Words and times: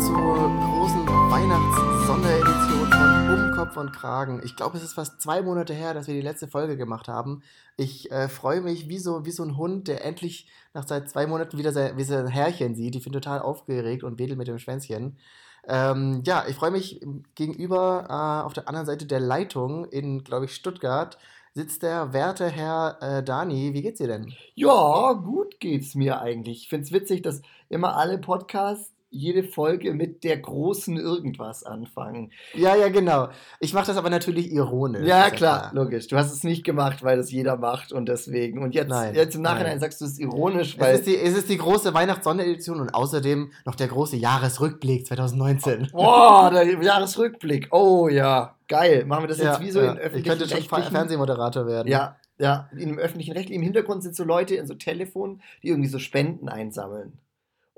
zur 0.00 0.14
großen 0.14 1.06
Weihnachts-Sonderedition 1.08 2.92
von 2.92 3.30
Um 3.30 3.50
Kopf 3.56 3.76
und 3.76 3.92
Kragen. 3.92 4.40
Ich 4.44 4.54
glaube, 4.54 4.76
es 4.76 4.84
ist 4.84 4.92
fast 4.92 5.20
zwei 5.20 5.42
Monate 5.42 5.74
her, 5.74 5.92
dass 5.92 6.06
wir 6.06 6.14
die 6.14 6.20
letzte 6.20 6.46
Folge 6.46 6.76
gemacht 6.76 7.08
haben. 7.08 7.42
Ich 7.76 8.08
äh, 8.12 8.28
freue 8.28 8.60
mich 8.60 8.88
wie 8.88 9.00
so, 9.00 9.26
wie 9.26 9.32
so 9.32 9.42
ein 9.42 9.56
Hund, 9.56 9.88
der 9.88 10.04
endlich 10.04 10.46
nach 10.72 10.86
seit 10.86 11.10
zwei 11.10 11.26
Monaten 11.26 11.58
wieder 11.58 11.72
sein, 11.72 11.96
wie 11.96 12.04
sein 12.04 12.28
Herrchen 12.28 12.76
sieht. 12.76 12.94
Ich 12.94 13.02
bin 13.02 13.12
total 13.12 13.40
aufgeregt 13.40 14.04
und 14.04 14.20
wedel 14.20 14.36
mit 14.36 14.46
dem 14.46 14.60
Schwänzchen. 14.60 15.18
Ähm, 15.66 16.22
ja, 16.24 16.44
ich 16.48 16.54
freue 16.54 16.70
mich 16.70 17.00
gegenüber 17.34 18.06
äh, 18.08 18.46
auf 18.46 18.52
der 18.52 18.68
anderen 18.68 18.86
Seite 18.86 19.04
der 19.04 19.20
Leitung 19.20 19.84
in, 19.84 20.22
glaube 20.22 20.44
ich, 20.44 20.54
Stuttgart 20.54 21.18
sitzt 21.54 21.82
der 21.82 22.12
werte 22.12 22.48
Herr 22.48 22.98
äh, 23.00 23.24
Dani. 23.24 23.74
Wie 23.74 23.82
geht's 23.82 23.98
dir 23.98 24.06
denn? 24.06 24.32
Ja, 24.54 25.14
gut 25.14 25.58
geht's 25.58 25.96
mir 25.96 26.20
eigentlich. 26.20 26.62
Ich 26.62 26.68
finde 26.68 26.84
es 26.84 26.92
witzig, 26.92 27.22
dass 27.22 27.42
immer 27.68 27.96
alle 27.96 28.18
Podcasts 28.18 28.92
jede 29.10 29.42
Folge 29.42 29.94
mit 29.94 30.22
der 30.22 30.36
großen 30.36 30.96
Irgendwas 30.96 31.64
anfangen. 31.64 32.30
Ja, 32.54 32.76
ja, 32.76 32.88
genau. 32.88 33.28
Ich 33.58 33.72
mache 33.72 33.86
das 33.86 33.96
aber 33.96 34.10
natürlich 34.10 34.52
ironisch. 34.52 35.06
Ja, 35.06 35.30
klar, 35.30 35.70
klar, 35.70 35.70
logisch. 35.72 36.08
Du 36.08 36.16
hast 36.16 36.32
es 36.32 36.44
nicht 36.44 36.64
gemacht, 36.64 37.02
weil 37.02 37.16
das 37.16 37.30
jeder 37.30 37.56
macht 37.56 37.92
und 37.92 38.06
deswegen. 38.06 38.62
Und 38.62 38.74
jetzt, 38.74 38.88
nein, 38.88 39.14
jetzt 39.14 39.34
im 39.34 39.42
Nachhinein 39.42 39.72
nein. 39.72 39.80
sagst 39.80 40.00
du 40.00 40.04
es 40.04 40.18
ironisch, 40.18 40.78
weil. 40.78 40.94
Es 40.94 41.00
ist 41.00 41.06
die, 41.06 41.16
es 41.16 41.36
ist 41.36 41.48
die 41.48 41.56
große 41.56 41.94
Weihnachts-Sonderedition 41.94 42.80
und 42.80 42.94
außerdem 42.94 43.50
noch 43.64 43.74
der 43.74 43.88
große 43.88 44.16
Jahresrückblick 44.16 45.06
2019. 45.06 45.88
Boah, 45.92 46.50
der 46.52 46.82
Jahresrückblick. 46.82 47.68
Oh 47.70 48.08
ja, 48.08 48.56
geil. 48.68 49.06
Machen 49.06 49.24
wir 49.24 49.28
das 49.28 49.38
jetzt 49.38 49.58
ja, 49.58 49.60
wie 49.60 49.70
so 49.70 49.80
ja. 49.80 49.92
in 49.92 49.98
öffentlichen 49.98 50.40
Ich 50.40 50.48
könnte 50.48 50.66
schon 50.70 50.82
Fernsehmoderator 50.92 51.66
werden. 51.66 51.88
Ja, 51.88 52.16
ja. 52.38 52.68
In 52.72 52.88
einem 52.88 52.98
öffentlichen 52.98 53.32
Recht. 53.32 53.50
Im 53.50 53.62
Hintergrund 53.62 54.02
sind 54.02 54.14
so 54.14 54.24
Leute 54.24 54.54
in 54.54 54.66
so 54.66 54.74
Telefonen, 54.74 55.40
die 55.62 55.68
irgendwie 55.68 55.88
so 55.88 55.98
Spenden 55.98 56.48
einsammeln. 56.48 57.18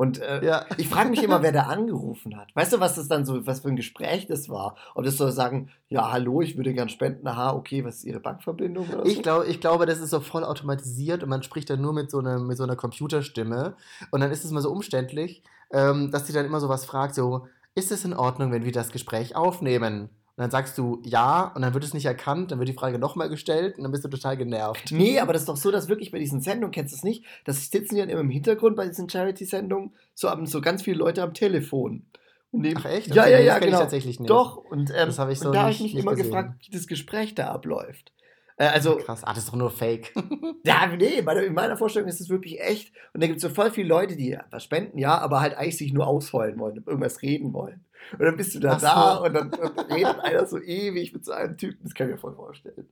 Und 0.01 0.19
äh, 0.19 0.43
ja. 0.43 0.65
ich 0.79 0.89
frage 0.89 1.11
mich 1.11 1.23
immer, 1.23 1.43
wer 1.43 1.53
da 1.53 1.65
angerufen 1.69 2.39
hat. 2.39 2.49
Weißt 2.57 2.73
du, 2.73 2.81
was 2.81 2.95
das 2.95 3.07
dann 3.07 3.27
so, 3.27 3.47
was 3.47 3.61
für 3.61 3.69
ein 3.69 3.77
Gespräch 3.77 4.27
das 4.27 4.49
war? 4.49 4.75
Ob 4.95 5.05
das 5.05 5.19
soll 5.19 5.31
sagen, 5.31 5.69
ja, 5.91 6.11
hallo, 6.11 6.41
ich 6.41 6.57
würde 6.57 6.73
gern 6.73 6.89
spenden, 6.89 7.27
aha, 7.27 7.53
okay, 7.53 7.85
was 7.85 7.97
ist 7.97 8.05
Ihre 8.05 8.19
Bankverbindung? 8.19 8.89
Oder 8.89 9.05
ich, 9.05 9.17
so? 9.17 9.21
glaube, 9.21 9.47
ich 9.47 9.61
glaube, 9.61 9.85
das 9.85 9.99
ist 9.99 10.09
so 10.09 10.21
voll 10.21 10.43
automatisiert 10.43 11.23
und 11.23 11.29
man 11.29 11.43
spricht 11.43 11.69
dann 11.69 11.83
nur 11.83 11.93
mit 11.93 12.11
so, 12.11 12.19
einer, 12.19 12.39
mit 12.39 12.57
so 12.57 12.63
einer 12.63 12.77
Computerstimme. 12.77 13.75
Und 14.11 14.21
dann 14.23 14.31
ist 14.31 14.43
es 14.43 14.51
mal 14.53 14.63
so 14.63 14.71
umständlich, 14.71 15.43
ähm, 15.71 16.11
dass 16.11 16.27
sie 16.27 16.33
dann 16.33 16.47
immer 16.47 16.61
so 16.61 16.71
was 16.71 16.87
fragt, 16.87 17.15
so, 17.15 17.47
ist 17.75 17.93
es 17.93 18.03
in 18.07 18.15
Ordnung, 18.15 18.53
wenn 18.53 18.65
wir 18.65 18.73
das 18.73 18.93
Gespräch 18.93 19.37
aufnehmen? 19.37 20.09
Und 20.37 20.43
dann 20.43 20.51
sagst 20.51 20.79
du 20.79 21.03
ja 21.05 21.53
und 21.55 21.63
dann 21.63 21.75
wird 21.75 21.85
es 21.85 21.93
nicht 21.93 22.07
erkannt, 22.07 22.51
dann 22.51 22.59
wird 22.59 22.69
die 22.69 22.75
Frage 22.75 22.99
nochmal 22.99 23.29
gestellt 23.29 23.77
und 23.77 23.83
dann 23.83 23.93
bist 23.93 24.05
du 24.05 24.09
total 24.09 24.37
genervt. 24.37 24.91
Nee, 24.91 25.19
aber 25.21 25.33
das 25.33 25.43
ist 25.43 25.49
doch 25.49 25.57
so, 25.57 25.71
dass 25.71 25.89
wirklich 25.89 26.11
bei 26.11 26.19
diesen 26.19 26.41
Sendungen, 26.41 26.73
kennst 26.73 26.93
du 26.93 26.97
es 26.97 27.05
nicht, 27.05 27.25
das 27.45 27.71
sitzen 27.71 27.95
die 27.95 28.01
dann 28.01 28.09
immer 28.09 28.21
im 28.21 28.31
Hintergrund 28.31 28.77
bei 28.77 28.87
diesen 28.87 29.09
Charity-Sendungen, 29.09 29.93
so 30.15 30.31
haben 30.31 30.47
so 30.47 30.61
ganz 30.61 30.83
viele 30.83 30.99
Leute 30.99 31.23
am 31.23 31.35
Telefon. 31.35 32.07
Und 32.53 32.63
neben, 32.63 32.81
Ach 32.81 32.87
echt? 32.87 33.15
Ja, 33.15 33.27
ja, 33.27 33.39
ja, 33.39 33.59
genau. 33.59 33.75
Ich 33.75 33.81
tatsächlich 33.81 34.19
nicht. 34.19 34.31
Doch, 34.31 34.57
und, 34.57 34.91
ähm, 34.91 35.13
das 35.15 35.19
ich 35.31 35.39
so 35.39 35.49
und 35.49 35.55
da 35.55 35.63
habe 35.63 35.73
ich 35.73 35.81
mich 35.81 35.95
immer 35.95 36.13
gesehen. 36.13 36.27
gefragt, 36.27 36.55
wie 36.67 36.71
das 36.71 36.87
Gespräch 36.87 37.35
da 37.35 37.49
abläuft. 37.49 38.13
Äh, 38.57 38.67
also, 38.67 38.97
Krass, 38.97 39.25
ah, 39.25 39.33
das 39.33 39.45
ist 39.45 39.49
doch 39.49 39.57
nur 39.57 39.71
Fake. 39.71 40.13
ja, 40.65 40.87
nee, 40.89 41.19
in 41.19 41.55
meiner 41.55 41.77
Vorstellung 41.77 42.09
ist 42.09 42.21
es 42.21 42.29
wirklich 42.29 42.61
echt. 42.61 42.93
Und 43.15 43.23
da 43.23 43.27
gibt 43.27 43.37
es 43.37 43.43
so 43.43 43.49
voll 43.49 43.71
viele 43.71 43.89
Leute, 43.89 44.17
die 44.17 44.37
was 44.51 44.65
spenden, 44.65 44.99
ja, 44.99 45.17
aber 45.19 45.41
halt 45.41 45.57
eigentlich 45.57 45.79
sich 45.79 45.93
nur 45.93 46.07
ausheulen 46.07 46.59
wollen, 46.59 46.83
irgendwas 46.87 47.23
reden 47.23 47.53
wollen. 47.53 47.85
Und 48.13 48.25
dann 48.25 48.37
bist 48.37 48.55
du 48.55 48.61
da 48.61 48.79
so. 48.79 48.87
da 48.87 49.15
und 49.17 49.35
dann, 49.35 49.53
und 49.53 49.79
redet 49.93 50.21
einer 50.21 50.47
so 50.47 50.59
ewig 50.59 51.13
mit 51.13 51.25
so 51.25 51.33
einem 51.33 51.57
Typen. 51.57 51.85
Das 51.85 51.95
kann 51.95 52.09
ich 52.09 52.15
mir 52.15 52.21
voll 52.21 52.35
vorstellen. 52.35 52.89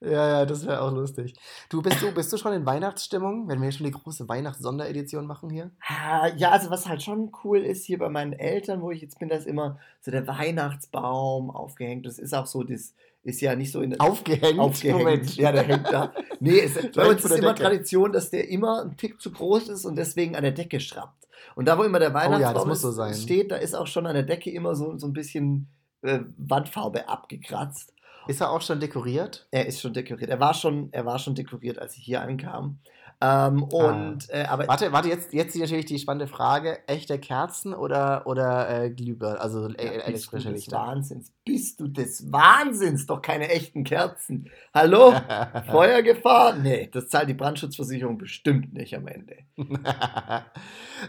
Ja, 0.00 0.28
ja, 0.28 0.46
das 0.46 0.64
wäre 0.64 0.80
auch 0.82 0.92
lustig. 0.92 1.34
Du 1.68 1.82
bist, 1.82 2.00
du, 2.00 2.12
bist 2.12 2.32
du 2.32 2.36
schon 2.36 2.52
in 2.52 2.64
Weihnachtsstimmung, 2.64 3.48
wenn 3.48 3.60
wir 3.60 3.72
schon 3.72 3.86
die 3.86 3.92
große 3.92 4.28
Weihnachts-Sonderedition 4.28 5.26
machen 5.26 5.50
hier? 5.50 5.72
Ah, 5.88 6.28
ja, 6.36 6.50
also 6.50 6.70
was 6.70 6.86
halt 6.86 7.02
schon 7.02 7.32
cool 7.42 7.58
ist 7.58 7.84
hier 7.84 7.98
bei 7.98 8.08
meinen 8.08 8.32
Eltern, 8.32 8.80
wo 8.80 8.92
ich 8.92 9.02
jetzt 9.02 9.18
bin, 9.18 9.28
da 9.28 9.34
ist 9.34 9.46
immer 9.46 9.80
so 10.00 10.12
der 10.12 10.28
Weihnachtsbaum 10.28 11.50
aufgehängt. 11.50 12.06
Das 12.06 12.20
ist 12.20 12.32
auch 12.32 12.46
so, 12.46 12.62
das 12.62 12.94
ist 13.24 13.40
ja 13.40 13.56
nicht 13.56 13.72
so 13.72 13.80
in 13.82 13.98
Aufgehängt? 13.98 14.60
Aufgehängt. 14.60 14.98
Moment. 14.98 15.36
Ja, 15.36 15.50
der 15.50 15.64
hängt 15.64 15.92
da. 15.92 16.12
Nee, 16.38 16.60
es, 16.60 16.74
bei 16.94 17.08
uns 17.08 17.24
ist 17.24 17.36
immer 17.36 17.52
Decke. 17.52 17.64
Tradition, 17.64 18.12
dass 18.12 18.30
der 18.30 18.48
immer 18.48 18.82
ein 18.82 18.96
Tick 18.96 19.20
zu 19.20 19.32
groß 19.32 19.68
ist 19.68 19.84
und 19.84 19.96
deswegen 19.96 20.36
an 20.36 20.42
der 20.42 20.52
Decke 20.52 20.78
schrappt. 20.78 21.26
Und 21.56 21.66
da, 21.66 21.76
wo 21.76 21.82
immer 21.82 21.98
der 21.98 22.14
Weihnachtsbaum 22.14 22.68
oh 22.68 22.72
ja, 22.72 22.76
so 22.76 23.12
steht, 23.14 23.50
da 23.50 23.56
ist 23.56 23.74
auch 23.74 23.88
schon 23.88 24.06
an 24.06 24.14
der 24.14 24.22
Decke 24.22 24.50
immer 24.50 24.76
so, 24.76 24.96
so 24.96 25.08
ein 25.08 25.12
bisschen 25.12 25.66
äh, 26.02 26.20
Wandfarbe 26.36 27.08
abgekratzt. 27.08 27.92
Ist 28.28 28.42
er 28.42 28.50
auch 28.50 28.60
schon 28.60 28.78
dekoriert? 28.78 29.48
Er 29.50 29.66
ist 29.66 29.80
schon 29.80 29.94
dekoriert. 29.94 30.30
Er 30.30 30.38
war 30.38 30.54
schon, 30.54 30.92
er 30.92 31.06
war 31.06 31.18
schon 31.18 31.34
dekoriert, 31.34 31.78
als 31.78 31.96
ich 31.96 32.04
hier 32.04 32.20
ankam. 32.20 32.78
Ähm, 33.20 33.64
und, 33.64 34.28
ah. 34.30 34.36
äh, 34.36 34.44
aber 34.44 34.68
warte, 34.68 34.92
warte, 34.92 35.08
jetzt, 35.08 35.32
jetzt 35.32 35.56
natürlich 35.56 35.86
die 35.86 35.98
spannende 35.98 36.28
Frage: 36.28 36.86
echte 36.86 37.18
Kerzen 37.18 37.74
oder, 37.74 38.26
oder 38.26 38.84
äh, 38.84 38.90
Glühbirnen, 38.90 39.38
also 39.38 39.68
äh, 39.70 39.84
ja, 39.84 40.02
elektrische 40.02 40.50
Lichter? 40.50 40.76
Wahnsinns. 40.76 41.32
Bist 41.44 41.80
du 41.80 41.88
des 41.88 42.30
Wahnsinns? 42.30 43.06
Doch 43.06 43.20
keine 43.20 43.48
echten 43.48 43.82
Kerzen. 43.82 44.48
Hallo? 44.72 45.12
Feuergefahr? 45.70 46.58
Nee, 46.58 46.90
das 46.92 47.08
zahlt 47.08 47.28
die 47.28 47.34
Brandschutzversicherung 47.34 48.18
bestimmt 48.18 48.72
nicht 48.72 48.94
am 48.94 49.08
Ende. 49.08 49.36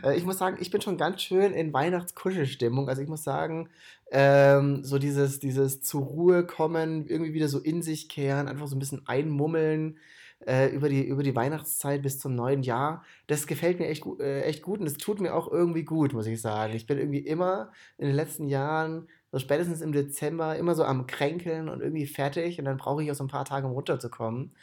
Äh, 0.03 0.15
ich 0.15 0.23
muss 0.23 0.37
sagen, 0.37 0.57
ich 0.59 0.69
bin 0.69 0.81
schon 0.81 0.97
ganz 0.97 1.19
schön 1.19 1.51
in 1.51 1.73
Weihnachtskuschelstimmung. 1.73 2.89
Also 2.89 3.01
ich 3.01 3.07
muss 3.07 3.23
sagen, 3.23 3.69
ähm, 4.11 4.83
so 4.83 4.97
dieses, 4.97 5.39
dieses 5.39 5.81
zur 5.81 6.03
Ruhe 6.03 6.45
kommen, 6.45 7.07
irgendwie 7.07 7.33
wieder 7.33 7.47
so 7.47 7.59
in 7.59 7.81
sich 7.81 8.09
kehren, 8.09 8.47
einfach 8.47 8.67
so 8.67 8.75
ein 8.75 8.79
bisschen 8.79 9.07
einmummeln 9.07 9.97
äh, 10.45 10.67
über, 10.69 10.89
die, 10.89 11.03
über 11.03 11.23
die 11.23 11.35
Weihnachtszeit 11.35 12.01
bis 12.01 12.19
zum 12.19 12.35
neuen 12.35 12.63
Jahr. 12.63 13.03
Das 13.27 13.47
gefällt 13.47 13.79
mir 13.79 13.87
echt, 13.87 14.05
äh, 14.19 14.41
echt 14.41 14.61
gut 14.63 14.79
und 14.79 14.87
es 14.87 14.97
tut 14.97 15.19
mir 15.19 15.35
auch 15.35 15.51
irgendwie 15.51 15.83
gut, 15.83 16.13
muss 16.13 16.27
ich 16.27 16.41
sagen. 16.41 16.73
Ich 16.73 16.87
bin 16.87 16.97
irgendwie 16.97 17.19
immer 17.19 17.71
in 17.97 18.07
den 18.07 18.15
letzten 18.15 18.47
Jahren, 18.47 19.07
so 19.31 19.39
spätestens 19.39 19.81
im 19.81 19.91
Dezember, 19.91 20.55
immer 20.55 20.75
so 20.75 20.83
am 20.83 21.05
Kränkeln 21.07 21.69
und 21.69 21.81
irgendwie 21.81 22.07
fertig 22.07 22.57
und 22.59 22.65
dann 22.65 22.77
brauche 22.77 23.03
ich 23.03 23.11
auch 23.11 23.15
so 23.15 23.23
ein 23.23 23.29
paar 23.29 23.45
Tage, 23.45 23.67
um 23.67 23.73
runterzukommen. 23.73 24.53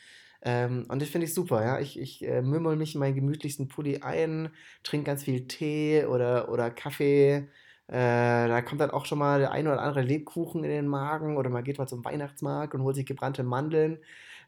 Ähm, 0.43 0.87
und 0.89 1.01
das 1.03 1.09
finde 1.09 1.27
ich 1.27 1.35
super, 1.35 1.65
ja. 1.65 1.81
Ich, 1.81 1.99
ich 1.99 2.27
äh, 2.27 2.43
mümmel 2.43 2.77
mich 2.77 2.95
in 2.95 3.01
meinen 3.01 3.15
gemütlichsten 3.15 3.69
Pulli 3.69 3.99
ein, 3.99 4.51
trinke 4.83 5.07
ganz 5.07 5.25
viel 5.25 5.47
Tee 5.49 6.05
oder, 6.07 6.51
oder 6.51 6.71
Kaffee. 6.71 7.49
Äh, 7.89 8.49
da 8.49 8.63
kommt 8.63 8.81
dann 8.81 8.91
auch 8.91 9.07
schon 9.07 9.19
mal 9.19 9.39
der 9.39 9.53
ein 9.53 9.69
oder 9.69 9.81
andere 9.81 10.03
Lebkuchen 10.03 10.65
in 10.65 10.71
den 10.71 10.89
Magen 10.89 11.37
oder 11.37 11.51
man 11.51 11.63
geht 11.63 11.79
mal 11.79 11.87
zum 11.87 12.05
Weihnachtsmarkt 12.05 12.75
und 12.75 12.83
holt 12.83 12.97
sich 12.97 13.07
gebrannte 13.07 13.45
Mandeln. 13.45 13.99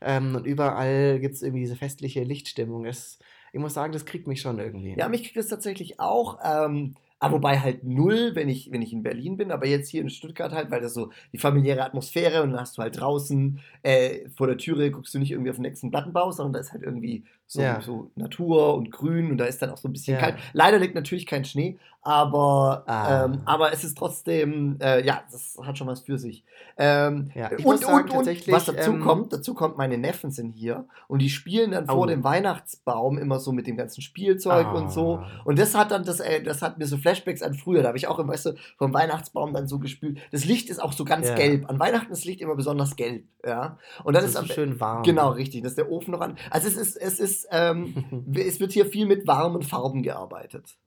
Ähm, 0.00 0.34
und 0.34 0.46
überall 0.46 1.20
gibt 1.20 1.34
es 1.34 1.42
irgendwie 1.42 1.62
diese 1.62 1.76
festliche 1.76 2.24
Lichtstimmung. 2.24 2.84
Das, 2.84 3.18
ich 3.52 3.60
muss 3.60 3.74
sagen, 3.74 3.92
das 3.92 4.06
kriegt 4.06 4.26
mich 4.26 4.40
schon 4.40 4.58
irgendwie. 4.58 4.96
Ja, 4.98 5.08
mich 5.08 5.22
kriegt 5.22 5.36
das 5.36 5.48
tatsächlich 5.48 6.00
auch. 6.00 6.38
Ähm, 6.44 6.94
aber 7.20 7.36
wobei 7.36 7.58
halt 7.58 7.82
null, 7.82 8.32
wenn 8.34 8.48
ich, 8.48 8.70
wenn 8.70 8.82
ich 8.82 8.92
in 8.92 9.02
Berlin 9.02 9.36
bin, 9.36 9.50
aber 9.50 9.66
jetzt 9.66 9.88
hier 9.88 10.02
in 10.02 10.10
Stuttgart 10.10 10.52
halt, 10.52 10.70
weil 10.70 10.80
das 10.80 10.94
so 10.94 11.10
die 11.32 11.38
familiäre 11.38 11.84
Atmosphäre 11.84 12.42
und 12.42 12.52
dann 12.52 12.60
hast 12.60 12.78
du 12.78 12.82
halt 12.82 13.00
draußen 13.00 13.60
äh, 13.82 14.28
vor 14.36 14.46
der 14.46 14.56
Türe 14.56 14.90
guckst 14.92 15.14
du 15.14 15.18
nicht 15.18 15.32
irgendwie 15.32 15.50
auf 15.50 15.56
den 15.56 15.62
nächsten 15.62 15.90
Plattenbau, 15.90 16.30
sondern 16.30 16.52
da 16.52 16.60
ist 16.60 16.72
halt 16.72 16.84
irgendwie 16.84 17.24
so, 17.48 17.62
ja. 17.62 17.80
so 17.80 18.10
Natur 18.14 18.74
und 18.74 18.92
Grün 18.92 19.30
und 19.30 19.38
da 19.38 19.46
ist 19.46 19.60
dann 19.62 19.70
auch 19.70 19.78
so 19.78 19.88
ein 19.88 19.92
bisschen 19.92 20.14
ja. 20.14 20.20
kalt. 20.20 20.36
Leider 20.52 20.78
liegt 20.78 20.94
natürlich 20.94 21.24
kein 21.24 21.46
Schnee, 21.46 21.78
aber, 22.02 22.84
ah. 22.86 23.24
ähm, 23.24 23.40
aber 23.44 23.72
es 23.72 23.84
ist 23.84 23.98
trotzdem, 23.98 24.78
äh, 24.80 25.04
ja, 25.04 25.22
das 25.30 25.58
hat 25.62 25.76
schon 25.76 25.88
was 25.88 26.00
für 26.00 26.18
sich. 26.18 26.44
Ähm, 26.76 27.30
ja, 27.34 27.50
und, 27.64 27.80
sagen, 27.80 28.10
und, 28.10 28.28
und 28.28 28.48
was 28.48 28.66
dazu 28.66 28.92
ähm, 28.92 29.00
kommt, 29.00 29.32
dazu 29.32 29.52
kommt, 29.52 29.76
meine 29.76 29.98
Neffen 29.98 30.30
sind 30.30 30.52
hier 30.52 30.86
und 31.08 31.20
die 31.20 31.28
spielen 31.28 31.72
dann 31.72 31.84
oh. 31.88 31.94
vor 31.94 32.06
dem 32.06 32.22
Weihnachtsbaum 32.22 33.18
immer 33.18 33.40
so 33.40 33.52
mit 33.52 33.66
dem 33.66 33.76
ganzen 33.76 34.00
Spielzeug 34.00 34.66
ah. 34.66 34.72
und 34.72 34.92
so. 34.92 35.16
Ah. 35.16 35.42
Und 35.44 35.58
das 35.58 35.74
hat 35.74 35.90
dann, 35.90 36.04
das, 36.04 36.20
äh, 36.20 36.42
das 36.42 36.62
hat 36.62 36.78
mir 36.78 36.86
so 36.86 36.96
Flashbacks 36.96 37.42
an 37.42 37.54
früher, 37.54 37.82
da 37.82 37.88
habe 37.88 37.98
ich 37.98 38.06
auch 38.06 38.18
immer, 38.18 38.32
weißt 38.32 38.46
du, 38.46 38.52
vom 38.76 38.94
Weihnachtsbaum 38.94 39.52
dann 39.52 39.68
so 39.68 39.78
gespielt. 39.78 40.18
Das 40.32 40.44
Licht 40.44 40.70
ist 40.70 40.82
auch 40.82 40.92
so 40.92 41.04
ganz 41.04 41.34
gelb. 41.34 41.68
An 41.68 41.78
Weihnachten 41.78 42.12
ist 42.12 42.20
das 42.20 42.24
Licht 42.26 42.40
immer 42.40 42.56
besonders 42.56 42.96
gelb, 42.96 43.24
ja. 43.44 43.76
Und 44.04 44.14
dann 44.14 44.22
das 44.22 44.34
ist, 44.34 44.42
ist 44.42 44.54
schön 44.54 44.80
warm. 44.80 45.02
Genau, 45.02 45.30
richtig. 45.30 45.62
Das 45.62 45.72
ist 45.72 45.78
der 45.78 45.90
Ofen 45.90 46.12
noch 46.12 46.20
an. 46.20 46.36
Also 46.50 46.68
es 46.68 46.76
ist, 46.76 46.96
es 46.96 47.20
ist 47.20 47.37
ähm, 47.50 48.26
es 48.34 48.60
wird 48.60 48.72
hier 48.72 48.86
viel 48.86 49.06
mit 49.06 49.26
warmen 49.26 49.62
Farben 49.62 50.02
gearbeitet. 50.02 50.78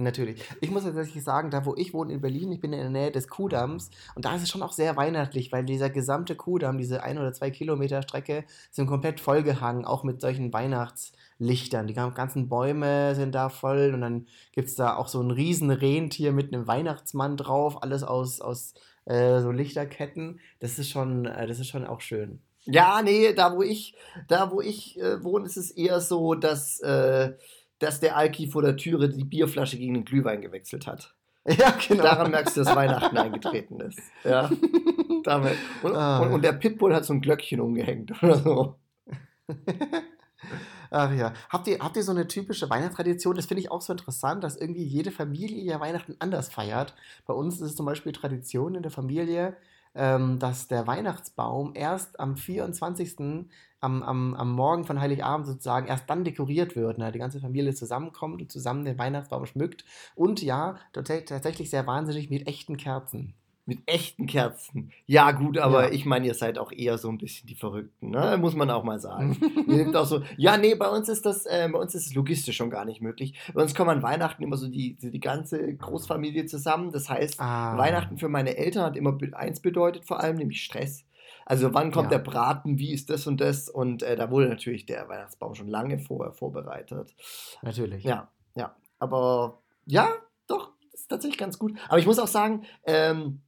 Natürlich. 0.00 0.44
Ich 0.60 0.70
muss 0.70 0.84
tatsächlich 0.84 1.24
sagen, 1.24 1.50
da 1.50 1.66
wo 1.66 1.74
ich 1.74 1.92
wohne 1.92 2.12
in 2.12 2.20
Berlin, 2.20 2.52
ich 2.52 2.60
bin 2.60 2.72
in 2.72 2.78
der 2.78 2.90
Nähe 2.90 3.10
des 3.10 3.26
Kuhdamms 3.26 3.90
und 4.14 4.24
da 4.24 4.36
ist 4.36 4.42
es 4.44 4.48
schon 4.48 4.62
auch 4.62 4.70
sehr 4.70 4.96
weihnachtlich, 4.96 5.50
weil 5.50 5.64
dieser 5.64 5.90
gesamte 5.90 6.36
Kuhdamm, 6.36 6.78
diese 6.78 7.02
ein 7.02 7.18
oder 7.18 7.32
zwei 7.32 7.50
Kilometer 7.50 8.02
Strecke, 8.02 8.44
sind 8.70 8.86
komplett 8.86 9.18
vollgehangen, 9.18 9.84
auch 9.84 10.04
mit 10.04 10.20
solchen 10.20 10.52
Weihnachtslichtern. 10.52 11.88
Die 11.88 11.94
ganzen 11.94 12.48
Bäume 12.48 13.16
sind 13.16 13.34
da 13.34 13.48
voll 13.48 13.90
und 13.92 14.00
dann 14.02 14.28
gibt 14.52 14.68
es 14.68 14.76
da 14.76 14.94
auch 14.94 15.08
so 15.08 15.20
ein 15.20 15.32
riesen 15.32 15.70
Rentier 15.72 16.30
mit 16.30 16.54
einem 16.54 16.68
Weihnachtsmann 16.68 17.36
drauf, 17.36 17.82
alles 17.82 18.04
aus, 18.04 18.40
aus 18.40 18.74
äh, 19.04 19.40
so 19.40 19.50
Lichterketten. 19.50 20.38
Das 20.60 20.78
ist 20.78 20.90
schon, 20.90 21.26
äh, 21.26 21.48
das 21.48 21.58
ist 21.58 21.68
schon 21.68 21.84
auch 21.84 22.00
schön. 22.00 22.40
Ja, 22.70 23.00
nee, 23.02 23.32
da 23.32 23.56
wo 23.56 23.62
ich, 23.62 23.94
da 24.28 24.50
wo 24.50 24.60
ich 24.60 25.00
äh, 25.00 25.22
wohne, 25.24 25.46
ist 25.46 25.56
es 25.56 25.70
eher 25.70 26.00
so, 26.00 26.34
dass, 26.34 26.80
äh, 26.80 27.32
dass 27.78 28.00
der 28.00 28.16
Alki 28.16 28.48
vor 28.48 28.60
der 28.62 28.76
Türe 28.76 29.08
die 29.08 29.24
Bierflasche 29.24 29.78
gegen 29.78 29.94
den 29.94 30.04
Glühwein 30.04 30.42
gewechselt 30.42 30.86
hat. 30.86 31.14
Ja, 31.58 31.70
genau. 31.70 32.02
Daran 32.02 32.30
merkst 32.30 32.58
du, 32.58 32.62
dass 32.62 32.76
Weihnachten 32.76 33.16
eingetreten 33.16 33.80
ist. 33.80 34.00
Ja. 34.22 34.50
Damit. 35.24 35.56
Und, 35.82 35.94
ah. 35.94 36.18
und, 36.18 36.32
und, 36.32 36.44
der 36.44 36.52
Pitbull 36.52 36.94
hat 36.94 37.06
so 37.06 37.14
ein 37.14 37.22
Glöckchen 37.22 37.60
umgehängt 37.60 38.22
oder 38.22 38.36
so. 38.36 38.74
Ach 40.90 41.10
ja. 41.14 41.32
Habt 41.48 41.66
ihr, 41.68 41.78
habt 41.78 41.96
ihr 41.96 42.02
so 42.02 42.12
eine 42.12 42.28
typische 42.28 42.68
Weihnachtstradition? 42.68 43.34
Das 43.34 43.46
finde 43.46 43.62
ich 43.62 43.70
auch 43.70 43.80
so 43.80 43.92
interessant, 43.92 44.44
dass 44.44 44.56
irgendwie 44.56 44.84
jede 44.84 45.10
Familie 45.10 45.62
ja 45.62 45.80
Weihnachten 45.80 46.16
anders 46.18 46.50
feiert. 46.50 46.94
Bei 47.26 47.32
uns 47.32 47.54
ist 47.54 47.62
es 47.62 47.76
zum 47.76 47.86
Beispiel 47.86 48.12
Tradition 48.12 48.74
in 48.74 48.82
der 48.82 48.90
Familie, 48.90 49.56
ähm, 49.98 50.38
dass 50.38 50.68
der 50.68 50.86
Weihnachtsbaum 50.86 51.72
erst 51.74 52.20
am 52.20 52.36
24. 52.36 53.46
Am, 53.80 54.02
am, 54.02 54.34
am 54.34 54.52
Morgen 54.52 54.84
von 54.84 55.00
Heiligabend 55.00 55.46
sozusagen 55.46 55.86
erst 55.86 56.08
dann 56.08 56.24
dekoriert 56.24 56.74
wird. 56.74 56.98
Ne? 56.98 57.12
Die 57.12 57.18
ganze 57.18 57.40
Familie 57.40 57.74
zusammenkommt 57.74 58.40
und 58.40 58.50
zusammen 58.50 58.84
den 58.84 58.98
Weihnachtsbaum 58.98 59.46
schmückt. 59.46 59.84
Und 60.14 60.42
ja, 60.42 60.78
tatsächlich 60.92 61.70
sehr 61.70 61.86
wahnsinnig 61.86 62.30
mit 62.30 62.48
echten 62.48 62.76
Kerzen. 62.76 63.34
Mit 63.68 63.80
echten 63.84 64.24
Kerzen. 64.24 64.92
Ja, 65.04 65.30
gut, 65.32 65.58
aber 65.58 65.88
ja. 65.88 65.92
ich 65.92 66.06
meine, 66.06 66.26
ihr 66.26 66.32
seid 66.32 66.58
auch 66.58 66.72
eher 66.72 66.96
so 66.96 67.10
ein 67.10 67.18
bisschen 67.18 67.46
die 67.48 67.54
Verrückten, 67.54 68.08
ne? 68.08 68.38
Muss 68.40 68.54
man 68.54 68.70
auch 68.70 68.82
mal 68.82 68.98
sagen. 68.98 69.36
ihr 69.68 69.76
nehmt 69.76 69.94
auch 69.94 70.06
so, 70.06 70.22
ja, 70.38 70.56
nee, 70.56 70.74
bei 70.74 70.88
uns 70.88 71.10
ist 71.10 71.26
das, 71.26 71.44
äh, 71.44 71.68
bei 71.70 71.78
uns 71.78 71.94
ist 71.94 72.06
es 72.06 72.14
logistisch 72.14 72.56
schon 72.56 72.70
gar 72.70 72.86
nicht 72.86 73.02
möglich. 73.02 73.38
Bei 73.52 73.60
uns 73.60 73.74
kommen 73.74 73.90
an 73.90 74.02
Weihnachten 74.02 74.42
immer 74.42 74.56
so 74.56 74.68
die, 74.68 74.96
die 74.96 75.20
ganze 75.20 75.74
Großfamilie 75.74 76.46
zusammen. 76.46 76.92
Das 76.92 77.10
heißt, 77.10 77.38
ah. 77.40 77.76
Weihnachten 77.76 78.16
für 78.16 78.30
meine 78.30 78.56
Eltern 78.56 78.84
hat 78.84 78.96
immer 78.96 79.18
eins 79.32 79.60
bedeutet, 79.60 80.06
vor 80.06 80.20
allem, 80.20 80.36
nämlich 80.36 80.64
Stress. 80.64 81.04
Also 81.44 81.74
wann 81.74 81.92
kommt 81.92 82.10
ja. 82.10 82.16
der 82.16 82.24
Braten, 82.24 82.78
wie 82.78 82.94
ist 82.94 83.10
das 83.10 83.26
und 83.26 83.38
das? 83.38 83.68
Und 83.68 84.02
äh, 84.02 84.16
da 84.16 84.30
wurde 84.30 84.48
natürlich 84.48 84.86
der 84.86 85.10
Weihnachtsbaum 85.10 85.54
schon 85.54 85.68
lange 85.68 85.98
vorher 85.98 86.32
vorbereitet. 86.32 87.14
Natürlich. 87.60 88.02
Ja, 88.02 88.30
ja. 88.54 88.74
Aber 88.98 89.60
ja, 89.84 90.08
doch, 90.46 90.70
ist 90.94 91.08
tatsächlich 91.08 91.38
ganz 91.38 91.58
gut. 91.58 91.78
Aber 91.90 91.98
ich 91.98 92.06
muss 92.06 92.18
auch 92.18 92.28
sagen, 92.28 92.64
ähm, 92.84 93.42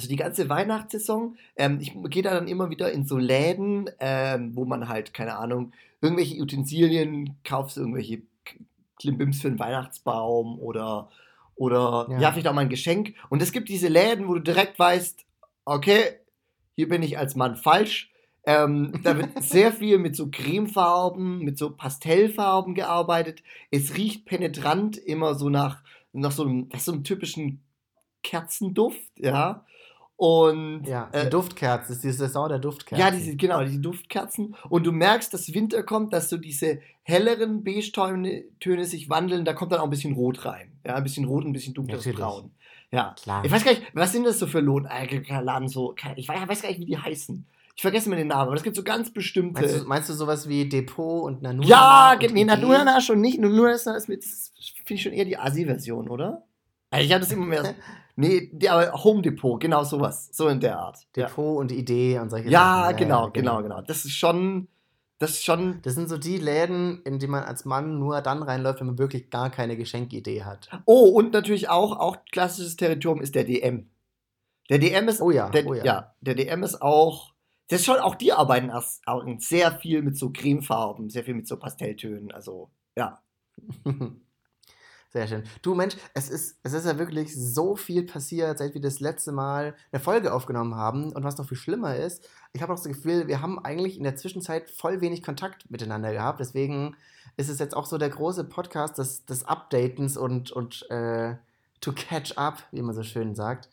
also 0.00 0.08
die 0.08 0.16
ganze 0.16 0.48
Weihnachtssaison, 0.48 1.36
ähm, 1.56 1.78
ich 1.78 1.92
gehe 2.08 2.22
da 2.22 2.32
dann 2.32 2.48
immer 2.48 2.70
wieder 2.70 2.90
in 2.90 3.04
so 3.04 3.18
Läden, 3.18 3.90
ähm, 4.00 4.56
wo 4.56 4.64
man 4.64 4.88
halt, 4.88 5.12
keine 5.12 5.36
Ahnung, 5.36 5.72
irgendwelche 6.00 6.40
Utensilien 6.40 7.36
kaufst, 7.44 7.76
irgendwelche 7.76 8.22
Klimbims 8.98 9.42
für 9.42 9.50
den 9.50 9.58
Weihnachtsbaum 9.58 10.58
oder, 10.58 11.10
oder 11.54 12.06
ja. 12.10 12.18
ja, 12.18 12.32
vielleicht 12.32 12.48
auch 12.48 12.54
mal 12.54 12.62
ein 12.62 12.70
Geschenk. 12.70 13.14
Und 13.28 13.42
es 13.42 13.52
gibt 13.52 13.68
diese 13.68 13.88
Läden, 13.88 14.26
wo 14.26 14.34
du 14.34 14.40
direkt 14.40 14.78
weißt, 14.78 15.26
okay, 15.66 16.02
hier 16.76 16.88
bin 16.88 17.02
ich 17.02 17.18
als 17.18 17.36
Mann 17.36 17.56
falsch. 17.56 18.10
Ähm, 18.44 19.00
da 19.02 19.18
wird 19.18 19.30
sehr 19.42 19.72
viel 19.72 19.98
mit 19.98 20.16
so 20.16 20.28
Cremefarben, 20.30 21.40
mit 21.40 21.58
so 21.58 21.76
Pastellfarben 21.76 22.74
gearbeitet. 22.74 23.42
Es 23.70 23.98
riecht 23.98 24.24
penetrant 24.24 24.96
immer 24.96 25.34
so 25.34 25.50
nach, 25.50 25.82
nach 26.14 26.32
so 26.32 26.44
einem, 26.44 26.70
so 26.78 26.92
einem 26.92 27.04
typischen 27.04 27.60
Kerzenduft, 28.22 29.10
ja. 29.18 29.66
Und, 30.20 30.82
ja, 30.86 31.08
die 31.14 31.16
äh, 31.16 31.30
Duftkerzen, 31.30 31.94
ist 31.94 32.04
die 32.04 32.12
Saison 32.12 32.50
der 32.50 32.58
Duftkerzen. 32.58 33.02
Ja, 33.02 33.10
diese, 33.10 33.36
genau, 33.36 33.64
die 33.64 33.80
Duftkerzen. 33.80 34.54
Und 34.68 34.84
du 34.84 34.92
merkst, 34.92 35.32
dass 35.32 35.54
Winter 35.54 35.82
kommt, 35.82 36.12
dass 36.12 36.28
so 36.28 36.36
diese 36.36 36.80
helleren 37.04 37.64
Beige-Töne 37.64 38.84
sich 38.84 39.08
wandeln, 39.08 39.46
da 39.46 39.54
kommt 39.54 39.72
dann 39.72 39.80
auch 39.80 39.84
ein 39.84 39.90
bisschen 39.90 40.12
Rot 40.12 40.44
rein. 40.44 40.72
Ja, 40.84 40.96
ein 40.96 41.04
bisschen 41.04 41.24
Rot, 41.24 41.46
ein 41.46 41.54
bisschen 41.54 41.72
dunkles 41.72 42.00
Natürlich. 42.00 42.18
Braun. 42.18 42.50
Ja, 42.92 43.14
klar. 43.22 43.42
Ich 43.46 43.50
weiß 43.50 43.64
gar 43.64 43.70
nicht, 43.70 43.82
was 43.94 44.12
sind 44.12 44.24
das 44.24 44.38
so 44.38 44.46
für 44.46 44.60
Lohnladen? 44.60 45.68
So, 45.68 45.94
ich 46.16 46.28
weiß 46.28 46.60
gar 46.60 46.68
nicht, 46.68 46.80
wie 46.80 46.84
die 46.84 46.98
heißen. 46.98 47.46
Ich 47.76 47.80
vergesse 47.80 48.10
mir 48.10 48.16
den 48.16 48.28
Namen, 48.28 48.48
aber 48.48 48.56
es 48.56 48.62
gibt 48.62 48.76
so 48.76 48.82
ganz 48.82 49.10
bestimmte. 49.10 49.62
Meinst 49.62 49.80
du, 49.80 49.84
meinst 49.86 50.08
du 50.10 50.12
sowas 50.12 50.46
wie 50.50 50.68
Depot 50.68 51.24
und 51.24 51.40
Nanuna? 51.40 51.66
Ja, 51.66 52.18
nee, 52.30 52.44
Nanuna 52.44 53.00
schon 53.00 53.22
nicht. 53.22 53.40
Nanuna 53.40 53.72
ist, 53.72 53.86
ist, 53.86 54.10
ist 54.10 54.52
finde 54.84 54.94
ich 54.94 55.02
schon 55.02 55.12
eher 55.12 55.24
die 55.24 55.38
Asi-Version, 55.38 56.10
oder? 56.10 56.44
Also 56.90 57.06
ich 57.06 57.12
habe 57.12 57.20
das 57.20 57.32
immer 57.32 57.46
mehr. 57.46 57.74
Nee, 58.20 58.50
aber 58.68 58.92
Home 59.02 59.22
Depot, 59.22 59.58
genau 59.58 59.82
sowas. 59.82 60.28
So 60.32 60.48
in 60.48 60.60
der 60.60 60.78
Art. 60.78 61.06
Depot 61.16 61.54
ja. 61.54 61.60
und 61.60 61.72
Idee 61.72 62.18
und 62.18 62.28
solche 62.28 62.50
ja, 62.50 62.84
Sachen. 62.84 62.96
Genau, 62.98 63.24
ja, 63.24 63.30
genau, 63.30 63.60
genau, 63.60 63.62
genau. 63.62 63.82
Das 63.82 64.04
ist 64.04 64.12
schon. 64.12 64.68
Das 65.18 65.30
ist 65.30 65.44
schon. 65.44 65.80
Das 65.82 65.94
sind 65.94 66.08
so 66.08 66.18
die 66.18 66.36
Läden, 66.36 67.02
in 67.04 67.18
die 67.18 67.26
man 67.26 67.44
als 67.44 67.64
Mann 67.64 67.98
nur 67.98 68.20
dann 68.20 68.42
reinläuft, 68.42 68.80
wenn 68.80 68.88
man 68.88 68.98
wirklich 68.98 69.30
gar 69.30 69.48
keine 69.48 69.76
Geschenkidee 69.76 70.44
hat. 70.44 70.68
Oh, 70.84 71.08
und 71.08 71.32
natürlich 71.32 71.70
auch, 71.70 71.98
auch 71.98 72.18
klassisches 72.30 72.76
Territorium 72.76 73.22
ist 73.22 73.34
der 73.34 73.44
DM. 73.44 73.88
Der 74.68 74.78
DM 74.78 75.08
ist. 75.08 75.22
Oh 75.22 75.30
ja, 75.30 75.48
der, 75.48 75.66
oh 75.66 75.74
ja. 75.74 75.84
ja. 75.84 76.14
Der 76.20 76.34
DM 76.34 76.62
ist 76.62 76.82
auch. 76.82 77.32
Das 77.68 77.80
ist 77.80 77.86
schon, 77.86 77.98
auch 77.98 78.16
die 78.16 78.32
arbeiten 78.32 78.68
erst 78.68 79.02
sehr 79.38 79.72
viel 79.72 80.02
mit 80.02 80.18
so 80.18 80.30
Cremefarben, 80.30 81.08
sehr 81.08 81.24
viel 81.24 81.34
mit 81.34 81.46
so 81.48 81.56
Pastelltönen. 81.56 82.32
Also, 82.32 82.70
ja. 82.96 83.22
Sehr 85.12 85.26
schön. 85.26 85.42
Du 85.62 85.74
Mensch, 85.74 85.96
es 86.14 86.30
ist, 86.30 86.60
es 86.62 86.72
ist 86.72 86.86
ja 86.86 86.96
wirklich 86.96 87.34
so 87.34 87.74
viel 87.74 88.04
passiert, 88.04 88.58
seit 88.58 88.74
wir 88.74 88.80
das 88.80 89.00
letzte 89.00 89.32
Mal 89.32 89.74
eine 89.90 90.00
Folge 90.00 90.32
aufgenommen 90.32 90.76
haben. 90.76 91.12
Und 91.12 91.24
was 91.24 91.36
noch 91.36 91.48
viel 91.48 91.56
schlimmer 91.56 91.96
ist, 91.96 92.28
ich 92.52 92.62
habe 92.62 92.72
auch 92.72 92.76
das 92.76 92.86
Gefühl, 92.86 93.26
wir 93.26 93.42
haben 93.42 93.58
eigentlich 93.58 93.98
in 93.98 94.04
der 94.04 94.14
Zwischenzeit 94.14 94.70
voll 94.70 95.00
wenig 95.00 95.24
Kontakt 95.24 95.68
miteinander 95.68 96.12
gehabt. 96.12 96.38
Deswegen 96.38 96.96
ist 97.36 97.48
es 97.48 97.58
jetzt 97.58 97.76
auch 97.76 97.86
so 97.86 97.98
der 97.98 98.10
große 98.10 98.44
Podcast 98.44 98.98
des, 98.98 99.24
des 99.24 99.44
Updatens 99.44 100.16
und, 100.16 100.52
und 100.52 100.88
äh, 100.90 101.34
to 101.80 101.92
catch 101.92 102.38
up, 102.38 102.62
wie 102.70 102.82
man 102.82 102.94
so 102.94 103.02
schön 103.02 103.34
sagt. 103.34 103.68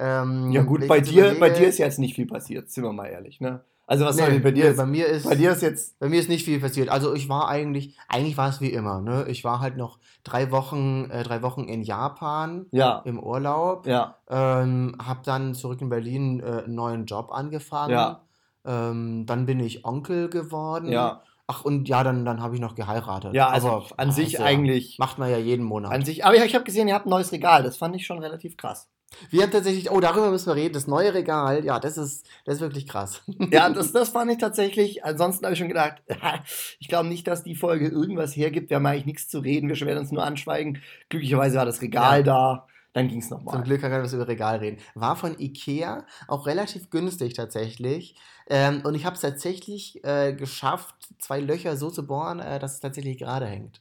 Ähm, 0.00 0.50
ja 0.50 0.62
gut, 0.62 0.88
bei 0.88 1.00
dir, 1.00 1.30
überlege, 1.30 1.40
bei 1.40 1.50
dir 1.50 1.68
ist 1.68 1.78
jetzt 1.78 2.00
nicht 2.00 2.16
viel 2.16 2.26
passiert, 2.26 2.70
sind 2.70 2.82
wir 2.82 2.92
mal 2.92 3.06
ehrlich, 3.06 3.40
ne? 3.40 3.62
Also 3.86 4.04
was 4.04 4.16
nee, 4.16 4.22
soll 4.22 4.32
ich 4.32 4.42
bei 4.42 4.52
dir? 4.52 4.70
Nee, 4.70 4.76
bei 4.76 4.86
mir 4.86 5.06
ist 5.06 5.28
bei 5.28 5.34
dir 5.34 5.50
ist 5.50 5.62
jetzt 5.62 5.98
bei 5.98 6.08
mir 6.08 6.20
ist 6.20 6.28
nicht 6.28 6.44
viel 6.44 6.60
passiert. 6.60 6.88
Also 6.88 7.14
ich 7.14 7.28
war 7.28 7.48
eigentlich 7.48 7.96
eigentlich 8.08 8.36
war 8.36 8.48
es 8.48 8.60
wie 8.60 8.72
immer. 8.72 9.00
Ne? 9.00 9.26
Ich 9.28 9.44
war 9.44 9.60
halt 9.60 9.76
noch 9.76 9.98
drei 10.24 10.50
Wochen 10.50 11.10
äh, 11.10 11.22
drei 11.22 11.42
Wochen 11.42 11.64
in 11.64 11.82
Japan 11.82 12.66
ja. 12.70 13.02
im 13.04 13.18
Urlaub. 13.22 13.86
Ja. 13.86 14.16
Ähm, 14.30 14.96
hab 15.04 15.24
dann 15.24 15.54
zurück 15.54 15.80
in 15.80 15.88
Berlin 15.88 16.40
äh, 16.40 16.62
einen 16.64 16.74
neuen 16.74 17.06
Job 17.06 17.32
angefangen. 17.32 17.92
Ja. 17.92 18.22
Ähm, 18.64 19.26
dann 19.26 19.46
bin 19.46 19.60
ich 19.60 19.84
Onkel 19.84 20.30
geworden. 20.30 20.88
Ja. 20.88 21.22
Ach 21.48 21.64
und 21.64 21.88
ja, 21.88 22.04
dann, 22.04 22.24
dann 22.24 22.40
habe 22.40 22.54
ich 22.54 22.60
noch 22.60 22.76
geheiratet. 22.76 23.34
Ja, 23.34 23.48
also 23.48 23.68
aber, 23.68 23.86
an 23.96 24.12
sich 24.12 24.34
ja, 24.34 24.44
eigentlich 24.44 24.98
macht 24.98 25.18
man 25.18 25.28
ja 25.28 25.38
jeden 25.38 25.64
Monat. 25.64 25.92
An 25.92 26.04
sich, 26.04 26.24
aber 26.24 26.36
ich, 26.36 26.44
ich 26.44 26.54
habe 26.54 26.64
gesehen, 26.64 26.88
ihr 26.88 26.94
habt 26.94 27.06
ein 27.06 27.10
neues 27.10 27.32
Regal. 27.32 27.62
Das 27.62 27.76
fand 27.76 27.96
ich 27.96 28.06
schon 28.06 28.20
relativ 28.20 28.56
krass. 28.56 28.88
Wir 29.30 29.42
haben 29.42 29.50
tatsächlich, 29.50 29.90
oh, 29.90 30.00
darüber 30.00 30.30
müssen 30.30 30.46
wir 30.46 30.56
reden, 30.56 30.74
das 30.74 30.86
neue 30.86 31.14
Regal, 31.14 31.64
ja, 31.64 31.78
das 31.78 31.98
ist, 31.98 32.26
das 32.44 32.56
ist 32.56 32.60
wirklich 32.60 32.86
krass. 32.86 33.22
Ja, 33.50 33.68
das, 33.70 33.92
das 33.92 34.10
fand 34.10 34.30
ich 34.30 34.38
tatsächlich, 34.38 35.04
ansonsten 35.04 35.44
habe 35.44 35.52
ich 35.52 35.58
schon 35.58 35.68
gedacht, 35.68 36.02
ich 36.78 36.88
glaube 36.88 37.08
nicht, 37.08 37.26
dass 37.26 37.42
die 37.42 37.54
Folge 37.54 37.88
irgendwas 37.88 38.36
hergibt, 38.36 38.70
wir 38.70 38.76
haben 38.76 38.86
eigentlich 38.86 39.06
nichts 39.06 39.28
zu 39.28 39.40
reden, 39.40 39.68
wir 39.68 39.80
werden 39.86 39.98
uns 39.98 40.12
nur 40.12 40.24
anschweigen. 40.24 40.80
Glücklicherweise 41.08 41.56
war 41.58 41.66
das 41.66 41.82
Regal 41.82 42.18
ja. 42.18 42.22
da, 42.22 42.66
dann 42.92 43.08
ging 43.08 43.20
es 43.20 43.30
nochmal. 43.30 43.54
Zum 43.54 43.64
Glück 43.64 43.80
kann 43.80 43.90
man 43.90 44.02
was 44.02 44.12
über 44.12 44.28
Regal 44.28 44.58
reden. 44.58 44.78
War 44.94 45.16
von 45.16 45.38
Ikea, 45.38 46.04
auch 46.28 46.46
relativ 46.46 46.90
günstig 46.90 47.34
tatsächlich. 47.34 48.16
Ähm, 48.48 48.82
und 48.84 48.94
ich 48.94 49.06
habe 49.06 49.14
es 49.14 49.22
tatsächlich 49.22 50.04
äh, 50.04 50.34
geschafft, 50.34 50.94
zwei 51.18 51.40
Löcher 51.40 51.76
so 51.76 51.90
zu 51.90 52.06
bohren, 52.06 52.40
äh, 52.40 52.58
dass 52.58 52.74
es 52.74 52.80
tatsächlich 52.80 53.18
gerade 53.18 53.46
hängt. 53.46 53.80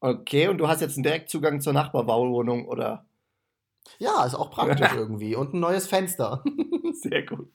Okay, 0.00 0.48
und 0.48 0.58
du 0.58 0.66
hast 0.66 0.80
jetzt 0.80 0.96
einen 0.96 1.04
Direktzugang 1.04 1.60
zur 1.60 1.74
Nachbarbauwohnung, 1.74 2.66
oder? 2.66 3.04
Ja, 3.98 4.24
ist 4.24 4.34
auch 4.34 4.50
praktisch 4.50 4.92
irgendwie. 4.94 5.34
Und 5.34 5.54
ein 5.54 5.60
neues 5.60 5.86
Fenster. 5.86 6.42
Sehr 6.92 7.24
gut. 7.24 7.50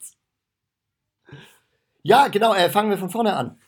Ja, 2.02 2.28
genau, 2.28 2.54
äh, 2.54 2.70
fangen 2.70 2.90
wir 2.90 2.98
von 2.98 3.10
vorne 3.10 3.34
an. 3.36 3.60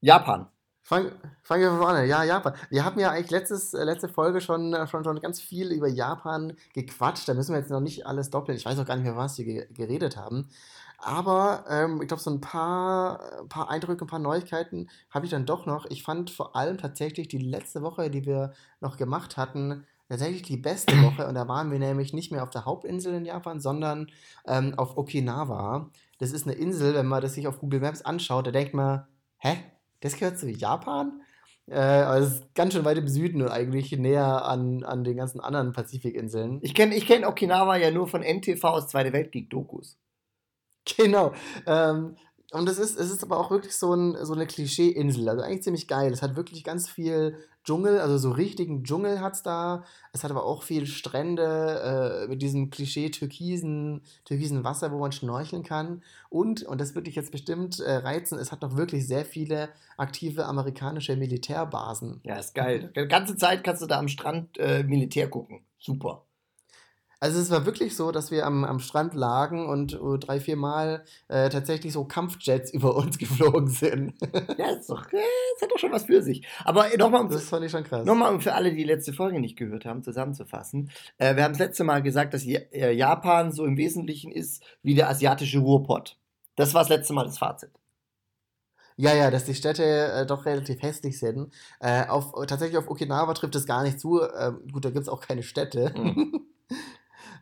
Japan. 0.00 0.48
Fangen 0.86 1.12
fang 1.42 1.60
wir 1.60 1.70
von 1.70 1.78
vorne, 1.78 2.04
ja, 2.04 2.24
Japan. 2.24 2.54
Wir 2.68 2.84
haben 2.84 3.00
ja 3.00 3.10
eigentlich 3.10 3.30
letztes, 3.30 3.72
äh, 3.72 3.84
letzte 3.84 4.08
Folge 4.08 4.42
schon, 4.42 4.74
äh, 4.74 4.86
schon, 4.86 5.02
schon 5.02 5.18
ganz 5.20 5.40
viel 5.40 5.72
über 5.72 5.88
Japan 5.88 6.54
gequatscht. 6.74 7.26
Da 7.26 7.32
müssen 7.32 7.52
wir 7.52 7.58
jetzt 7.58 7.70
noch 7.70 7.80
nicht 7.80 8.06
alles 8.06 8.28
doppeln. 8.28 8.56
Ich 8.58 8.66
weiß 8.66 8.78
auch 8.78 8.84
gar 8.84 8.96
nicht 8.96 9.04
mehr, 9.04 9.16
was 9.16 9.38
wir 9.38 9.66
geredet 9.66 10.18
haben. 10.18 10.50
Aber 10.98 11.64
ähm, 11.68 12.00
ich 12.02 12.08
glaube, 12.08 12.22
so 12.22 12.30
ein 12.30 12.40
paar, 12.42 13.46
paar 13.48 13.70
Eindrücke, 13.70 14.04
ein 14.04 14.08
paar 14.08 14.18
Neuigkeiten 14.18 14.88
habe 15.10 15.24
ich 15.24 15.30
dann 15.30 15.46
doch 15.46 15.64
noch. 15.66 15.86
Ich 15.86 16.02
fand 16.02 16.30
vor 16.30 16.54
allem 16.54 16.78
tatsächlich 16.78 17.28
die 17.28 17.38
letzte 17.38 17.82
Woche, 17.82 18.10
die 18.10 18.26
wir 18.26 18.52
noch 18.80 18.96
gemacht 18.96 19.36
hatten, 19.36 19.86
tatsächlich 20.08 20.42
die 20.42 20.56
beste 20.56 20.94
Woche 21.02 21.26
und 21.26 21.34
da 21.34 21.48
waren 21.48 21.70
wir 21.70 21.78
nämlich 21.78 22.12
nicht 22.12 22.30
mehr 22.30 22.42
auf 22.42 22.50
der 22.50 22.64
Hauptinsel 22.64 23.14
in 23.14 23.24
Japan, 23.24 23.60
sondern 23.60 24.10
ähm, 24.46 24.74
auf 24.76 24.96
Okinawa. 24.96 25.90
Das 26.18 26.32
ist 26.32 26.46
eine 26.46 26.56
Insel, 26.56 26.94
wenn 26.94 27.06
man 27.06 27.22
das 27.22 27.34
sich 27.34 27.46
auf 27.46 27.58
Google 27.58 27.80
Maps 27.80 28.02
anschaut, 28.02 28.46
da 28.46 28.50
denkt 28.50 28.74
man, 28.74 29.06
hä, 29.38 29.56
das 30.00 30.16
gehört 30.16 30.38
zu 30.38 30.50
Japan? 30.50 31.20
Äh, 31.70 32.20
ist 32.20 32.54
ganz 32.54 32.74
schön 32.74 32.84
weit 32.84 32.98
im 32.98 33.08
Süden 33.08 33.40
und 33.40 33.48
eigentlich 33.48 33.90
näher 33.92 34.44
an, 34.44 34.84
an 34.84 35.02
den 35.02 35.16
ganzen 35.16 35.40
anderen 35.40 35.72
Pazifikinseln. 35.72 36.58
Ich 36.62 36.74
kenne 36.74 36.94
ich 36.94 37.06
kenn 37.06 37.24
Okinawa 37.24 37.76
ja 37.76 37.90
nur 37.90 38.06
von 38.06 38.22
NTV 38.22 38.62
aus 38.64 38.88
Zweite 38.88 39.12
Weltkrieg-Dokus. 39.12 39.98
Genau. 40.98 41.32
Ähm, 41.66 42.16
und 42.52 42.68
es 42.68 42.78
ist, 42.78 42.98
es 42.98 43.10
ist 43.10 43.22
aber 43.22 43.38
auch 43.38 43.50
wirklich 43.50 43.76
so, 43.76 43.94
ein, 43.94 44.16
so 44.24 44.32
eine 44.32 44.46
Klischee-Insel. 44.46 45.28
Also 45.28 45.42
eigentlich 45.42 45.62
ziemlich 45.62 45.88
geil. 45.88 46.12
Es 46.12 46.22
hat 46.22 46.36
wirklich 46.36 46.62
ganz 46.62 46.88
viel 46.88 47.36
Dschungel, 47.64 47.98
also 47.98 48.18
so 48.18 48.30
richtigen 48.30 48.84
Dschungel 48.84 49.20
hat 49.20 49.34
es 49.34 49.42
da. 49.42 49.84
Es 50.12 50.22
hat 50.22 50.30
aber 50.30 50.44
auch 50.44 50.62
viel 50.62 50.86
Strände 50.86 52.24
äh, 52.24 52.28
mit 52.28 52.42
diesem 52.42 52.70
Klischee-türkisen 52.70 54.02
türkisen 54.24 54.64
Wasser, 54.64 54.92
wo 54.92 54.98
man 54.98 55.12
schnorcheln 55.12 55.62
kann. 55.62 56.02
Und, 56.28 56.62
und 56.62 56.80
das 56.80 56.94
würde 56.94 57.08
ich 57.08 57.16
jetzt 57.16 57.32
bestimmt 57.32 57.80
äh, 57.80 57.94
reizen, 57.96 58.38
es 58.38 58.52
hat 58.52 58.62
noch 58.62 58.76
wirklich 58.76 59.06
sehr 59.06 59.24
viele 59.24 59.70
aktive 59.96 60.44
amerikanische 60.44 61.16
Militärbasen. 61.16 62.20
Ja, 62.24 62.36
ist 62.36 62.54
geil. 62.54 62.92
Die 62.94 63.08
ganze 63.08 63.36
Zeit 63.36 63.64
kannst 63.64 63.82
du 63.82 63.86
da 63.86 63.98
am 63.98 64.08
Strand 64.08 64.58
äh, 64.58 64.82
Militär 64.84 65.28
gucken. 65.28 65.60
Super. 65.78 66.22
Also 67.24 67.40
es 67.40 67.50
war 67.50 67.64
wirklich 67.64 67.96
so, 67.96 68.12
dass 68.12 68.30
wir 68.30 68.44
am, 68.44 68.64
am 68.64 68.80
Strand 68.80 69.14
lagen 69.14 69.66
und 69.66 69.98
uh, 69.98 70.18
drei, 70.18 70.40
vier 70.40 70.56
Mal 70.56 71.06
äh, 71.28 71.48
tatsächlich 71.48 71.94
so 71.94 72.04
Kampfjets 72.04 72.70
über 72.74 72.94
uns 72.94 73.16
geflogen 73.16 73.68
sind. 73.68 74.12
ja, 74.58 74.72
ist 74.72 74.90
doch, 74.90 75.10
äh, 75.10 75.16
das 75.54 75.62
hat 75.62 75.72
doch 75.72 75.78
schon 75.78 75.90
was 75.90 76.04
für 76.04 76.20
sich. 76.20 76.46
Aber 76.66 76.92
äh, 76.92 76.98
nochmal, 76.98 77.22
um, 77.22 77.30
das 77.30 77.48
fand 77.48 77.64
ich 77.64 77.72
schon 77.72 77.84
krass. 77.84 78.04
Nochmal, 78.04 78.30
um 78.30 78.42
für 78.42 78.52
alle, 78.52 78.72
die 78.72 78.76
die 78.76 78.84
letzte 78.84 79.14
Folge 79.14 79.40
nicht 79.40 79.56
gehört 79.56 79.86
haben, 79.86 80.02
zusammenzufassen. 80.02 80.90
Äh, 81.16 81.34
wir 81.34 81.44
haben 81.44 81.52
das 81.52 81.60
letzte 81.60 81.82
Mal 81.84 82.02
gesagt, 82.02 82.34
dass 82.34 82.44
äh, 82.44 82.92
Japan 82.92 83.52
so 83.52 83.64
im 83.64 83.78
Wesentlichen 83.78 84.30
ist 84.30 84.62
wie 84.82 84.94
der 84.94 85.08
asiatische 85.08 85.60
Ruhrpott. 85.60 86.18
Das 86.56 86.74
war 86.74 86.82
das 86.82 86.90
letzte 86.90 87.14
Mal 87.14 87.24
das 87.24 87.38
Fazit. 87.38 87.70
Ja, 88.96 89.14
ja, 89.14 89.30
dass 89.30 89.46
die 89.46 89.54
Städte 89.54 89.82
äh, 89.82 90.26
doch 90.26 90.44
relativ 90.44 90.82
hässlich 90.82 91.18
sind. 91.18 91.54
Äh, 91.80 92.06
auf, 92.06 92.34
tatsächlich 92.46 92.76
auf 92.76 92.90
Okinawa 92.90 93.32
trifft 93.32 93.54
es 93.54 93.64
gar 93.64 93.82
nicht 93.82 93.98
zu. 93.98 94.20
Ähm, 94.20 94.60
gut, 94.70 94.84
da 94.84 94.90
gibt 94.90 95.04
es 95.04 95.08
auch 95.08 95.22
keine 95.22 95.42
Städte. 95.42 95.94
Mhm. 95.96 96.43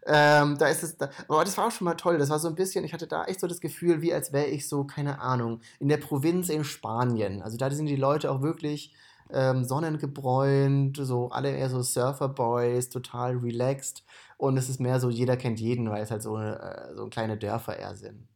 Ähm, 0.06 0.58
da 0.58 0.66
ist 0.66 0.82
es, 0.82 0.96
da, 0.96 1.10
aber 1.28 1.44
das 1.44 1.56
war 1.56 1.68
auch 1.68 1.70
schon 1.70 1.84
mal 1.84 1.94
toll. 1.94 2.18
Das 2.18 2.30
war 2.30 2.38
so 2.38 2.48
ein 2.48 2.54
bisschen, 2.54 2.84
ich 2.84 2.92
hatte 2.92 3.06
da 3.06 3.24
echt 3.24 3.40
so 3.40 3.46
das 3.46 3.60
Gefühl, 3.60 4.02
wie 4.02 4.12
als 4.12 4.32
wäre 4.32 4.46
ich 4.46 4.68
so, 4.68 4.84
keine 4.84 5.20
Ahnung, 5.20 5.60
in 5.78 5.88
der 5.88 5.98
Provinz 5.98 6.48
in 6.48 6.64
Spanien. 6.64 7.42
Also 7.42 7.56
da 7.56 7.70
sind 7.70 7.86
die 7.86 7.96
Leute 7.96 8.30
auch 8.30 8.42
wirklich 8.42 8.94
ähm, 9.32 9.64
sonnengebräunt, 9.64 10.96
so 10.96 11.28
alle 11.30 11.56
eher 11.56 11.70
so 11.70 11.82
Surferboys, 11.82 12.88
total 12.88 13.36
relaxed. 13.36 14.04
Und 14.36 14.56
es 14.56 14.68
ist 14.68 14.80
mehr 14.80 14.98
so, 14.98 15.08
jeder 15.08 15.36
kennt 15.36 15.60
jeden, 15.60 15.88
weil 15.88 16.02
es 16.02 16.10
halt 16.10 16.22
so, 16.22 16.36
äh, 16.36 16.94
so 16.96 17.08
kleine 17.08 17.36
Dörfer 17.36 17.78
eher 17.78 17.94
sind. 17.94 18.26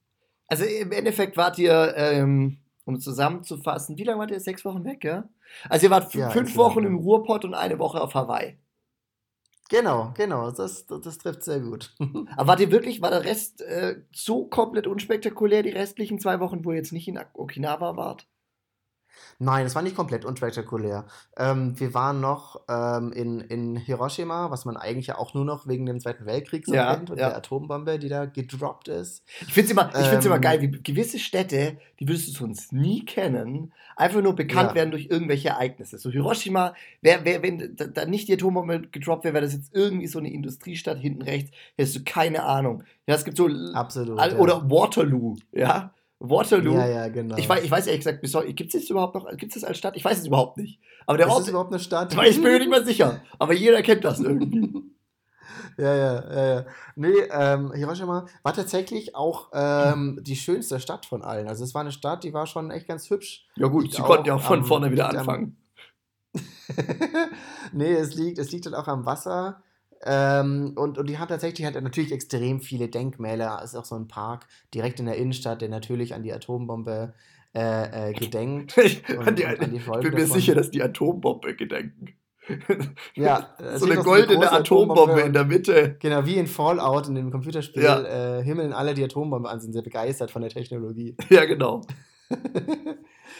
Also 0.48 0.64
im 0.64 0.92
Endeffekt 0.92 1.36
wart 1.36 1.58
ihr 1.58 1.94
ähm, 1.96 2.58
um 2.84 3.00
zusammenzufassen, 3.00 3.98
wie 3.98 4.04
lange 4.04 4.20
wart 4.20 4.30
ihr? 4.30 4.38
Sechs 4.38 4.64
Wochen 4.64 4.84
weg, 4.84 5.02
ja? 5.02 5.28
Also 5.68 5.86
ihr 5.86 5.90
wart 5.90 6.14
ja, 6.14 6.30
fünf 6.30 6.56
Wochen 6.56 6.84
im 6.84 6.96
Ruhrpott 6.96 7.44
und 7.44 7.54
eine 7.54 7.78
Woche 7.80 8.00
auf 8.00 8.14
Hawaii. 8.14 8.56
Genau, 9.68 10.12
genau, 10.14 10.50
das, 10.52 10.86
das 10.86 11.18
trifft 11.18 11.42
sehr 11.42 11.60
gut. 11.60 11.92
Aber 12.36 12.48
wart 12.48 12.60
ihr 12.60 12.70
wirklich, 12.70 13.02
war 13.02 13.10
der 13.10 13.24
Rest 13.24 13.62
äh, 13.62 14.02
so 14.12 14.46
komplett 14.46 14.86
unspektakulär, 14.86 15.62
die 15.62 15.70
restlichen 15.70 16.20
zwei 16.20 16.38
Wochen, 16.38 16.64
wo 16.64 16.70
ihr 16.70 16.76
jetzt 16.78 16.92
nicht 16.92 17.08
in 17.08 17.18
Okinawa 17.34 17.96
wart? 17.96 18.28
Nein, 19.38 19.66
es 19.66 19.74
war 19.74 19.82
nicht 19.82 19.96
komplett 19.96 20.24
unspektakulär. 20.24 21.06
Ähm, 21.36 21.78
wir 21.78 21.94
waren 21.94 22.20
noch 22.20 22.62
ähm, 22.68 23.12
in, 23.12 23.40
in 23.40 23.76
Hiroshima, 23.76 24.50
was 24.50 24.64
man 24.64 24.76
eigentlich 24.76 25.08
ja 25.08 25.18
auch 25.18 25.34
nur 25.34 25.44
noch 25.44 25.66
wegen 25.66 25.86
dem 25.86 26.00
Zweiten 26.00 26.26
Weltkrieg 26.26 26.64
so 26.66 26.74
ja, 26.74 26.94
kennt 26.94 27.10
und 27.10 27.18
ja. 27.18 27.28
der 27.28 27.36
Atombombe, 27.36 27.98
die 27.98 28.08
da 28.08 28.26
gedroppt 28.26 28.88
ist. 28.88 29.22
Ich 29.40 29.52
finde 29.52 29.66
es 29.66 29.70
immer, 29.72 29.94
ähm, 29.94 30.20
immer 30.24 30.38
geil, 30.38 30.60
wie 30.62 30.70
gewisse 30.70 31.18
Städte, 31.18 31.78
die 32.00 32.08
würdest 32.08 32.28
du 32.28 32.32
sonst 32.32 32.72
nie 32.72 33.04
kennen, 33.04 33.72
einfach 33.96 34.22
nur 34.22 34.34
bekannt 34.34 34.70
ja. 34.70 34.74
werden 34.76 34.90
durch 34.90 35.08
irgendwelche 35.10 35.50
Ereignisse. 35.50 35.98
So 35.98 36.10
Hiroshima, 36.10 36.74
wär, 37.02 37.24
wär, 37.24 37.42
wenn 37.42 37.76
da 37.76 38.04
nicht 38.06 38.28
die 38.28 38.34
Atombombe 38.34 38.82
gedroppt 38.90 39.24
wäre, 39.24 39.34
wäre 39.34 39.44
das 39.44 39.54
jetzt 39.54 39.74
irgendwie 39.74 40.06
so 40.06 40.18
eine 40.18 40.32
Industriestadt 40.32 40.98
hinten 40.98 41.22
rechts, 41.22 41.50
hättest 41.76 41.96
du 41.96 42.04
keine 42.04 42.44
Ahnung. 42.44 42.82
Ja, 43.06 43.14
es 43.14 43.24
gibt 43.24 43.36
so. 43.36 43.48
Absolut. 43.74 44.18
Oder 44.38 44.68
Waterloo, 44.70 45.36
ja. 45.52 45.92
Waterloo. 46.30 46.74
Ja, 46.74 46.86
ja, 46.86 47.08
genau. 47.08 47.36
Ich 47.36 47.48
weiß, 47.48 47.64
ich 47.64 47.70
weiß 47.70 47.86
ehrlich 47.86 48.04
gesagt, 48.04 48.20
gibt 48.56 48.74
es 48.74 48.80
das 48.82 48.90
überhaupt 48.90 49.14
noch? 49.14 49.28
Gibt 49.36 49.54
es 49.54 49.60
das 49.60 49.68
als 49.68 49.78
Stadt? 49.78 49.96
Ich 49.96 50.04
weiß 50.04 50.18
es 50.18 50.26
überhaupt 50.26 50.56
nicht. 50.56 50.80
Aber 51.06 51.18
der 51.18 51.26
ist 51.26 51.32
Ort. 51.32 51.42
Ist 51.42 51.48
überhaupt 51.48 51.72
eine 51.72 51.80
Stadt? 51.80 52.16
Ich 52.26 52.36
bin 52.36 52.52
mir 52.52 52.58
nicht 52.58 52.70
mal 52.70 52.84
sicher. 52.84 53.20
Aber 53.38 53.52
jeder 53.52 53.82
kennt 53.82 54.04
das 54.04 54.20
irgendwie. 54.20 54.82
ja, 55.78 55.94
ja, 55.94 56.32
ja, 56.34 56.54
ja. 56.54 56.66
Nee, 56.94 57.14
ähm, 57.30 57.72
Hiroshima 57.72 58.26
war 58.42 58.52
tatsächlich 58.52 59.14
auch 59.14 59.50
ähm, 59.52 60.18
die 60.22 60.36
schönste 60.36 60.80
Stadt 60.80 61.06
von 61.06 61.22
allen. 61.22 61.48
Also 61.48 61.64
es 61.64 61.74
war 61.74 61.82
eine 61.82 61.92
Stadt, 61.92 62.24
die 62.24 62.32
war 62.32 62.46
schon 62.46 62.70
echt 62.70 62.88
ganz 62.88 63.08
hübsch. 63.10 63.46
Ja 63.56 63.68
gut, 63.68 63.92
sie 63.92 64.02
konnten 64.02 64.26
ja 64.26 64.34
auch 64.34 64.42
von 64.42 64.64
vorne 64.64 64.90
wieder 64.90 65.10
anfangen. 65.10 65.56
nee, 67.72 67.92
es 67.92 68.14
liegt, 68.14 68.38
es 68.38 68.50
liegt 68.50 68.66
halt 68.66 68.74
auch 68.74 68.88
am 68.88 69.06
Wasser. 69.06 69.62
Ähm, 70.04 70.74
und, 70.76 70.98
und 70.98 71.08
die 71.08 71.18
hat 71.18 71.30
tatsächlich 71.30 71.66
hat 71.66 71.80
natürlich 71.80 72.12
extrem 72.12 72.60
viele 72.60 72.88
Denkmäler. 72.88 73.60
Es 73.62 73.70
ist 73.70 73.76
auch 73.76 73.84
so 73.84 73.96
ein 73.96 74.08
Park 74.08 74.46
direkt 74.74 75.00
in 75.00 75.06
der 75.06 75.16
Innenstadt, 75.16 75.62
der 75.62 75.68
natürlich 75.68 76.14
an 76.14 76.22
die 76.22 76.32
Atombombe 76.32 77.14
äh, 77.54 78.10
äh, 78.10 78.12
gedenkt. 78.12 78.76
ich, 78.84 79.02
und, 79.08 79.38
die, 79.38 79.44
und 79.44 79.72
die 79.72 79.78
bin 79.78 79.80
mir 79.80 80.10
davon. 80.10 80.26
sicher, 80.26 80.54
dass 80.54 80.70
die 80.70 80.82
Atombombe 80.82 81.54
gedenken. 81.54 82.14
Ja, 83.14 83.56
so 83.76 83.86
eine 83.86 83.96
goldene 83.96 84.52
Atombombe, 84.52 85.02
Atombombe, 85.02 85.20
in 85.22 85.32
der 85.32 85.44
Mitte. 85.44 85.96
Genau, 85.98 86.24
wie 86.26 86.36
in 86.36 86.46
Fallout, 86.46 87.08
in 87.08 87.16
dem 87.16 87.32
Computerspiel, 87.32 87.82
ja. 87.82 88.38
äh, 88.38 88.44
himmeln 88.44 88.72
alle 88.72 88.94
die 88.94 89.02
Atombombe 89.02 89.48
an, 89.48 89.60
sind 89.60 89.72
sehr 89.72 89.82
begeistert 89.82 90.30
von 90.30 90.42
der 90.42 90.50
Technologie. 90.50 91.16
Ja, 91.28 91.44
genau. 91.44 91.82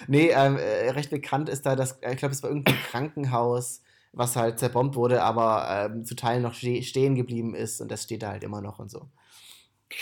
nee, 0.08 0.30
ähm, 0.34 0.56
äh, 0.56 0.90
recht 0.90 1.10
bekannt 1.10 1.48
ist 1.48 1.66
da, 1.66 1.76
dass, 1.76 2.00
ich 2.10 2.16
glaube, 2.16 2.34
es 2.34 2.42
war 2.42 2.50
irgendein 2.50 2.74
Krankenhaus, 2.90 3.82
was 4.16 4.34
halt 4.34 4.58
zerbombt 4.58 4.96
wurde, 4.96 5.22
aber 5.22 5.90
ähm, 5.92 6.06
zu 6.06 6.16
Teilen 6.16 6.42
noch 6.42 6.54
stehen 6.54 7.14
geblieben 7.14 7.54
ist 7.54 7.82
und 7.82 7.90
das 7.90 8.02
steht 8.02 8.22
da 8.22 8.30
halt 8.30 8.42
immer 8.42 8.62
noch 8.62 8.78
und 8.78 8.90
so. 8.90 9.08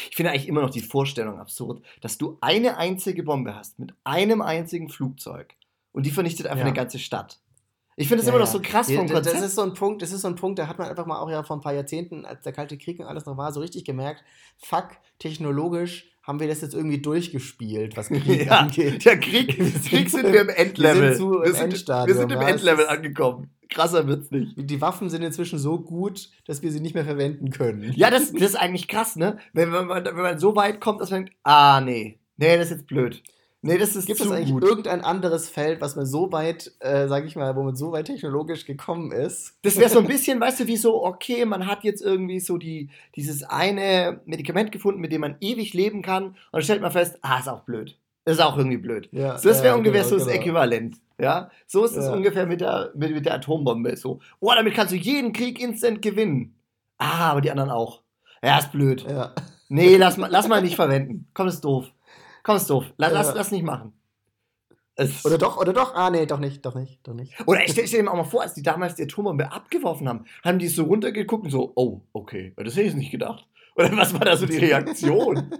Ich 0.08 0.16
finde 0.16 0.30
eigentlich 0.30 0.48
immer 0.48 0.62
noch 0.62 0.70
die 0.70 0.80
Vorstellung 0.80 1.38
absurd, 1.38 1.84
dass 2.00 2.16
du 2.16 2.38
eine 2.40 2.78
einzige 2.78 3.24
Bombe 3.24 3.54
hast 3.54 3.78
mit 3.78 3.92
einem 4.04 4.40
einzigen 4.40 4.88
Flugzeug 4.88 5.56
und 5.92 6.06
die 6.06 6.12
vernichtet 6.12 6.46
einfach 6.46 6.60
ja. 6.60 6.66
eine 6.66 6.74
ganze 6.74 7.00
Stadt. 7.00 7.40
Ich 7.96 8.06
finde 8.06 8.20
es 8.20 8.26
ja, 8.26 8.32
immer 8.32 8.44
noch 8.44 8.50
so 8.50 8.60
krass 8.62 8.86
vom 8.86 9.08
Konzept. 9.08 9.26
Das 9.26 9.42
ist 9.42 9.56
so 9.56 9.62
ein 9.62 9.74
Punkt, 9.74 10.00
das 10.00 10.12
ist 10.12 10.22
so 10.22 10.28
ein 10.28 10.36
Punkt, 10.36 10.60
da 10.60 10.68
hat 10.68 10.78
man 10.78 10.88
einfach 10.88 11.06
mal 11.06 11.18
auch 11.18 11.30
ja 11.30 11.42
vor 11.42 11.56
ein 11.56 11.60
paar 11.60 11.74
Jahrzehnten, 11.74 12.24
als 12.24 12.42
der 12.42 12.52
Kalte 12.52 12.78
Krieg 12.78 13.00
und 13.00 13.06
alles 13.06 13.26
noch 13.26 13.36
war, 13.36 13.52
so 13.52 13.60
richtig 13.60 13.84
gemerkt, 13.84 14.22
fuck, 14.58 14.90
technologisch 15.18 16.13
haben 16.24 16.40
wir 16.40 16.48
das 16.48 16.62
jetzt 16.62 16.74
irgendwie 16.74 17.00
durchgespielt, 17.00 17.96
was 17.96 18.08
Krieg 18.08 18.46
ja, 18.46 18.60
angeht. 18.60 19.04
Der 19.04 19.18
Krieg, 19.20 19.48
Krieg 19.88 20.10
sind 20.10 20.32
wir 20.32 20.40
im 20.40 20.48
Endlevel. 20.48 21.10
Wir 21.10 21.14
sind, 21.14 21.30
wir 21.30 21.54
sind, 21.54 21.88
wir 21.88 22.14
sind 22.14 22.32
im 22.32 22.40
Endlevel 22.40 22.86
angekommen. 22.86 23.50
Krasser 23.68 24.06
wird's 24.06 24.30
nicht. 24.30 24.54
Die 24.56 24.80
Waffen 24.80 25.10
sind 25.10 25.22
inzwischen 25.22 25.58
so 25.58 25.80
gut, 25.80 26.30
dass 26.46 26.62
wir 26.62 26.70
sie 26.70 26.80
nicht 26.80 26.94
mehr 26.94 27.04
verwenden 27.04 27.50
können. 27.50 27.92
Ja, 27.96 28.10
das, 28.10 28.32
das 28.32 28.42
ist 28.42 28.56
eigentlich 28.56 28.88
krass, 28.88 29.16
ne? 29.16 29.38
Wenn, 29.52 29.72
wenn, 29.72 29.86
man, 29.86 30.04
wenn 30.04 30.16
man 30.16 30.38
so 30.38 30.54
weit 30.56 30.80
kommt, 30.80 31.00
dass 31.00 31.10
man 31.10 31.24
denkt, 31.24 31.38
ah, 31.42 31.80
nee, 31.80 32.18
nee, 32.36 32.56
das 32.56 32.66
ist 32.66 32.72
jetzt 32.72 32.86
blöd. 32.86 33.22
Nee, 33.66 33.78
das 33.78 33.96
ist 33.96 34.04
Gibt 34.04 34.20
es 34.20 34.30
eigentlich 34.30 34.50
gut. 34.50 34.62
irgendein 34.62 35.02
anderes 35.02 35.48
Feld, 35.48 35.80
was 35.80 35.96
man 35.96 36.04
so 36.04 36.30
weit, 36.32 36.72
äh, 36.80 37.08
sag 37.08 37.24
ich 37.24 37.34
mal, 37.34 37.56
wo 37.56 37.62
man 37.62 37.74
so 37.74 37.92
weit 37.92 38.04
technologisch 38.04 38.66
gekommen 38.66 39.10
ist? 39.10 39.56
Das 39.62 39.78
wäre 39.78 39.88
so 39.88 40.00
ein 40.00 40.06
bisschen, 40.06 40.38
weißt 40.38 40.60
du, 40.60 40.66
wie 40.66 40.76
so, 40.76 41.02
okay, 41.02 41.46
man 41.46 41.66
hat 41.66 41.82
jetzt 41.82 42.02
irgendwie 42.02 42.40
so 42.40 42.58
die, 42.58 42.90
dieses 43.16 43.42
eine 43.42 44.20
Medikament 44.26 44.70
gefunden, 44.70 45.00
mit 45.00 45.12
dem 45.12 45.22
man 45.22 45.36
ewig 45.40 45.72
leben 45.72 46.02
kann, 46.02 46.24
und 46.24 46.36
dann 46.52 46.60
stellt 46.60 46.82
man 46.82 46.90
fest, 46.90 47.18
ah, 47.22 47.38
ist 47.38 47.48
auch 47.48 47.62
blöd. 47.62 47.98
Ist 48.26 48.42
auch 48.42 48.58
irgendwie 48.58 48.76
blöd. 48.76 49.08
Ja, 49.12 49.38
so, 49.38 49.48
das 49.48 49.62
wäre 49.62 49.68
ja, 49.68 49.74
ungefähr 49.76 50.02
genau, 50.02 50.10
so 50.10 50.16
das 50.18 50.26
genau. 50.26 50.40
Äquivalent. 50.40 50.96
Ja, 51.18 51.50
so 51.66 51.86
ist 51.86 51.96
es 51.96 52.04
ja. 52.04 52.12
ungefähr 52.12 52.44
mit 52.44 52.60
der, 52.60 52.90
mit, 52.94 53.14
mit 53.14 53.24
der 53.24 53.34
Atombombe. 53.34 53.96
So, 53.96 54.20
oh, 54.40 54.52
damit 54.54 54.74
kannst 54.74 54.92
du 54.92 54.96
jeden 54.96 55.32
Krieg 55.32 55.58
instant 55.58 56.02
gewinnen. 56.02 56.54
Ah, 56.98 57.30
aber 57.30 57.40
die 57.40 57.50
anderen 57.50 57.70
auch. 57.70 58.02
Ja, 58.42 58.58
ist 58.58 58.72
blöd. 58.72 59.06
Ja. 59.08 59.32
Nee, 59.70 59.96
lass 59.96 60.18
mal, 60.18 60.28
lass 60.30 60.48
mal 60.48 60.60
nicht 60.60 60.76
verwenden. 60.76 61.28
Komm, 61.32 61.48
ist 61.48 61.64
doof. 61.64 61.90
Komm, 62.44 62.56
ist 62.56 62.70
doof. 62.70 62.84
Lass, 62.98 63.12
lass, 63.12 63.34
lass 63.34 63.50
nicht 63.50 63.64
machen. 63.64 63.92
Es 64.96 65.24
oder 65.24 65.38
doch, 65.38 65.56
oder 65.56 65.72
doch? 65.72 65.94
Ah, 65.94 66.10
nee, 66.10 66.24
doch 66.24 66.38
nicht, 66.38 66.64
doch 66.64 66.74
nicht, 66.74 67.00
doch 67.02 67.14
nicht. 67.14 67.34
Oder 67.46 67.64
ich 67.64 67.72
stell, 67.72 67.88
stell 67.88 68.02
dir 68.02 68.10
auch 68.10 68.16
mal 68.16 68.24
vor, 68.24 68.42
als 68.42 68.54
die 68.54 68.62
damals 68.62 68.94
die 68.94 69.02
Atombombe 69.02 69.50
abgeworfen 69.50 70.08
haben, 70.08 70.24
haben 70.44 70.60
die 70.60 70.68
so 70.68 70.84
runtergeguckt 70.84 71.44
und 71.44 71.50
so, 71.50 71.72
oh, 71.74 72.02
okay, 72.12 72.52
das 72.56 72.76
hätte 72.76 72.88
ich 72.88 72.94
nicht 72.94 73.10
gedacht. 73.10 73.48
Oder 73.74 73.96
was 73.96 74.12
war 74.12 74.20
da 74.20 74.36
so 74.36 74.46
die 74.46 74.58
Reaktion? 74.58 75.50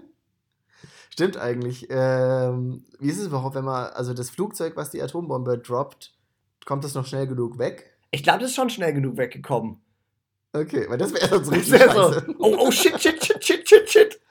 Stimmt 1.09 1.37
eigentlich. 1.37 1.87
Ähm, 1.89 2.85
wie 2.99 3.09
ist 3.09 3.19
es 3.19 3.27
überhaupt, 3.27 3.55
wenn 3.55 3.65
man, 3.65 3.87
also 3.87 4.13
das 4.13 4.29
Flugzeug, 4.29 4.77
was 4.77 4.91
die 4.91 5.01
Atombombe 5.01 5.57
droppt, 5.57 6.13
kommt 6.65 6.83
das 6.83 6.93
noch 6.93 7.05
schnell 7.05 7.27
genug 7.27 7.57
weg? 7.57 7.97
Ich 8.11 8.23
glaube, 8.23 8.39
das 8.39 8.51
ist 8.51 8.55
schon 8.55 8.69
schnell 8.69 8.93
genug 8.93 9.17
weggekommen. 9.17 9.81
Okay, 10.53 10.85
weil 10.87 10.97
das 10.97 11.13
wäre 11.13 11.27
sonst 11.27 11.51
richtig 11.51 11.81
scheiße. 11.81 12.25
So, 12.27 12.35
oh, 12.39 12.55
oh, 12.59 12.71
shit, 12.71 13.01
shit, 13.01 13.23
shit, 13.25 13.43
shit, 13.43 13.67
shit, 13.67 13.89
shit. 13.89 14.21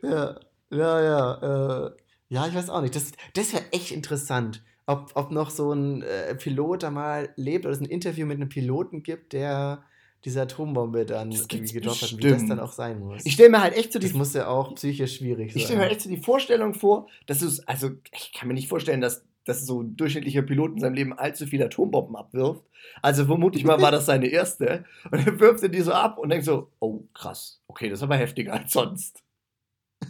Ja, 0.00 0.38
ja, 0.70 1.00
ja. 1.00 1.86
Äh, 1.86 1.90
ja, 2.28 2.46
ich 2.46 2.54
weiß 2.54 2.70
auch 2.70 2.80
nicht. 2.80 2.96
Das, 2.96 3.12
das 3.34 3.52
wäre 3.52 3.64
echt 3.72 3.90
interessant, 3.92 4.62
ob, 4.86 5.12
ob 5.14 5.30
noch 5.30 5.50
so 5.50 5.72
ein 5.72 6.02
äh, 6.02 6.34
Pilot 6.34 6.82
da 6.82 6.90
mal 6.90 7.30
lebt 7.36 7.64
oder 7.64 7.74
es 7.74 7.80
ein 7.80 7.86
Interview 7.86 8.26
mit 8.26 8.36
einem 8.36 8.48
Piloten 8.48 9.02
gibt, 9.02 9.32
der 9.32 9.84
diese 10.24 10.40
Atombombe 10.40 11.04
dann 11.04 11.30
irgendwie 11.30 11.72
gedroppt 11.74 12.02
hat, 12.02 12.16
wie 12.16 12.22
das 12.22 12.46
dann 12.46 12.58
auch 12.58 12.72
sein 12.72 12.98
muss. 12.98 13.26
Ich 13.26 13.34
stelle 13.34 13.50
mir 13.50 13.60
halt 13.60 13.76
echt 13.76 13.92
so 13.92 13.98
die. 13.98 14.06
Das 14.06 14.16
muss 14.16 14.32
ja 14.32 14.48
auch 14.48 14.74
psychisch 14.74 15.18
schwierig 15.18 15.52
sein. 15.52 15.58
Ich 15.58 15.64
stelle 15.64 15.80
mir 15.80 15.90
echt 15.90 16.00
so 16.00 16.08
die 16.08 16.16
Vorstellung 16.16 16.72
vor, 16.72 17.08
dass 17.26 17.42
es, 17.42 17.66
also 17.68 17.90
ich 18.12 18.32
kann 18.32 18.48
mir 18.48 18.54
nicht 18.54 18.68
vorstellen, 18.68 19.02
dass, 19.02 19.24
dass 19.44 19.66
so 19.66 19.82
ein 19.82 19.96
durchschnittlicher 19.96 20.42
Pilot 20.42 20.72
in 20.72 20.80
seinem 20.80 20.94
Leben 20.94 21.12
allzu 21.12 21.46
viele 21.46 21.66
Atombomben 21.66 22.16
abwirft. 22.16 22.62
Also 23.02 23.26
vermutlich 23.26 23.64
mal 23.64 23.80
war 23.82 23.90
das 23.92 24.06
seine 24.06 24.26
erste. 24.28 24.84
Und 25.10 25.26
dann 25.26 25.40
wirft 25.40 25.62
er 25.62 25.68
die 25.68 25.82
so 25.82 25.92
ab 25.92 26.16
und 26.18 26.30
denkt 26.30 26.46
so, 26.46 26.70
oh 26.80 27.02
krass, 27.12 27.60
okay, 27.68 27.90
das 27.90 27.98
ist 27.98 28.02
aber 28.02 28.16
heftiger 28.16 28.54
als 28.54 28.72
sonst. 28.72 29.23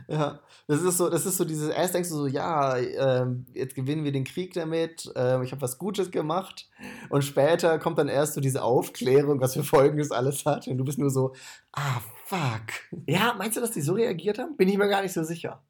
Ja, 0.09 0.39
das 0.67 0.81
ist 0.81 0.98
so, 0.98 1.07
das 1.07 1.27
ist 1.27 1.38
so 1.38 1.45
dieses, 1.45 1.69
erst 1.69 1.93
denkst 1.93 2.09
du 2.09 2.15
so, 2.15 2.25
ja, 2.25 2.77
ähm, 2.77 3.45
jetzt 3.53 3.75
gewinnen 3.75 4.03
wir 4.03 4.12
den 4.12 4.24
Krieg 4.24 4.53
damit, 4.53 5.12
ähm, 5.15 5.43
ich 5.43 5.51
habe 5.51 5.62
was 5.62 5.77
Gutes 5.77 6.09
gemacht 6.09 6.67
und 7.09 7.24
später 7.24 7.77
kommt 7.77 8.00
dann 8.00 8.07
erst 8.07 8.33
so 8.33 8.41
diese 8.41 8.63
Aufklärung, 8.63 9.39
was 9.39 9.53
für 9.53 9.63
Folgen 9.63 10.00
das 10.00 10.09
alles 10.09 10.48
hat 10.48 10.67
und 10.67 10.79
du 10.79 10.83
bist 10.83 10.98
nur 10.98 11.12
so, 11.12 11.36
ah, 11.74 12.01
fuck. 12.25 13.01
Ja, 13.05 13.36
meinst 13.38 13.55
du, 13.55 13.62
dass 13.62 13.69
die 13.69 13.81
so 13.81 13.93
reagiert 13.93 14.39
haben? 14.39 14.57
Bin 14.57 14.67
ich 14.67 14.79
mir 14.79 14.88
gar 14.88 15.03
nicht 15.03 15.13
so 15.13 15.24
sicher. 15.24 15.62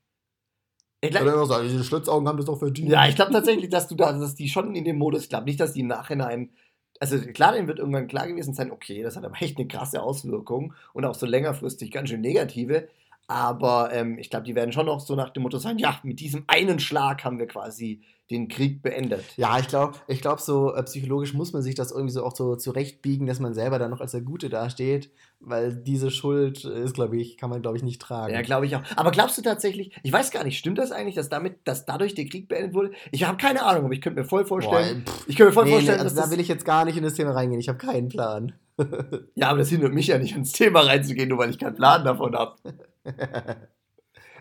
Ich 1.01 1.11
glaub, 1.11 1.27
auch 1.27 1.45
sagen, 1.45 1.67
diese 1.67 1.83
Schlitzaugen 1.83 2.27
haben 2.27 2.37
das 2.37 2.45
doch 2.45 2.59
verdient. 2.59 2.89
Ja, 2.89 3.07
ich 3.07 3.15
glaube 3.15 3.33
tatsächlich, 3.33 3.69
dass 3.69 3.89
du 3.89 3.95
da, 3.95 4.13
dass 4.13 4.35
die 4.35 4.47
schon 4.47 4.73
in 4.73 4.85
dem 4.85 4.97
Modus, 4.97 5.23
ich 5.23 5.29
glaube 5.29 5.45
nicht, 5.45 5.59
dass 5.59 5.73
die 5.73 5.81
im 5.81 5.87
Nachhinein 5.87 6.51
also 6.99 7.19
klar, 7.19 7.53
denen 7.53 7.67
wird 7.67 7.79
irgendwann 7.79 8.07
klar 8.07 8.27
gewesen 8.27 8.53
sein, 8.53 8.71
okay, 8.71 9.03
das 9.03 9.15
hat 9.15 9.25
aber 9.25 9.41
echt 9.41 9.57
eine 9.57 9.67
krasse 9.67 10.01
Auswirkung 10.01 10.73
und 10.93 11.05
auch 11.05 11.15
so 11.15 11.25
längerfristig 11.25 11.91
ganz 11.91 12.09
schön 12.09 12.21
negative. 12.21 12.87
Aber 13.29 13.93
ähm, 13.93 14.17
ich 14.17 14.31
glaube, 14.31 14.45
die 14.45 14.55
werden 14.55 14.71
schon 14.71 14.87
noch 14.87 14.99
so 14.99 15.13
nach 15.13 15.29
dem 15.29 15.43
Motto 15.43 15.59
sein, 15.59 15.77
ja, 15.77 15.99
mit 16.01 16.19
diesem 16.19 16.45
einen 16.47 16.79
Schlag 16.79 17.23
haben 17.23 17.37
wir 17.37 17.45
quasi 17.45 18.01
den 18.31 18.47
Krieg 18.47 18.81
beendet. 18.81 19.23
Ja, 19.37 19.59
ich 19.59 19.67
glaube, 19.67 19.99
ich 20.07 20.21
glaub, 20.21 20.39
so 20.39 20.73
äh, 20.73 20.81
psychologisch 20.81 21.35
muss 21.35 21.53
man 21.53 21.61
sich 21.61 21.75
das 21.75 21.91
irgendwie 21.91 22.11
so 22.11 22.23
auch 22.23 22.35
so 22.35 22.55
zurechtbiegen, 22.55 23.27
dass 23.27 23.39
man 23.39 23.53
selber 23.53 23.77
dann 23.77 23.91
noch 23.91 24.01
als 24.01 24.13
der 24.13 24.21
Gute 24.21 24.49
dasteht, 24.49 25.11
weil 25.39 25.75
diese 25.75 26.09
Schuld 26.09 26.65
ist, 26.65 26.95
glaube 26.95 27.17
ich, 27.17 27.37
kann 27.37 27.51
man, 27.51 27.61
glaube 27.61 27.77
ich, 27.77 27.83
nicht 27.83 28.01
tragen. 28.01 28.33
Ja, 28.33 28.41
glaube 28.41 28.65
ich 28.65 28.75
auch. 28.75 28.81
Aber 28.95 29.11
glaubst 29.11 29.37
du 29.37 29.43
tatsächlich, 29.43 29.95
ich 30.01 30.11
weiß 30.11 30.31
gar 30.31 30.43
nicht, 30.43 30.57
stimmt 30.57 30.79
das 30.79 30.91
eigentlich, 30.91 31.13
dass 31.15 31.29
damit, 31.29 31.59
dass 31.65 31.85
dadurch 31.85 32.15
der 32.15 32.25
Krieg 32.25 32.47
beendet 32.47 32.73
wurde? 32.73 32.93
Ich 33.11 33.27
habe 33.27 33.37
keine 33.37 33.63
Ahnung, 33.63 33.85
aber 33.85 33.93
ich 33.93 34.01
könnte 34.01 34.21
mir 34.21 34.27
voll 34.27 34.45
vorstellen, 34.45 35.03
Boah, 35.05 35.13
pff, 35.13 35.27
ich 35.27 35.35
könnte 35.35 35.51
mir 35.51 35.53
voll 35.53 35.65
nee, 35.65 35.71
vorstellen, 35.71 35.97
nee, 35.97 36.03
also 36.03 36.15
dass 36.15 36.25
da 36.25 36.31
will 36.31 36.39
ich 36.39 36.47
jetzt 36.47 36.65
gar 36.65 36.83
nicht 36.83 36.97
in 36.97 37.03
das 37.03 37.13
Thema 37.13 37.33
reingehen. 37.33 37.59
Ich 37.59 37.69
habe 37.69 37.77
keinen 37.77 38.09
Plan. 38.09 38.53
Ja, 39.35 39.49
aber 39.49 39.59
das 39.59 39.69
hindert 39.69 39.93
mich 39.93 40.07
ja 40.07 40.17
nicht, 40.17 40.35
ins 40.35 40.53
Thema 40.53 40.79
reinzugehen, 40.81 41.27
nur 41.27 41.37
weil 41.37 41.49
ich 41.49 41.59
keinen 41.59 41.75
Plan 41.75 42.03
davon 42.05 42.33
habe. 42.35 42.55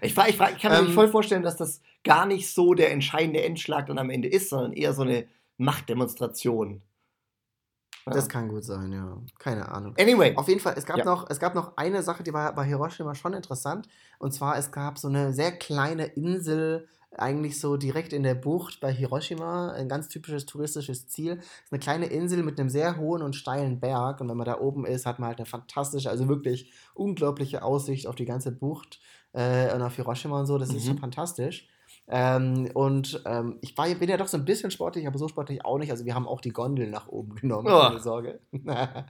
Ich, 0.00 0.14
frag, 0.14 0.28
ich, 0.28 0.36
frag, 0.36 0.52
ich 0.54 0.62
kann 0.62 0.70
mir 0.70 0.88
Ähm. 0.88 0.94
voll 0.94 1.08
vorstellen, 1.08 1.42
dass 1.42 1.56
das 1.56 1.80
gar 2.04 2.24
nicht 2.24 2.52
so 2.52 2.74
der 2.74 2.92
entscheidende 2.92 3.42
Endschlag 3.42 3.86
dann 3.86 3.98
am 3.98 4.10
Ende 4.10 4.28
ist, 4.28 4.48
sondern 4.50 4.72
eher 4.72 4.92
so 4.92 5.02
eine 5.02 5.26
Machtdemonstration. 5.56 6.82
Ja. 8.06 8.12
Das 8.12 8.28
kann 8.28 8.48
gut 8.48 8.64
sein, 8.64 8.92
ja. 8.92 9.18
Keine 9.38 9.68
Ahnung. 9.68 9.94
Anyway, 9.98 10.34
Auf 10.36 10.48
jeden 10.48 10.60
Fall, 10.60 10.74
es 10.76 10.86
gab, 10.86 10.98
Ja. 10.98 11.04
noch, 11.04 11.28
es 11.28 11.40
gab 11.40 11.54
noch 11.54 11.76
eine 11.76 12.02
Sache, 12.02 12.22
die 12.22 12.32
war 12.32 12.54
bei 12.54 12.64
Hiroshima 12.64 13.14
schon 13.14 13.34
interessant. 13.34 13.88
Und 14.18 14.32
zwar, 14.32 14.56
es 14.56 14.70
gab 14.70 14.98
so 14.98 15.08
eine 15.08 15.32
sehr 15.32 15.52
kleine 15.52 16.06
Insel, 16.06 16.88
eigentlich 17.16 17.58
so 17.58 17.76
direkt 17.76 18.12
in 18.12 18.22
der 18.22 18.34
Bucht 18.34 18.80
bei 18.80 18.92
Hiroshima. 18.92 19.70
Ein 19.72 19.88
ganz 19.88 20.08
typisches 20.08 20.46
touristisches 20.46 21.08
Ziel. 21.08 21.38
Es 21.38 21.44
ist 21.64 21.72
eine 21.72 21.78
kleine 21.80 22.06
Insel 22.06 22.42
mit 22.42 22.60
einem 22.60 22.68
sehr 22.68 22.96
hohen 22.98 23.22
und 23.22 23.34
steilen 23.34 23.80
Berg. 23.80 24.20
Und 24.20 24.28
wenn 24.28 24.36
man 24.36 24.46
da 24.46 24.60
oben 24.60 24.84
ist, 24.86 25.06
hat 25.06 25.18
man 25.18 25.28
halt 25.28 25.38
eine 25.38 25.46
fantastische, 25.46 26.10
also 26.10 26.28
wirklich 26.28 26.72
unglaubliche 26.94 27.62
Aussicht 27.62 28.06
auf 28.06 28.14
die 28.14 28.26
ganze 28.26 28.52
Bucht 28.52 29.00
äh, 29.32 29.74
und 29.74 29.82
auf 29.82 29.96
Hiroshima 29.96 30.38
und 30.40 30.46
so. 30.46 30.58
Das 30.58 30.68
ist 30.68 30.84
Mhm. 30.84 30.88
schon 30.88 30.98
fantastisch. 30.98 31.68
Ähm, 32.10 32.70
und 32.74 33.22
ähm, 33.26 33.58
ich 33.62 33.76
war, 33.76 33.86
bin 33.94 34.08
ja 34.08 34.16
doch 34.16 34.28
so 34.28 34.36
ein 34.36 34.44
bisschen 34.44 34.70
sportlich, 34.70 35.06
aber 35.06 35.18
so 35.18 35.28
sportlich 35.28 35.64
auch 35.64 35.78
nicht. 35.78 35.90
Also 35.90 36.04
wir 36.04 36.14
haben 36.14 36.26
auch 36.28 36.40
die 36.40 36.52
Gondel 36.52 36.88
nach 36.90 37.08
oben 37.08 37.34
genommen, 37.34 37.68
Oh. 37.70 37.80
keine 37.80 38.00
Sorge. 38.00 38.40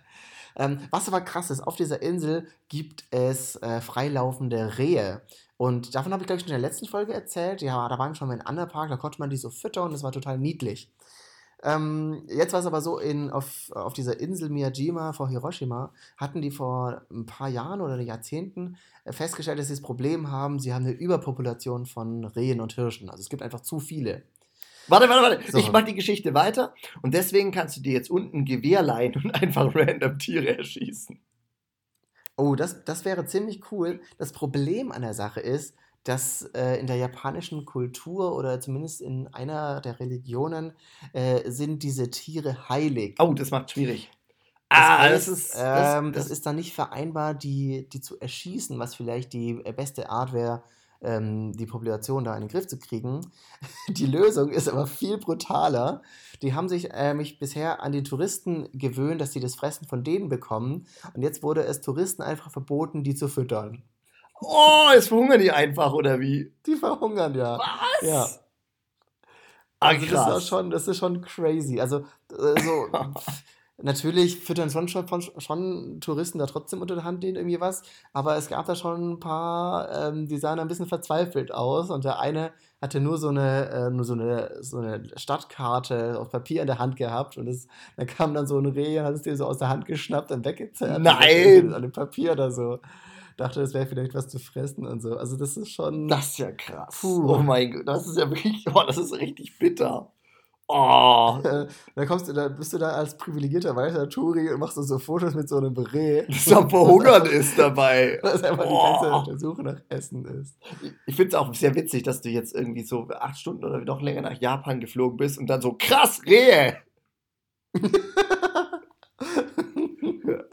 ähm, 0.56 0.80
was 0.90 1.08
aber 1.08 1.20
krass 1.20 1.50
ist, 1.50 1.60
auf 1.60 1.76
dieser 1.76 2.02
Insel 2.02 2.46
gibt 2.68 3.04
es 3.10 3.56
äh, 3.56 3.80
freilaufende 3.80 4.78
Rehe. 4.78 5.22
Und 5.58 5.96
davon 5.96 6.12
habe 6.12 6.22
ich, 6.22 6.28
glaube 6.28 6.38
ich, 6.38 6.46
schon 6.46 6.54
in 6.54 6.60
der 6.60 6.68
letzten 6.68 6.86
Folge 6.86 7.12
erzählt. 7.12 7.60
Ja, 7.62 7.88
da 7.88 7.98
waren 7.98 8.12
wir 8.12 8.14
schon 8.14 8.28
mal 8.28 8.34
in 8.34 8.40
Anderpark, 8.40 8.88
da 8.88 8.96
konnte 8.96 9.18
man 9.18 9.28
die 9.28 9.36
so 9.36 9.50
füttern, 9.50 9.90
das 9.90 10.04
war 10.04 10.12
total 10.12 10.38
niedlich. 10.38 10.88
Ähm, 11.64 12.22
jetzt 12.28 12.52
war 12.52 12.60
es 12.60 12.66
aber 12.66 12.80
so, 12.80 12.98
in, 12.98 13.30
auf, 13.30 13.72
auf 13.72 13.92
dieser 13.92 14.20
Insel 14.20 14.48
Miyajima 14.48 15.12
vor 15.12 15.28
Hiroshima 15.28 15.92
hatten 16.16 16.40
die 16.40 16.52
vor 16.52 17.02
ein 17.10 17.26
paar 17.26 17.48
Jahren 17.48 17.80
oder 17.80 18.00
Jahrzehnten 18.00 18.76
äh, 19.02 19.12
festgestellt, 19.12 19.58
dass 19.58 19.66
sie 19.66 19.72
das 19.72 19.82
Problem 19.82 20.30
haben, 20.30 20.60
sie 20.60 20.72
haben 20.72 20.84
eine 20.84 20.94
Überpopulation 20.94 21.86
von 21.86 22.24
Rehen 22.24 22.60
und 22.60 22.74
Hirschen. 22.74 23.10
Also 23.10 23.22
es 23.22 23.28
gibt 23.28 23.42
einfach 23.42 23.60
zu 23.60 23.80
viele. 23.80 24.22
warte, 24.86 25.08
warte, 25.08 25.22
warte. 25.22 25.50
So. 25.50 25.58
Ich 25.58 25.72
mache 25.72 25.86
die 25.86 25.96
Geschichte 25.96 26.32
weiter 26.34 26.72
und 27.02 27.14
deswegen 27.14 27.50
kannst 27.50 27.76
du 27.76 27.80
dir 27.80 27.94
jetzt 27.94 28.10
unten 28.10 28.38
ein 28.38 28.44
Gewehr 28.44 28.82
leihen 28.82 29.16
und 29.16 29.34
einfach 29.34 29.74
random 29.74 30.20
Tiere 30.20 30.56
erschießen. 30.58 31.18
Oh, 32.38 32.54
das, 32.54 32.84
das 32.84 33.04
wäre 33.04 33.26
ziemlich 33.26 33.72
cool. 33.72 34.00
Das 34.16 34.32
Problem 34.32 34.92
an 34.92 35.02
der 35.02 35.12
Sache 35.12 35.40
ist, 35.40 35.74
dass 36.04 36.42
äh, 36.54 36.76
in 36.76 36.86
der 36.86 36.96
japanischen 36.96 37.66
Kultur 37.66 38.34
oder 38.34 38.60
zumindest 38.60 39.00
in 39.00 39.26
einer 39.34 39.80
der 39.80 39.98
Religionen 39.98 40.72
äh, 41.12 41.50
sind 41.50 41.82
diese 41.82 42.10
Tiere 42.10 42.68
heilig. 42.68 43.16
Oh, 43.18 43.34
das 43.34 43.50
macht 43.50 43.72
schwierig. 43.72 44.10
Das 44.70 44.78
ah, 44.78 44.98
heißt, 44.98 45.28
das 45.28 45.38
ist. 45.38 45.54
Ähm, 45.56 46.12
das, 46.12 46.24
das, 46.24 46.30
ist 46.30 46.46
dann 46.46 46.56
nicht 46.56 46.74
vereinbar, 46.74 47.34
die, 47.34 47.88
die 47.88 48.00
zu 48.00 48.20
erschießen, 48.20 48.78
was 48.78 48.94
vielleicht 48.94 49.32
die 49.32 49.54
beste 49.54 50.08
Art 50.08 50.32
wäre, 50.32 50.62
ähm, 51.00 51.52
die 51.52 51.66
Population 51.66 52.24
da 52.24 52.34
in 52.34 52.40
den 52.42 52.48
Griff 52.48 52.66
zu 52.66 52.78
kriegen. 52.78 53.20
Die 53.88 54.06
Lösung 54.06 54.50
ist 54.50 54.68
aber 54.68 54.86
viel 54.86 55.18
brutaler. 55.18 56.02
Die 56.42 56.54
haben 56.54 56.68
sich 56.68 56.92
äh, 56.92 57.14
mich 57.14 57.38
bisher 57.38 57.82
an 57.82 57.92
die 57.92 58.02
Touristen 58.02 58.68
gewöhnt, 58.72 59.20
dass 59.20 59.32
sie 59.32 59.40
das 59.40 59.54
Fressen 59.54 59.86
von 59.86 60.04
denen 60.04 60.28
bekommen. 60.28 60.86
Und 61.14 61.22
jetzt 61.22 61.42
wurde 61.42 61.62
es 61.64 61.80
Touristen 61.80 62.22
einfach 62.22 62.50
verboten, 62.50 63.02
die 63.04 63.14
zu 63.14 63.28
füttern. 63.28 63.82
oh, 64.40 64.88
jetzt 64.94 65.08
verhungern 65.08 65.40
die 65.40 65.50
einfach, 65.50 65.92
oder 65.92 66.20
wie? 66.20 66.52
Die 66.66 66.76
verhungern 66.76 67.34
ja. 67.34 67.58
Was? 67.58 68.08
Ja. 68.08 68.28
Ah, 69.80 69.88
Also 69.90 70.06
das, 70.06 70.14
war 70.14 70.26
krass. 70.32 70.48
schon, 70.48 70.70
das 70.70 70.88
ist 70.88 70.96
schon 70.96 71.20
crazy. 71.22 71.80
Also, 71.80 71.98
äh, 72.32 72.60
so, 72.62 72.88
natürlich 73.80 74.38
füttern 74.40 74.70
schon, 74.70 74.88
schon, 74.88 75.04
schon 75.38 76.00
Touristen 76.00 76.38
da 76.38 76.46
trotzdem 76.46 76.82
unter 76.82 76.96
der 76.96 77.04
Hand 77.04 77.22
denen 77.22 77.36
irgendwie 77.36 77.60
was, 77.60 77.82
aber 78.12 78.36
es 78.36 78.48
gab 78.48 78.66
da 78.66 78.74
schon 78.74 79.12
ein 79.12 79.20
paar, 79.20 79.90
ähm, 79.92 80.26
die 80.26 80.38
sahen 80.38 80.58
ein 80.58 80.68
bisschen 80.68 80.86
verzweifelt 80.86 81.52
aus 81.52 81.90
und 81.90 82.04
der 82.04 82.18
eine 82.18 82.52
hatte 82.80 83.00
nur 83.00 83.18
so 83.18 83.28
eine, 83.28 83.68
äh, 83.70 83.90
nur 83.90 84.04
so 84.04 84.14
eine, 84.14 84.62
so 84.62 84.78
eine 84.78 85.02
Stadtkarte 85.16 86.18
auf 86.18 86.30
Papier 86.30 86.60
in 86.60 86.66
der 86.66 86.78
Hand 86.78 86.96
gehabt 86.96 87.38
und 87.38 87.46
es, 87.48 87.68
da 87.96 88.04
kam 88.04 88.34
dann 88.34 88.46
so 88.46 88.58
ein 88.58 88.66
Reh 88.66 88.98
und 88.98 89.04
hat 89.04 89.14
es 89.14 89.22
dir 89.22 89.36
so 89.36 89.46
aus 89.46 89.58
der 89.58 89.68
Hand 89.68 89.86
geschnappt 89.86 90.32
und 90.32 90.44
weggezerrt. 90.44 91.00
Nein! 91.00 91.72
An 91.72 91.82
dem 91.82 91.92
Papier 91.92 92.32
oder 92.32 92.50
so. 92.50 92.78
Dachte, 93.36 93.60
das 93.60 93.72
wäre 93.72 93.86
vielleicht 93.86 94.14
was 94.14 94.28
zu 94.28 94.40
fressen 94.40 94.84
und 94.84 95.00
so. 95.00 95.16
Also 95.16 95.36
das 95.36 95.56
ist 95.56 95.70
schon. 95.70 96.08
Das 96.08 96.30
ist 96.30 96.38
ja 96.38 96.50
krass. 96.50 96.98
Puh. 97.00 97.36
Oh 97.36 97.38
mein 97.38 97.70
Gott, 97.70 97.86
das 97.86 98.08
ist 98.08 98.18
ja 98.18 98.28
wirklich, 98.28 98.64
oh, 98.74 98.82
das 98.84 98.98
ist 98.98 99.12
richtig 99.12 99.58
bitter. 99.60 100.12
Oh, 100.70 101.38
da 101.94 102.04
kommst 102.06 102.28
du, 102.28 102.34
da 102.34 102.48
bist 102.48 102.74
du 102.74 102.78
da 102.78 102.90
als 102.90 103.16
privilegierter 103.16 103.74
weißer 103.74 104.06
Touri 104.10 104.52
und 104.52 104.60
machst 104.60 104.76
so 104.76 104.98
Fotos 104.98 105.34
mit 105.34 105.48
so 105.48 105.56
einem 105.56 105.74
Reh. 105.74 106.26
das 106.28 106.52
am 106.52 106.68
Verhungern 106.68 107.24
ist 107.24 107.58
dabei. 107.58 108.18
Das 108.22 108.42
einfach 108.44 108.64
die 108.64 108.70
Oh. 108.70 108.82
ganze 108.92 109.12
auf 109.14 109.24
der 109.24 109.38
Suche 109.38 109.62
nach 109.62 109.80
Essen 109.88 110.26
ist. 110.26 110.58
Ich 111.06 111.16
finde 111.16 111.28
es 111.28 111.34
auch 111.34 111.54
sehr 111.54 111.74
witzig, 111.74 112.02
dass 112.02 112.20
du 112.20 112.28
jetzt 112.28 112.54
irgendwie 112.54 112.82
so 112.84 113.08
acht 113.08 113.38
Stunden 113.38 113.64
oder 113.64 113.78
noch 113.80 114.02
länger 114.02 114.20
nach 114.20 114.38
Japan 114.38 114.78
geflogen 114.80 115.16
bist 115.16 115.38
und 115.38 115.46
dann 115.46 115.62
so 115.62 115.74
krass 115.78 116.20
Rehe. 116.26 116.76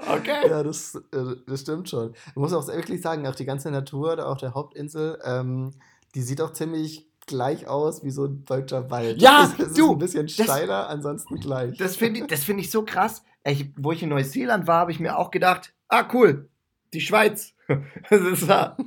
Okay. 0.08 0.48
Ja, 0.50 0.64
das, 0.64 0.96
äh, 0.96 1.36
das 1.48 1.62
stimmt 1.62 1.90
schon. 1.90 2.14
Man 2.36 2.44
muss 2.44 2.54
auch 2.54 2.68
wirklich 2.68 3.02
sagen, 3.02 3.28
auch 3.28 3.36
die 3.36 3.46
ganze 3.46 3.72
Natur 3.72 4.16
da 4.16 4.26
auf 4.26 4.38
der 4.38 4.54
Hauptinsel, 4.54 5.20
ähm, 5.26 5.72
die 6.14 6.22
sieht 6.22 6.42
auch 6.42 6.54
ziemlich 6.54 7.10
gleich 7.26 7.68
aus 7.68 8.04
wie 8.04 8.12
so 8.12 8.26
ein 8.26 8.46
deutscher 8.46 8.90
Wald. 8.92 9.22
Ja, 9.22 9.52
es 9.58 9.68
ist 9.68 9.78
du, 9.78 9.94
ein 9.94 9.98
bisschen 10.00 10.26
das- 10.28 10.34
steiler, 10.34 10.90
ansonsten 10.90 11.40
gleich. 11.40 11.78
Das 11.78 11.96
finde 11.96 12.22
ich, 12.22 12.28
das 12.28 12.44
find 12.44 12.60
ich 12.60 12.72
so 12.72 12.84
krass. 12.84 13.24
Ich, 13.44 13.72
wo 13.78 13.92
ich 13.92 14.02
in 14.04 14.10
Neuseeland 14.10 14.68
war, 14.68 14.80
habe 14.82 14.92
ich 14.92 15.00
mir 15.00 15.18
auch 15.18 15.32
gedacht, 15.32 15.74
ah 15.88 16.06
cool, 16.14 16.50
die 16.94 17.02
Schweiz. 17.02 17.54
Das 18.12 18.22
ist, 18.22 18.48
da 18.48 18.78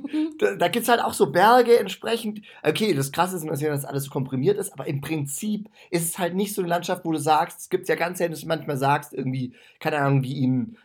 da, 0.57 0.67
gibt 0.69 0.83
es 0.83 0.87
halt 0.89 1.01
auch 1.01 1.11
so 1.11 1.31
Berge 1.33 1.77
entsprechend. 1.77 2.39
Okay, 2.63 2.93
das 2.93 3.11
Krasse 3.11 3.35
ist 3.35 3.41
in 3.41 3.49
Neuseeland, 3.49 3.77
dass 3.77 3.89
alles 3.89 4.05
so 4.05 4.09
komprimiert 4.09 4.57
ist, 4.57 4.71
aber 4.71 4.87
im 4.87 5.01
Prinzip 5.01 5.69
ist 5.91 6.05
es 6.05 6.17
halt 6.17 6.33
nicht 6.33 6.55
so 6.55 6.61
eine 6.61 6.69
Landschaft, 6.69 7.03
wo 7.03 7.11
du 7.11 7.17
sagst, 7.19 7.59
es 7.59 7.69
gibt 7.69 7.89
ja 7.89 7.95
ganz 7.95 8.19
selten, 8.19 8.31
dass 8.31 8.39
du 8.41 8.47
manchmal 8.47 8.77
sagst, 8.77 9.11
irgendwie, 9.13 9.53
keine 9.81 9.97
Ahnung, 9.97 10.23
wie 10.23 10.41
in 10.45 10.77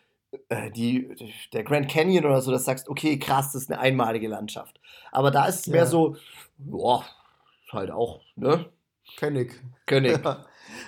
äh, 0.49 0.73
die, 0.73 1.09
der 1.53 1.63
Grand 1.63 1.89
Canyon 1.89 2.25
oder 2.25 2.41
so, 2.41 2.51
dass 2.51 2.63
du 2.63 2.67
sagst, 2.67 2.89
okay, 2.89 3.17
krass, 3.17 3.53
das 3.53 3.63
ist 3.63 3.71
eine 3.71 3.81
einmalige 3.81 4.27
Landschaft. 4.27 4.81
Aber 5.13 5.31
da 5.31 5.47
ist 5.47 5.61
es 5.61 5.67
mehr 5.69 5.83
Ja. 5.85 5.87
so, 5.87 6.17
boah, 6.59 7.05
halt 7.75 7.91
auch, 7.91 8.21
ne? 8.37 8.67
König. 9.19 9.61
König. 9.87 10.19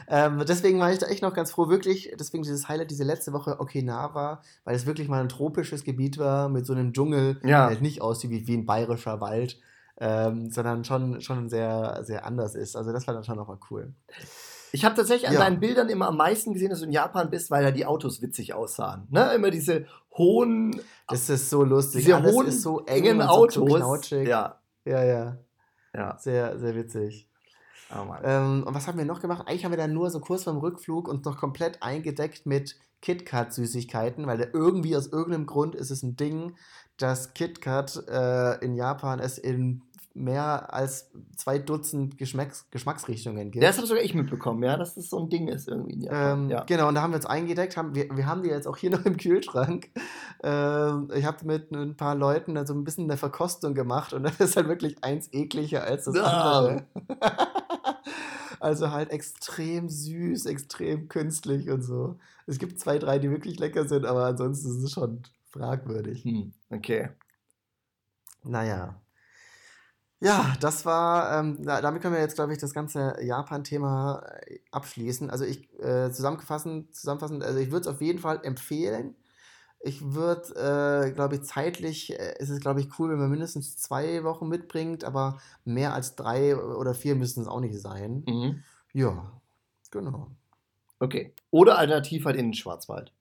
Ähm, 0.08 0.42
deswegen 0.48 0.80
war 0.80 0.90
ich 0.90 0.98
da 0.98 1.06
echt 1.06 1.22
noch 1.22 1.34
ganz 1.34 1.50
froh, 1.50 1.68
wirklich, 1.68 2.10
deswegen 2.18 2.42
dieses 2.42 2.66
Highlight, 2.68 2.90
diese 2.90 3.04
letzte 3.04 3.32
Woche 3.32 3.60
Okinawa, 3.60 4.40
weil 4.64 4.74
es 4.74 4.86
wirklich 4.86 5.08
mal 5.08 5.20
ein 5.20 5.28
tropisches 5.28 5.84
Gebiet 5.84 6.16
war 6.18 6.48
mit 6.48 6.64
so 6.64 6.72
einem 6.72 6.92
Dschungel, 6.92 7.38
Ja. 7.42 7.48
der 7.48 7.66
halt 7.66 7.82
nicht 7.82 8.00
aussieht 8.00 8.30
wie, 8.30 8.46
wie 8.46 8.56
ein 8.56 8.64
bayerischer 8.66 9.20
Wald, 9.20 9.58
ähm, 10.00 10.50
sondern 10.50 10.84
schon, 10.84 11.20
schon 11.20 11.48
sehr, 11.50 12.00
sehr 12.04 12.24
anders 12.24 12.54
ist. 12.54 12.74
Also 12.74 12.92
das 12.92 13.06
war 13.06 13.14
dann 13.14 13.24
schon 13.24 13.36
nochmal 13.36 13.58
cool. 13.70 13.92
Ich 14.72 14.84
habe 14.84 14.94
tatsächlich 14.94 15.28
an 15.28 15.34
Ja. 15.34 15.40
deinen 15.40 15.60
Bildern 15.60 15.88
immer 15.88 16.08
am 16.08 16.16
meisten 16.16 16.52
gesehen, 16.54 16.70
dass 16.70 16.80
du 16.80 16.86
in 16.86 16.92
Japan 16.92 17.28
bist, 17.30 17.50
weil 17.50 17.62
da 17.62 17.70
die 17.70 17.84
Autos 17.86 18.22
witzig 18.22 18.54
aussahen. 18.54 19.06
Ne? 19.10 19.34
Immer 19.34 19.50
diese 19.50 19.86
hohen, 20.16 20.80
Das 21.08 21.28
ist 21.28 21.50
so 21.50 21.62
lustig. 21.64 22.04
diese 22.04 22.16
Alles 22.16 22.34
hohen, 22.34 22.46
ist 22.48 22.62
so 22.62 22.80
eng 22.86 23.04
engen 23.04 23.22
Autos. 23.22 23.54
so 23.54 24.16
ja, 24.16 24.58
ja, 24.84 25.04
ja. 25.04 25.36
Ja. 25.96 26.18
Sehr, 26.18 26.58
sehr 26.58 26.74
witzig. 26.74 27.28
Oh 27.90 28.04
Mann. 28.04 28.22
Ähm, 28.24 28.64
und 28.66 28.74
was 28.74 28.86
haben 28.88 28.98
wir 28.98 29.04
noch 29.04 29.20
gemacht? 29.20 29.44
Eigentlich 29.46 29.64
haben 29.64 29.72
wir 29.72 29.78
dann 29.78 29.92
nur 29.92 30.10
so 30.10 30.20
kurz 30.20 30.44
vorm 30.44 30.58
Rückflug 30.58 31.08
uns 31.08 31.24
noch 31.24 31.36
komplett 31.36 31.82
eingedeckt 31.82 32.46
mit 32.46 32.76
KitKat-Süßigkeiten, 33.02 34.26
weil 34.26 34.50
irgendwie 34.52 34.96
aus 34.96 35.06
irgendeinem 35.06 35.46
Grund 35.46 35.74
ist 35.74 35.90
es 35.90 36.02
ein 36.02 36.16
Ding, 36.16 36.56
dass 36.96 37.34
KitKat 37.34 38.08
äh, 38.08 38.64
in 38.64 38.74
Japan 38.74 39.20
es 39.20 39.38
in 39.38 39.82
mehr 40.16 40.72
als 40.72 41.10
zwei 41.36 41.58
Dutzend 41.58 42.18
Geschmacks 42.18 42.66
Geschmacksrichtungen 42.70 43.50
gibt. 43.50 43.64
Das 43.64 43.76
habe 43.76 43.86
sogar 43.86 44.02
ich 44.02 44.14
mitbekommen, 44.14 44.62
ja, 44.62 44.76
dass 44.76 44.94
das 44.94 45.08
so 45.10 45.18
ein 45.18 45.28
Ding 45.28 45.48
ist 45.48 45.68
irgendwie 45.68 45.92
in 45.94 46.00
Japan. 46.02 46.44
Ähm, 46.44 46.50
ja. 46.50 46.64
Genau, 46.64 46.88
und 46.88 46.94
da 46.94 47.02
haben 47.02 47.12
wir 47.12 47.16
uns 47.16 47.26
eingedeckt. 47.26 47.76
Haben, 47.76 47.94
wir, 47.94 48.08
wir 48.16 48.26
haben 48.26 48.42
die 48.42 48.48
jetzt 48.48 48.66
auch 48.66 48.76
hier 48.76 48.90
noch 48.96 49.04
im 49.04 49.16
Kühlschrank. 49.16 49.90
Ähm, 50.42 51.10
ich 51.14 51.24
habe 51.24 51.44
mit 51.44 51.70
ein 51.70 51.96
paar 51.96 52.14
Leuten 52.14 52.54
dann 52.54 52.66
so 52.66 52.74
ein 52.74 52.84
bisschen 52.84 53.04
eine 53.04 53.16
Verkostung 53.16 53.74
gemacht 53.74 54.12
und 54.12 54.22
das 54.24 54.40
ist 54.40 54.56
halt 54.56 54.68
wirklich 54.68 55.02
eins 55.04 55.32
ekliger 55.32 55.84
als 55.84 56.04
das 56.04 56.16
Ah. 56.16 56.58
andere. 56.58 56.86
Also 58.58 58.90
halt 58.90 59.10
extrem 59.10 59.90
süß, 59.90 60.46
extrem 60.46 61.08
künstlich 61.08 61.68
und 61.68 61.82
so. 61.82 62.18
Es 62.46 62.58
gibt 62.58 62.80
zwei, 62.80 62.98
drei, 62.98 63.18
die 63.18 63.30
wirklich 63.30 63.58
lecker 63.58 63.86
sind, 63.86 64.06
aber 64.06 64.24
ansonsten 64.24 64.70
ist 64.70 64.82
es 64.82 64.92
schon 64.92 65.22
fragwürdig. 65.50 66.24
Hm, 66.24 66.54
okay. 66.70 67.10
Naja. 68.42 69.00
Ja, 70.20 70.54
das 70.60 70.86
war, 70.86 71.38
ähm, 71.40 71.62
da, 71.62 71.82
damit 71.82 72.00
können 72.00 72.14
wir 72.14 72.20
jetzt, 72.22 72.36
glaube 72.36 72.52
ich, 72.52 72.58
das 72.58 72.72
ganze 72.72 73.22
Japan-Thema 73.22 74.22
äh, 74.46 74.60
abschließen. 74.70 75.30
Also 75.30 75.44
ich 75.44 75.68
äh, 75.78 76.10
zusammenfassend, 76.10 76.94
zusammenfassend, 76.94 77.44
also 77.44 77.58
ich 77.58 77.70
würde 77.70 77.82
es 77.88 77.94
auf 77.94 78.00
jeden 78.00 78.18
Fall 78.18 78.40
empfehlen. 78.42 79.14
Ich 79.78 80.14
würde, 80.14 81.06
äh, 81.06 81.12
glaube 81.12 81.36
ich, 81.36 81.42
zeitlich 81.42 82.18
äh, 82.18 82.34
ist 82.38 82.48
es, 82.48 82.60
glaube 82.60 82.80
ich, 82.80 82.98
cool, 82.98 83.10
wenn 83.10 83.18
man 83.18 83.30
mindestens 83.30 83.76
zwei 83.76 84.24
Wochen 84.24 84.48
mitbringt, 84.48 85.04
aber 85.04 85.38
mehr 85.64 85.92
als 85.92 86.16
drei 86.16 86.56
oder 86.56 86.94
vier 86.94 87.14
müssen 87.14 87.42
es 87.42 87.48
auch 87.48 87.60
nicht 87.60 87.78
sein. 87.78 88.24
Mhm. 88.26 88.62
Ja, 88.94 89.32
genau. 89.90 90.28
Okay. 90.98 91.34
Oder 91.50 91.78
alternativ 91.78 92.24
halt 92.24 92.36
in 92.36 92.46
den 92.46 92.54
Schwarzwald. 92.54 93.12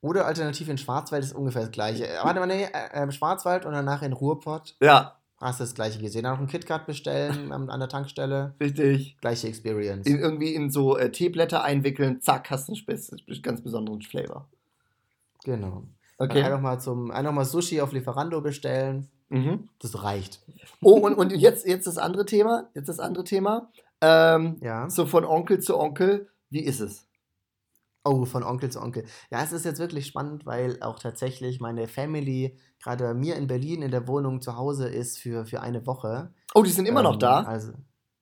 Oder 0.00 0.26
alternativ 0.26 0.68
in 0.68 0.76
Schwarzwald 0.76 1.24
ist 1.24 1.34
ungefähr 1.34 1.62
das 1.62 1.70
gleiche. 1.70 2.08
Äh, 2.08 2.18
Warte 2.22 2.40
mal, 2.40 2.46
nee, 2.46 2.64
äh, 2.64 3.04
äh, 3.04 3.12
Schwarzwald 3.12 3.64
und 3.64 3.72
danach 3.72 4.02
in 4.02 4.12
Ruhrpott 4.12 4.76
Ja, 4.80 5.18
hast 5.44 5.60
du 5.60 5.64
das 5.64 5.74
gleiche 5.74 6.00
gesehen. 6.00 6.24
Dann 6.24 6.34
noch 6.34 6.40
ein 6.40 6.46
KitKat 6.46 6.86
bestellen 6.86 7.52
an, 7.52 7.70
an 7.70 7.80
der 7.80 7.88
Tankstelle. 7.88 8.54
richtig. 8.60 9.16
Gleiche 9.20 9.48
Experience. 9.48 10.06
In, 10.06 10.18
irgendwie 10.18 10.54
in 10.54 10.70
so 10.70 10.96
äh, 10.96 11.10
Teeblätter 11.10 11.62
einwickeln, 11.62 12.20
zack, 12.20 12.50
hast 12.50 12.68
du 12.68 12.72
einen 12.72 13.42
ganz 13.42 13.62
besonderen 13.62 14.02
Flavor. 14.02 14.48
Genau. 15.44 15.84
Okay. 16.18 16.42
Einfach 16.42 16.60
mal 16.60 16.78
zum, 16.80 17.10
einfach 17.10 17.32
mal 17.32 17.44
Sushi 17.44 17.80
auf 17.80 17.92
Lieferando 17.92 18.40
bestellen. 18.40 19.08
Mhm. 19.28 19.68
Das 19.80 20.02
reicht. 20.02 20.40
Oh, 20.82 20.94
und, 20.98 21.14
und 21.14 21.32
jetzt, 21.32 21.66
jetzt 21.66 21.86
das 21.86 21.98
andere 21.98 22.24
Thema. 22.24 22.68
Jetzt 22.74 22.88
das 22.88 23.00
andere 23.00 23.24
Thema. 23.24 23.70
Ähm, 24.00 24.56
Ja. 24.60 24.88
So 24.88 25.06
von 25.06 25.24
Onkel 25.24 25.60
zu 25.60 25.78
Onkel, 25.78 26.28
wie 26.50 26.60
ist 26.60 26.80
es? 26.80 27.06
Oh, 28.04 28.26
von 28.26 28.42
Onkel 28.42 28.70
zu 28.70 28.82
Onkel. 28.82 29.04
Ja, 29.30 29.42
es 29.42 29.52
ist 29.52 29.64
jetzt 29.64 29.78
wirklich 29.80 30.06
spannend, 30.06 30.44
weil 30.44 30.82
auch 30.82 30.98
tatsächlich 30.98 31.58
meine 31.60 31.88
Family 31.88 32.58
gerade 32.82 33.04
bei 33.04 33.14
mir 33.14 33.36
in 33.36 33.46
Berlin 33.46 33.80
in 33.80 33.90
der 33.90 34.06
Wohnung 34.06 34.42
zu 34.42 34.56
Hause 34.58 34.88
ist 34.88 35.18
für, 35.18 35.46
für 35.46 35.62
eine 35.62 35.86
Woche. 35.86 36.32
Oh, 36.54 36.62
die 36.62 36.70
sind 36.70 36.86
immer 36.86 37.02
noch 37.02 37.14
Ähm, 37.14 37.20
da? 37.20 37.42
Also, 37.44 37.72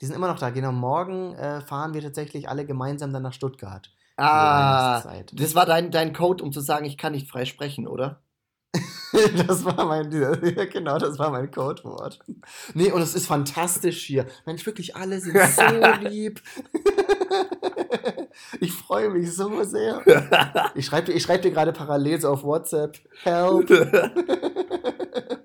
die 0.01 0.07
sind 0.07 0.15
immer 0.15 0.29
noch 0.29 0.39
da. 0.39 0.51
Genau, 0.51 0.71
morgen 0.71 1.35
äh, 1.35 1.61
fahren 1.61 1.95
wir 1.95 2.01
tatsächlich 2.01 2.49
alle 2.49 2.65
gemeinsam 2.65 3.13
dann 3.13 3.25
nach 3.25 3.33
Stuttgart. 3.33 3.93
Ah, 4.17 5.03
das 5.33 5.55
war 5.55 5.67
dein, 5.67 5.91
dein 5.91 6.13
Code, 6.13 6.45
um 6.45 6.53
zu 6.53 6.61
sagen, 6.61 6.85
ich 6.85 6.97
kann 6.97 7.13
nicht 7.13 7.29
frei 7.29 7.45
sprechen, 7.45 7.89
oder? 7.89 8.23
Das 9.47 9.65
war 9.67 9.85
mein, 9.85 10.09
genau, 10.71 10.97
das 10.97 11.19
war 11.19 11.31
mein 11.31 11.51
Codewort. 11.51 12.19
Nee, 12.73 12.91
und 12.93 13.03
es 13.03 13.15
ist 13.15 13.27
fantastisch 13.27 14.05
hier. 14.05 14.27
Mensch, 14.47 14.65
wirklich, 14.65 14.97
alle 14.97 15.21
sind 15.21 15.37
so 15.39 16.09
lieb. 16.09 16.41
Ich 18.61 18.73
freue 18.73 19.11
mich 19.11 19.35
so 19.35 19.63
sehr. 19.65 20.03
Ich 20.75 20.87
schreibe 20.87 21.07
dir, 21.07 21.13
ich 21.13 21.23
schreib 21.23 21.43
dir 21.43 21.51
gerade 21.51 21.73
parallel 21.73 22.21
so 22.21 22.31
auf 22.31 22.45
WhatsApp. 22.45 22.99
Help, 23.23 23.69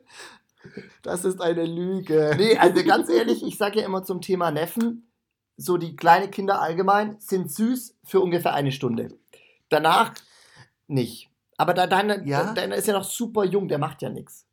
das 1.03 1.25
ist 1.25 1.41
eine 1.41 1.65
Lüge. 1.65 2.33
nee, 2.37 2.57
also 2.57 2.83
ganz 2.85 3.09
ehrlich, 3.09 3.43
ich 3.45 3.57
sage 3.57 3.79
ja 3.79 3.85
immer 3.85 4.03
zum 4.03 4.21
Thema 4.21 4.51
Neffen, 4.51 5.11
so 5.55 5.77
die 5.77 5.95
kleinen 5.95 6.31
Kinder 6.31 6.61
allgemein 6.61 7.15
sind 7.19 7.51
süß 7.51 7.95
für 8.03 8.19
ungefähr 8.21 8.53
eine 8.53 8.71
Stunde. 8.71 9.09
Danach 9.69 10.13
nicht. 10.87 11.29
Aber 11.57 11.73
da 11.73 11.87
deine, 11.87 12.25
Ja? 12.25 12.53
deiner 12.53 12.75
ist 12.75 12.87
ja 12.87 12.93
noch 12.93 13.03
super 13.03 13.43
jung, 13.43 13.67
der 13.67 13.79
macht 13.79 14.01
ja 14.01 14.09
nichts. 14.09 14.46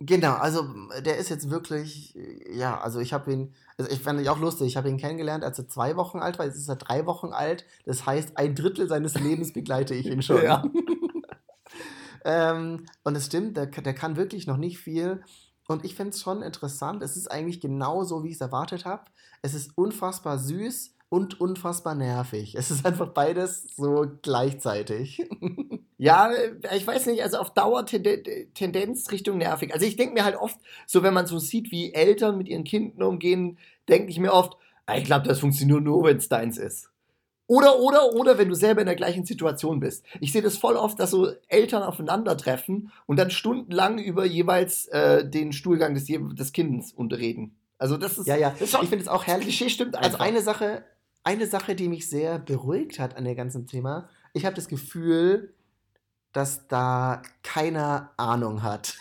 Genau, 0.00 0.34
also 0.34 0.62
der 1.04 1.16
ist 1.16 1.28
jetzt 1.28 1.50
wirklich, 1.50 2.16
ja, 2.52 2.80
also 2.80 3.00
ich 3.00 3.12
habe 3.12 3.32
ihn, 3.32 3.52
also 3.76 3.90
ich 3.90 3.98
fand 4.00 4.20
ihn 4.20 4.28
auch 4.28 4.38
lustig, 4.38 4.68
ich 4.68 4.76
habe 4.76 4.88
ihn 4.88 4.96
kennengelernt, 4.96 5.42
als 5.42 5.58
er 5.58 5.66
zwei 5.66 5.96
Wochen 5.96 6.20
alt 6.20 6.38
war, 6.38 6.46
jetzt 6.46 6.56
ist 6.56 6.68
er 6.68 6.76
drei 6.76 7.04
Wochen 7.04 7.32
alt, 7.32 7.64
das 7.84 8.06
heißt, 8.06 8.36
ein 8.38 8.54
Drittel 8.54 8.88
seines 8.88 9.14
Lebens 9.18 9.52
begleite 9.52 9.94
ich 9.94 10.06
ihn 10.06 10.22
schon. 10.22 10.42
Ja. 10.44 10.62
ähm, 12.24 12.86
und 13.04 13.16
es 13.16 13.26
stimmt, 13.26 13.56
der, 13.56 13.66
der 13.66 13.94
kann 13.94 14.16
wirklich 14.16 14.46
noch 14.46 14.56
nicht 14.56 14.78
viel. 14.78 15.22
Und 15.66 15.84
ich 15.84 15.94
finde 15.94 16.10
es 16.10 16.20
schon 16.20 16.42
interessant. 16.42 17.02
Es 17.02 17.16
ist 17.16 17.30
eigentlich 17.30 17.60
genau 17.60 18.04
so, 18.04 18.22
wie 18.24 18.28
ich 18.28 18.34
es 18.34 18.40
erwartet 18.40 18.84
habe. 18.84 19.04
Es 19.42 19.52
ist 19.54 19.76
unfassbar 19.76 20.38
süß 20.38 20.94
und 21.10 21.40
unfassbar 21.40 21.94
nervig. 21.94 22.54
Es 22.54 22.70
ist 22.70 22.86
einfach 22.86 23.08
beides 23.08 23.66
so 23.76 24.06
gleichzeitig. 24.22 25.28
Ja, 25.98 26.30
äh, 26.32 26.76
ich 26.76 26.86
weiß 26.86 27.06
nicht, 27.06 27.22
also 27.22 27.38
auf 27.38 27.52
Dauer 27.52 27.84
Tende 27.84 28.22
Tendenz 28.54 29.10
Richtung 29.10 29.38
nervig. 29.38 29.74
Also 29.74 29.84
ich 29.84 29.96
denke 29.96 30.14
mir 30.14 30.24
halt 30.24 30.36
oft, 30.36 30.58
so 30.86 31.02
wenn 31.02 31.12
man 31.14 31.26
so 31.26 31.38
sieht, 31.38 31.70
wie 31.70 31.92
Eltern 31.92 32.38
mit 32.38 32.48
ihren 32.48 32.64
Kindern 32.64 33.02
umgehen, 33.02 33.58
denke 33.88 34.10
ich 34.10 34.18
mir 34.18 34.32
oft, 34.32 34.56
ah, 34.86 34.96
ich 34.96 35.04
glaube, 35.04 35.26
das 35.28 35.40
funktioniert 35.40 35.82
nur, 35.82 36.04
wenn 36.04 36.16
es 36.16 36.28
deins 36.28 36.56
ist. 36.56 36.90
Oder, 37.50 37.80
oder, 37.80 38.12
oder 38.14 38.36
wenn 38.36 38.50
du 38.50 38.54
selber 38.54 38.82
in 38.82 38.86
der 38.86 38.94
gleichen 38.94 39.24
Situation 39.24 39.80
bist. 39.80 40.04
Ich 40.20 40.32
sehe 40.32 40.42
das 40.42 40.58
voll 40.58 40.76
oft, 40.76 41.00
dass 41.00 41.10
so 41.12 41.30
Eltern 41.48 41.82
aufeinandertreffen 41.82 42.92
und 43.06 43.18
dann 43.18 43.30
stundenlang 43.30 43.98
über 43.98 44.26
jeweils 44.26 44.86
äh, 44.88 45.26
den 45.26 45.52
Stuhlgang 45.52 45.94
des, 45.94 46.04
des 46.06 46.52
Kindes 46.52 46.92
unterreden. 46.92 47.56
Also 47.78 47.96
das 47.96 48.18
ist, 48.18 48.26
Ja, 48.26 48.36
ja. 48.36 48.50
das 48.50 48.60
ist 48.60 48.74
Ich 48.82 48.90
finde 48.90 49.02
es 49.02 49.08
auch 49.08 49.26
herrlich. 49.26 49.46
Klischee 49.46 49.70
stimmt 49.70 49.96
Also 49.96 50.18
einfach. 50.18 50.20
eine 50.20 50.42
Sache, 50.42 50.84
eine 51.24 51.46
Sache, 51.46 51.74
die 51.74 51.88
mich 51.88 52.08
sehr 52.08 52.38
beruhigt 52.38 52.98
hat 52.98 53.16
an 53.16 53.24
dem 53.24 53.34
ganzen 53.34 53.66
Thema, 53.66 54.10
ich 54.34 54.44
habe 54.44 54.54
das 54.54 54.68
Gefühl, 54.68 55.54
dass 56.38 56.68
da 56.68 57.20
keiner 57.42 58.12
Ahnung 58.16 58.62
hat. 58.62 58.96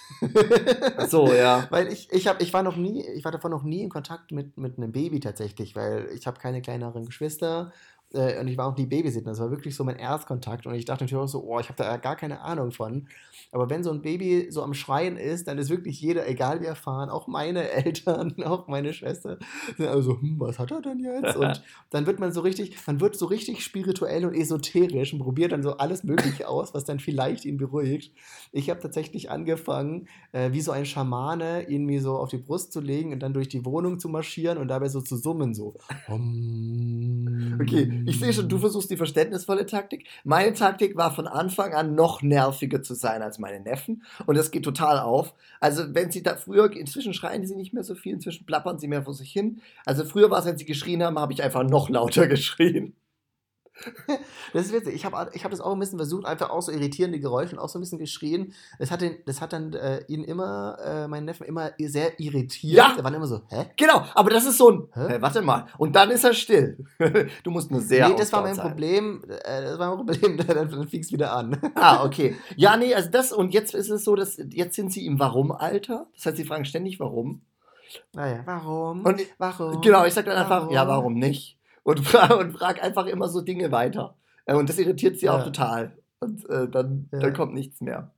Ach 0.97 1.08
so, 1.08 1.32
ja. 1.32 1.67
Weil 1.69 1.93
ich, 1.93 2.12
ich, 2.12 2.28
hab, 2.28 2.41
ich 2.41 2.52
war 2.52 2.63
noch 2.63 2.76
nie, 2.76 3.06
ich 3.06 3.23
war 3.23 3.32
davon 3.32 3.52
noch 3.52 3.62
nie 3.62 3.84
in 3.84 3.89
Kontakt 3.89 4.32
mit, 4.32 4.58
mit 4.58 4.78
einem 4.78 4.91
Baby 4.91 5.19
tatsächlich, 5.19 5.76
weil 5.76 6.10
ich 6.15 6.26
habe 6.26 6.39
keine 6.39 6.63
kleineren 6.63 7.06
Geschwister 7.06 7.71
äh, 8.13 8.39
und 8.39 8.48
ich 8.48 8.58
war 8.58 8.67
auch 8.67 8.78
nie 8.78 8.86
Babysitten. 8.86 9.28
Das 9.28 9.39
war 9.39 9.52
wirklich 9.52 9.76
so 9.76 9.84
mein 9.84 9.98
Erstkontakt 9.98 10.65
und 10.65 10.76
ich 10.76 10.86
dachte 10.86 11.04
natürlich 11.04 11.24
auch 11.24 11.28
so, 11.28 11.43
oh, 11.43 11.60
ich 11.60 11.67
habe 11.70 11.78
da 11.78 11.98
gar 11.98 12.15
keine 12.15 12.41
Ahnung 12.41 12.72
von. 12.72 13.08
Aber 13.52 13.70
wenn 13.70 13.84
so 13.84 13.91
ein 13.91 14.02
Baby 14.02 14.48
so 14.50 14.63
am 14.63 14.74
Schreien 14.74 15.17
ist, 15.17 15.48
dann 15.48 15.58
ist 15.58 15.70
wirklich 15.70 16.00
jeder, 16.02 16.28
egal 16.28 16.62
wie 16.62 16.65
erfahren, 16.65 17.10
auch 17.10 17.28
meine 17.28 17.70
Eltern, 17.72 18.36
auch 18.43 18.67
meine 18.67 18.93
Schwester, 18.93 19.38
sind 19.78 19.88
also, 19.88 20.22
hm, 20.22 20.39
was 20.39 20.60
hat 20.60 20.72
er 20.72 20.82
denn 20.82 21.00
jetzt? 21.00 21.36
Und 21.36 21.63
dann 21.89 22.06
wird 22.06 22.20
man 22.20 22.32
so 22.32 22.41
richtig, 22.41 22.78
man 22.88 23.02
wird 23.02 23.15
so 23.15 23.26
richtig 23.26 23.63
spirituell 23.63 24.26
und 24.26 24.34
esoterisch 24.34 25.13
und 25.13 25.20
probiert 25.20 25.52
dann 25.52 25.63
so 25.63 25.78
alles 25.78 26.04
Mögliche 26.04 26.48
aus, 26.48 26.74
was 26.74 26.86
dann 26.86 27.00
vielleicht 27.00 27.46
ihn 27.46 27.58
beruhigt. 27.58 28.13
Ich 28.52 28.70
habe 28.70 28.80
tatsächlich 28.80 29.30
angefangen, 29.30 30.08
äh, 30.32 30.52
wie 30.52 30.62
so 30.62 30.72
ein 30.72 30.86
Schamane, 30.86 31.67
ihn 31.70 31.86
mir 31.86 32.02
so 32.02 32.17
auf 32.17 32.30
die 32.30 32.38
Brust 32.38 32.72
zu 32.72 32.80
legen 32.80 33.13
und 33.13 33.20
dann 33.20 33.34
durch 33.34 33.50
die 33.50 33.65
Wohnung 33.65 34.00
zu 34.00 34.10
marschieren 34.10 34.58
und 34.58 34.70
dabei 34.70 34.88
so 34.88 35.02
zu 35.02 35.17
summen, 35.17 35.54
so. 35.54 35.76
Om. 36.08 37.58
Okay, 37.60 37.96
ich 38.05 38.19
sehe 38.19 38.33
schon, 38.33 38.49
du 38.49 38.57
versuchst 38.57 38.89
die 38.89 38.97
verständnisvolle 38.97 39.65
Taktik. 39.65 40.07
Meine 40.23 40.53
Taktik 40.53 40.95
war 40.95 41.13
von 41.13 41.27
Anfang 41.27 41.73
an 41.73 41.95
noch 41.95 42.21
nerviger 42.21 42.81
zu 42.81 42.93
sein 42.93 43.21
als 43.21 43.39
meine 43.39 43.60
Neffen. 43.60 44.03
Und 44.25 44.38
das 44.38 44.51
geht 44.51 44.63
total 44.63 44.99
auf. 44.99 45.33
Also, 45.60 45.83
wenn 45.93 46.12
sie 46.12 46.23
da 46.23 46.36
früher, 46.36 46.71
inzwischen 46.71 47.13
schreien 47.13 47.45
sie 47.45 47.55
nicht 47.55 47.73
mehr 47.73 47.83
so 47.83 47.95
viel, 47.95 48.13
inzwischen 48.13 48.45
plappern 48.45 48.79
sie 48.79 48.88
mehr 48.88 49.03
vor 49.03 49.13
sich 49.13 49.31
hin. 49.31 49.62
Also, 49.86 50.05
früher 50.05 50.29
war 50.29 50.39
es, 50.39 50.45
wenn 50.45 50.57
sie 50.57 50.65
geschrien 50.65 51.03
haben, 51.03 51.19
habe 51.19 51.33
ich 51.33 51.43
einfach 51.43 51.63
noch 51.63 51.89
lauter 51.89 52.27
geschrien. 52.27 52.93
Das 54.54 54.66
ist 54.66 54.74
witzig. 54.74 54.96
Ich 54.96 55.06
habe 55.06 55.30
ich 55.34 55.44
hab 55.44 55.52
das 55.52 55.62
auch 55.62 55.74
ein 55.74 55.80
bisschen 55.80 56.00
versucht, 56.00 56.26
einfach 56.26 56.50
auch 56.50 56.62
so 56.62 56.72
irritierende 56.72 57.20
Geräusche 57.20 57.56
und 57.56 57.60
auch 57.60 57.70
so 57.70 57.78
ein 57.78 57.82
bisschen 57.82 58.00
geschrien. 58.00 58.54
Das 58.80 58.92
hat, 58.92 59.02
den, 59.02 59.18
das 59.26 59.42
hat 59.42 59.54
dann 59.54 59.74
äh, 59.74 60.04
ihn 60.08 60.24
immer, 60.24 60.78
äh, 60.84 61.08
meinen 61.08 61.26
Neffen, 61.26 61.46
immer 61.46 61.72
sehr 61.78 62.20
irritiert. 62.20 62.78
Ja. 62.78 62.96
Er 62.98 63.04
war 63.04 63.13
immer 63.13 63.28
so, 63.28 63.42
hä? 63.50 63.66
Genau, 63.76 64.04
aber 64.13 64.30
das 64.30 64.46
ist 64.46 64.58
so 64.58 64.72
ein. 64.72 64.88
Hä? 64.94 65.18
Warte 65.20 65.42
mal. 65.42 65.68
Und 65.78 65.96
dann 65.96 66.12
ist 66.12 66.24
er 66.24 66.34
still. 66.34 66.86
du 67.44 67.52
musst 67.52 67.72
nur 67.72 67.82
sehr 67.82 68.10
nee, 68.10 68.16
das 68.16 68.32
war 68.34 68.42
mein 68.42 68.56
sein. 68.56 68.68
Problem. 68.68 69.24
Äh, 69.28 69.62
das 69.62 69.80
war 69.80 69.96
mein 69.96 70.06
Problem. 70.06 70.38
dann 70.48 70.70
dann 70.70 70.88
fing 70.88 71.02
es 71.02 71.12
wieder 71.12 71.34
an. 71.34 71.60
Ah, 71.76 72.06
okay. 72.06 72.36
Ja, 72.56 72.78
nee, 72.78 72.94
also 72.94 73.10
das, 73.10 73.32
und 73.32 73.54
jetzt 73.54 73.74
ist 73.74 73.90
es 73.90 74.04
so, 74.04 74.16
dass 74.16 74.38
jetzt 74.50 74.76
sind 74.76 74.92
sie 74.92 75.06
im 75.06 75.20
Warum-Alter. 75.20 76.08
Das 76.16 76.26
heißt, 76.26 76.38
sie 76.38 76.46
fragen 76.46 76.66
ständig, 76.66 77.00
warum. 77.00 77.42
Naja, 78.13 78.42
warum? 78.46 79.06
Und 79.06 79.22
warum? 79.38 79.82
Genau, 79.82 80.06
ich 80.06 80.13
sag 80.13 80.26
dann 80.26 80.38
einfach, 80.38 80.70
ja, 80.72 80.88
warum 80.88 81.13
nicht? 81.13 81.57
Und, 81.88 82.02
fra 82.06 82.34
und 82.39 82.52
frag 82.52 82.84
einfach 82.84 83.06
immer 83.06 83.30
so 83.30 83.39
Dinge 83.41 83.71
weiter. 83.71 84.15
Äh, 84.45 84.56
Und 84.56 84.67
das 84.67 84.78
irritiert 84.78 85.17
sie 85.19 85.30
auch 85.30 85.39
Ja. 85.39 85.43
total. 85.45 85.97
Und 86.19 86.50
äh, 86.50 86.67
dann, 86.67 87.08
Ja. 87.13 87.19
dann 87.19 87.34
kommt 87.34 87.54
nichts 87.54 87.80
mehr. 87.80 88.12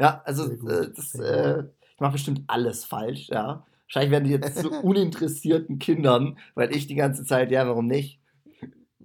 Ja, 0.00 0.22
also 0.24 0.50
äh, 0.50 0.90
das, 0.96 1.14
äh, 1.14 1.64
ich 1.94 2.00
mache 2.00 2.12
bestimmt 2.12 2.42
alles 2.46 2.84
falsch, 2.86 3.28
ja. 3.28 3.66
Wahrscheinlich 3.86 4.10
werden 4.12 4.24
die 4.24 4.30
jetzt 4.30 4.56
zu 4.58 4.70
uninteressierten 4.82 5.78
Kindern, 5.78 6.38
weil 6.54 6.74
ich 6.74 6.86
die 6.86 6.94
ganze 6.94 7.24
Zeit, 7.24 7.50
ja, 7.50 7.66
warum 7.66 7.86
nicht, 7.88 8.20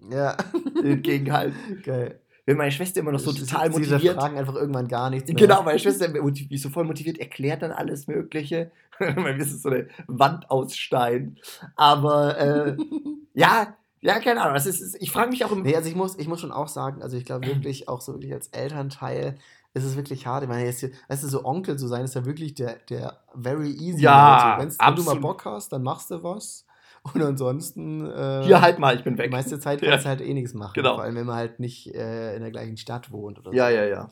Ja, 0.10 0.38
entgegenhalten. 0.84 1.82
geil. 1.84 2.22
Wenn 2.46 2.58
meine 2.58 2.72
Schwester 2.72 3.00
immer 3.00 3.12
noch 3.14 3.20
so 3.20 3.32
Sie- 3.32 3.40
total 3.46 3.72
sie 3.72 3.80
motiviert. 3.80 4.16
fragen 4.18 4.38
einfach 4.38 4.56
irgendwann 4.56 4.88
gar 4.90 5.10
nichts 5.10 5.28
mehr. 5.30 5.36
Genau, 5.38 5.64
meine 5.64 5.80
Schwester 5.80 6.08
ist 6.50 6.62
so 6.64 6.70
voll 6.70 6.84
motiviert, 6.84 7.18
erklärt 7.18 7.62
dann 7.62 7.72
alles 7.72 8.08
Mögliche. 8.08 8.72
Weil 9.00 9.38
wir 9.38 9.46
sind 9.46 9.62
so 9.62 9.70
eine 9.70 9.88
Wand 10.08 10.52
aus 10.52 10.76
Stein. 10.76 11.38
Aber 11.76 12.38
äh, 12.38 12.78
ja, 13.34 13.76
ja, 14.02 14.20
keine 14.20 14.42
Ahnung. 14.42 14.56
Es 14.58 14.66
ist, 14.66 14.82
ist, 14.82 15.02
ich 15.02 15.12
frage 15.12 15.30
mich 15.30 15.46
auch 15.46 15.52
im. 15.54 15.62
Nee, 15.62 15.76
also 15.76 15.88
ich 15.90 15.96
muss, 15.96 16.18
ich 16.20 16.28
muss 16.28 16.42
schon 16.42 16.52
auch 16.52 16.68
sagen, 16.68 17.02
also 17.02 17.16
ich 17.18 17.24
glaube 17.26 17.48
wirklich, 17.48 17.88
auch 17.88 18.02
so 18.02 18.14
wirklich 18.14 18.34
als 18.34 18.48
Elternteil, 18.50 19.36
ist 19.74 19.86
es 19.86 19.96
wirklich 19.96 20.28
hart. 20.28 20.44
Ich 20.44 20.50
meine, 20.50 20.66
jetzt, 20.66 20.82
hier- 20.82 20.92
weißt 21.08 21.24
du, 21.24 21.28
so 21.30 21.46
Onkel 21.46 21.78
zu 21.78 21.88
sein, 21.88 22.04
ist 22.04 22.14
ja 22.14 22.26
wirklich 22.26 22.54
der, 22.56 22.76
der 22.90 23.22
very 23.34 23.72
easy. 23.72 24.02
Ja. 24.04 24.58
Also, 24.58 24.78
wenn 24.80 24.96
du 24.96 25.04
mal. 25.04 25.16
Bock 25.22 25.46
hast, 25.46 25.72
dann 25.72 25.82
machst 25.84 26.12
du 26.12 26.22
was. 26.22 26.66
Und 27.14 27.22
ansonsten. 27.22 28.06
Äh, 28.10 28.44
Hier 28.46 28.62
halt 28.62 28.80
mal, 28.80 28.96
ich 28.96 29.04
bin 29.04 29.18
weg. 29.18 29.26
Die 29.30 29.36
meiste 29.36 29.60
Zeit 29.60 29.82
Ja. 29.82 29.92
kannst 29.92 30.06
du 30.06 30.10
halt 30.10 30.22
eh 30.22 30.34
nichts 30.34 30.54
machen. 30.54 30.74
Genau. 30.74 30.96
Vor 30.96 31.04
allem, 31.04 31.16
wenn 31.16 31.26
man 31.26 31.36
halt 31.36 31.60
nicht 31.60 31.94
äh, 31.94 32.36
in 32.36 32.42
der 32.42 32.52
gleichen 32.52 32.78
Stadt 32.78 33.12
wohnt 33.12 33.40
oder 33.40 33.54
Ja, 33.54 33.70
so. 33.70 33.76
ja, 33.76 33.84
ja. 33.86 34.12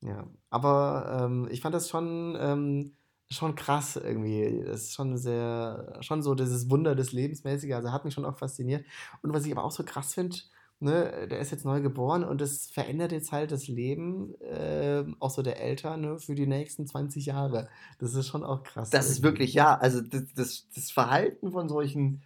Ja, 0.00 0.26
aber 0.50 1.20
ähm, 1.24 1.48
ich 1.50 1.60
fand 1.60 1.74
das 1.74 1.88
schon, 1.88 2.36
ähm, 2.38 2.92
schon 3.30 3.54
krass 3.54 3.96
irgendwie. 3.96 4.62
Das 4.66 4.82
ist 4.82 4.94
schon 4.94 5.16
sehr, 5.16 5.96
schon 6.00 6.22
so 6.22 6.34
dieses 6.34 6.68
Wunder 6.68 6.94
des 6.94 7.12
Lebensmäßige. 7.12 7.72
Also 7.72 7.90
hat 7.92 8.04
mich 8.04 8.12
schon 8.12 8.26
auch 8.26 8.36
fasziniert. 8.36 8.84
Und 9.22 9.32
was 9.32 9.46
ich 9.46 9.52
aber 9.52 9.64
auch 9.64 9.70
so 9.70 9.82
krass 9.84 10.12
finde, 10.14 10.36
ne, 10.80 11.28
der 11.28 11.38
ist 11.38 11.50
jetzt 11.50 11.64
neu 11.64 11.80
geboren 11.80 12.24
und 12.24 12.40
das 12.40 12.66
verändert 12.66 13.12
jetzt 13.12 13.32
halt 13.32 13.52
das 13.52 13.68
Leben, 13.68 14.34
ähm, 14.42 15.16
auch 15.20 15.30
so 15.30 15.42
der 15.42 15.60
Eltern, 15.60 16.00
ne, 16.00 16.18
für 16.18 16.34
die 16.34 16.46
nächsten 16.46 16.86
20 16.86 17.26
Jahre. 17.26 17.68
Das 17.98 18.14
ist 18.14 18.26
schon 18.26 18.44
auch 18.44 18.62
krass. 18.62 18.90
Das 18.90 19.06
ist 19.06 19.18
irgendwie. 19.18 19.24
wirklich, 19.24 19.54
ja, 19.54 19.76
also 19.76 20.00
das, 20.00 20.22
das, 20.34 20.66
das 20.74 20.90
Verhalten 20.90 21.52
von 21.52 21.68
solchen 21.68 22.22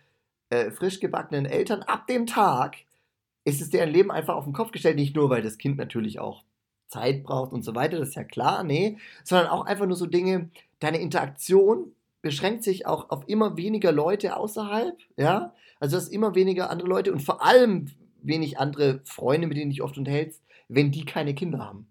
äh, 0.51 0.71
frisch 0.71 1.01
gebackenen 1.01 1.47
Eltern 1.47 1.83
ab 1.83 2.07
dem 2.07 2.27
Tag 2.27 2.77
ist 3.45 3.61
es 3.63 3.71
deren 3.71 3.91
Leben 3.91 4.11
einfach 4.11 4.35
auf 4.35 4.45
den 4.45 4.53
Kopf 4.53 4.73
gestellt. 4.73 4.97
Nicht 4.97 5.17
nur, 5.17 5.31
weil 5.31 5.43
das 5.43 5.59
Kind 5.59 5.79
natürlich 5.79 6.19
auch 6.21 6.45
Zeit 6.89 7.23
braucht 7.23 7.53
und 7.53 7.63
so 7.63 7.75
weiter, 7.75 7.99
das 7.99 8.11
ist 8.11 8.15
ja 8.15 8.25
klar, 8.25 8.65
nee, 8.65 8.99
sondern 9.25 9.49
auch 9.49 9.67
einfach 9.67 9.87
nur 9.87 9.97
so 9.97 10.07
Dinge, 10.07 10.51
deine 10.81 10.99
Interaktion 10.99 11.93
beschränkt 12.23 12.65
sich 12.65 12.87
auch 12.87 13.11
auf 13.11 13.29
immer 13.29 13.57
weniger 13.57 13.93
Leute 13.93 14.37
außerhalb, 14.37 14.97
ja, 15.17 15.55
also 15.81 15.97
du 15.97 16.03
hast 16.03 16.09
immer 16.09 16.35
weniger 16.35 16.71
andere 16.71 16.89
Leute 16.89 17.13
und 17.13 17.21
vor 17.21 17.45
allem 17.45 17.91
wenig 18.23 18.59
andere 18.59 19.01
Freunde, 19.05 19.47
mit 19.47 19.57
denen 19.57 19.71
du 19.71 19.75
dich 19.75 19.83
oft 19.83 19.99
unterhältst, 19.99 20.43
wenn 20.69 20.91
die 20.93 21.05
keine 21.05 21.35
Kinder 21.35 21.59
haben. 21.61 21.89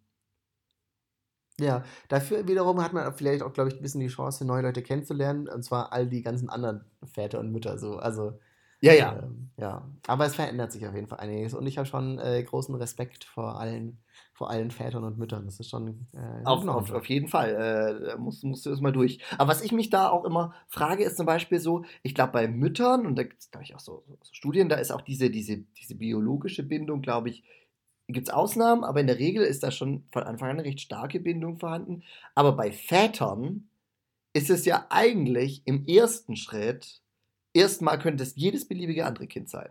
Ja, 1.59 1.83
dafür 2.07 2.47
wiederum 2.47 2.81
hat 2.83 2.93
man 2.93 3.11
vielleicht 3.15 3.41
auch, 3.41 3.51
glaube 3.51 3.69
ich, 3.69 3.77
ein 3.77 3.81
bisschen 3.81 4.01
die 4.01 4.07
Chance, 4.09 4.45
neue 4.45 4.61
Leute 4.61 4.83
kennenzulernen. 4.83 5.47
Und 5.47 5.63
zwar 5.63 5.91
all 5.91 6.07
die 6.07 6.21
ganzen 6.21 6.49
anderen 6.49 6.85
Väter 7.03 7.39
und 7.39 7.51
Mütter 7.51 7.79
so. 7.79 7.97
Also, 7.97 8.39
Ja, 8.81 8.93
ja. 8.93 9.23
ähm, 9.23 9.51
ja. 9.57 9.89
Aber 10.07 10.25
es 10.27 10.35
verändert 10.35 10.71
sich 10.71 10.87
auf 10.87 10.93
jeden 10.95 11.07
Fall 11.07 11.19
einiges. 11.19 11.53
Und 11.55 11.65
ich 11.67 11.77
habe 11.79 11.87
schon 11.87 12.19
äh, 12.19 12.43
großen 12.43 12.75
Respekt 12.75 13.25
vor 13.25 13.59
allen, 13.59 13.99
vor 14.37 14.51
allen 14.51 14.69
Vätern 14.69 15.03
und 15.03 15.17
Müttern. 15.17 15.45
Das 15.45 15.59
ist 15.59 15.71
schon 15.71 16.07
äh, 16.13 16.45
Auf, 16.45 16.65
auf, 16.67 16.91
auf 16.91 17.09
jeden 17.09 17.27
Fall. 17.27 17.55
Äh, 17.55 18.05
da 18.05 18.17
musst, 18.17 18.43
musst 18.43 18.67
du 18.67 18.69
das 18.69 18.81
mal 18.81 18.91
durch. 18.91 19.19
Aber 19.39 19.49
was 19.49 19.63
ich 19.63 19.71
mich 19.71 19.89
da 19.89 20.09
auch 20.09 20.25
immer 20.25 20.53
frage, 20.67 21.03
ist 21.03 21.17
zum 21.17 21.25
Beispiel 21.25 21.59
so, 21.59 21.85
ich 22.03 22.13
glaube, 22.13 22.33
bei 22.33 22.47
Müttern, 22.47 23.07
und 23.07 23.15
da 23.15 23.23
gibt 23.23 23.41
es, 23.41 23.49
glaube 23.49 23.63
ich, 23.63 23.73
auch 23.73 23.79
so, 23.79 24.03
so 24.07 24.33
Studien, 24.33 24.69
da 24.69 24.75
ist 24.75 24.91
auch 24.91 25.01
diese, 25.01 25.31
diese, 25.31 25.57
diese 25.57 25.95
biologische 25.95 26.61
Bindung, 26.61 27.01
glaube 27.01 27.29
ich, 27.29 27.43
gibt 28.07 28.27
es 28.27 28.33
Ausnahmen, 28.33 28.83
aber 28.83 29.01
in 29.01 29.07
der 29.07 29.17
Regel 29.17 29.43
ist 29.43 29.63
da 29.63 29.71
schon 29.71 30.03
von 30.11 30.21
Anfang 30.21 30.51
an 30.51 30.59
eine 30.59 30.67
recht 30.67 30.81
starke 30.81 31.19
Bindung 31.19 31.57
vorhanden. 31.57 32.03
Aber 32.35 32.51
bei 32.51 32.71
Vätern 32.71 33.69
ist 34.33 34.51
es 34.51 34.65
ja 34.65 34.85
eigentlich 34.91 35.63
im 35.65 35.87
ersten 35.87 36.35
Schritt, 36.35 37.01
erstmal 37.53 37.97
könnte 37.97 38.21
es 38.21 38.35
jedes 38.35 38.67
beliebige 38.67 39.07
andere 39.07 39.25
Kind 39.25 39.49
sein. 39.49 39.69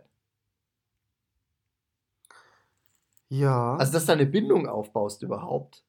Ja. 3.29 3.75
Also, 3.75 3.93
dass 3.93 4.05
da 4.05 4.13
eine 4.13 4.25
Bindung 4.25 4.67
aufbaust 4.67 5.21
überhaupt. 5.23 5.83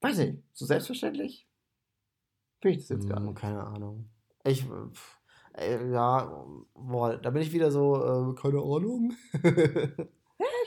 Weiß 0.00 0.18
nicht, 0.18 0.42
so 0.52 0.66
selbstverständlich? 0.66 1.46
Finde 2.60 2.78
ich 2.78 2.86
das 2.86 2.96
jetzt 2.96 3.08
gar 3.08 3.18
Hm, 3.18 3.26
nicht. 3.26 3.38
keine 3.38 3.64
Ahnung. 3.64 4.08
Ich, 4.44 4.62
äh, 4.64 4.88
pf, 4.92 5.18
äh, 5.54 5.90
ja, 5.90 6.44
boah, 6.74 7.16
da 7.16 7.30
bin 7.30 7.42
ich 7.42 7.52
wieder 7.52 7.70
so, 7.70 7.96
äh, 7.96 8.34
keine 8.40 8.58
Ahnung. 8.60 9.14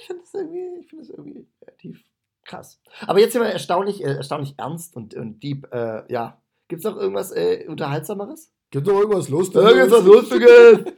Ich 0.01 0.07
finde 0.07 0.21
das 0.23 0.33
irgendwie, 0.33 0.79
ich 0.79 0.87
finde 0.89 1.05
das 1.05 1.09
irgendwie 1.15 1.47
relativ 1.61 2.03
krass. 2.45 2.81
Aber 3.05 3.19
jetzt 3.19 3.33
sind 3.33 3.41
wir 3.41 3.49
erstaunlich, 3.49 4.01
äh, 4.03 4.15
erstaunlich 4.15 4.55
ernst 4.57 4.95
und, 4.95 5.13
und 5.13 5.43
deep. 5.43 5.67
Äh, 5.73 6.11
ja. 6.11 6.41
Gibt 6.69 6.79
es 6.79 6.85
noch 6.89 6.97
irgendwas 6.97 7.31
äh, 7.31 7.65
Unterhaltsameres? 7.67 8.51
Gibt 8.71 8.87
noch 8.87 8.97
irgendwas 8.99 9.29
Irgendwas 9.29 10.03
Lustiges! 10.05 10.93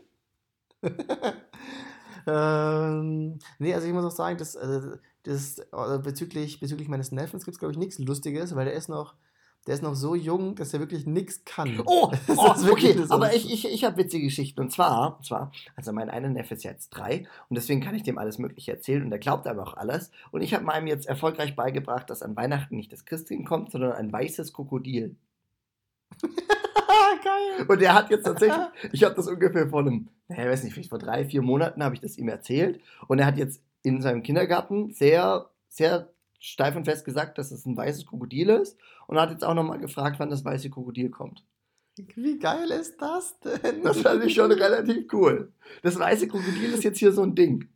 ähm, 2.27 3.39
nee, 3.59 3.73
also 3.73 3.87
ich 3.87 3.93
muss 3.93 4.05
auch 4.05 4.11
sagen, 4.11 4.37
dass, 4.37 4.55
äh, 4.55 4.97
das, 5.23 5.59
äh, 5.59 5.99
bezüglich, 6.03 6.59
bezüglich 6.59 6.87
meines 6.87 7.11
Neffens 7.11 7.45
gibt 7.45 7.55
es, 7.55 7.59
glaube 7.59 7.73
ich, 7.73 7.77
nichts 7.77 7.99
Lustiges, 7.99 8.55
weil 8.55 8.65
der 8.65 8.73
ist 8.73 8.89
noch, 8.89 9.15
der 9.67 9.75
ist 9.75 9.83
noch 9.83 9.93
so 9.93 10.15
jung, 10.15 10.55
dass 10.55 10.73
er 10.73 10.79
wirklich 10.79 11.05
nichts 11.05 11.45
kann. 11.45 11.81
Oh, 11.85 12.11
Das 12.27 12.37
oh 12.37 12.53
ist 12.53 12.65
wirklich 12.65 12.97
okay, 12.97 13.05
aber 13.09 13.33
ich, 13.35 13.51
ich, 13.51 13.71
ich 13.71 13.83
habe 13.83 13.97
witzige 13.97 14.25
Geschichten. 14.25 14.59
Und 14.59 14.71
zwar, 14.71 15.17
und 15.17 15.25
zwar, 15.25 15.51
also 15.75 15.93
mein 15.93 16.09
einer 16.09 16.29
Neffe 16.29 16.55
ist 16.55 16.63
jetzt 16.63 16.89
drei 16.89 17.27
und 17.49 17.55
deswegen 17.55 17.81
kann 17.81 17.93
ich 17.93 18.03
dem 18.03 18.17
alles 18.17 18.39
Mögliche 18.39 18.71
erzählen 18.71 19.03
und 19.03 19.11
er 19.11 19.19
glaubt 19.19 19.45
aber 19.45 19.61
auch 19.63 19.75
alles. 19.75 20.11
Und 20.31 20.41
ich 20.41 20.53
habe 20.53 20.65
meinem 20.65 20.87
jetzt 20.87 21.07
erfolgreich 21.07 21.55
beigebracht, 21.55 22.09
dass 22.09 22.23
an 22.23 22.35
Weihnachten 22.35 22.75
nicht 22.75 22.91
das 22.91 23.05
Christkind 23.05 23.45
kommt, 23.45 23.71
sondern 23.71 23.93
ein 23.93 24.11
weißes 24.11 24.53
Krokodil. 24.53 25.15
Geil. 27.23 27.65
Und 27.67 27.81
er 27.81 27.93
hat 27.93 28.09
jetzt 28.09 28.23
tatsächlich, 28.23 28.65
ich 28.91 29.03
habe 29.03 29.15
das 29.15 29.27
ungefähr 29.27 29.69
vor 29.69 29.81
einem, 29.81 30.09
naja, 30.27 30.43
ich 30.43 30.49
weiß 30.49 30.63
nicht, 30.63 30.73
vielleicht 30.73 30.89
vor 30.89 30.99
drei, 30.99 31.25
vier 31.25 31.41
Monaten 31.41 31.83
habe 31.83 31.95
ich 31.95 32.01
das 32.01 32.17
ihm 32.17 32.29
erzählt. 32.29 32.81
Und 33.07 33.19
er 33.19 33.25
hat 33.25 33.37
jetzt 33.37 33.61
in 33.83 34.01
seinem 34.01 34.23
Kindergarten 34.23 34.91
sehr, 34.91 35.49
sehr 35.69 36.09
steif 36.39 36.75
und 36.75 36.85
fest 36.85 37.05
gesagt, 37.05 37.37
dass 37.37 37.51
es 37.51 37.65
ein 37.65 37.77
weißes 37.77 38.05
Krokodil 38.05 38.49
ist. 38.49 38.77
Und 39.07 39.19
hat 39.19 39.31
jetzt 39.31 39.43
auch 39.43 39.53
nochmal 39.53 39.79
gefragt, 39.79 40.19
wann 40.19 40.29
das 40.29 40.45
weiße 40.45 40.69
Krokodil 40.69 41.09
kommt. 41.09 41.43
Wie 42.15 42.39
geil 42.39 42.71
ist 42.71 43.01
das 43.01 43.39
denn? 43.41 43.83
Das 43.83 43.99
fand 43.99 44.23
ich 44.23 44.33
schon 44.33 44.51
relativ 44.51 45.11
cool. 45.13 45.51
Das 45.83 45.99
weiße 45.99 46.27
Krokodil 46.27 46.73
ist 46.73 46.83
jetzt 46.83 46.99
hier 46.99 47.11
so 47.11 47.23
ein 47.23 47.35
Ding. 47.35 47.69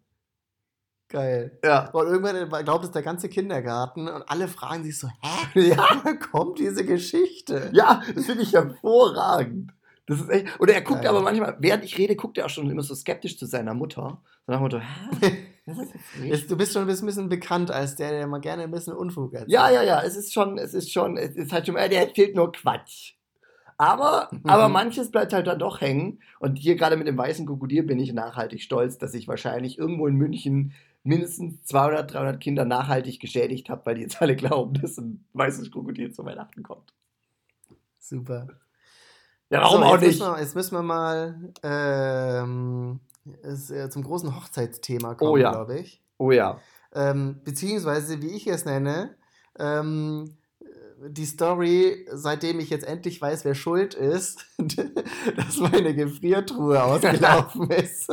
Geil. 1.08 1.60
Ja. 1.64 1.90
Und 1.92 2.08
irgendwann 2.08 2.64
glaubt 2.66 2.84
es 2.84 2.92
der 2.92 3.04
ganze 3.04 3.30
Kindergarten 3.30 4.08
und 4.08 4.24
alle 4.28 4.48
fragen 4.48 4.84
sich 4.84 4.98
so, 4.98 5.08
hä? 5.22 5.60
Ja, 5.70 5.88
kommt 6.32 6.60
diese 6.60 6.84
Geschichte? 6.86 7.70
ja 7.74 8.02
das 8.16 8.26
finde 8.26 8.42
ich 8.44 8.54
hervorragend. 8.54 9.72
Das 10.08 10.20
ist 10.22 10.30
echt. 10.30 10.60
Oder 10.60 10.74
er 10.74 10.82
guckt 10.82 11.02
Geil. 11.02 11.10
aber 11.10 11.22
manchmal, 11.22 11.56
während 11.60 11.84
ich 11.84 11.98
rede, 11.98 12.16
guckt 12.16 12.38
er 12.38 12.46
auch 12.46 12.50
schon 12.50 12.70
immer 12.70 12.84
so 12.84 12.94
skeptisch 12.94 13.38
zu 13.38 13.46
seiner 13.48 13.74
Mutter. 13.74 14.22
So 14.46 14.52
nach 14.52 14.60
dem 14.60 14.64
Motto, 14.64 14.80
hä? 14.80 15.48
Jetzt 16.24 16.50
du 16.52 16.56
bist 16.58 16.74
schon 16.74 16.84
ein 16.84 16.88
bisschen 16.88 17.28
bekannt 17.30 17.72
als 17.72 17.96
der, 17.96 18.12
der 18.12 18.28
mal 18.28 18.40
gerne 18.40 18.64
ein 18.64 18.72
bisschen 18.72 18.94
Unfug 18.94 19.34
erzählt. 19.34 19.52
Ja, 19.52 19.70
ja, 19.72 19.82
ja, 19.82 20.02
es 20.04 20.16
ist 20.16 20.32
schon, 20.32 20.60
es 20.60 20.76
ist 20.76 20.92
schon, 20.92 21.18
es 21.18 21.36
ist 21.36 21.52
halt 21.52 21.66
schon, 21.66 21.76
der 21.76 21.92
erzählt 21.92 22.36
nur 22.36 22.52
Quatsch. 22.52 23.14
Aber, 23.78 24.30
Mhm. 24.32 24.42
aber 24.46 24.70
manches 24.70 25.10
bleibt 25.12 25.34
halt 25.34 25.48
dann 25.48 25.60
doch 25.60 25.82
hängen. 25.82 26.20
Und 26.40 26.58
hier 26.58 26.76
gerade 26.76 26.98
mit 26.98 27.08
dem 27.08 27.18
weißen 27.18 27.46
Krokodil 27.48 27.84
bin 27.84 28.00
ich 28.00 28.14
nachhaltig 28.14 28.62
stolz, 28.62 28.98
dass 29.00 29.14
ich 29.16 29.28
wahrscheinlich 29.28 29.78
irgendwo 29.80 30.06
in 30.08 30.16
München 30.16 30.74
mindestens 31.06 31.64
200, 31.66 32.14
300 32.14 32.42
Kinder 32.42 32.66
nachhaltig 32.66 33.20
geschädigt 33.20 33.70
habe, 33.70 33.86
weil 33.86 33.96
die 33.96 34.02
jetzt 34.02 34.22
alle 34.22 34.36
glauben, 34.36 34.74
dass 34.82 34.98
ein 34.98 35.26
weißes 35.34 35.72
Krokodil 35.72 36.12
zu 36.12 36.26
Weihnachten 36.26 36.64
kommt. 36.64 36.94
Super. 38.00 38.48
Ja, 39.50 39.62
warum 39.62 39.82
So, 39.82 39.86
auch 39.86 40.00
nicht? 40.00 40.20
Müssen 40.20 40.34
wir, 40.34 40.40
jetzt 40.40 40.56
müssen 40.56 40.76
wir 40.76 40.82
mal 40.84 41.54
ähm, 41.64 43.00
es, 43.44 43.70
äh, 43.70 43.90
zum 43.90 44.04
großen 44.04 44.36
Hochzeitsthema 44.36 45.16
kommen, 45.16 45.32
Oh 45.32 45.38
ja. 45.38 45.52
glaube 45.52 45.80
ich. 45.80 46.02
Oh 46.18 46.32
ja. 46.32 46.60
Ähm, 46.94 47.42
beziehungsweise, 47.44 48.22
wie 48.22 48.32
ich 48.32 48.48
es 48.48 48.66
nenne, 48.66 49.16
ähm, 49.60 50.38
die 51.08 51.26
Story, 51.26 52.08
seitdem 52.12 52.60
ich 52.60 52.70
jetzt 52.70 52.88
endlich 52.88 53.22
weiß, 53.22 53.46
wer 53.46 53.54
schuld 53.54 53.94
ist, 53.94 54.46
dass 55.36 55.58
meine 55.60 55.94
Gefriertruhe 55.94 56.82
ausgelaufen 56.84 57.70
ist. 57.70 58.10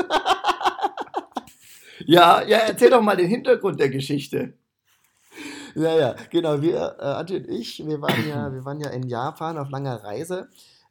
Ja, 2.06 2.42
ja, 2.42 2.58
erzähl 2.58 2.90
doch 2.90 3.02
mal 3.02 3.16
den 3.16 3.28
Hintergrund 3.28 3.80
der 3.80 3.88
Geschichte. 3.90 4.54
Ja, 5.74 5.96
ja, 5.98 6.14
genau. 6.30 6.60
Wir, 6.60 6.96
äh, 6.98 7.04
Antje 7.04 7.38
und 7.38 7.48
ich, 7.48 7.86
wir 7.86 8.00
waren 8.00 8.28
ja, 8.28 8.52
wir 8.52 8.64
waren 8.64 8.80
ja 8.80 8.90
in 8.90 9.08
Japan 9.08 9.58
auf 9.58 9.70
langer 9.70 10.02
Reise. 10.04 10.48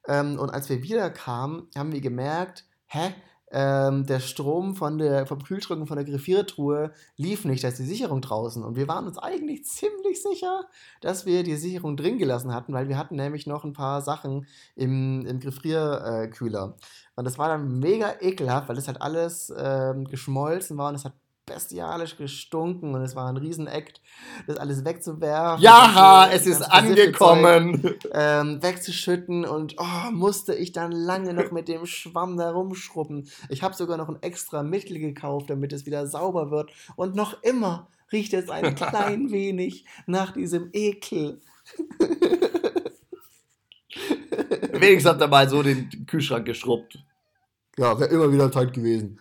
Ähm, 0.07 0.39
und 0.39 0.49
als 0.49 0.69
wir 0.69 0.81
wiederkamen, 0.81 1.67
haben 1.77 1.91
wir 1.91 2.01
gemerkt, 2.01 2.65
hä? 2.87 3.13
Ähm, 3.51 4.05
der 4.05 4.19
Strom 4.19 4.75
von 4.75 4.97
der, 4.97 5.27
vom 5.27 5.43
Kühlschrank 5.43 5.81
und 5.81 5.87
von 5.87 5.97
der 5.97 6.05
Gefriertruhe 6.05 6.91
lief 7.17 7.45
nicht, 7.45 7.63
da 7.63 7.67
ist 7.67 7.79
die 7.79 7.83
Sicherung 7.83 8.21
draußen. 8.21 8.63
Und 8.63 8.75
wir 8.75 8.87
waren 8.87 9.07
uns 9.07 9.17
eigentlich 9.17 9.65
ziemlich 9.65 10.21
sicher, 10.21 10.65
dass 11.01 11.25
wir 11.25 11.43
die 11.43 11.57
Sicherung 11.57 11.97
drin 11.97 12.17
gelassen 12.17 12.53
hatten, 12.53 12.73
weil 12.73 12.87
wir 12.87 12.97
hatten 12.97 13.15
nämlich 13.15 13.47
noch 13.47 13.63
ein 13.63 13.73
paar 13.73 14.01
Sachen 14.01 14.47
im, 14.75 15.25
im 15.25 15.39
Gefrierkühler. 15.39 16.77
Und 17.15 17.25
das 17.25 17.37
war 17.37 17.49
dann 17.49 17.79
mega 17.79 18.15
ekelhaft, 18.21 18.69
weil 18.69 18.75
das 18.75 18.87
halt 18.87 19.01
alles 19.01 19.53
ähm, 19.57 20.05
geschmolzen 20.05 20.77
war 20.77 20.89
und 20.89 20.95
es 20.95 21.05
hat 21.05 21.13
bestialisch 21.53 22.17
gestunken 22.17 22.93
und 22.95 23.01
es 23.01 23.15
war 23.15 23.27
ein 23.29 23.37
Riesenakt, 23.37 24.01
das 24.47 24.57
alles 24.57 24.83
wegzuwerfen. 24.85 25.63
Ja, 25.63 26.27
das 26.31 26.41
es 26.41 26.47
ist 26.47 26.59
Zeug, 26.59 26.71
angekommen. 26.71 27.95
ähm, 28.13 28.61
wegzuschütten 28.61 29.45
und 29.45 29.75
oh, 29.77 30.11
musste 30.11 30.53
ich 30.55 30.71
dann 30.71 30.91
lange 30.91 31.33
noch 31.33 31.51
mit 31.51 31.67
dem 31.67 31.85
Schwamm 31.85 32.37
da 32.37 32.51
rumschrubben. 32.51 33.29
Ich 33.49 33.63
habe 33.63 33.75
sogar 33.75 33.97
noch 33.97 34.09
ein 34.09 34.21
extra 34.21 34.63
Mittel 34.63 34.99
gekauft, 34.99 35.49
damit 35.49 35.73
es 35.73 35.85
wieder 35.85 36.07
sauber 36.07 36.51
wird. 36.51 36.71
Und 36.95 37.15
noch 37.15 37.41
immer 37.43 37.87
riecht 38.11 38.33
es 38.33 38.49
ein 38.49 38.75
klein 38.75 39.31
wenig 39.31 39.85
nach 40.05 40.31
diesem 40.31 40.69
Ekel. 40.73 41.39
Wenigstens 44.73 45.05
habt 45.05 45.21
ihr 45.21 45.27
mal 45.27 45.49
so 45.49 45.61
den 45.61 46.05
Kühlschrank 46.07 46.45
geschrubbt. 46.45 46.97
Ja, 47.77 47.99
wäre 47.99 48.09
immer 48.09 48.31
wieder 48.31 48.51
Zeit 48.51 48.73
gewesen. 48.73 49.19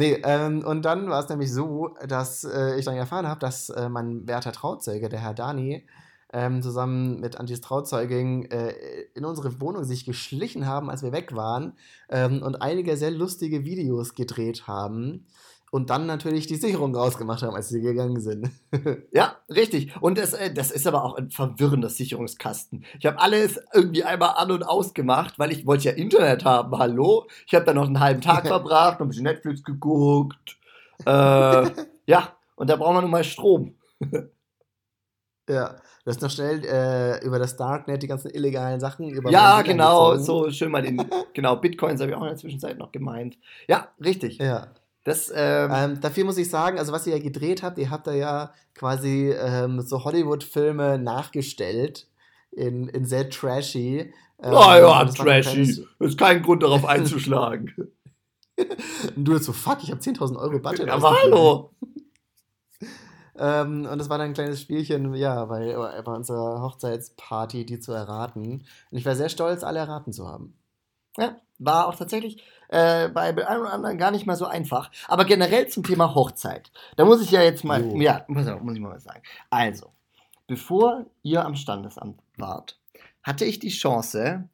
Nee, 0.00 0.18
ähm, 0.24 0.64
und 0.64 0.86
dann 0.86 1.10
war 1.10 1.22
es 1.22 1.28
nämlich 1.28 1.52
so, 1.52 1.94
dass 2.08 2.44
äh, 2.44 2.78
ich 2.78 2.86
dann 2.86 2.96
erfahren 2.96 3.28
habe, 3.28 3.38
dass 3.38 3.68
äh, 3.68 3.90
mein 3.90 4.26
werter 4.26 4.50
Trauzeuge, 4.50 5.10
der 5.10 5.20
Herr 5.20 5.34
Dani, 5.34 5.86
ähm, 6.32 6.62
zusammen 6.62 7.20
mit 7.20 7.38
Antis 7.38 7.60
Trauzeugin 7.60 8.50
äh, 8.50 8.72
in 9.14 9.26
unsere 9.26 9.60
Wohnung 9.60 9.84
sich 9.84 10.06
geschlichen 10.06 10.64
haben, 10.64 10.88
als 10.88 11.02
wir 11.02 11.12
weg 11.12 11.36
waren 11.36 11.74
ähm, 12.08 12.42
und 12.42 12.62
einige 12.62 12.96
sehr 12.96 13.10
lustige 13.10 13.66
Videos 13.66 14.14
gedreht 14.14 14.66
haben 14.66 15.26
und 15.70 15.90
dann 15.90 16.06
natürlich 16.06 16.46
die 16.46 16.56
Sicherung 16.56 16.94
rausgemacht 16.94 17.42
haben, 17.42 17.54
als 17.54 17.68
sie 17.68 17.80
gegangen 17.80 18.20
sind. 18.20 18.50
ja, 19.12 19.36
richtig. 19.48 19.94
Und 20.00 20.18
das, 20.18 20.32
äh, 20.32 20.52
das 20.52 20.70
ist 20.72 20.86
aber 20.86 21.04
auch 21.04 21.16
ein 21.16 21.30
verwirrender 21.30 21.88
Sicherungskasten. 21.88 22.84
Ich 22.98 23.06
habe 23.06 23.20
alles 23.20 23.60
irgendwie 23.72 24.02
einmal 24.02 24.34
an 24.36 24.50
und 24.50 24.64
ausgemacht, 24.64 25.38
weil 25.38 25.52
ich 25.52 25.66
wollte 25.66 25.84
ja 25.84 25.92
Internet 25.92 26.44
haben. 26.44 26.76
Hallo? 26.76 27.28
Ich 27.46 27.54
habe 27.54 27.64
da 27.64 27.72
noch 27.72 27.86
einen 27.86 28.00
halben 28.00 28.20
Tag 28.20 28.46
verbracht, 28.48 28.98
noch 28.98 29.06
ein 29.06 29.10
bisschen 29.10 29.24
Netflix 29.24 29.62
geguckt. 29.62 30.58
Äh, 31.06 31.70
ja, 32.06 32.36
und 32.56 32.68
da 32.68 32.76
braucht 32.76 32.94
man 32.94 33.04
nun 33.04 33.12
mal 33.12 33.24
Strom. 33.24 33.76
ja. 35.48 35.76
Du 36.02 36.10
hast 36.10 36.22
noch 36.22 36.30
schnell 36.30 36.64
äh, 36.64 37.22
über 37.24 37.38
das 37.38 37.56
Darknet 37.56 38.02
die 38.02 38.06
ganzen 38.06 38.30
illegalen 38.30 38.80
Sachen 38.80 39.10
über. 39.10 39.30
Ja, 39.30 39.60
genau, 39.60 40.16
so 40.16 40.50
schön 40.50 40.70
mal 40.70 40.80
den. 40.80 41.04
genau, 41.34 41.56
Bitcoins 41.56 42.00
habe 42.00 42.10
ich 42.10 42.16
auch 42.16 42.22
in 42.22 42.28
der 42.28 42.36
Zwischenzeit 42.38 42.78
noch 42.78 42.90
gemeint. 42.90 43.36
Ja, 43.68 43.88
richtig. 44.02 44.38
Ja. 44.38 44.68
Das, 45.04 45.32
ähm, 45.34 45.70
ähm, 45.74 46.00
dafür 46.00 46.24
muss 46.24 46.36
ich 46.36 46.50
sagen, 46.50 46.78
also 46.78 46.92
was 46.92 47.06
ihr 47.06 47.16
ja 47.16 47.22
gedreht 47.22 47.62
habt, 47.62 47.78
ihr 47.78 47.90
habt 47.90 48.06
da 48.06 48.12
ja 48.12 48.52
quasi 48.74 49.30
ähm, 49.30 49.80
so 49.80 50.04
Hollywood-Filme 50.04 50.98
nachgestellt 50.98 52.06
in, 52.50 52.88
in 52.88 53.06
sehr 53.06 53.30
trashy. 53.30 54.12
Ähm, 54.42 54.52
oh 54.52 54.72
ja, 54.72 55.04
trashy. 55.06 55.86
Das 55.98 56.10
ist 56.10 56.18
kein 56.18 56.42
Grund 56.42 56.62
darauf 56.62 56.84
einzuschlagen. 56.86 57.74
und 59.16 59.24
du 59.24 59.32
jetzt 59.32 59.46
so, 59.46 59.52
fuck, 59.52 59.82
ich 59.82 59.90
habe 59.90 60.00
10.000 60.02 60.36
Euro 60.36 60.58
Budget. 60.58 60.90
Aber 60.90 61.16
hallo! 61.22 61.70
ähm, 63.38 63.86
und 63.90 63.98
das 63.98 64.10
war 64.10 64.18
dann 64.18 64.28
ein 64.28 64.34
kleines 64.34 64.60
Spielchen, 64.60 65.14
ja, 65.14 65.46
bei, 65.46 65.74
bei 66.04 66.12
unserer 66.12 66.60
Hochzeitsparty, 66.60 67.64
die 67.64 67.80
zu 67.80 67.92
erraten. 67.92 68.66
Und 68.90 68.98
ich 68.98 69.06
war 69.06 69.16
sehr 69.16 69.30
stolz, 69.30 69.64
alle 69.64 69.78
erraten 69.78 70.12
zu 70.12 70.28
haben. 70.28 70.58
Ja, 71.16 71.36
war 71.58 71.88
auch 71.88 71.94
tatsächlich 71.94 72.42
äh, 72.70 73.08
bei 73.08 73.22
einem 73.22 73.62
oder 73.62 73.72
anderen 73.72 73.98
gar 73.98 74.10
nicht 74.10 74.26
mal 74.26 74.36
so 74.36 74.46
einfach. 74.46 74.90
Aber 75.08 75.24
generell 75.24 75.68
zum 75.68 75.82
Thema 75.82 76.14
Hochzeit. 76.14 76.70
Da 76.96 77.04
muss 77.04 77.20
ich 77.20 77.30
ja 77.30 77.42
jetzt 77.42 77.64
mal, 77.64 77.84
jo. 77.84 78.00
ja, 78.00 78.24
muss, 78.28 78.46
muss 78.62 78.74
ich 78.74 78.80
mal 78.80 78.94
was 78.94 79.04
sagen. 79.04 79.22
Also, 79.50 79.92
bevor 80.46 81.06
ihr 81.22 81.44
am 81.44 81.56
Standesamt 81.56 82.20
wart, 82.36 82.78
hatte 83.22 83.44
ich 83.44 83.58
die 83.58 83.70
Chance, 83.70 84.48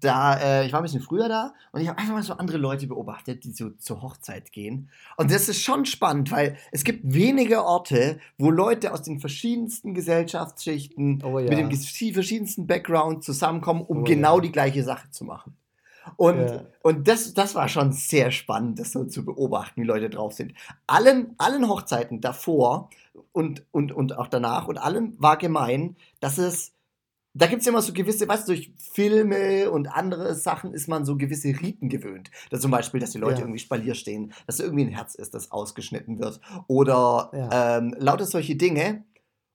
da, 0.00 0.36
äh, 0.36 0.66
ich 0.66 0.72
war 0.72 0.80
ein 0.80 0.82
bisschen 0.82 1.00
früher 1.00 1.28
da 1.28 1.54
und 1.70 1.80
ich 1.80 1.88
habe 1.88 1.98
einfach 1.98 2.12
mal 2.12 2.22
so 2.22 2.34
andere 2.34 2.58
Leute 2.58 2.88
beobachtet, 2.88 3.44
die 3.44 3.52
so 3.52 3.70
zur 3.70 4.02
Hochzeit 4.02 4.52
gehen. 4.52 4.90
Und 5.16 5.30
das 5.30 5.48
ist 5.48 5.62
schon 5.62 5.86
spannend, 5.86 6.30
weil 6.32 6.56
es 6.72 6.84
gibt 6.84 7.00
wenige 7.04 7.64
Orte, 7.64 8.18
wo 8.36 8.50
Leute 8.50 8.92
aus 8.92 9.02
den 9.02 9.20
verschiedensten 9.20 9.94
Gesellschaftsschichten 9.94 11.22
oh, 11.24 11.38
ja. 11.38 11.48
mit 11.48 11.58
dem 11.58 12.12
verschiedensten 12.12 12.66
Background 12.66 13.22
zusammenkommen, 13.22 13.82
um 13.82 14.00
oh, 14.00 14.04
genau 14.04 14.36
ja. 14.36 14.42
die 14.42 14.52
gleiche 14.52 14.82
Sache 14.82 15.08
zu 15.10 15.24
machen. 15.24 15.56
Und, 16.16 16.38
ja. 16.38 16.64
und 16.82 17.08
das, 17.08 17.34
das 17.34 17.54
war 17.54 17.68
schon 17.68 17.92
sehr 17.92 18.30
spannend, 18.30 18.78
das 18.78 18.92
so 18.92 19.04
zu 19.04 19.24
beobachten, 19.24 19.80
wie 19.80 19.86
Leute 19.86 20.10
drauf 20.10 20.32
sind. 20.32 20.52
Allen, 20.86 21.34
allen 21.38 21.68
Hochzeiten 21.68 22.20
davor 22.20 22.90
und, 23.32 23.64
und, 23.70 23.92
und 23.92 24.16
auch 24.18 24.28
danach 24.28 24.68
und 24.68 24.78
allen 24.78 25.20
war 25.20 25.36
gemein, 25.36 25.96
dass 26.20 26.38
es, 26.38 26.72
da 27.34 27.46
gibt 27.46 27.62
es 27.62 27.68
immer 27.68 27.80
so 27.80 27.92
gewisse, 27.92 28.28
weißt 28.28 28.46
du, 28.46 28.52
durch 28.52 28.72
Filme 28.76 29.70
und 29.70 29.88
andere 29.88 30.34
Sachen 30.34 30.74
ist 30.74 30.86
man 30.86 31.04
so 31.06 31.16
gewisse 31.16 31.48
Riten 31.48 31.88
gewöhnt. 31.88 32.30
Dass 32.50 32.60
zum 32.60 32.70
Beispiel, 32.70 33.00
dass 33.00 33.12
die 33.12 33.18
Leute 33.18 33.36
ja. 33.36 33.40
irgendwie 33.40 33.58
Spalier 33.58 33.94
stehen, 33.94 34.32
dass 34.46 34.60
irgendwie 34.60 34.84
ein 34.84 34.92
Herz 34.92 35.14
ist, 35.14 35.32
das 35.32 35.50
ausgeschnitten 35.50 36.18
wird. 36.18 36.40
Oder 36.66 37.30
ja. 37.32 37.78
ähm, 37.78 37.94
lauter 37.98 38.26
solche 38.26 38.56
Dinge. 38.56 39.04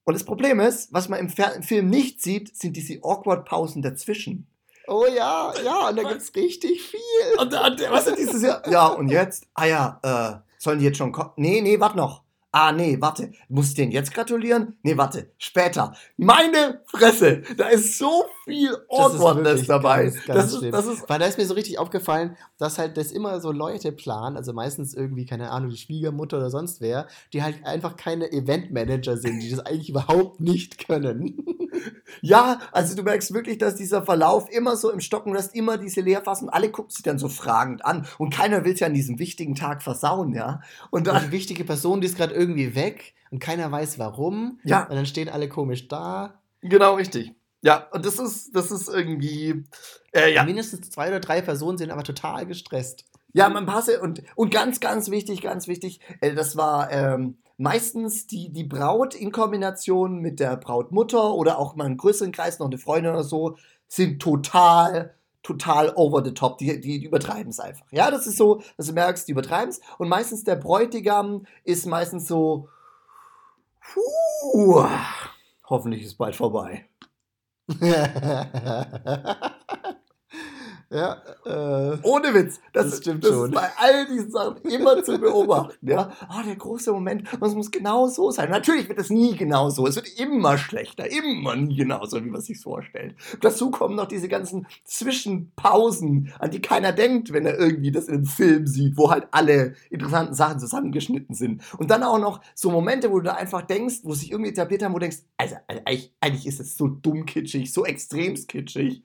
Und 0.04 0.14
das 0.14 0.24
Problem 0.24 0.58
ist, 0.58 0.92
was 0.92 1.08
man 1.08 1.20
im, 1.20 1.32
im 1.56 1.62
Film 1.62 1.88
nicht 1.88 2.20
sieht, 2.20 2.56
sind 2.56 2.76
diese 2.76 2.98
awkward 3.02 3.44
Pausen 3.44 3.82
dazwischen. 3.82 4.47
Oh 4.88 5.04
ja, 5.06 5.52
ja, 5.62 5.88
und 5.88 5.96
da 5.96 6.02
gibt 6.02 6.22
es 6.22 6.34
richtig 6.34 6.82
viel. 6.82 7.00
Und, 7.38 7.52
und 7.52 7.90
was 7.90 8.06
ist 8.06 8.18
dieses 8.18 8.42
Jahr? 8.42 8.66
Ja, 8.68 8.86
und 8.86 9.08
jetzt? 9.08 9.46
Ah 9.52 9.66
ja, 9.66 10.00
äh, 10.02 10.48
sollen 10.58 10.78
die 10.78 10.86
jetzt 10.86 10.96
schon 10.96 11.12
kommen? 11.12 11.30
Nee, 11.36 11.60
nee, 11.60 11.78
warte 11.78 11.98
noch. 11.98 12.22
Ah, 12.50 12.72
nee, 12.72 12.96
warte. 12.98 13.32
Muss 13.50 13.68
ich 13.68 13.74
denen 13.74 13.92
jetzt 13.92 14.14
gratulieren? 14.14 14.78
Nee, 14.82 14.96
warte. 14.96 15.30
Später. 15.36 15.94
Meine 16.16 16.80
Fresse. 16.86 17.42
Da 17.58 17.68
ist 17.68 17.98
so 17.98 18.24
viel 18.44 18.74
Awkwardness 18.88 19.66
dabei. 19.66 20.04
Ganz, 20.04 20.24
ganz 20.24 20.52
das, 20.52 20.62
ist, 20.62 20.72
das 20.72 20.86
ist, 20.86 21.08
Weil 21.10 21.18
da 21.18 21.26
ist 21.26 21.36
mir 21.36 21.44
so 21.44 21.52
richtig 21.52 21.78
aufgefallen, 21.78 22.38
dass 22.56 22.78
halt 22.78 22.96
das 22.96 23.12
immer 23.12 23.40
so 23.40 23.52
Leute 23.52 23.92
planen, 23.92 24.38
also 24.38 24.54
meistens 24.54 24.94
irgendwie, 24.94 25.26
keine 25.26 25.50
Ahnung, 25.50 25.68
die 25.68 25.76
Schwiegermutter 25.76 26.38
oder 26.38 26.48
sonst 26.48 26.80
wer, 26.80 27.06
die 27.34 27.42
halt 27.42 27.66
einfach 27.66 27.96
keine 27.96 28.32
Eventmanager 28.32 29.18
sind, 29.18 29.40
die 29.40 29.50
das 29.50 29.60
eigentlich 29.60 29.90
überhaupt 29.90 30.40
nicht 30.40 30.86
können. 30.86 31.44
Ja, 32.20 32.60
also 32.72 32.96
du 32.96 33.02
merkst 33.02 33.32
wirklich, 33.32 33.58
dass 33.58 33.76
dieser 33.76 34.02
Verlauf 34.02 34.50
immer 34.50 34.76
so 34.76 34.90
im 34.90 35.00
Stocken, 35.00 35.36
hast 35.36 35.54
immer 35.54 35.78
diese 35.78 36.00
Leerfassen, 36.00 36.48
alle 36.48 36.70
gucken 36.70 36.90
sich 36.90 37.02
dann 37.02 37.18
so 37.18 37.28
fragend 37.28 37.84
an 37.84 38.06
und 38.18 38.30
keiner 38.30 38.64
will 38.64 38.72
es 38.72 38.80
ja 38.80 38.86
an 38.86 38.94
diesem 38.94 39.18
wichtigen 39.18 39.54
Tag 39.54 39.82
versauen, 39.82 40.34
ja. 40.34 40.60
Und, 40.90 41.06
dann, 41.06 41.16
und 41.16 41.26
die 41.26 41.32
wichtige 41.32 41.64
Person, 41.64 42.00
die 42.00 42.06
ist 42.06 42.16
gerade 42.16 42.34
irgendwie 42.34 42.47
weg 42.56 43.14
und 43.30 43.38
keiner 43.38 43.70
weiß 43.70 43.98
warum. 43.98 44.60
Ja. 44.64 44.84
Und 44.84 44.94
dann 44.94 45.06
stehen 45.06 45.28
alle 45.28 45.48
komisch 45.48 45.88
da. 45.88 46.40
Genau, 46.60 46.94
richtig. 46.94 47.34
Ja, 47.60 47.88
und 47.92 48.06
das 48.06 48.18
ist, 48.18 48.54
das 48.54 48.70
ist 48.70 48.88
irgendwie. 48.88 49.64
Äh, 50.12 50.32
ja. 50.34 50.44
Mindestens 50.44 50.90
zwei 50.90 51.08
oder 51.08 51.20
drei 51.20 51.42
Personen 51.42 51.78
sind 51.78 51.90
aber 51.90 52.04
total 52.04 52.46
gestresst. 52.46 53.04
Ja, 53.34 53.48
man 53.48 53.66
passe 53.66 54.00
und, 54.00 54.22
und 54.36 54.50
ganz, 54.50 54.80
ganz 54.80 55.10
wichtig, 55.10 55.42
ganz 55.42 55.68
wichtig, 55.68 56.00
äh, 56.20 56.34
das 56.34 56.56
war 56.56 56.90
ähm, 56.90 57.38
meistens 57.58 58.26
die, 58.26 58.52
die 58.52 58.64
Braut 58.64 59.14
in 59.14 59.32
Kombination 59.32 60.20
mit 60.20 60.40
der 60.40 60.56
Brautmutter 60.56 61.34
oder 61.34 61.58
auch 61.58 61.76
mal 61.76 61.84
einen 61.84 61.98
größeren 61.98 62.32
Kreis, 62.32 62.58
noch 62.58 62.66
eine 62.66 62.78
Freundin 62.78 63.12
oder 63.12 63.24
so, 63.24 63.56
sind 63.86 64.22
total, 64.22 65.14
total 65.42 65.92
over 65.96 66.24
the 66.24 66.34
top. 66.34 66.58
Die, 66.58 66.80
die, 66.80 67.04
übertreiben 67.04 67.50
es 67.50 67.60
einfach. 67.60 67.86
Ja, 67.90 68.10
das 68.10 68.26
ist 68.26 68.36
so, 68.36 68.62
dass 68.76 68.86
du 68.86 68.92
merkst, 68.92 69.26
die 69.28 69.32
übertreiben 69.32 69.70
es. 69.70 69.80
Und 69.98 70.08
meistens 70.08 70.44
der 70.44 70.56
Bräutigam 70.56 71.46
ist 71.64 71.86
meistens 71.86 72.26
so, 72.28 72.68
puh, 73.80 74.84
hoffentlich 75.68 76.02
ist 76.04 76.16
bald 76.16 76.36
vorbei. 76.36 76.86
Ja, 80.90 81.22
äh, 81.44 81.98
Ohne 82.02 82.32
Witz. 82.32 82.60
Das, 82.72 82.90
das 82.90 82.98
stimmt 83.00 83.22
das 83.22 83.30
schon. 83.30 83.50
ist 83.50 83.54
bei 83.54 83.68
all 83.76 84.06
diesen 84.06 84.30
Sachen 84.30 84.62
immer 84.62 85.02
zu 85.04 85.18
beobachten. 85.18 85.86
Ja, 85.86 86.12
oh, 86.30 86.42
der 86.46 86.56
große 86.56 86.90
Moment, 86.92 87.24
es 87.30 87.54
muss 87.54 87.70
genau 87.70 88.06
so 88.08 88.30
sein. 88.30 88.48
Natürlich 88.48 88.88
wird 88.88 88.98
es 88.98 89.10
nie 89.10 89.36
genau 89.36 89.68
so. 89.68 89.86
Es 89.86 89.96
wird 89.96 90.18
immer 90.18 90.56
schlechter, 90.56 91.10
immer 91.10 91.56
nie 91.56 91.76
genau 91.76 92.06
so, 92.06 92.24
wie 92.24 92.30
man 92.30 92.40
sich 92.40 92.58
vorstellt. 92.58 93.16
Dazu 93.42 93.70
kommen 93.70 93.96
noch 93.96 94.06
diese 94.06 94.28
ganzen 94.28 94.66
Zwischenpausen, 94.84 96.32
an 96.38 96.50
die 96.50 96.62
keiner 96.62 96.92
denkt, 96.92 97.34
wenn 97.34 97.44
er 97.44 97.58
irgendwie 97.58 97.92
das 97.92 98.08
in 98.08 98.14
einem 98.14 98.26
Film 98.26 98.66
sieht, 98.66 98.96
wo 98.96 99.10
halt 99.10 99.28
alle 99.30 99.74
interessanten 99.90 100.34
Sachen 100.34 100.58
zusammengeschnitten 100.58 101.34
sind. 101.34 101.62
Und 101.76 101.90
dann 101.90 102.02
auch 102.02 102.18
noch 102.18 102.40
so 102.54 102.70
Momente, 102.70 103.10
wo 103.10 103.18
du 103.18 103.24
da 103.24 103.34
einfach 103.34 103.60
denkst, 103.60 104.00
wo 104.04 104.14
sich 104.14 104.32
irgendwie 104.32 104.52
etabliert 104.52 104.82
haben, 104.82 104.94
wo 104.94 104.98
du 104.98 105.04
denkst, 105.04 105.18
also, 105.36 105.56
also 105.66 105.82
eigentlich, 105.84 106.14
eigentlich 106.20 106.46
ist 106.46 106.60
es 106.60 106.78
so 106.78 106.88
dumm 106.88 107.26
kitschig, 107.26 107.70
so 107.74 107.84
extrem 107.84 108.34
kitschig 108.46 109.02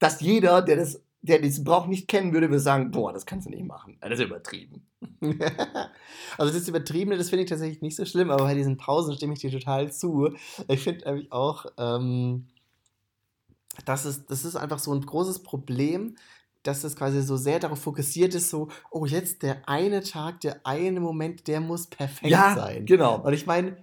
dass 0.00 0.20
jeder, 0.20 0.62
der 0.62 0.76
das 0.76 1.00
der 1.22 1.38
diesen 1.38 1.64
Brauch 1.64 1.86
nicht 1.86 2.08
kennen 2.08 2.32
würde, 2.32 2.48
würde 2.48 2.60
sagen, 2.60 2.90
boah, 2.90 3.12
das 3.12 3.26
kannst 3.26 3.46
du 3.46 3.50
nicht 3.50 3.64
machen. 3.64 3.98
Das 4.00 4.18
ist 4.18 4.24
übertrieben. 4.24 4.86
also 6.38 6.52
das 6.52 6.68
Übertriebene, 6.68 7.18
das 7.18 7.28
finde 7.28 7.44
ich 7.44 7.50
tatsächlich 7.50 7.82
nicht 7.82 7.96
so 7.96 8.04
schlimm, 8.04 8.30
aber 8.30 8.44
bei 8.44 8.54
diesen 8.54 8.76
Pausen 8.76 9.14
stimme 9.14 9.34
ich 9.34 9.40
dir 9.40 9.50
total 9.50 9.92
zu. 9.92 10.34
Ich 10.68 10.82
finde 10.82 11.04
nämlich 11.06 11.30
auch, 11.30 11.66
ähm, 11.78 12.46
das, 13.84 14.06
ist, 14.06 14.30
das 14.30 14.44
ist 14.44 14.56
einfach 14.56 14.78
so 14.78 14.92
ein 14.92 15.00
großes 15.02 15.42
Problem, 15.42 16.16
dass 16.62 16.84
es 16.84 16.96
quasi 16.96 17.22
so 17.22 17.36
sehr 17.36 17.58
darauf 17.58 17.80
fokussiert 17.80 18.34
ist, 18.34 18.50
so, 18.50 18.68
oh, 18.90 19.06
jetzt 19.06 19.42
der 19.42 19.68
eine 19.68 20.02
Tag, 20.02 20.40
der 20.40 20.60
eine 20.64 21.00
Moment, 21.00 21.48
der 21.48 21.60
muss 21.60 21.86
perfekt 21.86 22.30
ja, 22.30 22.54
sein. 22.54 22.84
Genau. 22.84 23.20
Und 23.20 23.32
ich 23.32 23.46
meine, 23.46 23.76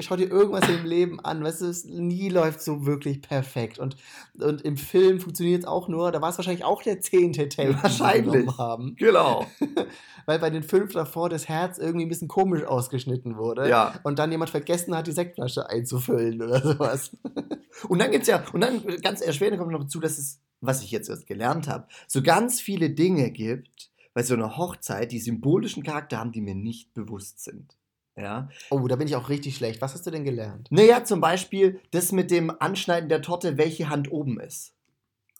schau 0.00 0.16
dir 0.16 0.30
irgendwas 0.30 0.68
im 0.68 0.84
Leben 0.84 1.20
an, 1.20 1.42
weißt 1.42 1.62
du, 1.62 1.66
es 1.66 1.84
nie 1.84 2.28
läuft 2.28 2.60
so 2.60 2.86
wirklich 2.86 3.20
perfekt. 3.20 3.78
Und, 3.78 3.96
und 4.34 4.62
im 4.62 4.76
Film 4.76 5.20
funktioniert 5.20 5.62
es 5.62 5.68
auch 5.68 5.88
nur, 5.88 6.12
da 6.12 6.20
war 6.20 6.30
es 6.30 6.38
wahrscheinlich 6.38 6.64
auch 6.64 6.82
der 6.82 7.00
zehnte 7.00 7.48
Take, 7.48 7.82
wahrscheinlich. 7.82 8.46
haben. 8.58 8.94
Genau. 8.96 9.46
Weil 10.26 10.38
bei 10.38 10.50
den 10.50 10.62
fünf 10.62 10.92
davor 10.92 11.28
das 11.28 11.48
Herz 11.48 11.78
irgendwie 11.78 12.06
ein 12.06 12.08
bisschen 12.08 12.28
komisch 12.28 12.62
ausgeschnitten 12.62 13.36
wurde. 13.36 13.68
Ja. 13.68 13.94
Und 14.04 14.18
dann 14.18 14.30
jemand 14.30 14.50
vergessen 14.50 14.96
hat, 14.96 15.06
die 15.08 15.12
Sektflasche 15.12 15.68
einzufüllen 15.68 16.40
oder 16.40 16.60
sowas. 16.60 17.16
und 17.88 17.98
dann 17.98 18.12
gibt's 18.12 18.28
ja, 18.28 18.44
und 18.52 18.60
dann 18.60 18.86
ganz 19.02 19.20
erschwerend 19.20 19.58
kommt 19.58 19.72
noch 19.72 19.82
dazu, 19.82 19.98
dass 19.98 20.18
es, 20.18 20.40
was 20.60 20.82
ich 20.82 20.92
jetzt 20.92 21.08
erst 21.08 21.26
gelernt 21.26 21.66
habe, 21.66 21.88
so 22.06 22.22
ganz 22.22 22.60
viele 22.60 22.90
Dinge 22.90 23.32
gibt, 23.32 23.90
bei 24.14 24.22
so 24.22 24.34
einer 24.34 24.56
Hochzeit, 24.56 25.10
die 25.10 25.18
symbolischen 25.18 25.82
Charakter 25.82 26.18
haben, 26.18 26.32
die 26.32 26.42
mir 26.42 26.54
nicht 26.54 26.92
bewusst 26.94 27.42
sind. 27.42 27.76
Ja. 28.16 28.48
Oh, 28.70 28.86
da 28.88 28.96
bin 28.96 29.08
ich 29.08 29.16
auch 29.16 29.28
richtig 29.28 29.56
schlecht. 29.56 29.80
Was 29.80 29.94
hast 29.94 30.06
du 30.06 30.10
denn 30.10 30.24
gelernt? 30.24 30.68
Naja, 30.70 31.04
zum 31.04 31.20
Beispiel 31.20 31.80
das 31.92 32.12
mit 32.12 32.30
dem 32.30 32.52
Anschneiden 32.60 33.08
der 33.08 33.22
Torte, 33.22 33.56
welche 33.56 33.88
Hand 33.88 34.12
oben 34.12 34.38
ist. 34.40 34.74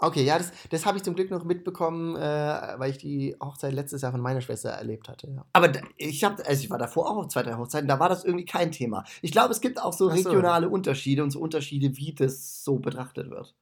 Okay, 0.03 0.25
ja, 0.25 0.37
das, 0.37 0.51
das 0.71 0.85
habe 0.85 0.99
ich 0.99 1.05
zum 1.05 1.15
Glück 1.15 1.31
noch 1.31 1.45
mitbekommen, 1.45 2.17
äh, 2.17 2.21
weil 2.21 2.91
ich 2.91 2.99
die 2.99 3.37
Hochzeit 3.41 3.73
letztes 3.73 4.03
Jahr 4.03 4.11
von 4.11 4.21
meiner 4.21 4.41
Schwester 4.41 4.71
erlebt 4.71 5.09
hatte. 5.09 5.29
Ja. 5.29 5.47
Aber 5.53 5.69
da, 5.69 5.81
ich, 5.97 6.25
hab, 6.25 6.41
also 6.41 6.61
ich 6.61 6.71
war 6.71 6.79
davor 6.79 7.09
auch 7.09 7.19
auf 7.19 7.29
zwei, 7.29 7.45
drei 7.45 7.55
Hochzeiten, 7.55 7.87
da 7.87 8.01
war 8.01 8.09
das 8.09 8.25
irgendwie 8.25 8.45
kein 8.45 8.73
Thema. 8.73 9.05
Ich 9.21 9.31
glaube, 9.31 9.53
es 9.53 9.61
gibt 9.61 9.81
auch 9.81 9.93
so. 9.93 10.09
regionale 10.09 10.69
Unterschiede 10.69 11.23
und 11.23 11.31
so 11.31 11.39
Unterschiede, 11.39 11.97
wie 11.97 12.15
das 12.15 12.65
so 12.65 12.81
betrachtet 12.81 13.31
wird. 13.31 13.55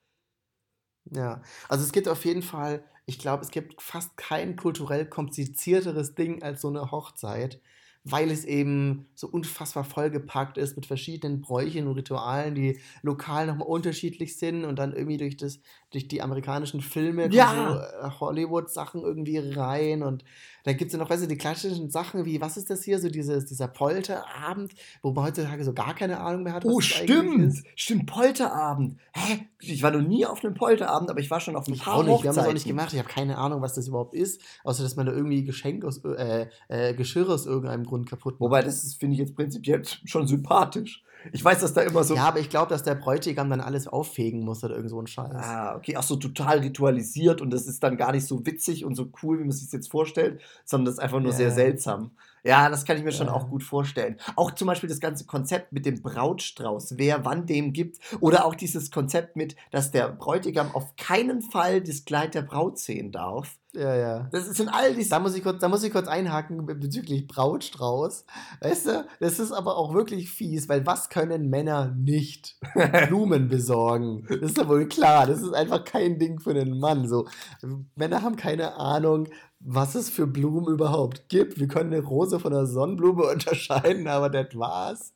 Ja, 1.14 1.42
also 1.68 1.84
es 1.84 1.92
gibt 1.92 2.08
auf 2.08 2.24
jeden 2.24 2.42
Fall, 2.42 2.84
ich 3.04 3.18
glaube, 3.18 3.42
es 3.42 3.50
gibt 3.50 3.82
fast 3.82 4.16
kein 4.16 4.56
kulturell 4.56 5.04
komplizierteres 5.04 6.14
Ding 6.14 6.42
als 6.42 6.62
so 6.62 6.68
eine 6.68 6.90
Hochzeit, 6.90 7.60
weil 8.04 8.30
es 8.30 8.44
eben 8.44 9.06
so 9.14 9.28
unfassbar 9.28 9.84
vollgepackt 9.84 10.56
ist 10.58 10.76
mit 10.76 10.86
verschiedenen 10.86 11.40
Bräuchen 11.42 11.86
und 11.86 11.94
Ritualen, 11.96 12.54
die 12.54 12.80
lokal 13.02 13.46
nochmal 13.46 13.68
unterschiedlich 13.68 14.38
sind 14.38 14.64
und 14.64 14.78
dann 14.78 14.92
irgendwie 14.94 15.18
durch, 15.18 15.36
das, 15.36 15.60
durch 15.90 16.08
die 16.08 16.22
amerikanischen 16.22 16.80
Filme 16.80 17.28
Ja. 17.32 17.88
so 18.00 18.06
äh, 18.06 18.10
Hollywood-Sachen 18.20 19.02
irgendwie 19.02 19.38
rein 19.38 20.02
und 20.02 20.24
dann 20.64 20.76
gibt 20.76 20.88
es 20.88 20.92
ja 20.92 20.98
noch, 20.98 21.08
weißt 21.08 21.22
du, 21.22 21.26
die 21.26 21.38
klassischen 21.38 21.90
Sachen 21.90 22.24
wie, 22.26 22.40
was 22.40 22.56
ist 22.58 22.68
das 22.68 22.84
hier, 22.84 22.98
so 22.98 23.08
dieses, 23.08 23.46
dieser 23.46 23.66
Polterabend, 23.66 24.72
wo 25.02 25.10
man 25.12 25.24
heutzutage 25.24 25.64
so 25.64 25.72
gar 25.72 25.94
keine 25.94 26.20
Ahnung 26.20 26.42
mehr 26.42 26.52
hat, 26.52 26.64
Oh, 26.66 26.80
stimmt. 26.80 27.62
Stimmt, 27.74 28.06
Polterabend. 28.06 28.98
Hä? 29.14 29.46
Ich 29.60 29.82
war 29.82 29.90
noch 29.90 30.06
nie 30.06 30.26
auf 30.26 30.44
einem 30.44 30.54
Polterabend, 30.54 31.10
aber 31.10 31.20
ich 31.20 31.30
war 31.30 31.40
schon 31.40 31.56
auf 31.56 31.66
ein 31.66 31.74
Ich 31.74 31.82
paar 31.82 31.94
auch 31.94 32.02
nicht, 32.04 32.22
wir 32.22 32.28
haben 32.30 32.36
das 32.36 32.46
auch 32.46 32.52
nicht 32.52 32.66
gemacht. 32.66 32.92
Ich 32.92 32.98
habe 32.98 33.08
keine 33.08 33.38
Ahnung, 33.38 33.62
was 33.62 33.74
das 33.74 33.88
überhaupt 33.88 34.14
ist, 34.14 34.42
außer 34.64 34.82
dass 34.82 34.96
man 34.96 35.06
da 35.06 35.12
irgendwie 35.12 35.44
Geschenk 35.44 35.84
aus, 35.84 36.04
äh, 36.04 36.46
äh, 36.68 36.94
Geschirr 36.94 37.28
aus 37.30 37.46
irgendeinem 37.46 37.84
Grund 37.84 38.08
kaputt 38.08 38.34
macht. 38.34 38.40
Wobei, 38.40 38.62
das 38.62 38.94
finde 38.94 39.14
ich 39.14 39.20
jetzt 39.20 39.34
prinzipiell 39.34 39.82
schon 40.04 40.26
sympathisch. 40.26 41.02
Ich 41.32 41.44
weiß, 41.44 41.60
dass 41.60 41.74
da 41.74 41.82
immer 41.82 42.04
so. 42.04 42.14
ja, 42.14 42.24
aber 42.24 42.40
ich 42.40 42.48
glaube, 42.50 42.70
dass 42.70 42.82
der 42.82 42.94
Bräutigam 42.94 43.50
dann 43.50 43.60
alles 43.60 43.86
auffegen 43.86 44.44
muss 44.44 44.64
oder 44.64 44.74
irgend 44.74 44.90
so 44.90 45.00
ein 45.00 45.06
Scheiß. 45.06 45.32
Ah, 45.34 45.76
okay, 45.76 45.96
auch 45.96 46.02
so 46.02 46.16
total 46.16 46.58
ritualisiert 46.60 47.40
und 47.40 47.50
das 47.50 47.66
ist 47.66 47.82
dann 47.82 47.96
gar 47.96 48.12
nicht 48.12 48.26
so 48.26 48.44
witzig 48.46 48.84
und 48.84 48.94
so 48.94 49.08
cool, 49.22 49.38
wie 49.38 49.42
man 49.42 49.52
sich 49.52 49.64
das 49.66 49.72
jetzt 49.72 49.90
vorstellt, 49.90 50.40
sondern 50.64 50.86
das 50.86 50.94
ist 50.94 51.00
einfach 51.00 51.20
nur 51.20 51.32
Ja. 51.32 51.36
sehr 51.36 51.50
seltsam. 51.50 52.12
Ja, 52.42 52.70
das 52.70 52.86
kann 52.86 52.96
ich 52.96 53.04
mir 53.04 53.12
schon 53.12 53.26
Ja. 53.26 53.34
auch 53.34 53.50
gut 53.50 53.62
vorstellen. 53.62 54.16
Auch 54.34 54.50
zum 54.52 54.66
Beispiel 54.66 54.88
das 54.88 55.00
ganze 55.00 55.26
Konzept 55.26 55.72
mit 55.72 55.84
dem 55.84 56.00
Brautstrauß, 56.00 56.94
wer 56.96 57.24
wann 57.26 57.44
dem 57.44 57.74
gibt. 57.74 57.98
Oder 58.20 58.46
auch 58.46 58.54
dieses 58.54 58.90
Konzept 58.90 59.36
mit, 59.36 59.56
dass 59.70 59.90
der 59.90 60.08
Bräutigam 60.08 60.74
auf 60.74 60.96
keinen 60.96 61.42
Fall 61.42 61.82
das 61.82 62.06
Kleid 62.06 62.34
der 62.34 62.42
Braut 62.42 62.78
sehen 62.78 63.12
darf. 63.12 63.58
Ja, 63.72 63.94
ja. 63.94 64.28
Das 64.32 64.46
sind 64.46 64.68
all 64.68 64.94
diese. 64.94 65.10
Da 65.10 65.20
muss, 65.20 65.34
ich 65.36 65.42
kurz, 65.44 65.60
da 65.60 65.68
muss 65.68 65.84
ich 65.84 65.92
kurz 65.92 66.08
einhaken 66.08 66.66
be- 66.66 66.74
bezüglich 66.74 67.26
Brautstrauß. 67.28 68.24
Weißt 68.60 68.86
du, 68.86 69.06
das 69.20 69.38
ist 69.38 69.52
aber 69.52 69.76
auch 69.76 69.94
wirklich 69.94 70.30
fies, 70.30 70.68
weil 70.68 70.84
was 70.86 71.08
können 71.08 71.48
Männer 71.50 71.94
nicht? 71.96 72.56
Blumen 73.08 73.48
besorgen. 73.48 74.26
Das 74.28 74.50
ist 74.50 74.58
ja 74.58 74.68
wohl 74.68 74.86
klar. 74.88 75.26
Das 75.26 75.40
ist 75.40 75.52
einfach 75.54 75.84
kein 75.84 76.18
Ding 76.18 76.40
für 76.40 76.50
einen 76.50 76.80
Mann. 76.80 77.06
So, 77.06 77.28
Männer 77.94 78.22
haben 78.22 78.36
keine 78.36 78.74
Ahnung, 78.76 79.28
was 79.60 79.94
es 79.94 80.10
für 80.10 80.26
Blumen 80.26 80.66
überhaupt 80.72 81.28
gibt. 81.28 81.60
Wir 81.60 81.68
können 81.68 81.92
eine 81.92 82.02
Rose 82.02 82.40
von 82.40 82.52
einer 82.52 82.66
Sonnenblume 82.66 83.22
unterscheiden, 83.30 84.08
aber 84.08 84.30
das 84.30 84.48
war's. 84.56 85.14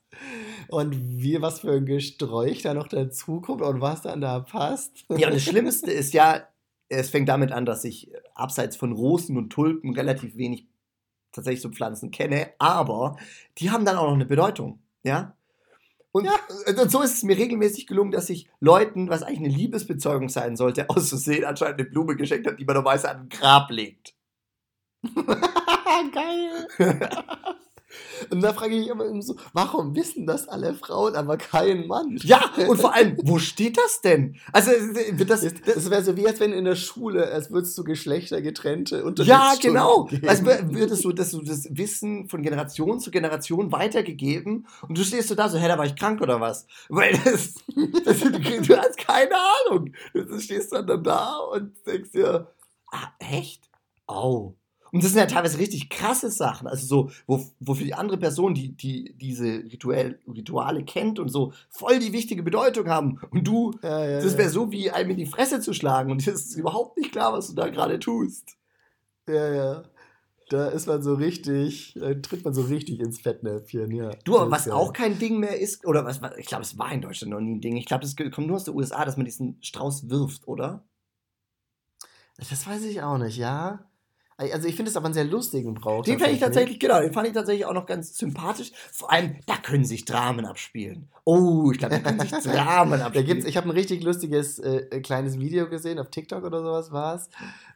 Und 0.69 0.95
wie, 1.21 1.41
was 1.41 1.59
für 1.59 1.71
ein 1.73 1.85
Gesträuch 1.85 2.61
da 2.61 2.73
noch 2.73 2.87
dazukommt 2.87 3.61
und 3.61 3.81
was 3.81 4.03
dann 4.03 4.21
da 4.21 4.39
passt. 4.39 5.03
Ja, 5.09 5.27
und 5.27 5.33
das 5.33 5.43
Schlimmste 5.43 5.91
ist 5.91 6.13
ja, 6.13 6.41
es 6.87 7.09
fängt 7.09 7.27
damit 7.27 7.51
an, 7.51 7.65
dass 7.65 7.83
ich 7.83 8.13
äh, 8.13 8.17
abseits 8.35 8.75
von 8.75 8.91
Rosen 8.91 9.37
und 9.37 9.49
Tulpen 9.49 9.93
relativ 9.93 10.37
wenig 10.37 10.67
tatsächlich 11.31 11.61
so 11.61 11.69
Pflanzen 11.69 12.11
kenne, 12.11 12.51
aber 12.59 13.17
die 13.57 13.71
haben 13.71 13.85
dann 13.85 13.97
auch 13.97 14.07
noch 14.07 14.13
eine 14.13 14.25
Bedeutung, 14.25 14.79
ja? 15.03 15.35
Und, 16.11 16.27
äh, 16.27 16.73
und 16.79 16.89
so 16.89 17.01
ist 17.01 17.15
es 17.15 17.23
mir 17.23 17.37
regelmäßig 17.37 17.87
gelungen, 17.87 18.11
dass 18.11 18.29
ich 18.29 18.47
Leuten, 18.61 19.09
was 19.09 19.21
eigentlich 19.21 19.39
eine 19.39 19.49
Liebesbezeugung 19.49 20.29
sein 20.29 20.55
sollte, 20.55 20.89
aus 20.89 21.09
Versehen 21.09 21.43
anscheinend 21.43 21.81
eine 21.81 21.89
Blume 21.89 22.15
geschenkt 22.15 22.47
hat, 22.47 22.57
die 22.57 22.63
man 22.63 22.75
normalerweise 22.75 23.09
an 23.09 23.21
ein 23.23 23.29
Grab 23.29 23.69
legt. 23.69 24.13
Geil. 26.13 26.67
Und 28.29 28.41
da 28.41 28.53
frage 28.53 28.73
ich 28.75 28.81
mich 28.81 28.89
immer 28.89 29.21
so, 29.21 29.35
warum 29.53 29.95
wissen 29.95 30.25
das 30.25 30.47
alle 30.47 30.73
Frauen, 30.73 31.15
aber 31.15 31.37
kein 31.37 31.85
Mann? 31.87 32.17
Ja, 32.23 32.49
und 32.67 32.79
vor 32.79 32.93
allem, 32.93 33.17
wo 33.23 33.39
steht 33.39 33.77
das 33.77 34.01
denn? 34.01 34.37
Also, 34.53 34.71
äh, 34.71 35.13
das, 35.25 35.41
Das, 35.41 35.89
wäre 35.89 36.03
so 36.03 36.15
wie 36.15 36.27
als 36.27 36.39
wenn 36.39 36.53
in 36.53 36.65
der 36.65 36.75
Schule, 36.75 37.29
als 37.31 37.51
würdest 37.51 37.77
du 37.77 37.83
geschlechtergetrennte 37.83 38.97
Ja, 38.99 39.03
Unterrichtsstunden 39.03 39.61
genau. 39.61 40.03
geben. 40.05 40.27
Also 40.29 40.43
wür- 40.43 40.73
würdest 40.73 41.03
du 41.03 41.11
das, 41.11 41.31
so 41.31 41.41
das 41.41 41.67
Wissen 41.71 42.27
von 42.29 42.41
Generation 42.41 42.99
zu 42.99 43.11
Generation 43.11 43.71
weitergegeben 43.71 44.67
und 44.87 44.97
du 44.97 45.03
stehst 45.03 45.27
so 45.29 45.35
da 45.35 45.49
so, 45.49 45.57
hä, 45.57 45.67
da 45.67 45.77
war 45.77 45.85
ich 45.85 45.95
krank 45.95 46.21
oder 46.21 46.39
was? 46.39 46.65
Weil 46.89 47.11
das, 47.25 47.55
das 48.05 48.19
du 48.19 48.77
hast 48.77 48.97
keine 48.97 49.35
Ahnung. 49.67 49.93
Du 50.13 50.39
stehst 50.39 50.71
dann, 50.71 51.03
da 51.03 51.37
und 51.37 51.73
denkst 51.85 52.11
dir, 52.11 52.47
ah, 52.91 53.07
echt? 53.19 53.69
Oh. 54.07 54.53
Und 54.95 55.03
das 55.03 55.11
sind 55.11 55.19
ja 55.19 55.25
teilweise 55.25 55.57
richtig 55.57 55.89
krasse 55.89 56.31
Sachen, 56.31 56.67
also 56.67 56.87
so, 56.87 57.11
wo, 57.27 57.45
wo 57.59 57.73
für 57.73 57.83
die 57.83 57.95
andere 57.95 58.17
Person, 58.17 58.53
die, 58.53 58.77
die 58.77 59.13
diese 59.17 59.45
Ritual, 59.45 60.19
Rituale 60.25 60.85
kennt 60.85 61.19
und 61.19 61.27
so 61.27 61.51
voll 61.69 61.99
die 61.99 62.13
wichtige 62.13 62.43
Bedeutung 62.43 62.87
haben. 62.87 63.19
Und 63.31 63.45
du, 63.45 63.73
ja, 63.83 64.05
ja, 64.05 64.21
das 64.21 64.37
wäre 64.37 64.43
ja. 64.43 64.49
so 64.49 64.71
wie 64.71 64.89
einem 64.91 65.09
in 65.09 65.17
die 65.17 65.25
Fresse 65.25 65.59
zu 65.59 65.73
schlagen 65.73 66.11
und 66.11 66.25
es 66.25 66.45
ist 66.45 66.55
überhaupt 66.55 66.97
nicht 66.97 67.11
klar, 67.11 67.33
was 67.33 67.49
du 67.49 67.55
da 67.55 67.67
gerade 67.67 67.99
tust. 67.99 68.55
ja, 69.27 69.53
ja. 69.53 69.83
Da 70.47 70.67
ist 70.67 70.87
man 70.87 71.03
so 71.03 71.15
richtig, 71.15 71.97
da 71.99 72.13
tritt 72.13 72.45
man 72.45 72.53
so 72.53 72.61
richtig 72.61 73.01
ins 73.01 73.19
Fettnäpfchen, 73.19 73.91
ja. 73.91 74.11
Du, 74.23 74.39
aber 74.39 74.49
was 74.49 74.63
geil. 74.63 74.75
auch 74.75 74.93
kein 74.93 75.19
Ding 75.19 75.39
mehr 75.39 75.59
ist, 75.59 75.85
oder 75.85 76.05
was, 76.05 76.21
was 76.21 76.37
ich 76.37 76.45
glaube, 76.45 76.63
es 76.63 76.77
war 76.77 76.93
in 76.93 77.01
Deutschland 77.01 77.33
noch 77.33 77.41
nie 77.41 77.55
ein 77.55 77.61
Ding. 77.61 77.75
Ich 77.75 77.85
glaube, 77.85 78.03
das 78.03 78.15
kommt 78.15 78.47
nur 78.47 78.55
aus 78.55 78.63
den 78.63 78.75
USA, 78.75 79.03
dass 79.03 79.17
man 79.17 79.25
diesen 79.25 79.57
Strauß 79.61 80.09
wirft, 80.09 80.47
oder? 80.47 80.87
Das 82.37 82.65
weiß 82.65 82.85
ich 82.85 83.01
auch 83.01 83.17
nicht, 83.17 83.35
ja. 83.35 83.89
Also 84.37 84.67
ich 84.67 84.75
finde 84.75 84.91
es 84.91 84.97
aber 84.97 85.05
einen 85.05 85.13
sehr 85.13 85.23
lustigen 85.23 85.75
Brauch. 85.75 86.03
Den 86.03 86.19
fand 86.19 86.33
ich 86.33 86.41
tatsächlich, 86.41 86.77
genau, 86.77 86.99
den 86.99 87.13
fand 87.13 87.25
ich 87.27 87.33
tatsächlich 87.33 87.65
auch 87.65 87.73
noch 87.73 87.85
ganz 87.85 88.17
sympathisch. 88.17 88.73
Vor 88.91 89.09
allem, 89.09 89.37
da 89.45 89.55
können 89.55 89.85
sich 89.85 90.03
Dramen 90.03 90.45
abspielen. 90.45 91.07
Oh, 91.23 91.71
ich 91.71 91.77
glaube, 91.77 91.99
da 91.99 92.11
können 92.11 92.19
sich 92.19 92.31
Dramen 92.43 92.99
Da 92.99 93.05
abspielen. 93.05 93.27
gibt's, 93.27 93.45
ich 93.45 93.55
habe 93.55 93.69
ein 93.69 93.71
richtig 93.71 94.03
lustiges 94.03 94.59
äh, 94.59 94.99
kleines 94.99 95.39
Video 95.39 95.69
gesehen, 95.69 95.99
auf 95.99 96.09
TikTok 96.09 96.43
oder 96.43 96.61
sowas 96.61 96.91
war 96.91 97.15
es, 97.15 97.29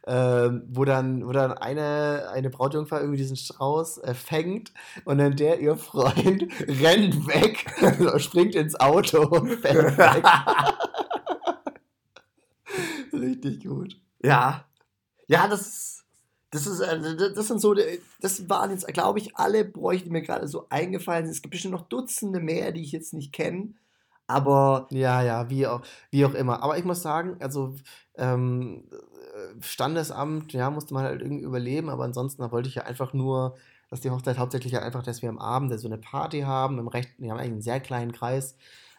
ähm, 0.06 0.64
wo 0.68 0.84
dann, 0.84 1.26
wo 1.26 1.32
dann 1.32 1.52
eine, 1.54 2.28
eine 2.30 2.50
Brautjungfer 2.50 3.00
irgendwie 3.00 3.16
diesen 3.18 3.36
Strauß 3.36 3.98
äh, 3.98 4.12
fängt 4.12 4.72
und 5.06 5.16
dann 5.16 5.36
der, 5.36 5.60
ihr 5.60 5.76
Freund, 5.76 6.42
rennt 6.68 7.26
weg, 7.26 7.64
springt 8.20 8.54
ins 8.54 8.78
Auto 8.78 9.22
und 9.22 9.64
weg. 9.64 9.96
richtig 13.14 13.64
gut. 13.64 13.96
ja. 14.22 14.66
Ja, 15.26 15.46
das 15.46 15.60
ist, 15.60 15.99
das 16.50 16.66
ist, 16.66 16.80
äh, 16.80 17.32
das 17.34 17.48
sind 17.48 17.60
so, 17.60 17.74
äh, 17.74 18.00
das 18.20 18.48
waren 18.48 18.70
jetzt, 18.70 18.86
glaube 18.88 19.18
ich, 19.20 19.36
alle 19.36 19.64
Bräuche, 19.64 20.04
die 20.04 20.10
mir 20.10 20.22
gerade 20.22 20.48
so 20.48 20.66
eingefallen 20.70 21.26
sind. 21.26 21.34
Es 21.34 21.42
gibt 21.42 21.52
bestimmt 21.52 21.74
noch 21.74 21.88
Dutzende 21.88 22.40
mehr, 22.40 22.72
die 22.72 22.82
ich 22.82 22.92
jetzt 22.92 23.14
nicht 23.14 23.32
kenne. 23.32 23.74
Aber 24.26 24.86
Ja, 24.90 25.22
ja, 25.22 25.50
wie 25.50 25.66
auch, 25.66 25.82
wie 26.10 26.24
auch 26.24 26.34
immer. 26.34 26.62
Aber 26.62 26.78
ich 26.78 26.84
muss 26.84 27.02
sagen, 27.02 27.36
also 27.40 27.74
ähm, 28.16 28.84
äh, 28.92 29.62
Standesamt, 29.62 30.52
ja, 30.52 30.70
musste 30.70 30.94
man 30.94 31.04
halt 31.04 31.22
irgendwie 31.22 31.44
überleben, 31.44 31.88
aber 31.90 32.04
ansonsten 32.04 32.50
wollte 32.52 32.68
ich 32.68 32.76
ja 32.76 32.84
einfach 32.84 33.12
nur, 33.12 33.56
dass 33.88 34.00
die 34.00 34.10
Hochzeit 34.10 34.38
hauptsächlich 34.38 34.72
ja 34.72 34.80
einfach, 34.82 35.02
dass 35.02 35.22
wir 35.22 35.28
am 35.28 35.38
Abend 35.38 35.78
so 35.80 35.88
eine 35.88 35.98
Party 35.98 36.42
haben, 36.42 36.78
im 36.78 36.88
recht, 36.88 37.10
wir 37.18 37.30
haben 37.30 37.38
eigentlich 37.38 37.52
einen 37.52 37.62
sehr 37.62 37.80
kleinen 37.80 38.12
Kreis 38.12 38.56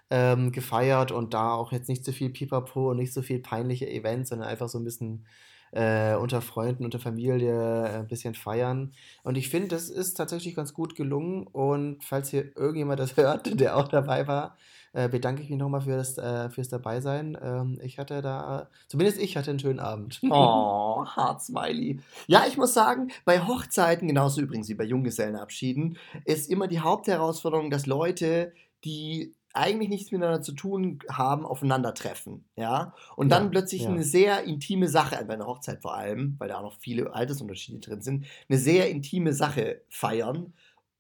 ähm, 0.10 0.52
gefeiert 0.52 1.12
und 1.12 1.34
da 1.34 1.54
auch 1.54 1.72
jetzt 1.72 1.90
nicht 1.90 2.04
so 2.06 2.12
viel 2.12 2.30
Pipapo 2.30 2.92
und 2.92 2.98
nicht 2.98 3.14
so 3.14 3.22
viel 3.22 3.40
peinliche 3.40 3.90
Events, 3.90 4.30
sondern 4.30 4.50
einfach 4.50 4.70
so 4.70 4.80
ein 4.80 4.84
bisschen 4.84 5.26
äh, 5.72 6.16
unter 6.16 6.42
Freunden, 6.42 6.86
unter 6.86 7.00
Familie 7.00 7.86
äh, 7.86 8.00
ein 8.00 8.08
bisschen 8.08 8.36
feiern. 8.36 8.94
Und 9.24 9.38
ich 9.38 9.50
finde, 9.50 9.70
das 9.70 9.90
ist 9.90 10.16
tatsächlich 10.16 10.56
ganz 10.56 10.74
gut 10.74 10.96
gelungen. 10.96 11.48
Und 11.48 12.04
falls 12.04 12.30
hier 12.30 12.56
irgendjemand 12.56 13.00
das 13.00 13.18
hört, 13.18 13.60
der 13.60 13.78
auch 13.78 13.88
dabei 13.88 14.28
war, 14.28 14.58
äh, 14.94 15.08
bedanke 15.08 15.42
ich 15.42 15.50
mich 15.50 15.58
nochmal 15.58 15.82
für 15.82 15.96
das, 15.96 16.18
äh, 16.18 16.50
fürs 16.50 16.70
Dabeisein. 16.70 17.38
Ähm, 17.42 17.80
ich 17.82 17.98
hatte 17.98 18.22
da, 18.22 18.70
zumindest 18.88 19.20
ich 19.20 19.38
hatte 19.38 19.50
einen 19.52 19.60
schönen 19.60 19.80
Abend. 19.80 20.20
Oh, 20.30 21.06
Heart-Smiley. 21.16 22.00
Ja, 22.28 22.44
ich 22.48 22.58
muss 22.58 22.74
sagen, 22.74 23.10
bei 23.24 23.40
Hochzeiten, 23.40 24.08
genauso 24.08 24.42
übrigens 24.42 24.68
wie 24.68 24.76
bei 24.76 24.84
Junggesellenabschieden, 24.84 25.98
ist 26.26 26.50
immer 26.50 26.68
die 26.68 26.82
Hauptherausforderung, 26.82 27.70
dass 27.70 27.86
Leute, 27.86 28.54
die 28.84 29.34
eigentlich 29.54 29.90
nichts 29.90 30.12
miteinander 30.12 30.42
zu 30.42 30.54
tun 30.54 31.00
haben, 31.10 31.46
aufeinandertreffen. 31.46 32.46
Ja? 32.56 32.94
Und 33.16 33.30
dann 33.30 33.44
Ja, 33.46 33.50
plötzlich 33.50 33.84
ja. 33.84 33.90
eine 33.90 34.04
sehr 34.04 34.44
intime 34.44 34.88
Sache, 34.88 35.24
bei 35.26 35.34
einer 35.34 35.48
Hochzeit 35.48 35.82
vor 35.82 35.96
allem, 35.96 36.36
weil 36.40 36.50
da 36.50 36.58
auch 36.58 36.64
noch 36.64 36.80
viele 36.80 37.14
Altersunterschiede 37.14 37.80
drin 37.80 38.02
sind, 38.02 38.26
eine 38.50 38.58
sehr 38.60 38.90
intime 38.90 39.34
Sache 39.34 39.82
feiern. 39.90 40.54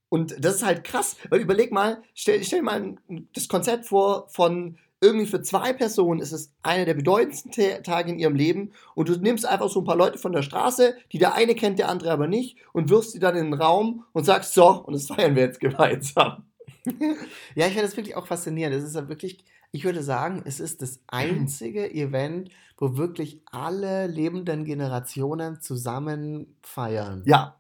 Und 0.10 0.43
das 0.43 0.56
ist 0.56 0.66
halt 0.66 0.84
krass, 0.84 1.16
weil 1.30 1.39
überleg 1.39 1.72
mal, 1.72 2.04
stell, 2.14 2.43
stell 2.43 2.60
dir 2.60 2.66
mal 2.66 2.95
das 3.34 3.47
Konzept 3.47 3.86
vor 3.86 4.28
von 4.30 4.78
irgendwie 5.04 5.26
für 5.26 5.41
zwei 5.41 5.74
Personen 5.74 6.20
ist 6.20 6.32
es 6.32 6.54
einer 6.62 6.86
der 6.86 6.93
bedeutendsten 6.93 7.52
Ta- 7.52 7.80
Tage 7.82 8.12
in 8.12 8.20
ihrem 8.20 8.36
Leben 8.36 8.72
und 8.93 9.10
du 9.10 9.16
nimmst 9.18 9.47
einfach 9.47 9.68
so 9.70 9.80
ein 9.82 9.86
paar 9.86 9.95
Leute 9.95 10.20
von 10.20 10.32
der 10.32 10.43
Straße, 10.43 10.95
die 11.12 11.18
der 11.18 11.34
eine 11.34 11.56
kennt, 11.56 11.80
der 11.80 11.89
andere 11.89 12.12
aber 12.12 12.28
nicht 12.28 12.58
und 12.72 12.89
wirfst 12.89 13.14
sie 13.14 13.20
dann 13.20 13.36
in 13.36 13.45
den 13.45 13.54
Raum 13.56 14.06
und 14.14 14.26
sagst 14.26 14.54
so, 14.54 14.68
und 14.84 14.93
das 14.93 15.08
feiern 15.08 15.36
wir 15.36 15.43
jetzt 15.43 15.60
gemeinsam. 15.60 16.43
Ja, 17.55 17.67
ich 17.67 17.73
finde 17.73 17.84
das 17.84 17.97
wirklich 17.97 18.15
auch 18.15 18.27
faszinierend. 18.27 18.75
Es 18.75 18.84
ist 18.84 18.95
ja 18.95 19.07
wirklich, 19.07 19.43
Ich 19.71 19.84
würde 19.84 20.03
sagen, 20.03 20.41
es 20.45 20.59
ist 20.59 20.82
das 20.82 20.99
einzige 21.07 21.91
Event, 21.93 22.49
wo 22.77 22.97
wirklich 22.97 23.41
alle 23.45 24.07
lebenden 24.07 24.65
Generationen 24.65 25.61
zusammen 25.61 26.57
feiern. 26.61 27.23
Ja. 27.25 27.59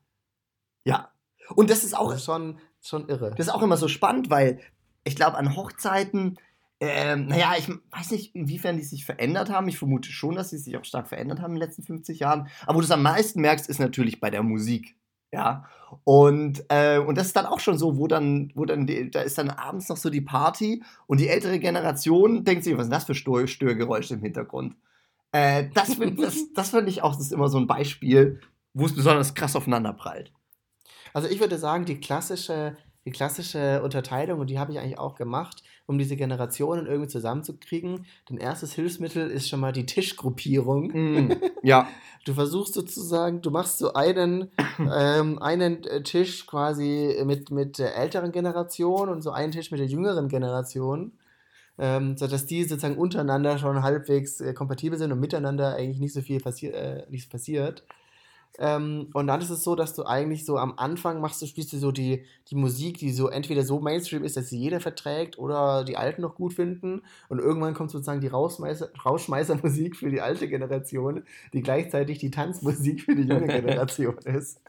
Ja. 0.83 1.11
Und 1.55 1.69
das 1.69 1.83
ist 1.83 1.95
auch. 1.95 2.09
Das 2.09 2.19
ist 2.19 2.25
schon, 2.25 2.59
schon 2.81 3.07
irre. 3.09 3.31
Das 3.37 3.47
ist 3.47 3.53
auch 3.53 3.61
immer 3.61 3.77
so 3.77 3.87
spannend, 3.87 4.29
weil 4.29 4.59
ich 5.03 5.15
glaube, 5.15 5.37
an 5.37 5.55
Hochzeiten, 5.55 6.37
ähm, 6.79 7.27
naja, 7.27 7.53
ich 7.57 7.69
weiß 7.69 8.11
nicht, 8.11 8.35
inwiefern 8.35 8.77
die 8.77 8.83
sich 8.83 9.05
verändert 9.05 9.49
haben. 9.51 9.67
Ich 9.67 9.77
vermute 9.77 10.11
schon, 10.11 10.35
dass 10.35 10.49
sie 10.49 10.57
sich 10.57 10.75
auch 10.77 10.85
stark 10.85 11.07
verändert 11.07 11.39
haben 11.39 11.51
in 11.53 11.59
den 11.59 11.67
letzten 11.67 11.83
50 11.83 12.19
Jahren. 12.19 12.47
Aber 12.63 12.75
wo 12.75 12.79
du 12.79 12.85
es 12.85 12.91
am 12.91 13.03
meisten 13.03 13.41
merkst, 13.41 13.69
ist 13.69 13.79
natürlich 13.79 14.19
bei 14.19 14.31
der 14.31 14.43
Musik. 14.43 14.97
Ja. 15.31 15.65
Und, 16.03 16.63
äh, 16.69 16.99
und 16.99 17.17
das 17.17 17.27
ist 17.27 17.35
dann 17.35 17.45
auch 17.45 17.59
schon 17.59 17.77
so, 17.77 17.97
wo 17.97 18.07
dann, 18.07 18.51
wo 18.55 18.65
dann, 18.65 18.85
die, 18.85 19.11
da 19.11 19.21
ist 19.21 19.37
dann 19.37 19.49
abends 19.49 19.89
noch 19.89 19.97
so 19.97 20.09
die 20.09 20.21
Party 20.21 20.83
und 21.07 21.19
die 21.19 21.29
ältere 21.29 21.59
Generation 21.59 22.43
denkt 22.43 22.63
sich, 22.63 22.75
was 22.75 22.83
sind 22.83 22.93
das 22.93 23.05
für 23.05 23.15
Stör 23.15 23.47
Störgeräusche 23.47 24.15
im 24.15 24.21
Hintergrund? 24.21 24.75
Äh, 25.31 25.69
das 25.73 25.97
das, 26.17 26.53
das 26.53 26.69
finde 26.69 26.89
ich 26.89 27.01
auch, 27.01 27.15
das 27.15 27.25
ist 27.25 27.33
immer 27.33 27.49
so 27.49 27.57
ein 27.57 27.67
Beispiel, 27.67 28.39
wo 28.73 28.85
es 28.85 28.95
besonders 28.95 29.33
krass 29.33 29.55
aufeinander 29.55 29.93
prallt. 29.93 30.31
Also 31.13 31.27
ich 31.27 31.39
würde 31.39 31.57
sagen, 31.57 31.85
die 31.85 31.99
klassische, 31.99 32.77
die 33.05 33.11
klassische 33.11 33.81
Unterteilung, 33.83 34.39
und 34.39 34.49
die 34.49 34.59
habe 34.59 34.71
ich 34.71 34.79
eigentlich 34.79 34.99
auch 34.99 35.15
gemacht, 35.15 35.63
um 35.85 35.97
diese 35.97 36.15
Generationen 36.15 36.85
irgendwie 36.85 37.09
zusammenzukriegen. 37.09 38.05
Dein 38.27 38.37
erstes 38.37 38.73
Hilfsmittel 38.73 39.29
ist 39.29 39.49
schon 39.49 39.59
mal 39.59 39.71
die 39.71 39.85
Tischgruppierung. 39.85 40.91
Mm, 40.93 41.31
ja. 41.63 41.87
Du 42.23 42.33
versuchst 42.33 42.75
sozusagen, 42.75 43.41
du 43.41 43.49
machst 43.49 43.79
so 43.79 43.93
einen, 43.93 44.51
ähm, 44.79 45.41
einen 45.41 45.81
Tisch 46.03 46.45
quasi 46.45 47.19
mit, 47.25 47.49
mit 47.49 47.79
der 47.79 47.95
älteren 47.97 48.31
Generation 48.31 49.09
und 49.09 49.23
so 49.23 49.31
einen 49.31 49.51
Tisch 49.51 49.71
mit 49.71 49.79
der 49.79 49.87
jüngeren 49.87 50.27
Generation. 50.27 51.13
Ähm, 51.79 52.15
sodass 52.17 52.45
die 52.45 52.63
sozusagen 52.63 52.97
untereinander 52.97 53.57
schon 53.57 53.81
halbwegs 53.81 54.39
äh, 54.39 54.53
kompatibel 54.53 54.99
sind 54.99 55.11
und 55.11 55.19
miteinander 55.19 55.75
eigentlich 55.75 55.99
nicht 55.99 56.13
so 56.13 56.21
viel 56.21 56.39
passi 56.39 56.67
äh, 56.67 57.09
nichts 57.09 57.27
passiert. 57.27 57.83
Ähm, 58.59 59.09
und 59.13 59.27
dann 59.27 59.41
ist 59.41 59.49
es 59.49 59.63
so, 59.63 59.75
dass 59.75 59.93
du 59.93 60.05
eigentlich 60.05 60.45
so 60.45 60.57
am 60.57 60.73
Anfang 60.77 61.21
machst 61.21 61.41
du, 61.41 61.45
spielst 61.45 61.71
du 61.73 61.77
so 61.77 61.91
die, 61.91 62.25
die 62.49 62.55
Musik, 62.55 62.97
die 62.97 63.11
so 63.11 63.29
entweder 63.29 63.63
so 63.63 63.79
Mainstream 63.79 64.23
ist, 64.23 64.35
dass 64.37 64.49
sie 64.49 64.59
jeder 64.59 64.79
verträgt 64.79 65.39
oder 65.39 65.83
die 65.85 65.97
Alten 65.97 66.21
noch 66.21 66.35
gut 66.35 66.53
finden. 66.53 67.01
Und 67.29 67.39
irgendwann 67.39 67.73
kommt 67.73 67.91
sozusagen 67.91 68.21
die 68.21 68.27
Rausschmeißer, 68.27 68.91
Rausschmeißermusik 69.05 69.95
für 69.95 70.09
die 70.09 70.21
alte 70.21 70.47
Generation, 70.47 71.23
die 71.53 71.61
gleichzeitig 71.61 72.19
die 72.19 72.31
Tanzmusik 72.31 73.01
für 73.01 73.15
die 73.15 73.23
junge 73.23 73.47
Generation 73.47 74.17
ist. 74.25 74.59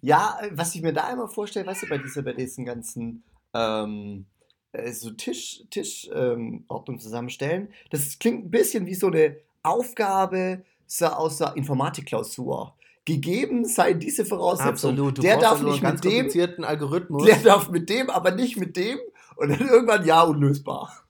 ja, 0.00 0.38
was 0.52 0.74
ich 0.74 0.82
mir 0.82 0.92
da 0.92 1.12
immer 1.12 1.28
vorstelle, 1.28 1.66
weißt 1.66 1.82
du, 1.82 1.88
bei, 1.88 1.98
dieser, 1.98 2.22
bei 2.22 2.32
diesen 2.32 2.64
ganzen 2.64 3.22
ähm, 3.52 4.24
äh, 4.72 4.92
so 4.92 5.10
Tisch, 5.10 5.64
Tischordnung 5.70 6.96
ähm, 6.96 7.00
zusammenstellen, 7.00 7.68
das 7.90 8.18
klingt 8.18 8.46
ein 8.46 8.50
bisschen 8.50 8.86
wie 8.86 8.94
so 8.94 9.08
eine 9.08 9.36
Aufgabe, 9.62 10.64
aus 11.00 11.38
der 11.38 11.56
Informatikklausur. 11.56 12.74
Gegeben 13.04 13.64
sei 13.64 13.94
diese 13.94 14.24
Voraussetzung. 14.24 14.92
Absolut. 14.92 15.18
Du 15.18 15.22
der 15.22 15.38
darf 15.38 15.62
nicht 15.62 15.82
mit 15.82 16.04
dem 16.04 16.64
Algorithmus. 16.64 17.24
Der 17.24 17.36
darf 17.38 17.68
mit 17.68 17.88
dem, 17.88 18.10
aber 18.10 18.30
nicht 18.30 18.56
mit 18.56 18.76
dem. 18.76 18.98
Und 19.36 19.48
dann 19.48 19.68
irgendwann 19.68 20.04
ja 20.04 20.22
unlösbar. 20.22 21.02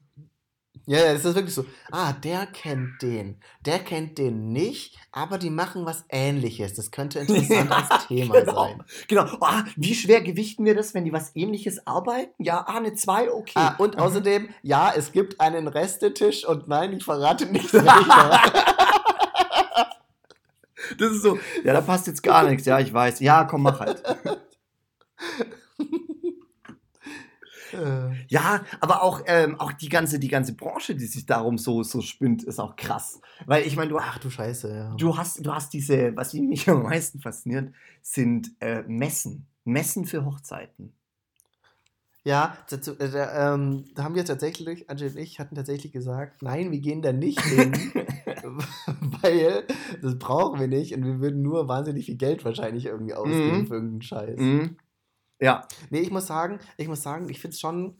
Ja, 0.87 0.99
ja, 0.99 1.12
das 1.12 1.24
ist 1.24 1.35
wirklich 1.37 1.55
so. 1.55 1.64
Ah, 1.93 2.12
der 2.12 2.47
kennt 2.47 3.03
den. 3.03 3.41
Der 3.64 3.78
kennt 3.78 4.18
den 4.18 4.53
nicht, 4.53 4.99
aber 5.12 5.39
die 5.39 5.51
machen 5.51 5.87
was 5.87 6.05
ähnliches. 6.09 6.74
Das 6.74 6.91
könnte 6.91 7.18
interessant 7.20 7.70
ja, 7.70 7.76
als 7.76 8.07
Thema 8.09 8.41
genau, 8.41 8.55
sein. 8.55 8.85
Genau. 9.07 9.24
Ah, 9.41 9.64
wie 9.76 9.95
schwer 9.95 10.22
gewichten 10.22 10.64
wir 10.64 10.74
das, 10.74 10.93
wenn 10.95 11.05
die 11.05 11.12
was 11.12 11.37
ähnliches 11.37 11.87
arbeiten? 11.87 12.33
Ja, 12.39 12.64
ah, 12.66 12.78
eine 12.78 12.95
2, 12.95 13.30
okay. 13.30 13.53
Ah, 13.55 13.76
und 13.78 13.95
mhm. 13.95 14.01
außerdem, 14.01 14.49
ja, 14.62 14.93
es 14.97 15.12
gibt 15.12 15.41
einen 15.41 15.68
Restetisch 15.68 16.45
und 16.47 16.66
nein, 16.66 16.93
ich 16.95 17.05
verrate 17.05 17.47
nicht 17.47 17.72
welcher. 17.72 18.91
Das 20.99 21.12
ist 21.12 21.22
so, 21.22 21.39
ja, 21.64 21.72
da 21.72 21.80
passt 21.80 22.07
jetzt 22.07 22.22
gar 22.22 22.49
nichts. 22.49 22.66
Ja, 22.66 22.78
ich 22.80 22.93
weiß. 22.93 23.20
Ja, 23.20 23.45
komm, 23.45 23.62
mach 23.62 23.80
halt. 23.80 24.03
Ja, 28.28 28.64
aber 28.80 29.03
auch, 29.03 29.22
ähm, 29.26 29.59
auch 29.59 29.72
die, 29.72 29.89
ganze, 29.89 30.18
die 30.18 30.28
ganze 30.28 30.55
Branche, 30.55 30.95
die 30.95 31.07
sich 31.07 31.26
darum 31.26 31.59
so, 31.59 31.83
so 31.83 32.01
spinnt, 32.01 32.43
ist 32.43 32.59
auch 32.59 32.76
krass. 32.76 33.20
Weil 33.47 33.66
ich 33.66 33.76
meine, 33.76 33.91
du, 33.91 33.99
ach 33.99 34.18
du 34.18 34.30
Scheiße, 34.30 34.74
ja. 34.74 34.95
Du 34.97 35.16
hast, 35.16 35.45
du 35.45 35.53
hast 35.53 35.72
diese, 35.72 36.14
was 36.16 36.35
mich 36.35 36.68
am 36.68 36.83
meisten 36.83 37.20
fasziniert, 37.20 37.72
sind 38.03 38.51
äh, 38.61 38.83
Messen. 38.83 39.47
Messen 39.64 40.05
für 40.05 40.24
Hochzeiten. 40.24 40.93
Ja, 42.25 42.57
dazu, 42.68 42.97
äh, 42.99 43.11
da, 43.11 43.55
ähm, 43.55 43.85
da 43.95 44.05
haben 44.05 44.14
wir 44.14 44.25
tatsächlich, 44.25 44.89
Angel 44.89 45.09
und 45.09 45.16
ich 45.16 45.41
hatten 45.41 45.57
tatsächlich 45.57 45.93
gesagt, 45.93 46.43
nein, 46.43 46.70
wir 46.70 46.79
gehen 46.79 47.03
da 47.03 47.12
nicht 47.12 47.41
hin, 47.41 47.73
weil 49.23 49.64
das 50.01 50.18
brauchen 50.18 50.61
wir 50.61 50.68
nicht 50.68 50.95
und 50.95 51.05
wir 51.05 51.20
würden 51.20 51.43
nur 51.43 51.66
wahnsinnig 51.66 52.07
viel 52.07 52.16
Geld 52.16 52.45
wahrscheinlich 52.45 52.87
irgendwie 52.87 53.14
ausgeben 53.14 53.59
mhm. 53.59 53.66
für 53.66 53.75
irgendeinen 53.75 54.03
Scheiß. 54.03 54.39
Mhm. 54.39 54.77
Ja. 55.41 55.66
Nee, 55.91 56.01
ich 56.01 56.12
muss 56.12 56.29
sagen, 56.29 56.61
ich 56.77 56.87
muss 56.87 57.03
sagen, 57.03 57.29
ich 57.29 57.41
finde 57.41 57.55
es 57.55 57.61
schon 57.61 57.97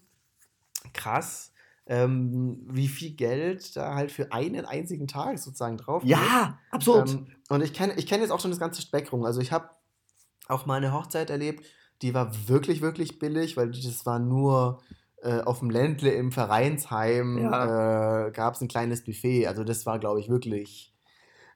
krass, 0.95 1.53
ähm, 1.87 2.61
wie 2.71 2.87
viel 2.87 3.15
Geld 3.17 3.77
da 3.77 3.97
halt 3.97 4.13
für 4.13 4.33
einen 4.33 4.65
einzigen 4.65 5.09
Tag 5.09 5.39
sozusagen 5.41 5.79
drauf 5.79 6.05
Ja, 6.05 6.61
absolut. 6.71 7.11
Ähm, 7.11 7.27
und 7.49 7.63
ich 7.63 7.73
kenne 7.73 7.95
ich 7.97 8.07
kenn 8.07 8.21
jetzt 8.21 8.31
auch 8.31 8.39
schon 8.39 8.53
das 8.53 8.61
ganze 8.61 8.83
Spektrum. 8.83 9.25
Also 9.25 9.41
ich 9.41 9.51
habe 9.51 9.69
auch 10.47 10.67
mal 10.67 10.77
eine 10.77 10.93
Hochzeit 10.93 11.31
erlebt, 11.31 11.67
die 12.03 12.15
war 12.15 12.33
wirklich, 12.49 12.83
wirklich 12.83 13.19
billig, 13.19 13.57
weil 13.57 13.71
das 13.71 14.05
war 14.05 14.19
nur 14.19 14.81
äh, 15.23 15.41
auf 15.41 15.61
dem 15.61 15.71
Ländle 15.71 16.11
im 16.11 16.33
Vereinsheim 16.33 17.39
ja. 17.39 18.27
äh, 18.27 18.31
gab 18.33 18.55
es 18.55 18.61
ein 18.61 18.69
kleines 18.69 19.05
Buffet. 19.05 19.47
Also 19.47 19.65
das 19.65 19.87
war, 19.87 19.99
glaube 19.99 20.21
ich, 20.21 20.29
wirklich, 20.29 20.93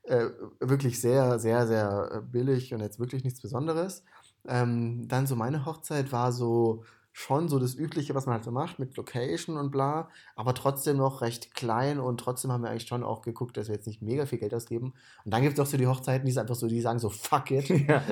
äh, 0.05 0.27
wirklich 0.61 1.01
sehr, 1.01 1.39
sehr, 1.39 1.67
sehr 1.67 2.11
äh, 2.13 2.21
billig 2.21 2.73
und 2.73 2.81
jetzt 2.81 3.01
wirklich 3.01 3.25
nichts 3.25 3.41
Besonderes. 3.41 4.05
Ähm, 4.47 5.09
dann 5.09 5.27
so 5.27 5.35
meine 5.35 5.67
Hochzeit 5.67 6.13
war 6.13 6.31
so 6.31 6.85
schon 7.19 7.49
so 7.49 7.59
das 7.59 7.75
Übliche, 7.75 8.15
was 8.15 8.27
man 8.27 8.35
halt 8.35 8.45
so 8.45 8.51
macht 8.51 8.79
mit 8.79 8.95
Location 8.99 9.57
und 9.57 9.71
bla, 9.71 10.11
aber 10.35 10.53
trotzdem 10.53 10.99
noch 10.99 11.23
recht 11.23 11.55
klein 11.55 11.99
und 11.99 12.21
trotzdem 12.21 12.53
haben 12.53 12.63
wir 12.63 12.69
eigentlich 12.69 12.87
schon 12.87 13.03
auch 13.03 13.23
geguckt, 13.23 13.57
dass 13.57 13.69
wir 13.69 13.75
jetzt 13.75 13.87
nicht 13.87 14.03
mega 14.03 14.27
viel 14.27 14.39
Geld 14.39 14.53
ausgeben. 14.53 14.93
Und 15.25 15.33
dann 15.33 15.41
gibt 15.41 15.55
es 15.55 15.61
auch 15.61 15.67
so 15.67 15.79
die 15.79 15.87
Hochzeiten, 15.87 16.29
die 16.29 16.39
einfach 16.39 16.55
so, 16.55 16.69
die 16.69 16.83
sagen 16.83 16.99
so, 16.99 17.09
fuck 17.09 17.51
it. 17.51 17.71
Ja. 17.89 18.03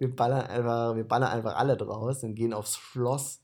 wir, 0.00 0.16
ballern 0.16 0.46
einfach, 0.46 0.96
wir 0.96 1.04
ballern 1.04 1.30
einfach 1.30 1.54
alle 1.54 1.76
draus 1.76 2.24
und 2.24 2.34
gehen 2.34 2.52
aufs 2.52 2.76
Schloss. 2.76 3.40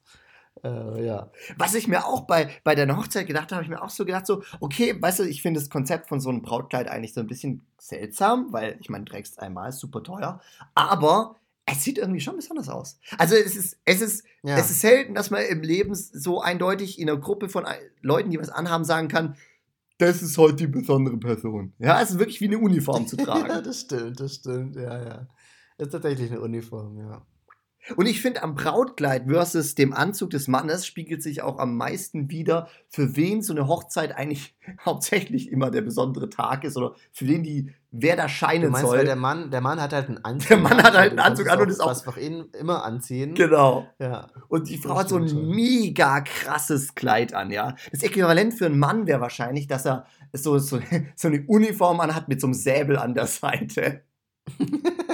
Äh, 0.65 1.07
ja. 1.07 1.31
Was 1.57 1.75
ich 1.75 1.87
mir 1.87 2.05
auch 2.05 2.23
bei, 2.23 2.51
bei 2.65 2.75
deiner 2.75 2.97
Hochzeit 2.97 3.29
gedacht 3.29 3.53
habe, 3.53 3.57
habe 3.57 3.65
ich 3.65 3.71
mir 3.71 3.81
auch 3.81 3.91
so 3.91 4.05
gedacht, 4.05 4.27
so, 4.27 4.43
okay, 4.59 5.01
weißt 5.01 5.21
du, 5.21 5.23
ich 5.23 5.41
finde 5.41 5.61
das 5.61 5.71
Konzept 5.71 6.09
von 6.09 6.21
so 6.21 6.31
einem 6.31 6.43
Brautkleid 6.43 6.89
eigentlich 6.89 7.15
so 7.15 7.21
ein 7.21 7.29
bisschen 7.29 7.65
seltsam, 7.79 8.53
weil 8.53 8.77
ich 8.81 8.91
meine, 8.91 9.05
trägst 9.05 9.39
einmal, 9.39 9.69
ist 9.69 9.79
super 9.79 10.03
teuer, 10.03 10.41
aber 10.75 11.37
es 11.73 11.85
sieht 11.85 11.99
irgendwie 11.99 12.21
schon 12.21 12.37
besonders 12.37 12.69
aus. 12.69 12.99
Also 13.19 13.35
es 13.35 13.57
ist, 13.57 13.79
es 13.85 14.01
ist, 14.01 14.25
ja. 14.43 14.57
es 14.57 14.71
ist 14.71 14.81
selten, 14.81 15.15
dass 15.15 15.31
man 15.31 15.45
im 15.45 15.63
Leben 15.63 15.95
so 15.95 16.41
eindeutig 16.41 16.99
in 16.99 17.09
einer 17.09 17.21
Gruppe 17.21 17.49
von 17.49 17.65
Leuten, 18.01 18.31
die 18.31 18.39
was 18.39 18.51
anhaben, 18.51 18.85
sagen 18.85 19.09
kann, 19.09 19.37
das 19.99 20.21
ist 20.21 20.37
heute 20.37 20.57
die 20.57 20.67
besondere 20.67 21.17
Person. 21.17 21.75
Ja, 21.79 22.01
es 22.01 22.11
ist 22.11 22.19
wirklich 22.19 22.41
wie 22.41 22.47
eine 22.47 22.59
Uniform 22.59 23.07
zu 23.07 23.17
tragen. 23.19 23.49
ja, 23.49 23.61
das 23.61 23.83
stimmt, 23.83 24.19
das 24.19 24.35
stimmt, 24.35 24.77
ja, 24.77 25.03
ja. 25.03 25.29
Das 25.79 25.89
ist 25.89 25.93
tatsächlich 25.93 26.31
eine 26.31 26.41
Uniform, 26.41 26.99
ja. 26.99 27.25
Und 27.97 28.07
ich 28.07 28.21
finde, 28.23 28.43
am 28.43 28.55
Brautkleid 28.55 29.27
versus 29.29 29.75
dem 29.75 29.93
Anzug 29.93 30.31
des 30.31 30.47
Mannes 30.47 30.87
spiegelt 30.87 31.23
sich 31.23 31.43
auch 31.43 31.59
am 31.59 31.77
meisten 31.77 32.31
wieder, 32.31 32.69
für 32.89 33.17
wen 33.17 33.43
so 33.43 33.53
eine 33.53 33.67
Hochzeit 33.67 34.13
eigentlich 34.17 34.57
hauptsächlich 34.85 35.51
immer 35.51 35.71
der 35.71 35.83
besondere 35.83 36.31
Tag 36.31 36.65
ist 36.65 36.77
oder 36.77 36.95
für 37.13 37.27
wen 37.27 37.43
die, 37.43 37.73
wer 37.93 38.17
da 38.17 38.29
scheinen 38.29 38.65
du 38.65 38.71
meinst, 38.71 38.87
soll. 38.87 38.99
Weil 38.99 39.05
der 39.05 39.17
Mann, 39.17 39.51
der 39.51 39.61
Mann 39.61 39.81
hat 39.81 39.93
halt 39.93 40.09
einen 40.09 40.25
Anzug. 40.25 40.49
Der 40.49 40.57
Mann 40.59 40.83
hat 40.83 40.97
halt 40.97 41.11
einen 41.11 41.21
Anzug 41.21 41.49
an 41.49 41.61
und 41.61 41.69
ist 41.69 41.81
auch. 41.81 42.17
Ihn 42.17 42.47
immer 42.59 42.85
anziehen. 42.85 43.35
Genau. 43.35 43.87
Ja. 43.99 44.29
Und 44.49 44.69
die 44.69 44.79
Frau 44.79 44.97
hat 44.97 45.09
so 45.09 45.17
ein 45.17 45.29
schon. 45.29 45.49
mega 45.49 46.21
krasses 46.23 46.95
Kleid 46.95 47.35
an, 47.35 47.51
ja. 47.51 47.77
Das 47.91 48.03
Äquivalent 48.03 48.55
für 48.55 48.67
einen 48.67 48.79
Mann 48.79 49.07
wäre 49.07 49.21
wahrscheinlich, 49.21 49.67
dass 49.67 49.87
er 49.87 50.07
so, 50.33 50.59
so, 50.59 50.81
so 51.15 51.29
eine 51.29 51.45
Uniform 51.47 52.01
anhat 52.01 52.29
mit 52.29 52.41
so 52.41 52.47
einem 52.47 52.55
Säbel 52.55 52.97
an 52.97 53.15
der 53.15 53.27
Seite. 53.27 54.03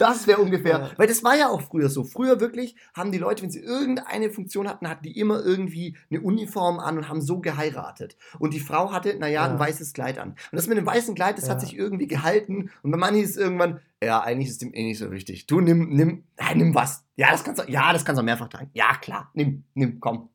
Das 0.00 0.26
wäre 0.26 0.40
ungefähr, 0.40 0.78
ja. 0.78 0.90
weil 0.96 1.06
das 1.06 1.22
war 1.22 1.36
ja 1.36 1.50
auch 1.50 1.60
früher 1.60 1.90
so. 1.90 2.04
Früher 2.04 2.40
wirklich 2.40 2.74
haben 2.94 3.12
die 3.12 3.18
Leute, 3.18 3.42
wenn 3.42 3.50
sie 3.50 3.60
irgendeine 3.60 4.30
Funktion 4.30 4.66
hatten, 4.66 4.88
hatten 4.88 5.02
die 5.02 5.18
immer 5.18 5.44
irgendwie 5.44 5.94
eine 6.10 6.22
Uniform 6.22 6.78
an 6.78 6.96
und 6.96 7.10
haben 7.10 7.20
so 7.20 7.40
geheiratet. 7.40 8.16
Und 8.38 8.54
die 8.54 8.60
Frau 8.60 8.92
hatte, 8.92 9.18
naja, 9.18 9.44
ja. 9.44 9.52
ein 9.52 9.58
weißes 9.58 9.92
Kleid 9.92 10.18
an. 10.18 10.30
Und 10.30 10.38
das 10.52 10.68
mit 10.68 10.78
dem 10.78 10.86
weißen 10.86 11.14
Kleid, 11.14 11.36
das 11.36 11.48
ja. 11.48 11.50
hat 11.50 11.60
sich 11.60 11.76
irgendwie 11.76 12.06
gehalten. 12.06 12.70
Und 12.82 12.90
mein 12.92 12.98
Mann 12.98 13.14
hieß 13.14 13.36
irgendwann, 13.36 13.80
ja, 14.02 14.22
eigentlich 14.22 14.48
ist 14.48 14.62
dem 14.62 14.72
eh 14.72 14.84
nicht 14.84 14.96
so 14.98 15.10
wichtig. 15.10 15.46
Du 15.46 15.60
nimm, 15.60 15.90
nimm, 15.90 16.24
nein, 16.38 16.56
nimm 16.56 16.74
was. 16.74 17.04
Ja, 17.16 17.30
das 17.30 17.44
kannst 17.44 17.60
du, 17.60 17.70
ja, 17.70 17.92
das 17.92 18.06
kannst 18.06 18.18
du 18.18 18.24
mehrfach 18.24 18.48
tragen. 18.48 18.70
Ja, 18.72 18.94
klar, 18.94 19.30
nimm, 19.34 19.64
nimm, 19.74 20.00
komm. 20.00 20.30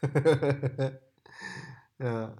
ja. 1.98 2.34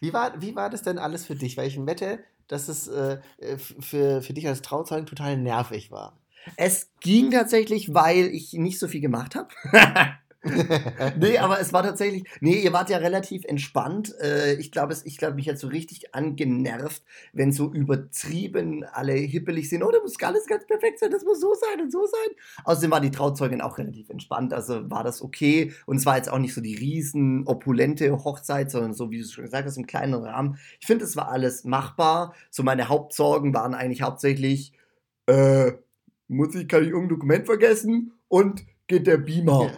Wie 0.00 0.12
war, 0.12 0.42
wie 0.42 0.56
war 0.56 0.68
das 0.68 0.82
denn 0.82 0.98
alles 0.98 1.26
für 1.26 1.36
dich? 1.36 1.56
Weil 1.56 1.68
ich 1.68 1.86
wette, 1.86 2.24
dass 2.52 2.68
es 2.68 2.86
äh, 2.86 3.18
für, 3.56 4.20
für 4.20 4.32
dich 4.34 4.46
als 4.46 4.60
Trauzeugen 4.60 5.06
total 5.06 5.38
nervig 5.38 5.90
war. 5.90 6.18
Es 6.56 6.90
ging 7.00 7.30
tatsächlich, 7.30 7.94
weil 7.94 8.26
ich 8.26 8.52
nicht 8.52 8.78
so 8.78 8.88
viel 8.88 9.00
gemacht 9.00 9.36
habe. 9.36 9.48
nee, 11.20 11.38
aber 11.38 11.60
es 11.60 11.72
war 11.72 11.84
tatsächlich. 11.84 12.24
Nee, 12.40 12.60
ihr 12.60 12.72
wart 12.72 12.90
ja 12.90 12.98
relativ 12.98 13.44
entspannt. 13.44 14.14
Äh, 14.20 14.54
ich 14.54 14.72
glaube, 14.72 14.96
ich 15.04 15.16
glaube, 15.16 15.36
mich 15.36 15.48
hat 15.48 15.58
so 15.58 15.68
richtig 15.68 16.14
angenervt, 16.14 17.02
wenn 17.32 17.52
so 17.52 17.72
übertrieben 17.72 18.84
alle 18.92 19.12
hippelig 19.12 19.68
sind. 19.68 19.84
Oh, 19.84 19.90
das 19.92 20.02
muss 20.02 20.20
alles 20.20 20.46
ganz 20.46 20.66
perfekt 20.66 20.98
sein, 20.98 21.12
das 21.12 21.24
muss 21.24 21.40
so 21.40 21.54
sein 21.54 21.80
und 21.82 21.92
so 21.92 22.04
sein. 22.06 22.36
Außerdem 22.64 22.90
war 22.90 23.00
die 23.00 23.12
Trauzeugin 23.12 23.60
auch 23.60 23.78
relativ 23.78 24.10
entspannt, 24.10 24.52
also 24.52 24.90
war 24.90 25.04
das 25.04 25.22
okay. 25.22 25.72
Und 25.86 25.96
es 25.96 26.06
war 26.06 26.16
jetzt 26.16 26.30
auch 26.30 26.38
nicht 26.38 26.54
so 26.54 26.60
die 26.60 26.74
riesen 26.74 27.46
opulente 27.46 28.10
Hochzeit, 28.12 28.70
sondern 28.70 28.94
so, 28.94 29.12
wie 29.12 29.20
du 29.20 29.24
schon 29.24 29.44
gesagt 29.44 29.66
hast, 29.66 29.76
im 29.76 29.86
kleinen 29.86 30.14
Rahmen. 30.14 30.58
Ich 30.80 30.86
finde, 30.88 31.04
es 31.04 31.16
war 31.16 31.28
alles 31.28 31.62
machbar. 31.62 32.34
So 32.50 32.64
meine 32.64 32.88
Hauptsorgen 32.88 33.54
waren 33.54 33.74
eigentlich 33.74 34.02
hauptsächlich, 34.02 34.72
äh, 35.26 35.72
muss 36.26 36.54
ich, 36.56 36.66
kann 36.66 36.82
ich 36.82 36.88
irgendein 36.88 37.10
Dokument 37.10 37.46
vergessen? 37.46 38.12
Und 38.26 38.64
geht 38.92 39.06
der 39.06 39.16
Beamer. 39.16 39.70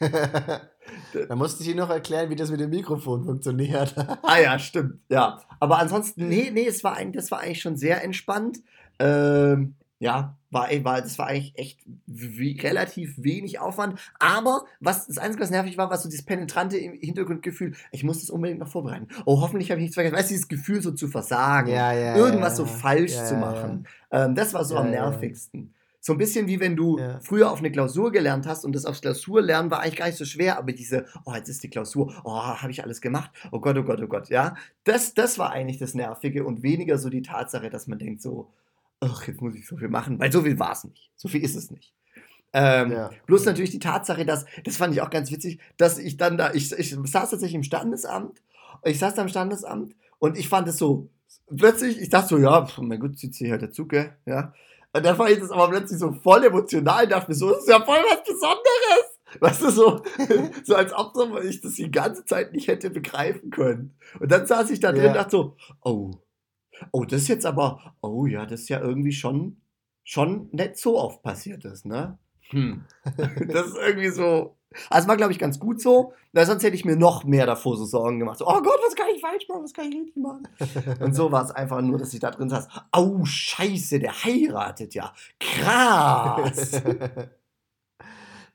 da 0.00 1.36
musste 1.36 1.62
ich 1.62 1.68
Ihnen 1.68 1.78
noch 1.78 1.90
erklären, 1.90 2.30
wie 2.30 2.36
das 2.36 2.50
mit 2.50 2.58
dem 2.58 2.70
Mikrofon 2.70 3.24
funktioniert. 3.24 3.94
ah 4.22 4.38
ja, 4.38 4.58
stimmt. 4.58 5.00
Ja. 5.10 5.42
Aber 5.60 5.78
ansonsten, 5.78 6.26
nee, 6.26 6.50
nee, 6.50 6.66
es 6.66 6.82
war 6.84 6.96
eigentlich, 6.96 7.22
das 7.22 7.30
war 7.30 7.40
eigentlich 7.40 7.60
schon 7.60 7.76
sehr 7.76 8.02
entspannt. 8.02 8.60
Ähm, 8.98 9.74
ja, 9.98 10.38
war, 10.50 10.68
war, 10.84 11.02
das 11.02 11.18
war 11.18 11.26
eigentlich 11.26 11.52
echt 11.56 11.80
wie, 12.06 12.58
relativ 12.58 13.22
wenig 13.22 13.60
Aufwand. 13.60 14.00
Aber 14.18 14.64
was 14.80 15.06
das 15.06 15.18
Einzige, 15.18 15.42
was 15.42 15.50
nervig 15.50 15.76
war, 15.76 15.90
war 15.90 15.98
so 15.98 16.08
dieses 16.08 16.24
penetrante 16.24 16.78
Hintergrundgefühl, 16.78 17.74
ich 17.90 18.04
muss 18.04 18.20
das 18.20 18.30
unbedingt 18.30 18.58
noch 18.58 18.68
vorbereiten. 18.68 19.08
Oh, 19.26 19.42
hoffentlich 19.42 19.70
habe 19.70 19.80
ich 19.80 19.84
nichts 19.84 19.96
vergessen. 19.96 20.16
Weißt 20.16 20.30
du, 20.30 20.34
dieses 20.34 20.48
Gefühl 20.48 20.80
so 20.80 20.92
zu 20.92 21.08
versagen, 21.08 21.70
ja, 21.70 21.92
ja, 21.92 22.16
irgendwas 22.16 22.52
ja, 22.52 22.64
so 22.64 22.66
falsch 22.66 23.12
zu 23.12 23.36
machen. 23.36 23.86
Ähm, 24.10 24.34
das 24.34 24.54
war 24.54 24.64
so 24.64 24.76
am 24.76 24.90
nervigsten. 24.90 25.74
So 26.04 26.12
ein 26.12 26.18
bisschen 26.18 26.48
wie 26.48 26.58
wenn 26.58 26.74
du 26.74 26.98
Ja. 26.98 27.20
früher 27.20 27.50
auf 27.52 27.60
eine 27.60 27.70
Klausur 27.70 28.10
gelernt 28.10 28.44
hast 28.44 28.64
und 28.64 28.72
das 28.74 28.86
aufs 28.86 29.00
Klausurlernen 29.02 29.70
war 29.70 29.80
eigentlich 29.80 29.96
gar 29.96 30.06
nicht 30.06 30.18
so 30.18 30.24
schwer, 30.24 30.58
aber 30.58 30.72
diese, 30.72 31.06
oh, 31.24 31.32
jetzt 31.32 31.48
ist 31.48 31.62
die 31.62 31.70
Klausur, 31.70 32.12
oh, 32.24 32.34
habe 32.42 32.72
ich 32.72 32.82
alles 32.82 33.00
gemacht, 33.00 33.30
oh 33.52 33.60
Gott, 33.60 33.78
oh 33.78 33.84
Gott, 33.84 34.02
oh 34.02 34.08
Gott, 34.08 34.28
ja. 34.28 34.56
Das, 34.82 35.14
das 35.14 35.38
war 35.38 35.52
eigentlich 35.52 35.78
das 35.78 35.94
Nervige 35.94 36.44
und 36.44 36.64
weniger 36.64 36.98
so 36.98 37.08
die 37.08 37.22
Tatsache, 37.22 37.70
dass 37.70 37.86
man 37.86 38.00
denkt 38.00 38.20
so, 38.20 38.50
ach, 38.98 39.28
jetzt 39.28 39.40
muss 39.40 39.54
ich 39.54 39.64
so 39.64 39.76
viel 39.76 39.86
machen, 39.88 40.18
weil 40.18 40.32
so 40.32 40.42
viel 40.42 40.58
war 40.58 40.72
es 40.72 40.82
nicht. 40.82 41.08
So 41.14 41.28
viel 41.28 41.44
ist 41.44 41.54
es 41.54 41.70
nicht. 41.70 41.94
Ähm, 42.52 42.90
Ja. 42.90 43.10
Bloß 43.26 43.44
natürlich 43.44 43.70
die 43.70 43.78
Tatsache, 43.78 44.26
dass, 44.26 44.44
das 44.64 44.76
fand 44.76 44.92
ich 44.94 45.02
auch 45.02 45.10
ganz 45.10 45.30
witzig, 45.30 45.60
dass 45.76 45.98
ich 45.98 46.16
dann 46.16 46.36
da, 46.36 46.52
ich, 46.52 46.72
ich 46.72 46.90
saß 46.90 47.30
tatsächlich 47.30 47.54
im 47.54 47.62
Standesamt, 47.62 48.42
ich 48.84 48.98
saß 48.98 49.14
da 49.14 49.22
im 49.22 49.28
Standesamt 49.28 49.94
und 50.18 50.36
ich 50.36 50.48
fand 50.48 50.66
es 50.66 50.78
so, 50.78 51.08
plötzlich, 51.56 52.00
ich 52.00 52.08
dachte 52.08 52.28
so, 52.30 52.38
ja, 52.38 52.66
pf, 52.66 52.78
mein 52.78 52.98
Gott, 52.98 53.16
zieht 53.18 53.36
sich 53.36 53.52
halt 53.52 53.62
dazu, 53.62 53.86
gell, 53.86 54.16
ja. 54.26 54.52
Und 54.94 55.04
dann 55.04 55.16
fand 55.16 55.30
ich 55.30 55.38
das 55.38 55.50
aber 55.50 55.68
plötzlich 55.68 55.98
so 55.98 56.12
voll 56.12 56.44
emotional, 56.44 57.06
dachte 57.08 57.30
mir 57.30 57.34
so, 57.34 57.50
das 57.50 57.60
ist 57.60 57.68
ja 57.68 57.82
voll 57.84 57.98
was 58.10 58.22
Besonderes. 58.24 59.18
Weißt 59.40 59.62
du, 59.62 59.70
so, 59.70 60.02
so 60.64 60.74
als 60.74 60.92
ob 60.92 61.14
so 61.14 61.38
ich 61.38 61.60
das 61.62 61.74
die 61.74 61.90
ganze 61.90 62.24
Zeit 62.24 62.52
nicht 62.52 62.68
hätte 62.68 62.90
begreifen 62.90 63.50
können. 63.50 63.96
Und 64.20 64.30
dann 64.30 64.46
saß 64.46 64.70
ich 64.70 64.80
da 64.80 64.92
drin 64.92 65.04
Ja. 65.04 65.08
und 65.08 65.16
dachte 65.16 65.30
so, 65.30 65.56
oh, 65.82 66.10
oh, 66.92 67.04
das 67.04 67.22
ist 67.22 67.28
jetzt 67.28 67.46
aber, 67.46 67.94
oh 68.02 68.26
ja, 68.26 68.44
das 68.44 68.62
ist 68.62 68.68
ja 68.68 68.80
irgendwie 68.80 69.12
schon, 69.12 69.62
schon 70.04 70.48
nicht 70.52 70.76
so 70.76 70.98
oft 70.98 71.22
passiert 71.22 71.64
ist, 71.64 71.86
ne? 71.86 72.18
Hm. 72.50 72.84
Das 73.48 73.68
ist 73.68 73.76
irgendwie 73.78 74.10
so. 74.10 74.58
Also 74.90 75.08
war, 75.08 75.16
glaube 75.16 75.32
ich, 75.32 75.38
ganz 75.38 75.58
gut 75.58 75.80
so. 75.80 76.12
Weil 76.32 76.46
sonst 76.46 76.62
hätte 76.62 76.76
ich 76.76 76.84
mir 76.84 76.96
noch 76.96 77.24
mehr 77.24 77.46
davor 77.46 77.76
so 77.76 77.84
Sorgen 77.84 78.18
gemacht. 78.18 78.38
So, 78.38 78.46
oh 78.46 78.62
Gott, 78.62 78.78
was 78.86 78.94
kann 78.94 79.06
ich 79.14 79.20
falsch 79.20 79.48
machen? 79.48 79.64
Was 79.64 79.72
kann 79.72 79.86
ich 79.86 79.94
richtig 79.94 80.16
machen? 80.16 80.48
Und 81.00 81.14
so 81.14 81.30
war 81.30 81.44
es 81.44 81.50
einfach 81.50 81.80
nur, 81.80 81.98
dass 81.98 82.14
ich 82.14 82.20
da 82.20 82.30
drin 82.30 82.48
saß. 82.48 82.68
Au, 82.90 83.24
scheiße, 83.24 83.98
der 83.98 84.12
heiratet 84.12 84.94
ja. 84.94 85.12
Krass. 85.38 86.82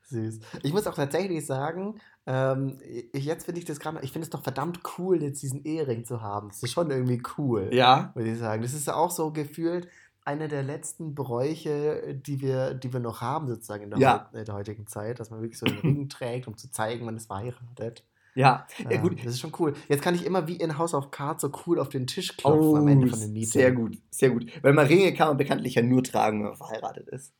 Süß. 0.08 0.40
Ich 0.62 0.72
muss 0.72 0.86
auch 0.86 0.94
tatsächlich 0.94 1.44
sagen, 1.44 2.00
ähm, 2.26 2.78
ich, 3.12 3.24
jetzt 3.24 3.44
finde 3.44 3.60
ich 3.60 3.66
das 3.66 3.78
gerade, 3.78 4.00
ich 4.02 4.12
finde 4.12 4.24
es 4.24 4.30
doch 4.30 4.42
verdammt 4.42 4.80
cool, 4.98 5.22
jetzt 5.22 5.42
diesen 5.42 5.64
Ehering 5.64 6.04
zu 6.04 6.22
haben. 6.22 6.48
Das 6.48 6.62
ist 6.62 6.72
schon 6.72 6.90
irgendwie 6.90 7.22
cool, 7.36 7.68
ja. 7.72 8.12
muss 8.14 8.24
ich 8.24 8.38
sagen. 8.38 8.62
Das 8.62 8.72
ist 8.72 8.86
ja 8.86 8.94
auch 8.94 9.10
so 9.10 9.32
gefühlt 9.32 9.88
eine 10.28 10.46
der 10.48 10.62
letzten 10.62 11.14
Bräuche, 11.14 12.14
die 12.14 12.40
wir, 12.40 12.74
die 12.74 12.92
wir 12.92 13.00
noch 13.00 13.20
haben, 13.20 13.48
sozusagen 13.48 13.84
in 13.84 13.90
der, 13.90 13.98
Ja. 13.98 14.28
heu- 14.32 14.38
in 14.38 14.44
der 14.44 14.54
heutigen 14.54 14.86
Zeit, 14.86 15.18
dass 15.18 15.30
man 15.30 15.40
wirklich 15.40 15.58
so 15.58 15.66
einen 15.66 15.78
Ring 15.78 16.08
trägt, 16.08 16.46
um 16.46 16.56
zu 16.56 16.70
zeigen, 16.70 17.04
man 17.04 17.16
ist 17.16 17.26
verheiratet. 17.26 18.04
Ja. 18.34 18.66
Ja, 18.84 18.90
Ähm, 18.90 19.00
gut. 19.02 19.18
Das 19.24 19.32
ist 19.34 19.40
schon 19.40 19.52
cool. 19.58 19.74
Jetzt 19.88 20.02
kann 20.02 20.14
ich 20.14 20.24
immer 20.24 20.46
wie 20.46 20.56
in 20.56 20.78
House 20.78 20.94
of 20.94 21.10
Cards 21.10 21.42
so 21.42 21.50
cool 21.66 21.80
auf 21.80 21.88
den 21.88 22.06
Tisch 22.06 22.36
klopfen 22.36 22.76
am 22.76 22.86
Ende 22.88 23.08
von 23.08 23.18
dem 23.18 23.32
Meeting. 23.32 23.48
Oh, 23.48 23.52
sehr 23.52 23.72
gut, 23.72 23.98
sehr 24.10 24.30
gut. 24.30 24.46
Weil 24.62 24.74
man 24.74 24.86
Ringe 24.86 25.12
kann 25.14 25.28
man 25.28 25.36
bekanntlich 25.38 25.74
ja 25.74 25.82
nur 25.82 26.04
tragen, 26.04 26.40
wenn 26.40 26.48
man 26.50 26.56
verheiratet 26.56 27.08
ist. 27.08 27.32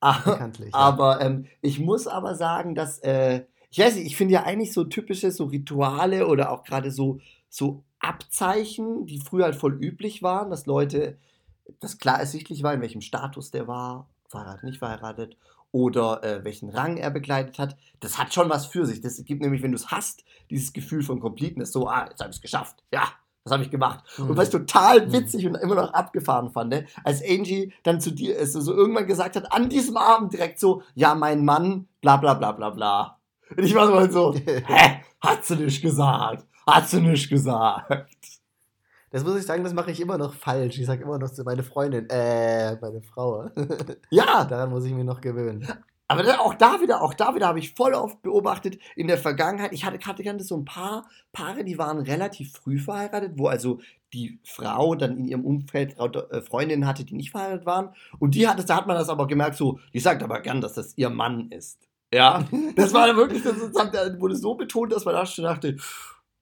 Ah, 0.00 0.18
Bekanntlich. 0.22 0.70
ja. 0.72 0.78
Aber 0.78 1.20
ähm, 1.22 1.46
ich 1.62 1.78
muss 1.80 2.06
aber 2.06 2.34
sagen, 2.34 2.74
dass, 2.74 2.98
äh, 2.98 3.44
ich 3.70 3.78
weiß 3.78 3.94
nicht, 3.96 4.06
ich 4.06 4.16
finde 4.16 4.34
ja 4.34 4.42
eigentlich 4.42 4.72
so 4.74 4.84
typische 4.84 5.30
so 5.30 5.44
Rituale 5.44 6.26
oder 6.26 6.50
auch 6.50 6.62
gerade 6.64 6.90
so, 6.90 7.20
so 7.48 7.84
Abzeichen, 8.00 9.06
die 9.06 9.18
früher 9.20 9.44
halt 9.44 9.54
voll 9.56 9.72
üblich 9.82 10.22
waren, 10.22 10.50
dass 10.50 10.66
Leute, 10.66 11.16
das 11.80 11.98
klar 11.98 12.18
ersichtlich 12.18 12.62
war, 12.62 12.74
in 12.74 12.80
welchem 12.80 13.00
Status 13.00 13.50
der 13.50 13.66
war, 13.68 14.08
verheiratet, 14.28 14.64
nicht 14.64 14.78
verheiratet, 14.78 15.36
oder 15.72 16.22
äh, 16.22 16.44
welchen 16.44 16.70
Rang 16.70 16.96
er 16.98 17.10
begleitet 17.10 17.58
hat, 17.58 17.76
das 17.98 18.16
hat 18.18 18.32
schon 18.32 18.48
was 18.48 18.66
für 18.66 18.86
sich. 18.86 19.00
Das 19.00 19.22
gibt 19.24 19.42
nämlich, 19.42 19.62
wenn 19.62 19.72
du 19.72 19.76
es 19.76 19.90
hast, 19.90 20.24
dieses 20.50 20.72
Gefühl 20.72 21.02
von 21.02 21.18
Completeness, 21.18 21.72
so, 21.72 21.88
ah, 21.88 22.06
jetzt 22.08 22.20
habe 22.20 22.30
ich 22.30 22.36
es 22.36 22.42
geschafft, 22.42 22.84
ja, 22.92 23.02
das 23.42 23.52
habe 23.52 23.64
ich 23.64 23.70
gemacht. 23.72 24.04
Und 24.18 24.30
Mhm. 24.30 24.36
was 24.36 24.44
ich 24.48 24.52
total 24.52 25.04
Mhm. 25.06 25.12
witzig 25.12 25.46
und 25.46 25.56
immer 25.56 25.74
noch 25.74 25.92
abgefahren 25.92 26.50
fand, 26.52 26.70
ne? 26.70 26.86
als 27.02 27.22
Angie 27.22 27.72
dann 27.82 28.00
zu 28.00 28.12
dir 28.12 28.36
ist, 28.36 28.52
so 28.52 28.72
irgendwann 28.72 29.06
gesagt 29.08 29.34
hat, 29.36 29.52
an 29.52 29.68
diesem 29.68 29.96
Abend 29.96 30.32
direkt 30.32 30.60
so, 30.60 30.82
ja, 30.94 31.14
mein 31.16 31.44
Mann, 31.44 31.88
bla 32.00 32.18
bla 32.18 32.34
bla 32.34 32.52
bla 32.52 32.70
bla. 32.70 33.18
Und 33.50 33.64
ich 33.64 33.74
war 33.74 34.06
so, 34.06 34.32
so 34.32 34.34
hä, 34.46 35.02
hat 35.20 35.44
sie 35.44 35.56
nicht 35.56 35.82
gesagt, 35.82 36.46
hat 36.66 36.88
sie 36.88 37.00
nicht 37.00 37.28
gesagt. 37.28 38.08
Das 39.14 39.22
muss 39.22 39.38
ich 39.38 39.46
sagen, 39.46 39.62
das 39.62 39.74
mache 39.74 39.92
ich 39.92 40.00
immer 40.00 40.18
noch 40.18 40.34
falsch. 40.34 40.76
Ich 40.76 40.86
sage 40.86 41.04
immer 41.04 41.20
noch 41.20 41.30
zu 41.30 41.44
meiner 41.44 41.62
Freundin, 41.62 42.10
äh, 42.10 42.76
meine 42.80 43.00
Frau. 43.00 43.48
Ja, 44.10 44.44
Daran 44.44 44.70
muss 44.70 44.84
ich 44.86 44.92
mich 44.92 45.04
noch 45.04 45.20
gewöhnen. 45.20 45.64
aber 46.08 46.24
dann 46.24 46.40
auch 46.40 46.54
da 46.54 46.80
wieder, 46.80 47.00
auch 47.00 47.14
da 47.14 47.32
wieder 47.32 47.46
habe 47.46 47.60
ich 47.60 47.74
voll 47.74 47.94
oft 47.94 48.22
beobachtet 48.22 48.76
in 48.96 49.06
der 49.06 49.16
Vergangenheit. 49.16 49.72
Ich 49.72 49.84
hatte, 49.84 50.04
hatte 50.04 50.24
kannte 50.24 50.42
so 50.42 50.56
ein 50.56 50.64
paar 50.64 51.08
Paare, 51.32 51.62
die 51.62 51.78
waren 51.78 52.00
relativ 52.00 52.54
früh 52.54 52.76
verheiratet, 52.76 53.34
wo 53.36 53.46
also 53.46 53.78
die 54.12 54.40
Frau 54.42 54.96
dann 54.96 55.16
in 55.16 55.28
ihrem 55.28 55.44
Umfeld 55.44 55.96
äh, 55.96 56.42
Freundinnen 56.42 56.84
hatte, 56.84 57.04
die 57.04 57.14
nicht 57.14 57.30
verheiratet 57.30 57.66
waren. 57.66 57.90
Und 58.18 58.34
die 58.34 58.48
hat 58.48 58.58
es, 58.58 58.66
da 58.66 58.78
hat 58.78 58.88
man 58.88 58.96
das 58.96 59.08
aber 59.08 59.28
gemerkt, 59.28 59.54
so, 59.54 59.78
die 59.92 60.00
sagt 60.00 60.24
aber 60.24 60.40
gern, 60.40 60.60
dass 60.60 60.72
das 60.72 60.98
ihr 60.98 61.10
Mann 61.10 61.52
ist. 61.52 61.78
Ja, 62.12 62.44
das 62.74 62.92
war 62.92 63.06
dann 63.06 63.16
wirklich, 63.16 63.44
das 63.44 63.54
wurde 64.18 64.34
so 64.34 64.56
betont, 64.56 64.92
dass 64.92 65.04
man 65.04 65.14
da 65.14 65.24
schon 65.24 65.44
dachte, 65.44 65.76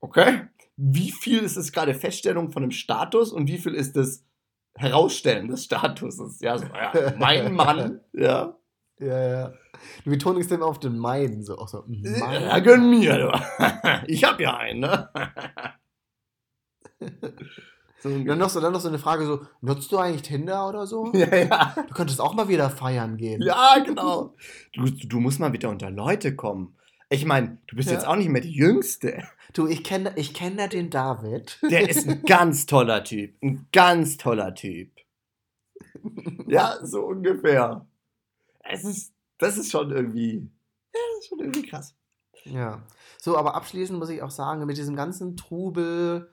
okay, 0.01 0.47
wie 0.75 1.11
viel 1.11 1.39
ist 1.39 1.57
es 1.57 1.71
gerade 1.71 1.93
Feststellung 1.93 2.51
von 2.51 2.63
einem 2.63 2.71
Status 2.71 3.31
und 3.31 3.47
wie 3.47 3.57
viel 3.57 3.73
ist 3.73 3.95
das 3.95 4.25
Herausstellen 4.75 5.47
des 5.49 5.65
Statuses? 5.65 6.39
Ja, 6.41 6.57
so, 6.57 6.65
ja, 6.65 7.13
mein 7.17 7.53
Mann, 7.55 8.01
ja. 8.13 8.57
Ja, 8.99 9.29
ja. 9.29 9.53
Die 10.05 10.09
Betonung 10.09 10.39
ist 10.39 10.51
immer 10.51 10.65
auf 10.65 10.79
den 10.79 10.97
meinen, 10.97 11.43
so 11.43 11.57
auch 11.57 11.67
so. 11.67 11.83
mein. 11.87 12.43
Ja, 12.43 12.59
gönn 12.59 12.89
mir, 12.89 13.17
du. 13.17 13.31
Ich 14.07 14.23
hab 14.23 14.39
ja 14.39 14.55
einen, 14.55 14.81
ne? 14.81 15.09
so 17.99 18.09
Und 18.09 18.25
dann 18.25 18.37
noch, 18.39 18.49
so, 18.49 18.61
dann 18.61 18.71
noch 18.71 18.79
so 18.79 18.87
eine 18.87 18.99
Frage 18.99 19.25
so, 19.25 19.41
nutzt 19.61 19.91
du 19.91 19.97
eigentlich 19.97 20.21
Tinder 20.21 20.69
oder 20.69 20.87
so? 20.87 21.11
ja, 21.13 21.35
ja. 21.35 21.73
Du 21.75 21.93
könntest 21.93 22.21
auch 22.21 22.33
mal 22.33 22.47
wieder 22.47 22.69
feiern 22.69 23.17
gehen. 23.17 23.41
Ja, 23.41 23.79
genau. 23.83 24.35
Du, 24.73 24.85
du 24.85 25.19
musst 25.19 25.39
mal 25.39 25.53
wieder 25.53 25.69
unter 25.69 25.89
Leute 25.89 26.35
kommen. 26.35 26.77
Ich 27.13 27.25
meine, 27.25 27.59
du 27.67 27.75
bist 27.75 27.89
Ja. 27.89 27.95
jetzt 27.95 28.07
auch 28.07 28.15
nicht 28.15 28.29
mehr 28.29 28.41
die 28.41 28.51
Jüngste. 28.53 29.23
Du, 29.53 29.67
ich 29.67 29.83
kenne 29.83 30.13
ich 30.15 30.33
kenn 30.33 30.57
da 30.57 30.67
den 30.67 30.89
David. 30.89 31.59
Der 31.69 31.87
ist 31.87 32.07
ein 32.09 32.23
ganz 32.25 32.65
toller 32.65 33.03
Typ. 33.03 33.35
Ein 33.43 33.67
ganz 33.71 34.17
toller 34.17 34.55
Typ. 34.55 34.89
Ja, 36.47 36.79
so 36.81 37.05
ungefähr. 37.05 37.85
Es 38.63 38.83
ist, 38.83 39.13
das 39.37 39.57
ist 39.57 39.71
schon 39.71 39.91
irgendwie, 39.91 40.49
ja, 40.93 40.99
das 41.15 41.19
ist 41.23 41.29
schon 41.29 41.39
irgendwie 41.39 41.67
krass. 41.67 41.93
Ja. 42.45 42.81
So, 43.19 43.37
aber 43.37 43.53
abschließend 43.55 43.99
muss 43.99 44.09
ich 44.09 44.21
auch 44.23 44.31
sagen, 44.31 44.65
mit 44.65 44.77
diesem 44.77 44.95
ganzen 44.95 45.37
Trubel, 45.37 46.29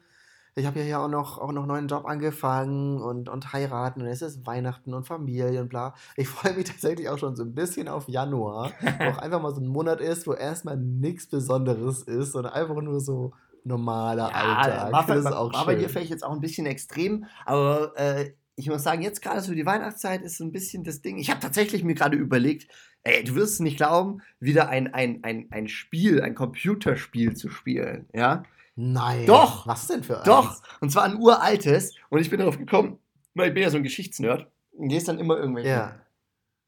ich 0.61 0.67
habe 0.67 0.79
ja 0.79 0.85
hier 0.85 1.01
auch 1.01 1.09
noch, 1.09 1.39
auch 1.39 1.53
noch 1.53 1.63
einen 1.63 1.69
neuen 1.69 1.89
Job 1.89 2.05
angefangen 2.05 3.01
und, 3.01 3.29
und 3.29 3.53
heiraten 3.53 4.03
und 4.03 4.07
es 4.07 4.23
ist 4.23 4.47
Weihnachten 4.47 4.95
und 4.95 5.07
Familie 5.07 5.61
und 5.61 5.69
bla. 5.69 5.95
Ich 6.17 6.29
freue 6.29 6.55
mich 6.55 6.67
tatsächlich 6.67 7.09
auch 7.09 7.19
schon 7.19 7.35
so 7.35 7.43
ein 7.43 7.55
bisschen 7.55 7.89
auf 7.89 8.09
Januar, 8.09 8.73
wo 8.81 9.05
auch 9.05 9.19
einfach 9.19 9.43
mal 9.43 9.55
so 9.55 9.61
ein 9.61 9.67
Monat 9.67 10.01
ist, 10.01 10.27
wo 10.27 10.35
erstmal 10.35 10.77
nichts 10.77 11.27
Besonderes 11.27 12.03
ist, 12.03 12.33
sondern 12.33 12.53
einfach 12.53 12.81
nur 12.81 13.01
so 13.01 13.33
normaler 13.65 14.35
Alltag. 14.35 14.93
war, 14.93 15.07
das 15.07 15.19
ist 15.19 15.25
war, 15.25 15.39
auch 15.39 15.53
war 15.53 15.67
bei 15.67 15.75
dir 15.75 15.83
schön. 15.83 15.91
vielleicht 15.91 16.11
jetzt 16.11 16.25
auch 16.25 16.33
ein 16.33 16.41
bisschen 16.41 16.67
extrem, 16.67 17.27
aber 17.45 17.93
äh, 17.97 18.33
ich 18.57 18.69
muss 18.69 18.83
sagen, 18.83 19.03
jetzt 19.03 19.23
gerade 19.23 19.41
so 19.41 19.55
die 19.55 19.67
Weihnachtszeit 19.67 20.23
ist 20.23 20.37
so 20.37 20.45
ein 20.45 20.53
bisschen 20.53 20.85
das 20.85 21.01
Ding. 21.01 21.19
Ich 21.19 21.31
habe 21.31 21.41
tatsächlich 21.41 21.83
mir 21.83 21.95
gerade 21.95 22.17
überlegt, 22.17 22.71
ey, 23.03 23.25
du 23.25 23.35
wirst 23.35 23.55
es 23.55 23.61
nicht 23.61 23.79
glauben, 23.79 24.21
wieder 24.39 24.69
ein, 24.69 24.93
ein, 24.93 25.21
ein, 25.23 25.49
ein 25.51 25.69
Spiel, 25.69 26.21
ein 26.21 26.35
Computerspiel 26.35 27.35
zu 27.35 27.49
spielen, 27.49 28.07
ja? 28.13 28.43
Nein. 28.77 29.27
Doch. 29.27 29.67
Was 29.67 29.87
denn 29.87 30.03
für 30.03 30.23
Doch, 30.25 30.51
eins? 30.51 30.63
und 30.81 30.91
zwar 30.91 31.05
ein 31.05 31.17
uraltes. 31.17 31.95
Und 32.09 32.21
ich 32.21 32.31
bin 32.31 32.39
darauf 32.39 32.59
gekommen, 32.59 32.99
weil 33.35 33.49
ich 33.49 33.55
bin 33.55 33.63
ja 33.63 33.71
so 33.71 33.77
ein 33.77 33.83
Geschichtsnerd 33.83 34.51
und 34.73 34.89
lese 34.91 35.07
dann 35.07 35.19
immer 35.19 35.37
irgendwelche 35.37 35.69
Ja. 35.71 35.95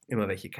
Immer 0.08 0.28
welche 0.28 0.50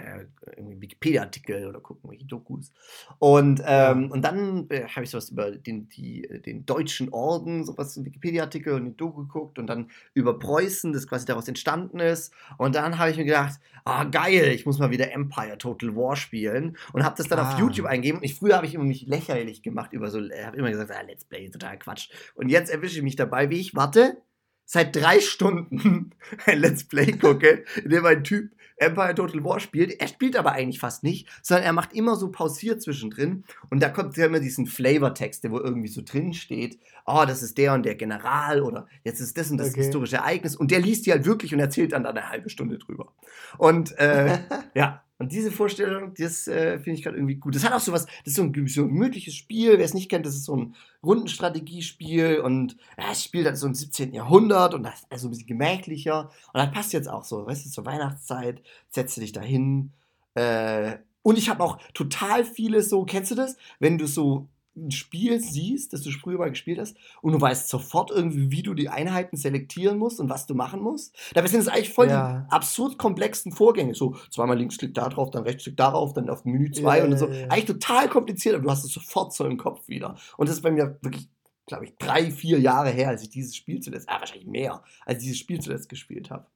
Wikipedia-Artikel 0.57 1.67
oder 1.67 1.81
gucken 1.81 2.11
welche 2.11 2.25
Dokus. 2.25 2.73
Und, 3.19 3.63
ähm, 3.67 4.11
und 4.11 4.23
dann 4.23 4.67
äh, 4.71 4.85
habe 4.85 5.05
ich 5.05 5.11
sowas 5.11 5.31
über 5.31 5.51
den, 5.51 5.89
die, 5.89 6.23
den 6.47 6.65
deutschen 6.65 7.11
Orden, 7.11 7.65
sowas, 7.65 7.97
einen 7.97 8.07
Wikipedia-Artikel 8.07 8.73
und 8.75 8.83
eine 8.83 8.93
Doku 8.93 9.23
geguckt 9.23 9.59
und 9.59 9.67
dann 9.67 9.91
über 10.15 10.39
Preußen, 10.39 10.93
das 10.93 11.07
quasi 11.07 11.27
daraus 11.27 11.49
entstanden 11.49 12.01
ist. 12.01 12.33
Und 12.59 12.75
dann 12.75 12.99
habe 12.99 13.11
ich 13.11 13.17
mir 13.17 13.25
gedacht, 13.25 13.61
ah 13.85 14.05
geil, 14.05 14.53
ich 14.55 14.65
muss 14.65 14.79
mal 14.79 14.91
wieder 14.91 15.13
Empire 15.13 15.59
Total 15.59 15.95
War 15.97 16.17
spielen 16.17 16.77
und 16.93 17.05
habe 17.05 17.17
das 17.17 17.29
dann 17.29 17.39
Ah. 17.39 17.53
auf 17.53 17.59
YouTube 17.59 17.87
eingegeben. 17.87 18.19
Und 18.19 18.25
ich, 18.25 18.37
früher 18.37 18.57
habe 18.57 18.67
ich 18.67 18.75
immer 18.75 18.85
mich 18.85 19.07
lächerlich 19.07 19.63
gemacht 19.63 19.93
über 19.93 20.11
so, 20.11 20.21
äh, 20.21 20.45
habe 20.45 20.57
immer 20.57 20.71
gesagt, 20.71 20.91
ah, 20.91 21.03
Let's 21.03 21.25
Play, 21.25 21.51
total 21.51 21.79
Quatsch. 21.79 22.09
Und 22.35 22.49
jetzt 22.49 22.71
erwische 22.71 22.97
ich 22.99 23.03
mich 23.03 23.17
dabei, 23.17 23.51
wie 23.51 23.61
ich 23.61 23.75
warte, 23.75 24.19
seit 24.65 24.95
drei 24.97 25.21
Stunden 25.21 26.15
ein 26.47 26.61
Let's 26.61 26.85
Play 26.85 27.13
gucke, 27.13 27.65
in 27.83 27.91
dem 27.91 28.07
ein 28.07 28.25
Typ 28.25 28.51
Empire 28.83 29.15
Total 29.15 29.45
War 29.45 29.61
spielt. 29.61 30.01
Er 30.01 30.09
spielt 30.09 30.37
aber 30.37 30.53
eigentlich 30.53 30.81
fast 30.81 31.03
nicht, 31.03 31.29
sondern 31.43 31.65
er 31.65 31.73
macht 31.73 31.93
immer 31.93 32.17
so 32.17 32.31
pausiert 32.31 32.83
zwischendrin 32.83 33.45
und 33.71 33.83
da 33.83 33.89
kommt 33.89 34.17
ja 34.17 34.27
immer 34.27 34.41
diesen 34.41 34.67
Flavortext, 34.67 35.49
wo 35.51 35.59
irgendwie 35.59 35.89
so 35.89 36.03
drin 36.05 36.33
steht, 36.35 36.79
oh, 37.07 37.25
das 37.27 37.43
ist 37.43 37.59
der 37.59 37.75
und 37.75 37.85
der 37.85 37.95
General 37.95 38.63
oder 38.63 38.87
jetzt 39.05 39.21
ist 39.21 39.37
das 39.37 39.51
und 39.51 39.59
das 39.59 39.71
Okay. 39.71 39.83
historische 39.83 40.17
Ereignis 40.17 40.57
und 40.57 40.71
der 40.71 40.81
liest 40.81 41.07
die 41.07 41.13
halt 41.13 41.25
wirklich 41.25 41.53
und 41.55 41.61
erzählt 41.61 41.93
dann, 41.93 42.05
dann 42.05 42.17
eine 42.17 42.29
halbe 42.29 42.51
Stunde 42.51 42.79
drüber. 42.79 43.13
Und 43.59 43.97
äh, 43.99 44.39
ja, 44.75 45.03
und 45.23 45.31
diese 45.31 45.53
Vorstellung, 45.53 46.15
das 46.15 46.49
äh, 46.49 46.79
finde 46.81 46.99
ich 46.99 47.05
gerade 47.05 47.17
irgendwie 47.17 47.37
gut. 47.37 47.55
Das 47.55 47.65
hat 47.65 47.73
auch 47.73 47.81
sowas, 47.81 48.07
das 48.07 48.33
ist 48.33 48.35
so 48.35 48.43
ein, 48.43 48.67
so 48.67 48.83
ein 48.83 48.89
gemütliches 48.89 49.35
Spiel. 49.35 49.79
Wer 49.79 49.85
es 49.85 49.95
nicht 49.95 50.11
kennt, 50.11 50.27
das 50.27 50.35
ist 50.35 50.47
so 50.47 50.57
ein 50.57 50.75
Rundenstrategiespiel 51.05 52.41
und 52.41 52.77
ja, 52.99 53.13
es 53.13 53.23
spielt 53.23 53.47
halt 53.47 53.57
so 53.57 53.69
im 53.69 53.75
17. 53.75 54.13
Jahrhundert 54.13 54.75
und 54.75 54.83
das 54.83 55.01
ist 55.01 55.07
also 55.11 55.29
ein 55.29 55.31
bisschen 55.31 55.47
gemächlicher. 55.47 56.31
Und 56.53 56.59
das 56.59 56.73
passt 56.73 56.93
jetzt 56.93 57.09
auch 57.09 57.23
so, 57.23 57.47
weißt 57.47 57.65
du, 57.65 57.71
zur 57.71 57.87
Weihnachtszeit, 57.87 58.63
setzt 58.89 59.17
du 59.17 59.21
dich 59.21 59.31
da 59.31 59.41
hin. 59.41 59.93
Äh, 60.35 60.97
und 61.23 61.39
ich 61.39 61.49
habe 61.49 61.63
auch 61.63 61.79
total 61.95 62.45
viele 62.45 62.83
so, 62.83 63.05
kennst 63.05 63.31
du 63.31 63.37
das? 63.37 63.57
Wenn 63.79 63.99
du 63.99 64.07
so 64.07 64.49
ein 64.75 64.91
Spiel 64.91 65.39
siehst, 65.41 65.93
das 65.93 66.03
du 66.03 66.11
früher 66.11 66.39
mal 66.39 66.49
gespielt 66.51 66.79
hast, 66.79 66.97
und 67.21 67.33
du 67.33 67.41
weißt 67.41 67.69
sofort 67.69 68.11
irgendwie, 68.11 68.51
wie 68.51 68.63
du 68.63 68.73
die 68.75 68.89
Einheiten 68.89 69.37
selektieren 69.37 69.99
musst 69.99 70.19
und 70.19 70.31
was 70.31 70.47
du 70.47 70.55
machen 70.55 70.81
musst. 70.81 71.15
Dabei 71.35 71.49
sind 71.49 71.61
es 71.61 71.69
eigentlich 71.69 71.93
voll 71.93 72.09
Ja. 72.09 72.47
die 72.49 72.53
absurd 72.53 72.97
komplexen 72.99 73.53
Vorgänge. 73.53 73.95
So 73.95 74.17
zweimal 74.31 74.57
Linksklick 74.59 74.95
da 74.95 75.09
drauf, 75.11 75.31
dann 75.31 75.43
Rechtsklick 75.43 75.77
darauf, 75.77 76.15
dann 76.15 76.31
auf 76.31 76.45
Menü 76.47 76.71
2 76.71 76.99
Ja, 76.99 77.05
und 77.05 77.19
so. 77.19 77.29
ja. 77.29 77.49
Eigentlich 77.49 77.67
total 77.67 78.09
kompliziert, 78.09 78.55
aber 78.55 78.65
du 78.65 78.71
hast 78.71 78.85
es 78.85 78.93
sofort 78.93 79.35
so 79.35 79.45
im 79.45 79.59
Kopf 79.59 79.89
wieder. 79.89 80.17
Und 80.39 80.49
das 80.49 80.57
ist 80.57 80.63
bei 80.63 80.71
mir 80.71 80.99
wirklich, 81.03 81.29
glaube 81.67 81.85
ich, 81.85 81.97
drei, 81.99 82.31
vier 82.31 82.59
Jahre 82.59 82.89
her, 82.91 83.09
als 83.09 83.23
ich 83.23 83.29
dieses 83.31 83.55
Spiel 83.55 83.81
zuletzt, 83.81 84.09
ah, 84.09 84.21
wahrscheinlich 84.21 84.47
mehr, 84.49 84.83
als 85.05 85.19
ich 85.19 85.25
dieses 85.25 85.39
Spiel 85.39 85.61
zuletzt 85.61 85.89
gespielt 85.91 86.31
habe. 86.31 86.47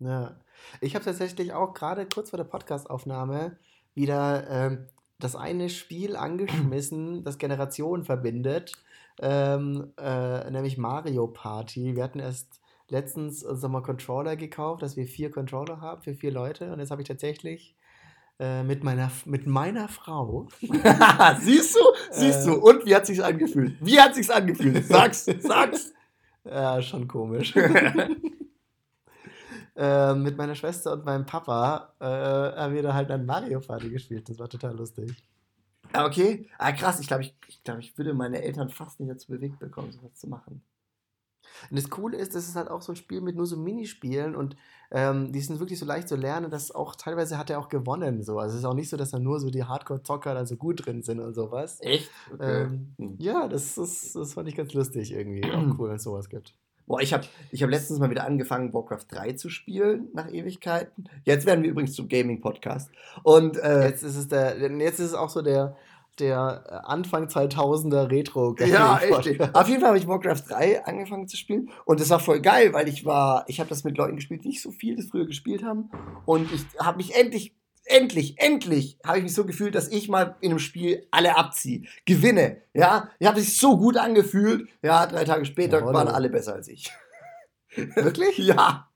Ja. 0.00 0.36
Ich 0.80 0.94
habe 0.94 1.04
tatsächlich 1.04 1.52
auch 1.52 1.74
gerade 1.74 2.06
kurz 2.06 2.30
vor 2.30 2.36
der 2.36 2.44
Podcastaufnahme 2.44 3.58
wieder 3.94 4.46
ähm, 4.48 4.86
das 5.18 5.36
eine 5.36 5.68
Spiel 5.68 6.16
angeschmissen, 6.16 7.24
das 7.24 7.38
Generationen 7.38 8.04
verbindet, 8.04 8.72
ähm, 9.20 9.92
äh, 9.98 10.50
nämlich 10.50 10.78
Mario 10.78 11.26
Party. 11.26 11.96
Wir 11.96 12.04
hatten 12.04 12.20
erst 12.20 12.60
letztens 12.88 13.44
uns 13.44 13.62
nochmal 13.62 13.82
Controller 13.82 14.36
gekauft, 14.36 14.82
dass 14.82 14.96
wir 14.96 15.06
vier 15.06 15.30
Controller 15.30 15.80
haben 15.80 16.02
für 16.02 16.14
vier 16.14 16.32
Leute. 16.32 16.72
Und 16.72 16.78
jetzt 16.78 16.90
habe 16.90 17.02
ich 17.02 17.08
tatsächlich 17.08 17.74
äh, 18.40 18.62
mit, 18.62 18.84
meiner, 18.84 19.10
mit 19.24 19.46
meiner 19.46 19.88
Frau 19.88 20.46
siehst 21.40 21.74
du? 21.74 21.80
Siehst 22.12 22.46
du? 22.46 22.52
Äh. 22.52 22.56
Und 22.56 22.86
wie 22.86 22.94
hat 22.94 23.06
sich's 23.06 23.20
angefühlt? 23.20 23.76
Wie 23.80 24.00
hat 24.00 24.14
sich's 24.14 24.30
angefühlt? 24.30 24.86
Sag's, 24.86 25.24
sag's. 25.40 25.92
Ja, 26.44 26.80
schon 26.80 27.08
komisch. 27.08 27.54
ähm, 29.80 30.24
mit 30.24 30.36
meiner 30.36 30.56
Schwester 30.56 30.92
und 30.92 31.04
meinem 31.04 31.24
Papa 31.24 31.94
äh, 32.00 32.04
haben 32.04 32.74
wir 32.74 32.82
da 32.82 32.94
halt 32.94 33.10
dann 33.10 33.24
Mario 33.24 33.60
Party 33.60 33.90
gespielt. 33.90 34.28
Das 34.28 34.38
war 34.38 34.48
total 34.48 34.76
lustig. 34.76 35.14
Okay. 35.94 36.48
Ah, 36.58 36.72
krass. 36.72 36.98
Ich 37.00 37.06
glaube, 37.06 37.22
ich, 37.22 37.34
ich, 37.46 37.62
glaub, 37.62 37.78
ich 37.78 37.96
würde 37.96 38.12
meine 38.12 38.42
Eltern 38.42 38.68
fast 38.70 38.98
nicht 38.98 39.10
dazu 39.10 39.28
bewegt 39.28 39.60
bekommen, 39.60 39.92
sowas 39.92 40.14
zu 40.16 40.26
machen. 40.28 40.62
Und 41.70 41.78
das 41.78 41.88
Coole 41.90 42.16
ist, 42.16 42.34
das 42.34 42.48
ist 42.48 42.56
halt 42.56 42.68
auch 42.68 42.82
so 42.82 42.92
ein 42.92 42.96
Spiel 42.96 43.20
mit 43.20 43.36
nur 43.36 43.46
so 43.46 43.56
Minispielen 43.56 44.34
und 44.34 44.56
ähm, 44.90 45.32
die 45.32 45.40
sind 45.40 45.60
wirklich 45.60 45.78
so 45.78 45.86
leicht 45.86 46.08
zu 46.08 46.16
lernen, 46.16 46.50
dass 46.50 46.70
auch 46.72 46.94
teilweise 46.96 47.38
hat 47.38 47.48
er 47.50 47.58
auch 47.60 47.68
gewonnen. 47.68 48.22
So. 48.22 48.38
Also 48.38 48.54
es 48.54 48.60
ist 48.60 48.66
auch 48.66 48.74
nicht 48.74 48.88
so, 48.90 48.96
dass 48.96 49.10
da 49.10 49.18
nur 49.18 49.38
so 49.40 49.50
die 49.50 49.64
Hardcore-Zocker 49.64 50.34
da 50.34 50.44
so 50.44 50.56
gut 50.56 50.84
drin 50.86 51.02
sind 51.02 51.20
und 51.20 51.34
sowas. 51.34 51.78
Echt? 51.80 52.10
Ähm, 52.40 52.94
Hm. 52.98 53.16
ja, 53.18 53.48
das, 53.48 53.78
ist, 53.78 54.14
das 54.16 54.34
fand 54.34 54.48
ich 54.48 54.56
ganz 54.56 54.72
lustig 54.74 55.12
irgendwie. 55.12 55.44
Auch 55.44 55.62
cool, 55.78 55.88
wenn 55.88 55.96
es 55.96 56.02
sowas 56.02 56.28
gibt. 56.28 56.54
Boah, 56.88 57.02
ich 57.02 57.12
habe 57.12 57.24
ich 57.52 57.62
hab 57.62 57.68
letztens 57.68 58.00
mal 58.00 58.08
wieder 58.08 58.24
angefangen, 58.24 58.72
Warcraft 58.72 59.04
3 59.10 59.32
zu 59.32 59.50
spielen, 59.50 60.08
nach 60.14 60.32
Ewigkeiten. 60.32 61.04
Jetzt 61.24 61.44
werden 61.44 61.62
wir 61.62 61.70
übrigens 61.70 61.92
zum 61.92 62.08
Gaming-Podcast. 62.08 62.90
Und 63.22 63.58
äh, 63.58 63.88
Jetzt 63.88 64.02
ist 64.02 64.16
es 64.16 64.28
der, 64.28 64.56
jetzt 64.58 64.98
ist 64.98 65.08
es 65.08 65.14
auch 65.14 65.28
so 65.28 65.42
der, 65.42 65.76
der 66.18 66.64
äh, 66.66 66.74
Anfang 66.90 67.26
2000er 67.26 68.10
retro 68.10 68.54
Ja, 68.60 68.98
echt. 68.98 69.54
Auf 69.54 69.68
jeden 69.68 69.80
Fall 69.80 69.88
habe 69.90 69.98
ich 69.98 70.08
Warcraft 70.08 70.42
3 70.48 70.84
angefangen 70.86 71.28
zu 71.28 71.36
spielen 71.36 71.70
und 71.84 72.00
das 72.00 72.08
war 72.08 72.20
voll 72.20 72.40
geil, 72.40 72.72
weil 72.72 72.88
ich 72.88 73.04
war, 73.04 73.44
ich 73.48 73.60
habe 73.60 73.68
das 73.68 73.84
mit 73.84 73.96
Leuten 73.98 74.16
gespielt, 74.16 74.44
die 74.44 74.48
nicht 74.48 74.62
so 74.62 74.70
viel 74.70 74.96
das 74.96 75.06
früher 75.06 75.26
gespielt 75.26 75.62
haben 75.62 75.90
und 76.24 76.50
ich 76.52 76.62
habe 76.80 76.96
mich 76.96 77.14
endlich, 77.14 77.54
endlich, 77.90 78.38
endlich 78.38 78.98
habe 79.04 79.18
ich 79.18 79.24
mich 79.24 79.34
so 79.34 79.44
gefühlt, 79.44 79.74
dass 79.74 79.88
ich 79.88 80.08
mal 80.08 80.36
in 80.40 80.50
einem 80.50 80.58
Spiel 80.58 81.06
alle 81.10 81.36
abziehe, 81.36 81.82
gewinne, 82.04 82.62
ja, 82.74 83.10
ich 83.18 83.26
habe 83.26 83.40
sich 83.40 83.56
so 83.58 83.76
gut 83.76 83.96
angefühlt, 83.96 84.68
ja, 84.82 85.06
drei 85.06 85.24
Tage 85.24 85.44
später 85.44 85.78
Jawohl. 85.80 85.94
waren 85.94 86.08
alle 86.08 86.30
besser 86.30 86.54
als 86.54 86.68
ich. 86.68 86.92
Wirklich? 87.94 88.38
ja, 88.38 88.88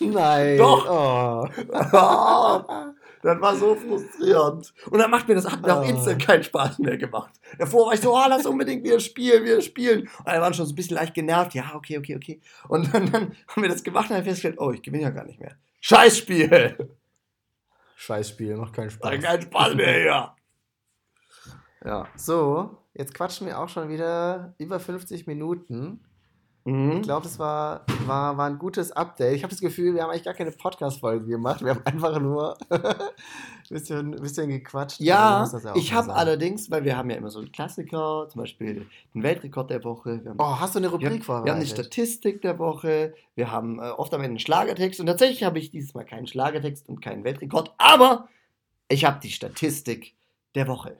Nein. 0.00 0.58
Doch. 0.58 0.86
Oh. 0.88 1.48
das 3.22 3.40
war 3.40 3.56
so 3.56 3.74
frustrierend. 3.74 4.72
Und 4.90 4.98
dann 4.98 5.10
macht 5.10 5.28
mir 5.28 5.34
das, 5.34 5.50
hat 5.50 5.62
mir 5.62 5.74
auch 5.76 5.84
Oh. 5.84 5.88
instant 5.88 6.22
keinen 6.24 6.42
Spaß 6.44 6.78
mehr 6.78 6.96
gemacht. 6.96 7.32
Davor 7.58 7.86
war 7.86 7.94
ich 7.94 8.00
so, 8.00 8.14
oh, 8.14 8.24
lass 8.28 8.46
unbedingt 8.46 8.84
wieder 8.84 9.00
spielen, 9.00 9.44
wieder 9.44 9.60
spielen. 9.60 10.02
Und 10.20 10.26
alle 10.26 10.40
waren 10.40 10.54
schon 10.54 10.66
so 10.66 10.72
ein 10.72 10.76
bisschen 10.76 10.96
leicht 10.96 11.14
genervt. 11.14 11.54
Ja, 11.54 11.72
okay, 11.74 11.98
okay, 11.98 12.16
okay. 12.16 12.40
Und 12.68 12.92
dann, 12.94 13.10
dann 13.10 13.32
haben 13.48 13.62
wir 13.62 13.68
das 13.68 13.82
gemacht 13.82 14.08
und 14.10 14.16
haben 14.16 14.24
festgestellt, 14.24 14.56
oh, 14.58 14.70
ich 14.70 14.82
gewinne 14.82 15.02
ja 15.04 15.10
gar 15.10 15.24
nicht 15.24 15.40
mehr. 15.40 15.56
Scheißspiel. 15.80 16.76
Scheißspiel, 18.02 18.56
macht 18.56 18.72
keinen 18.72 18.90
Spaß. 18.90 19.20
kein 19.20 19.42
Spaß 19.42 19.74
mehr 19.76 19.94
hier. 19.94 20.34
Ja. 21.84 22.08
So, 22.16 22.78
jetzt 22.94 23.14
quatschen 23.14 23.46
wir 23.46 23.60
auch 23.60 23.68
schon 23.68 23.88
wieder 23.88 24.56
über 24.58 24.80
50 24.80 25.28
Minuten. 25.28 26.04
Ich 26.64 26.72
Mhm. 26.72 27.02
glaube, 27.02 27.24
das 27.24 27.40
war, 27.40 27.84
war, 28.06 28.36
war 28.36 28.46
ein 28.48 28.56
gutes 28.58 28.92
Update. 28.92 29.34
Ich 29.34 29.42
habe 29.42 29.50
das 29.50 29.60
Gefühl, 29.60 29.94
wir 29.94 30.02
haben 30.04 30.10
eigentlich 30.10 30.22
gar 30.22 30.34
keine 30.34 30.52
Podcast-Folge 30.52 31.26
gemacht. 31.26 31.60
Wir 31.64 31.70
haben 31.70 31.84
einfach 31.84 32.20
nur 32.20 32.56
ein 32.70 32.80
bisschen, 33.68 34.12
bisschen 34.12 34.48
gequatscht. 34.48 35.00
Also 35.00 35.04
Ja, 35.04 35.48
das 35.50 35.66
auch 35.66 35.74
ich 35.74 35.92
habe 35.92 36.14
allerdings, 36.14 36.70
weil 36.70 36.84
wir 36.84 36.96
haben 36.96 37.10
ja 37.10 37.16
immer 37.16 37.30
so 37.30 37.40
einen 37.40 37.50
Klassiker, 37.50 38.28
zum 38.30 38.40
Beispiel 38.42 38.86
den 39.12 39.22
Weltrekord 39.24 39.70
der 39.70 39.82
Woche. 39.82 40.20
Wir 40.22 40.30
haben 40.30 40.36
Oh, 40.40 40.60
hast 40.60 40.74
du 40.76 40.78
eine 40.78 40.86
Wir 40.88 40.92
Rubrik 40.92 41.10
haben, 41.10 41.22
vorbereitet? 41.22 41.46
wir 41.46 41.52
haben 41.52 41.58
eine 41.58 41.66
Statistik 41.66 42.42
der 42.42 42.58
Woche, 42.60 43.14
wir 43.34 43.50
haben 43.50 43.80
äh, 43.80 43.90
oft 43.90 44.14
am 44.14 44.20
Ende 44.20 44.30
einen 44.30 44.38
Schlagertext 44.38 45.00
und 45.00 45.06
tatsächlich 45.06 45.42
habe 45.42 45.58
ich 45.58 45.70
dieses 45.72 45.94
Mal 45.94 46.04
keinen 46.04 46.28
Schlagertext 46.28 46.88
und 46.88 47.00
keinen 47.02 47.24
Weltrekord, 47.24 47.74
aber 47.78 48.28
ich 48.88 49.04
habe 49.04 49.18
die 49.20 49.30
Statistik 49.30 50.14
der 50.54 50.68
Woche. 50.68 50.96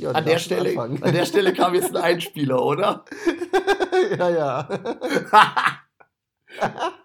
Ja, 0.00 0.12
An 0.12 0.24
der, 0.24 0.38
Stelle, 0.38 0.70
anfangen. 0.70 1.02
an 1.02 1.12
der 1.12 1.26
Stelle 1.26 1.52
kam 1.52 1.74
jetzt 1.74 1.94
ein 1.94 1.96
Einspieler, 2.02 2.64
oder? 2.64 3.04
ja, 4.18 4.30
ja. 4.30 4.68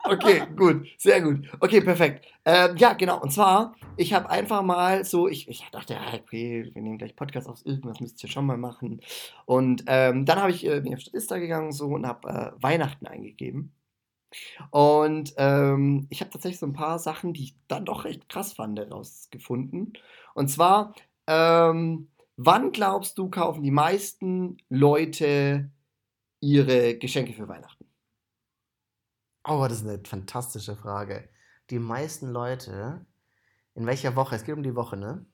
okay, 0.05 0.43
gut, 0.55 0.87
sehr 0.97 1.21
gut. 1.21 1.45
Okay, 1.59 1.81
perfekt. 1.81 2.25
Ähm, 2.45 2.77
ja, 2.77 2.93
genau. 2.93 3.21
Und 3.21 3.31
zwar, 3.31 3.75
ich 3.97 4.13
habe 4.13 4.29
einfach 4.29 4.61
mal 4.61 5.03
so, 5.03 5.27
ich, 5.27 5.49
ich 5.49 5.61
dachte, 5.71 5.97
okay, 6.13 6.71
wir 6.73 6.81
nehmen 6.81 6.97
gleich 6.97 7.17
Podcast 7.17 7.49
aus, 7.49 7.63
irgendwas 7.63 7.99
müsst 7.99 8.23
ihr 8.23 8.29
schon 8.29 8.45
mal 8.45 8.57
machen. 8.57 9.01
Und 9.45 9.83
ähm, 9.87 10.25
dann 10.25 10.41
habe 10.41 10.51
ich, 10.51 10.65
äh, 10.65 10.79
bin 10.79 10.93
auf 10.93 11.01
Statista 11.01 11.37
gegangen 11.37 11.73
so 11.73 11.87
und 11.87 12.07
habe 12.07 12.29
äh, 12.29 12.63
Weihnachten 12.63 13.07
eingegeben. 13.07 13.73
Und 14.71 15.33
ähm, 15.37 16.07
ich 16.09 16.21
habe 16.21 16.31
tatsächlich 16.31 16.59
so 16.59 16.65
ein 16.65 16.73
paar 16.73 16.99
Sachen, 16.99 17.33
die 17.33 17.43
ich 17.43 17.55
dann 17.67 17.85
doch 17.85 18.05
recht 18.05 18.29
krass 18.29 18.53
fand, 18.53 18.79
herausgefunden. 18.79 19.93
Und 20.33 20.49
zwar, 20.49 20.93
ähm, 21.27 22.09
wann 22.37 22.71
glaubst 22.71 23.17
du, 23.17 23.29
kaufen 23.29 23.63
die 23.63 23.71
meisten 23.71 24.57
Leute 24.69 25.71
ihre 26.39 26.97
Geschenke 26.97 27.33
für 27.33 27.47
Weihnachten? 27.47 27.85
Oh, 29.47 29.65
das 29.67 29.81
ist 29.81 29.87
eine 29.87 30.01
fantastische 30.03 30.75
Frage. 30.75 31.29
Die 31.69 31.79
meisten 31.79 32.29
Leute, 32.29 33.05
in 33.75 33.85
welcher 33.85 34.15
Woche? 34.15 34.35
Es 34.35 34.43
geht 34.43 34.55
um 34.55 34.63
die 34.63 34.75
Woche, 34.75 34.97
ne? 34.97 35.25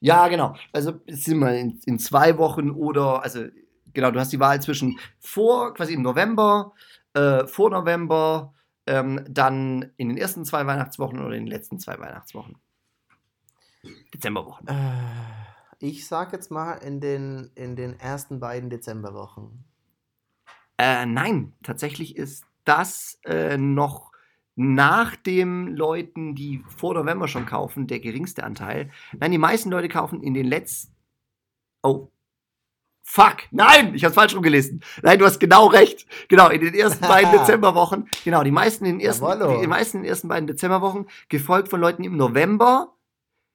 Ja, 0.00 0.28
genau. 0.28 0.54
Also 0.72 1.00
es 1.06 1.24
sind 1.24 1.38
wir 1.38 1.56
in, 1.56 1.80
in 1.86 1.98
zwei 1.98 2.36
Wochen 2.38 2.70
oder, 2.70 3.22
also 3.22 3.44
genau, 3.92 4.10
du 4.10 4.20
hast 4.20 4.32
die 4.32 4.40
Wahl 4.40 4.60
zwischen 4.60 4.98
vor, 5.20 5.74
quasi 5.74 5.94
im 5.94 6.02
November, 6.02 6.74
äh, 7.14 7.46
vor 7.46 7.70
November, 7.70 8.54
ähm, 8.86 9.24
dann 9.28 9.92
in 9.96 10.08
den 10.08 10.18
ersten 10.18 10.44
zwei 10.44 10.66
Weihnachtswochen 10.66 11.20
oder 11.20 11.34
in 11.34 11.44
den 11.44 11.52
letzten 11.52 11.78
zwei 11.78 11.98
Weihnachtswochen. 11.98 12.56
Dezemberwochen. 14.12 14.66
Äh, 14.68 15.53
ich 15.84 16.06
sag 16.06 16.32
jetzt 16.32 16.50
mal 16.50 16.72
in 16.74 17.00
den, 17.00 17.50
in 17.54 17.76
den 17.76 18.00
ersten 18.00 18.40
beiden 18.40 18.70
Dezemberwochen. 18.70 19.64
Äh, 20.78 21.06
nein, 21.06 21.52
tatsächlich 21.62 22.16
ist 22.16 22.44
dass 22.64 23.18
äh, 23.26 23.58
noch 23.58 24.10
nach 24.56 25.16
den 25.16 25.76
Leuten, 25.76 26.34
die 26.34 26.64
vor 26.76 26.94
November 26.94 27.28
schon 27.28 27.44
kaufen, 27.44 27.86
der 27.86 28.00
geringste 28.00 28.44
Anteil. 28.44 28.90
Nein, 29.12 29.32
die 29.32 29.38
meisten 29.38 29.70
Leute 29.70 29.88
kaufen 29.88 30.22
in 30.22 30.32
den 30.32 30.46
letzten. 30.46 30.94
Oh. 31.82 32.10
Fuck! 33.06 33.42
Nein! 33.50 33.94
Ich 33.94 34.02
hab's 34.02 34.14
falsch 34.14 34.34
rumgelesen. 34.34 34.82
Nein, 35.02 35.18
du 35.18 35.26
hast 35.26 35.38
genau 35.38 35.66
recht. 35.66 36.06
Genau, 36.28 36.48
in 36.48 36.62
den 36.62 36.72
ersten 36.72 37.06
beiden 37.06 37.32
Dezemberwochen. 37.38 38.08
Genau, 38.24 38.42
die 38.42 38.50
meisten 38.50 38.86
in 38.86 38.98
den 38.98 39.06
ersten, 39.06 39.24
Jawollo. 39.24 39.60
die 39.60 39.66
meisten 39.66 39.98
in 39.98 40.02
den 40.04 40.08
ersten 40.08 40.28
beiden 40.28 40.46
Dezemberwochen, 40.46 41.06
gefolgt 41.28 41.68
von 41.68 41.80
Leuten 41.80 42.02
im 42.02 42.16
November, 42.16 42.94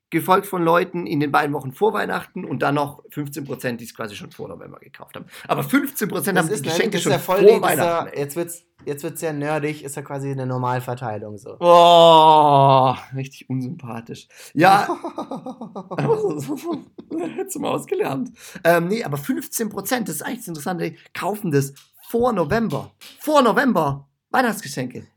gefolgt 0.10 0.47
von 0.47 0.64
Leuten 0.64 1.05
in 1.05 1.20
den 1.20 1.32
beiden 1.32 1.53
Wochen 1.53 1.72
vor 1.72 1.93
Weihnachten 1.93 2.45
und 2.45 2.62
dann 2.62 2.76
noch 2.76 3.03
15%, 3.10 3.78
die 3.78 3.84
es 3.84 3.95
quasi 3.95 4.16
schon 4.16 4.32
vor 4.32 4.47
November 4.47 4.80
gekauft 4.80 5.16
haben. 5.16 5.26
Aber 5.47 5.62
15% 5.62 6.12
haben 6.28 6.36
Das 6.36 6.47
die 6.47 6.53
ne, 6.53 6.62
Geschenke 6.62 6.99
schon 6.99 7.12
ja 7.12 7.20
voll 7.20 7.47
vor 7.47 7.62
Weihnachten. 7.62 8.07
ja, 8.07 8.20
jetzt 8.20 8.36
wird's, 8.36 8.64
jetzt 8.86 9.03
wird's 9.03 9.20
sehr 9.20 9.34
nerdig, 9.34 9.84
ist 9.84 9.95
ja 9.95 10.01
quasi 10.01 10.32
eine 10.32 10.45
Normalverteilung 10.45 11.38
so. 11.38 11.57
Oh, 11.60 12.95
richtig 13.16 13.49
unsympathisch. 13.49 14.28
Ja, 14.53 14.88
hättest 17.38 17.55
du 17.55 17.60
mal 17.60 17.70
ausgelernt. 17.70 18.32
Ähm, 18.64 18.88
nee, 18.88 19.03
aber 19.03 19.18
15 19.18 19.70
Prozent, 19.70 20.07
das 20.07 20.16
ist 20.16 20.22
eigentlich 20.24 20.39
das 20.39 20.47
Interessante, 20.47 20.95
kaufen 21.14 21.51
das 21.51 21.74
vor 22.10 22.34
November. 22.34 22.91
Vor 23.20 23.41
November. 23.43 24.07
Weihnachtsgeschenke. 24.32 25.07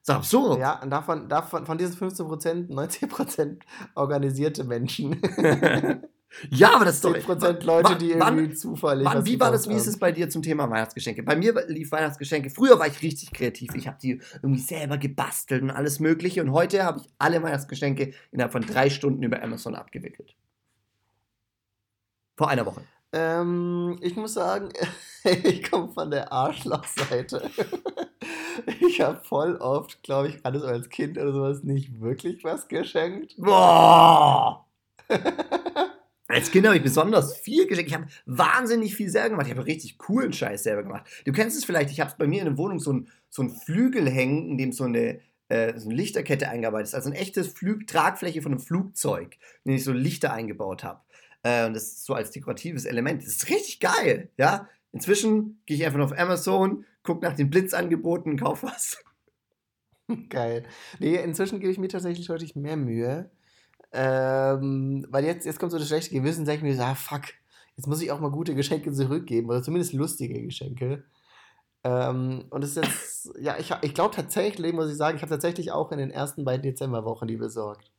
Ja. 0.00 0.04
So 0.04 0.12
absurd. 0.14 0.58
Ja, 0.60 0.82
und 0.82 0.90
davon, 0.90 1.28
davon 1.28 1.66
von 1.66 1.76
diesen 1.78 1.94
15%, 1.96 2.68
90% 2.70 3.58
organisierte 3.94 4.64
Menschen. 4.64 5.20
Ja, 6.48 6.76
aber 6.76 6.84
das 6.84 6.94
ist 6.94 7.04
doch. 7.04 7.12
10% 7.12 7.64
Leute, 7.64 7.96
die 7.96 8.14
wann- 8.16 8.38
irgendwie 8.38 8.54
zufällig. 8.54 9.04
Wann, 9.04 9.26
wie 9.26 9.40
war 9.40 9.50
das, 9.50 9.68
wie 9.68 9.74
ist 9.74 9.88
es 9.88 9.98
bei 9.98 10.12
dir 10.12 10.30
zum 10.30 10.42
Thema 10.42 10.70
Weihnachtsgeschenke? 10.70 11.24
Bei 11.24 11.34
mir 11.34 11.66
lief 11.66 11.90
Weihnachtsgeschenke. 11.90 12.50
Früher 12.50 12.78
war 12.78 12.86
ich 12.86 13.02
richtig 13.02 13.32
kreativ. 13.32 13.74
Ich 13.74 13.88
habe 13.88 13.98
die 14.00 14.20
irgendwie 14.40 14.60
selber 14.62 14.96
gebastelt 14.96 15.60
und 15.62 15.70
alles 15.72 15.98
Mögliche. 15.98 16.40
Und 16.40 16.52
heute 16.52 16.84
habe 16.84 17.00
ich 17.00 17.08
alle 17.18 17.42
Weihnachtsgeschenke 17.42 18.12
innerhalb 18.30 18.52
von 18.52 18.62
drei 18.62 18.90
Stunden 18.90 19.24
über 19.24 19.42
Amazon 19.42 19.74
abgewickelt. 19.74 20.36
Vor 22.36 22.48
einer 22.48 22.64
Woche. 22.64 22.82
Ähm, 23.12 23.98
ich 24.00 24.16
muss 24.16 24.34
sagen, 24.34 24.68
ich 25.24 25.68
komme 25.70 25.92
von 25.92 26.10
der 26.10 26.32
Arschlochseite. 26.32 27.50
Ich 28.80 29.00
habe 29.00 29.20
voll 29.24 29.56
oft, 29.56 30.02
glaube 30.02 30.28
ich, 30.28 30.44
alles 30.44 30.62
als 30.62 30.90
Kind 30.90 31.16
oder 31.16 31.32
sowas 31.32 31.62
nicht 31.62 32.00
wirklich 32.00 32.44
was 32.44 32.68
geschenkt. 32.68 33.34
Boah! 33.38 34.66
Als 36.28 36.52
Kind 36.52 36.64
habe 36.66 36.76
ich 36.76 36.82
besonders 36.82 37.36
viel 37.36 37.66
geschenkt. 37.66 37.90
Ich 37.90 37.96
habe 37.96 38.06
wahnsinnig 38.26 38.94
viel 38.94 39.08
selber 39.08 39.30
gemacht. 39.30 39.46
Ich 39.46 39.52
habe 39.56 39.66
richtig 39.66 39.98
coolen 39.98 40.32
Scheiß 40.32 40.62
selber 40.62 40.84
gemacht. 40.84 41.04
Du 41.24 41.32
kennst 41.32 41.58
es 41.58 41.64
vielleicht, 41.64 41.90
ich 41.90 42.00
habe 42.00 42.14
bei 42.18 42.28
mir 42.28 42.40
in 42.40 42.44
der 42.44 42.58
Wohnung 42.58 42.78
so 42.78 42.92
ein, 42.92 43.08
so 43.30 43.48
Flügel 43.48 44.08
hängen, 44.08 44.50
in 44.50 44.58
dem 44.58 44.72
so 44.72 44.84
eine, 44.84 45.20
äh, 45.48 45.76
so 45.76 45.88
eine 45.88 45.96
Lichterkette 45.96 46.48
eingearbeitet 46.48 46.88
ist. 46.88 46.94
Also 46.94 47.10
ein 47.10 47.16
echtes 47.16 47.48
Flug 47.48 47.86
Tragfläche 47.88 48.42
von 48.42 48.52
einem 48.52 48.60
Flugzeug, 48.60 49.38
in 49.64 49.72
dem 49.72 49.76
ich 49.76 49.84
so 49.84 49.92
Lichter 49.92 50.32
eingebaut 50.32 50.84
habe. 50.84 51.00
Äh, 51.42 51.66
und 51.66 51.74
das 51.74 51.84
ist 51.84 52.04
so 52.04 52.14
als 52.14 52.30
dekoratives 52.30 52.84
Element. 52.84 53.22
Das 53.22 53.30
ist 53.30 53.48
richtig 53.48 53.80
geil, 53.80 54.30
ja. 54.36 54.68
Inzwischen 54.92 55.62
gehe 55.66 55.76
ich 55.76 55.84
einfach 55.84 55.98
nur 55.98 56.06
auf 56.06 56.18
Amazon, 56.18 56.84
gucke 57.02 57.24
nach 57.24 57.36
den 57.36 57.50
Blitzangeboten 57.50 58.32
und 58.32 58.40
kaufe 58.40 58.66
was. 58.66 58.98
Geil. 60.28 60.64
Nee, 60.98 61.16
inzwischen 61.16 61.60
gebe 61.60 61.70
ich 61.70 61.78
mir 61.78 61.88
tatsächlich 61.88 62.26
deutlich 62.26 62.56
mehr 62.56 62.76
Mühe. 62.76 63.30
Ähm, 63.92 65.06
weil 65.08 65.24
jetzt, 65.24 65.46
jetzt 65.46 65.58
kommt 65.58 65.72
so 65.72 65.78
das 65.78 65.88
schlechte 65.88 66.14
Gewissen, 66.14 66.46
sage 66.46 66.58
ich 66.58 66.62
mir 66.62 66.74
so, 66.76 66.82
ah, 66.82 66.94
fuck, 66.94 67.22
jetzt 67.76 67.86
muss 67.86 68.02
ich 68.02 68.10
auch 68.12 68.20
mal 68.20 68.30
gute 68.30 68.54
Geschenke 68.54 68.92
zurückgeben 68.92 69.48
oder 69.48 69.62
zumindest 69.62 69.92
lustige 69.92 70.40
Geschenke. 70.42 71.04
Ähm, 71.82 72.44
und 72.50 72.62
es 72.62 72.76
ist 72.76 72.84
jetzt, 72.84 73.30
ja, 73.40 73.56
ich, 73.58 73.72
ich 73.82 73.94
glaube 73.94 74.14
tatsächlich, 74.14 74.72
muss 74.72 74.90
ich 74.90 74.96
sagen, 74.96 75.16
ich 75.16 75.22
habe 75.22 75.30
tatsächlich 75.30 75.72
auch 75.72 75.90
in 75.92 75.98
den 75.98 76.10
ersten 76.10 76.44
beiden 76.44 76.62
Dezemberwochen 76.62 77.26
die 77.26 77.36
besorgt. 77.36 77.90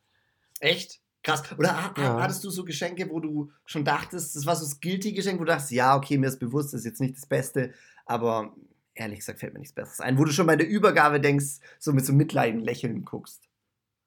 Echt? 0.59 1.00
Krass. 1.23 1.43
Oder 1.57 1.93
Ja. 1.97 2.19
hattest 2.19 2.43
du 2.43 2.49
so 2.49 2.63
Geschenke, 2.65 3.09
wo 3.09 3.19
du 3.19 3.51
schon 3.65 3.85
dachtest, 3.85 4.35
das 4.35 4.45
war 4.45 4.55
so 4.55 4.65
das 4.65 4.79
Guilty-Geschenk, 4.79 5.39
wo 5.39 5.43
du 5.43 5.51
dachtest, 5.51 5.71
ja, 5.71 5.95
okay, 5.95 6.17
mir 6.17 6.27
ist 6.27 6.39
bewusst, 6.39 6.73
das 6.73 6.81
ist 6.81 6.85
jetzt 6.85 7.01
nicht 7.01 7.15
das 7.15 7.25
Beste, 7.27 7.73
aber 8.05 8.53
ehrlich 8.95 9.19
gesagt 9.19 9.39
fällt 9.39 9.53
mir 9.53 9.59
nichts 9.59 9.73
Besseres 9.75 10.01
ein. 10.01 10.17
Wo 10.17 10.25
du 10.25 10.31
schon 10.31 10.47
bei 10.47 10.55
der 10.55 10.67
Übergabe 10.67 11.19
denkst, 11.19 11.59
so 11.79 11.93
mit 11.93 12.05
so 12.05 12.13
Mitleiden 12.13 12.61
lächeln 12.61 13.05
guckst. 13.05 13.47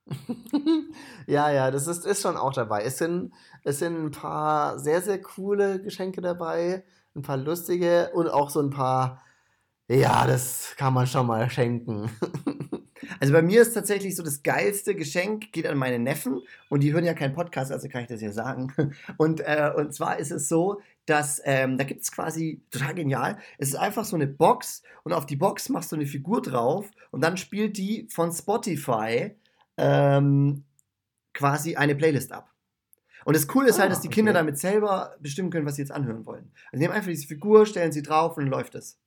ja, 1.26 1.50
ja, 1.50 1.70
das 1.70 1.86
ist, 1.86 2.04
ist 2.04 2.20
schon 2.22 2.36
auch 2.36 2.52
dabei. 2.52 2.82
Es 2.82 2.98
sind, 2.98 3.32
es 3.62 3.78
sind 3.78 3.96
ein 3.96 4.10
paar 4.10 4.78
sehr, 4.78 5.00
sehr 5.00 5.20
coole 5.20 5.80
Geschenke 5.82 6.20
dabei, 6.20 6.84
ein 7.14 7.22
paar 7.22 7.36
lustige 7.38 8.10
und 8.12 8.28
auch 8.28 8.50
so 8.50 8.60
ein 8.60 8.70
paar, 8.70 9.22
ja, 9.88 10.26
das 10.26 10.74
kann 10.76 10.92
man 10.94 11.06
schon 11.06 11.26
mal 11.26 11.48
schenken. 11.48 12.10
Also 13.24 13.32
bei 13.32 13.40
mir 13.40 13.62
ist 13.62 13.72
tatsächlich 13.72 14.16
so 14.16 14.22
das 14.22 14.42
geilste 14.42 14.94
Geschenk 14.94 15.50
geht 15.50 15.66
an 15.66 15.78
meine 15.78 15.98
Neffen 15.98 16.42
und 16.68 16.82
die 16.82 16.92
hören 16.92 17.06
ja 17.06 17.14
keinen 17.14 17.32
Podcast, 17.32 17.72
also 17.72 17.88
kann 17.88 18.02
ich 18.02 18.08
das 18.08 18.20
ja 18.20 18.30
sagen. 18.30 18.70
Und, 19.16 19.40
äh, 19.40 19.72
und 19.74 19.94
zwar 19.94 20.18
ist 20.18 20.30
es 20.30 20.46
so, 20.46 20.82
dass 21.06 21.40
ähm, 21.46 21.78
da 21.78 21.84
gibt 21.84 22.02
es 22.02 22.12
quasi, 22.12 22.60
total 22.70 22.94
genial, 22.94 23.38
es 23.56 23.68
ist 23.68 23.76
einfach 23.76 24.04
so 24.04 24.14
eine 24.14 24.26
Box 24.26 24.82
und 25.04 25.14
auf 25.14 25.24
die 25.24 25.36
Box 25.36 25.70
machst 25.70 25.90
du 25.90 25.96
eine 25.96 26.04
Figur 26.04 26.42
drauf 26.42 26.90
und 27.12 27.24
dann 27.24 27.38
spielt 27.38 27.78
die 27.78 28.06
von 28.10 28.30
Spotify 28.30 29.34
ähm, 29.78 30.64
quasi 31.32 31.76
eine 31.76 31.94
Playlist 31.94 32.30
ab. 32.30 32.52
Und 33.24 33.36
das 33.36 33.48
Coole 33.48 33.70
ist 33.70 33.78
halt, 33.78 33.86
Ah, 33.86 33.94
dass 33.94 34.02
die 34.02 34.08
Kinder 34.08 34.32
okay. 34.32 34.40
damit 34.40 34.58
selber 34.58 35.16
bestimmen 35.18 35.48
können, 35.48 35.64
was 35.64 35.76
sie 35.76 35.82
jetzt 35.82 35.92
anhören 35.92 36.26
wollen. 36.26 36.52
Also 36.66 36.72
sie 36.72 36.78
nehmen 36.80 36.92
einfach 36.92 37.08
diese 37.08 37.26
Figur, 37.26 37.64
stellen 37.64 37.90
sie 37.90 38.02
drauf 38.02 38.36
und 38.36 38.44
dann 38.44 38.52
läuft 38.52 38.74
es. 38.74 39.00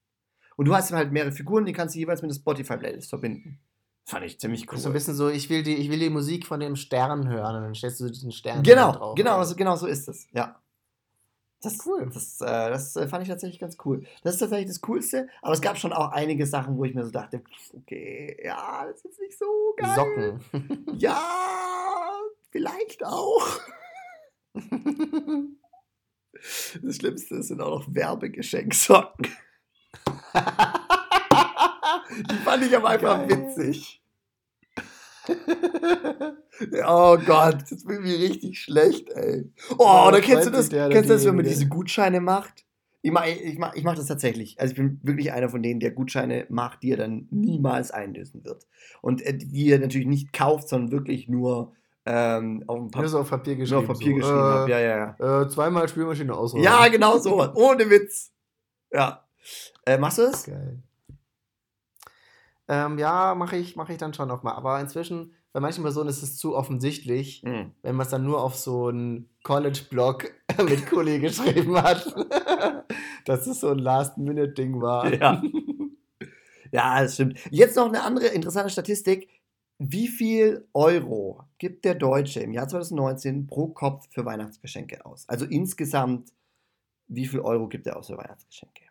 Und 0.56 0.66
du 0.66 0.76
hast 0.76 0.92
halt 0.92 1.12
mehrere 1.12 1.32
Figuren, 1.32 1.66
die 1.66 1.74
kannst 1.74 1.94
du 1.94 2.00
jeweils 2.00 2.24
mit 2.24 2.32
einer 2.32 2.40
Spotify-Playlist 2.40 3.10
verbinden. 3.10 3.60
Fand 4.10 4.26
ich 4.26 4.40
ziemlich 4.40 4.68
cool. 4.72 4.78
Ist 4.78 4.84
so 4.84 4.90
ein 4.90 4.94
bisschen 4.94 5.16
so, 5.16 5.28
ich 5.28 5.50
will 5.50 5.64
die, 5.64 5.76
ich 5.76 5.90
will 5.92 6.00
die 6.00 6.10
Musik 6.10 6.46
von 6.48 6.62
dem 6.62 6.78
Stern 6.78 7.28
hören 7.28 7.58
und 7.58 7.62
dann 7.64 7.76
stellst 7.76 8.00
du 8.00 8.10
diesen 8.10 8.32
Stern 8.32 8.64
Genau, 8.64 8.94
drauf. 8.94 9.16
genau, 9.16 9.44
so, 9.44 9.54
genau 9.56 9.76
so 9.76 9.86
ist 9.86 10.08
es. 10.08 10.28
Ja. 10.32 10.62
Das, 11.62 11.86
Cool. 11.86 12.10
Das, 12.14 12.40
äh, 12.40 12.70
das 12.70 12.96
äh, 12.96 13.08
fand 13.10 13.24
ich 13.24 13.30
tatsächlich 13.30 13.60
ganz 13.60 13.76
cool. 13.84 14.06
Das 14.24 14.36
ist 14.36 14.40
tatsächlich 14.40 14.70
das 14.70 14.80
Coolste, 14.82 15.28
aber 15.42 15.54
es 15.54 15.60
gab 15.62 15.78
schon 15.78 15.92
auch 15.92 16.12
einige 16.12 16.46
Sachen, 16.46 16.78
wo 16.78 16.86
ich 16.86 16.94
mir 16.96 17.04
so 17.04 17.12
dachte, 17.12 17.42
okay, 17.74 18.38
ja, 18.46 18.86
das 18.86 18.98
ist 18.98 19.04
jetzt 19.06 19.20
nicht 19.20 19.38
so 19.38 19.46
geil. 19.76 19.96
Socken. 19.96 20.86
Ja, 20.98 22.14
vielleicht 22.52 23.04
auch. 23.06 23.46
Das 26.84 26.96
Schlimmste 26.98 27.42
sind 27.42 27.60
auch 27.62 27.80
noch 27.80 27.94
Werbegeschenksocken. 27.94 29.28
Die 32.32 32.36
fand 32.36 32.64
ich 32.64 32.76
aber 32.76 32.90
einfach 32.90 33.28
Geil. 33.28 33.30
witzig. 33.56 34.02
Oh 36.86 37.18
Gott, 37.26 37.64
das 37.70 37.86
wird 37.86 38.02
mir 38.02 38.18
richtig 38.18 38.60
schlecht, 38.62 39.10
ey. 39.12 39.52
Oh, 39.78 39.84
Ja, 39.86 40.12
da 40.12 40.20
kennst 40.22 40.48
du 40.48 40.52
das? 40.52 40.70
der 40.70 40.90
Kennst 40.90 41.10
du 41.10 41.14
das, 41.14 41.26
wenn 41.26 41.36
man 41.36 41.44
diejenige. 41.44 41.60
diese 41.66 41.70
Gutscheine 41.70 42.22
macht? 42.22 42.66
Ich 43.02 43.12
mache 43.12 43.30
ich 43.30 43.58
mach, 43.58 43.74
ich 43.76 43.84
mach 43.84 43.96
das 43.96 44.08
tatsächlich. 44.08 44.60
Also 44.60 44.72
ich 44.72 44.78
bin 44.78 45.00
wirklich 45.04 45.32
einer 45.32 45.50
von 45.50 45.62
denen, 45.62 45.80
der 45.80 45.92
Gutscheine 45.92 46.46
macht, 46.50 46.84
die 46.84 46.92
er 46.92 46.98
dann 46.98 47.28
niemals 47.30 47.92
einlösen 47.92 48.44
wird. 48.44 48.66
Und 49.02 49.22
äh, 49.22 49.38
die 49.38 49.70
er 49.70 49.80
natürlich 49.80 50.08
nicht 50.08 50.34
kauft, 50.34 50.68
sondern 50.70 50.92
wirklich 50.92 51.28
nur 51.30 51.74
ähm, 52.06 52.64
auf 52.68 52.90
dem 52.92 53.08
so 53.08 53.20
auf 53.20 53.30
Papier 53.30 53.56
geschrieben. 53.56 53.82
auf 53.82 53.88
Papier 53.88 54.12
so, 54.12 54.16
geschrieben 54.16 54.38
äh, 54.38 54.42
habe. 54.42 54.72
Ja, 54.72 54.80
ja, 54.80 55.16
ja. 55.20 55.42
Äh, 55.44 55.50
zweimal 55.50 55.88
Spielmaschine 55.88 56.34
ausräumen. 56.34 56.64
Ja, 56.64 56.88
genau 56.88 57.18
so. 57.18 57.54
Ohne 57.54 57.90
Witz. 57.90 58.32
Ja. 58.92 59.26
Äh, 59.86 59.98
machst 59.98 60.18
du 60.18 60.24
das? 60.24 60.46
Geil. 60.46 60.82
Ähm, 62.70 62.98
ja, 62.98 63.34
mache 63.36 63.58
ich, 63.58 63.76
mach 63.76 63.90
ich 63.90 63.98
dann 63.98 64.14
schon 64.14 64.28
noch 64.28 64.44
mal. 64.44 64.54
Aber 64.54 64.80
inzwischen, 64.80 65.34
bei 65.54 65.60
manchen 65.60 65.84
Personen 65.84 66.10
ist 66.10 66.22
es 66.24 66.38
zu 66.38 66.56
offensichtlich, 66.56 67.42
Mhm. 67.44 67.72
wenn 67.82 67.96
man 67.96 68.06
es 68.06 68.12
dann 68.12 68.24
nur 68.26 68.42
auf 68.44 68.56
so 68.56 68.88
einen 68.88 69.30
College-Blog 69.44 70.32
mit 70.70 70.86
Kuli 70.88 71.20
geschrieben 71.20 71.82
hat, 71.82 72.06
dass 73.26 73.48
es 73.48 73.62
so 73.62 73.70
ein 73.70 73.80
Last-Minute-Ding 73.80 74.82
war. 74.82 75.12
Ja. 75.14 75.42
Ja, 76.72 77.02
das 77.02 77.14
stimmt. 77.14 77.40
Jetzt 77.50 77.78
noch 77.78 77.88
eine 77.88 78.04
andere 78.04 78.28
interessante 78.28 78.70
Statistik. 78.70 79.30
Wie 79.80 80.08
viel 80.10 80.68
Euro 80.74 81.44
gibt 81.60 81.86
der 81.86 81.96
Deutsche 81.96 82.42
im 82.42 82.52
Jahr 82.52 82.68
2019 82.68 83.48
pro 83.48 83.68
Kopf 83.70 84.06
für 84.10 84.26
Weihnachtsgeschenke 84.26 85.06
aus? 85.06 85.24
Also 85.30 85.46
insgesamt, 85.46 86.34
wie 87.08 87.26
viel 87.26 87.40
Euro 87.40 87.70
gibt 87.70 87.88
er 87.88 87.96
aus 87.96 88.08
für 88.08 88.18
Weihnachtsgeschenke? 88.18 88.84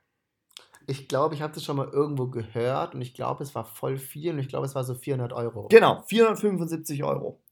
Ich 0.86 1.08
glaube, 1.08 1.34
ich 1.34 1.42
habe 1.42 1.52
das 1.52 1.64
schon 1.64 1.76
mal 1.76 1.88
irgendwo 1.88 2.28
gehört 2.28 2.94
und 2.94 3.00
ich 3.02 3.12
glaube, 3.12 3.42
es 3.42 3.54
war 3.54 3.64
voll 3.64 3.98
viel 3.98 4.32
und 4.32 4.38
ich 4.38 4.48
glaube, 4.48 4.66
es 4.66 4.74
war 4.74 4.84
so 4.84 4.94
400 4.94 5.32
Euro. 5.32 5.66
Genau, 5.68 6.02
475 6.06 7.02
Euro. 7.02 7.42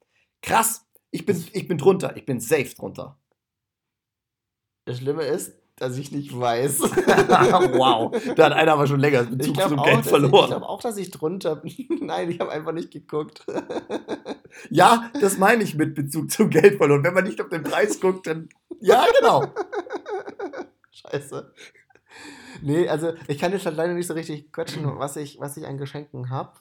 Krass. 0.40 0.86
Ich 1.10 1.26
bin, 1.26 1.42
ich 1.52 1.66
bin 1.66 1.78
drunter. 1.78 2.16
Ich 2.16 2.26
bin 2.26 2.40
safe 2.40 2.74
drunter. 2.76 3.18
Das 4.84 4.98
Schlimme 4.98 5.22
ist, 5.24 5.56
dass 5.76 5.96
ich 5.96 6.12
nicht 6.12 6.38
weiß. 6.38 6.80
wow. 6.80 8.14
Da 8.36 8.44
hat 8.46 8.52
einer 8.52 8.72
aber 8.74 8.86
schon 8.86 9.00
länger 9.00 9.24
Bezug 9.24 9.54
glaube 9.54 9.70
zum 9.70 9.78
auch, 9.80 9.84
Geld 9.84 9.98
dass 9.98 10.06
ich, 10.06 10.12
ich 10.12 10.18
verloren. 10.20 10.46
glaub 10.48 10.62
auch, 10.62 10.80
dass 10.80 10.96
ich 10.96 11.10
drunter 11.10 11.56
bin. 11.56 11.74
Nein, 12.02 12.30
ich 12.30 12.38
habe 12.38 12.52
einfach 12.52 12.72
nicht 12.72 12.90
geguckt. 12.90 13.44
Ja, 14.70 15.10
das 15.20 15.36
meine 15.36 15.64
ich 15.64 15.74
mit 15.74 15.96
Bezug 15.96 16.30
zum 16.30 16.48
Geld 16.48 16.76
verloren. 16.76 17.02
Wenn 17.02 17.12
man 17.12 17.24
nicht 17.24 17.40
auf 17.40 17.48
den 17.48 17.64
Preis 17.64 18.00
guckt, 18.00 18.28
dann. 18.28 18.48
Ja, 18.80 19.04
genau. 19.18 19.52
Scheiße. 20.92 21.52
Nee, 22.62 22.88
also 22.88 23.12
ich 23.28 23.38
kann 23.38 23.52
jetzt 23.52 23.66
halt 23.66 23.76
leider 23.76 23.94
nicht 23.94 24.06
so 24.06 24.14
richtig 24.14 24.52
quatschen, 24.52 24.84
was 24.98 25.16
ich, 25.16 25.40
was 25.40 25.56
ich 25.56 25.66
an 25.66 25.78
Geschenken 25.78 26.30
habe. 26.30 26.52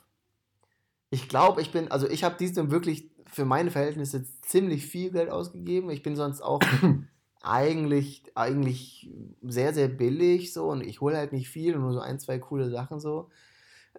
Ich 1.10 1.30
glaube, 1.30 1.62
ich 1.62 1.72
bin, 1.72 1.92
also 1.92 2.10
ich 2.10 2.24
habe 2.24 2.38
diesem 2.38 2.72
wirklich 2.72 3.12
für 3.26 3.46
meine 3.46 3.72
Verhältnisse 3.72 4.26
ziemlich 4.42 4.86
viel 4.86 5.12
Geld 5.12 5.30
ausgegeben. 5.30 5.90
Ich 5.90 6.04
bin 6.04 6.16
sonst 6.16 6.42
auch 6.42 6.60
eigentlich, 7.42 8.24
eigentlich 8.36 9.12
sehr, 9.42 9.74
sehr 9.74 9.88
billig 9.88 10.54
so 10.54 10.70
und 10.70 10.82
ich 10.82 11.02
hole 11.02 11.18
halt 11.18 11.34
nicht 11.34 11.50
viel, 11.50 11.76
nur 11.76 11.94
so 11.94 12.00
ein, 12.00 12.20
zwei 12.20 12.40
coole 12.40 12.70
Sachen 12.70 13.00
so. 13.00 13.30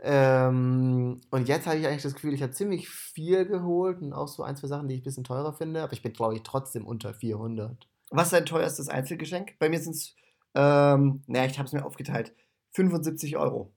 Ähm, 0.03 1.21
und 1.31 1.49
jetzt 1.49 1.67
habe 1.67 1.79
ich 1.79 1.87
eigentlich 1.87 2.03
das 2.03 2.15
Gefühl, 2.15 2.35
ich 2.35 2.43
habe 2.43 2.53
ziemlich 2.53 2.89
viel 2.89 3.47
geholt 3.47 4.03
und 4.03 4.13
auch 4.13 4.29
so 4.29 4.43
ein, 4.43 4.57
zwei 4.57 4.69
Sachen, 4.69 4.89
die 4.89 4.95
ich 4.95 5.01
ein 5.01 5.05
bisschen 5.05 5.25
teurer 5.25 5.53
finde, 5.53 5.83
aber 5.83 5.93
ich 5.93 6.03
bin, 6.03 6.13
glaube 6.13 6.35
ich, 6.35 6.43
trotzdem 6.43 6.87
unter 6.87 7.15
400. 7.15 7.87
Was 8.11 8.27
ist 8.27 8.33
dein 8.33 8.47
teuerstes 8.47 8.89
Einzelgeschenk? 8.89 9.59
Bei 9.59 9.69
mir 9.69 9.81
sind 9.81 9.95
es, 9.95 10.15
ähm, 10.55 11.23
naja, 11.27 11.47
ich 11.47 11.59
habe 11.59 11.67
es 11.67 11.73
mir 11.73 11.85
aufgeteilt, 11.85 12.35
75 12.73 13.37
Euro. 13.37 13.73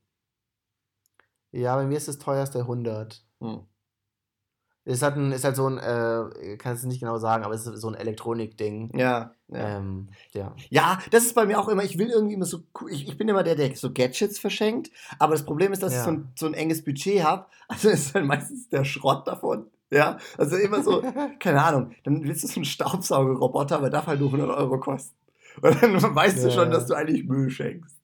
Ja, 1.52 1.76
bei 1.76 1.86
mir 1.86 1.98
ist 1.98 2.08
das 2.08 2.20
teuerste 2.20 2.60
100. 2.60 3.24
Hm. 3.40 3.62
Ist 4.86 5.02
halt, 5.02 5.18
ein, 5.18 5.34
ist 5.34 5.44
halt 5.44 5.58
so 5.58 5.68
ein, 5.68 5.78
äh, 5.80 6.56
kann 6.56 6.74
es 6.74 6.84
nicht 6.84 7.02
genau 7.02 7.18
sagen, 7.18 7.44
aber 7.44 7.54
es 7.54 7.68
ist 7.68 7.82
so 7.82 7.90
ein 7.90 7.96
Elektronik-Ding. 7.96 8.98
Ja. 8.98 9.34
Ja. 9.50 9.78
Ähm, 9.78 10.08
ja. 10.34 10.56
ja, 10.70 11.00
das 11.12 11.26
ist 11.26 11.36
bei 11.36 11.46
mir 11.46 11.60
auch 11.60 11.68
immer, 11.68 11.84
ich 11.84 11.98
will 11.98 12.10
irgendwie 12.10 12.36
immer 12.36 12.46
so, 12.46 12.60
ich, 12.90 13.08
ich 13.08 13.18
bin 13.18 13.28
immer 13.28 13.44
der, 13.44 13.56
der 13.56 13.76
so 13.76 13.92
Gadgets 13.92 14.40
verschenkt, 14.40 14.92
aber 15.20 15.34
das 15.34 15.46
Problem 15.46 15.74
ist, 15.74 15.84
dass 15.84 15.94
ja. 15.94 16.00
ich 16.00 16.06
so 16.06 16.12
ein, 16.12 16.32
so 16.36 16.46
ein 16.46 16.54
enges 16.54 16.86
Budget 16.86 17.24
habe, 17.24 17.48
also 17.68 17.90
ist 17.90 18.16
dann 18.16 18.28
meistens 18.28 18.70
der 18.70 18.86
Schrott 18.86 19.28
davon. 19.28 19.68
Ja, 19.90 20.18
also 20.38 20.56
immer 20.56 20.84
so, 20.84 21.02
keine 21.40 21.64
Ahnung, 21.64 21.92
dann 22.04 22.24
willst 22.24 22.44
du 22.44 22.48
so 22.48 22.56
einen 22.56 22.66
Staubsaugerroboter, 22.66 23.78
aber 23.78 23.90
darf 23.90 24.08
halt 24.08 24.22
nur 24.22 24.34
100 24.34 24.58
Euro 24.58 24.80
kosten. 24.80 25.16
Und 25.62 25.84
dann 25.84 25.94
weißt 26.16 26.38
ja. 26.38 26.44
du 26.46 26.52
schon, 26.52 26.72
dass 26.72 26.88
du 26.88 26.94
eigentlich 26.94 27.26
Müll 27.26 27.50
schenkst. 27.50 27.98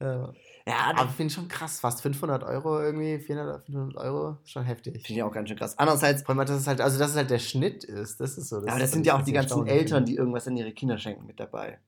Ja. 0.00 0.32
Ja, 0.68 0.90
aber 0.90 1.06
ich 1.06 1.12
finde 1.12 1.32
schon 1.32 1.48
krass, 1.48 1.80
fast 1.80 2.02
500 2.02 2.44
Euro 2.44 2.78
irgendwie, 2.78 3.18
400, 3.18 3.64
500 3.64 3.96
Euro, 3.96 4.36
schon 4.44 4.64
heftig. 4.64 5.02
Finde 5.06 5.20
ich 5.20 5.22
auch 5.22 5.32
ganz 5.32 5.48
schön 5.48 5.56
krass. 5.56 5.78
Andererseits. 5.78 6.22
Vor 6.22 6.36
allem, 6.36 6.46
dass 6.46 6.60
es 6.60 6.66
halt, 6.66 6.82
also 6.82 6.98
dass 6.98 7.12
es 7.12 7.16
halt 7.16 7.30
der 7.30 7.38
Schnitt 7.38 7.84
ist, 7.84 8.20
das 8.20 8.36
ist 8.36 8.50
so. 8.50 8.56
Das 8.56 8.66
ja, 8.66 8.72
aber 8.72 8.80
das 8.80 8.92
sind 8.92 9.06
ja 9.06 9.16
auch 9.16 9.22
die 9.22 9.32
ganzen 9.32 9.66
Eltern, 9.66 10.04
die 10.04 10.16
irgendwas 10.16 10.46
an 10.46 10.58
ihre 10.58 10.72
Kinder 10.72 10.98
schenken 10.98 11.24
mit 11.24 11.40
dabei. 11.40 11.78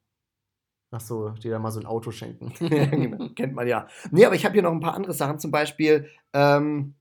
Ach 0.93 1.01
so, 1.01 1.29
die 1.29 1.51
da 1.51 1.59
mal 1.59 1.71
so 1.71 1.79
ein 1.79 1.87
Auto 1.87 2.11
schenken. 2.11 2.53
ja, 2.75 2.87
genau, 2.87 3.29
kennt 3.35 3.55
man 3.55 3.69
ja. 3.69 3.87
Nee, 4.11 4.25
aber 4.25 4.35
ich 4.35 4.47
habe 4.47 4.55
hier 4.55 4.63
noch 4.63 4.73
ein 4.73 4.81
paar 4.81 4.95
andere 4.95 5.13
Sachen, 5.13 5.39
zum 5.39 5.51
Beispiel, 5.51 6.09
ähm, 6.33 6.95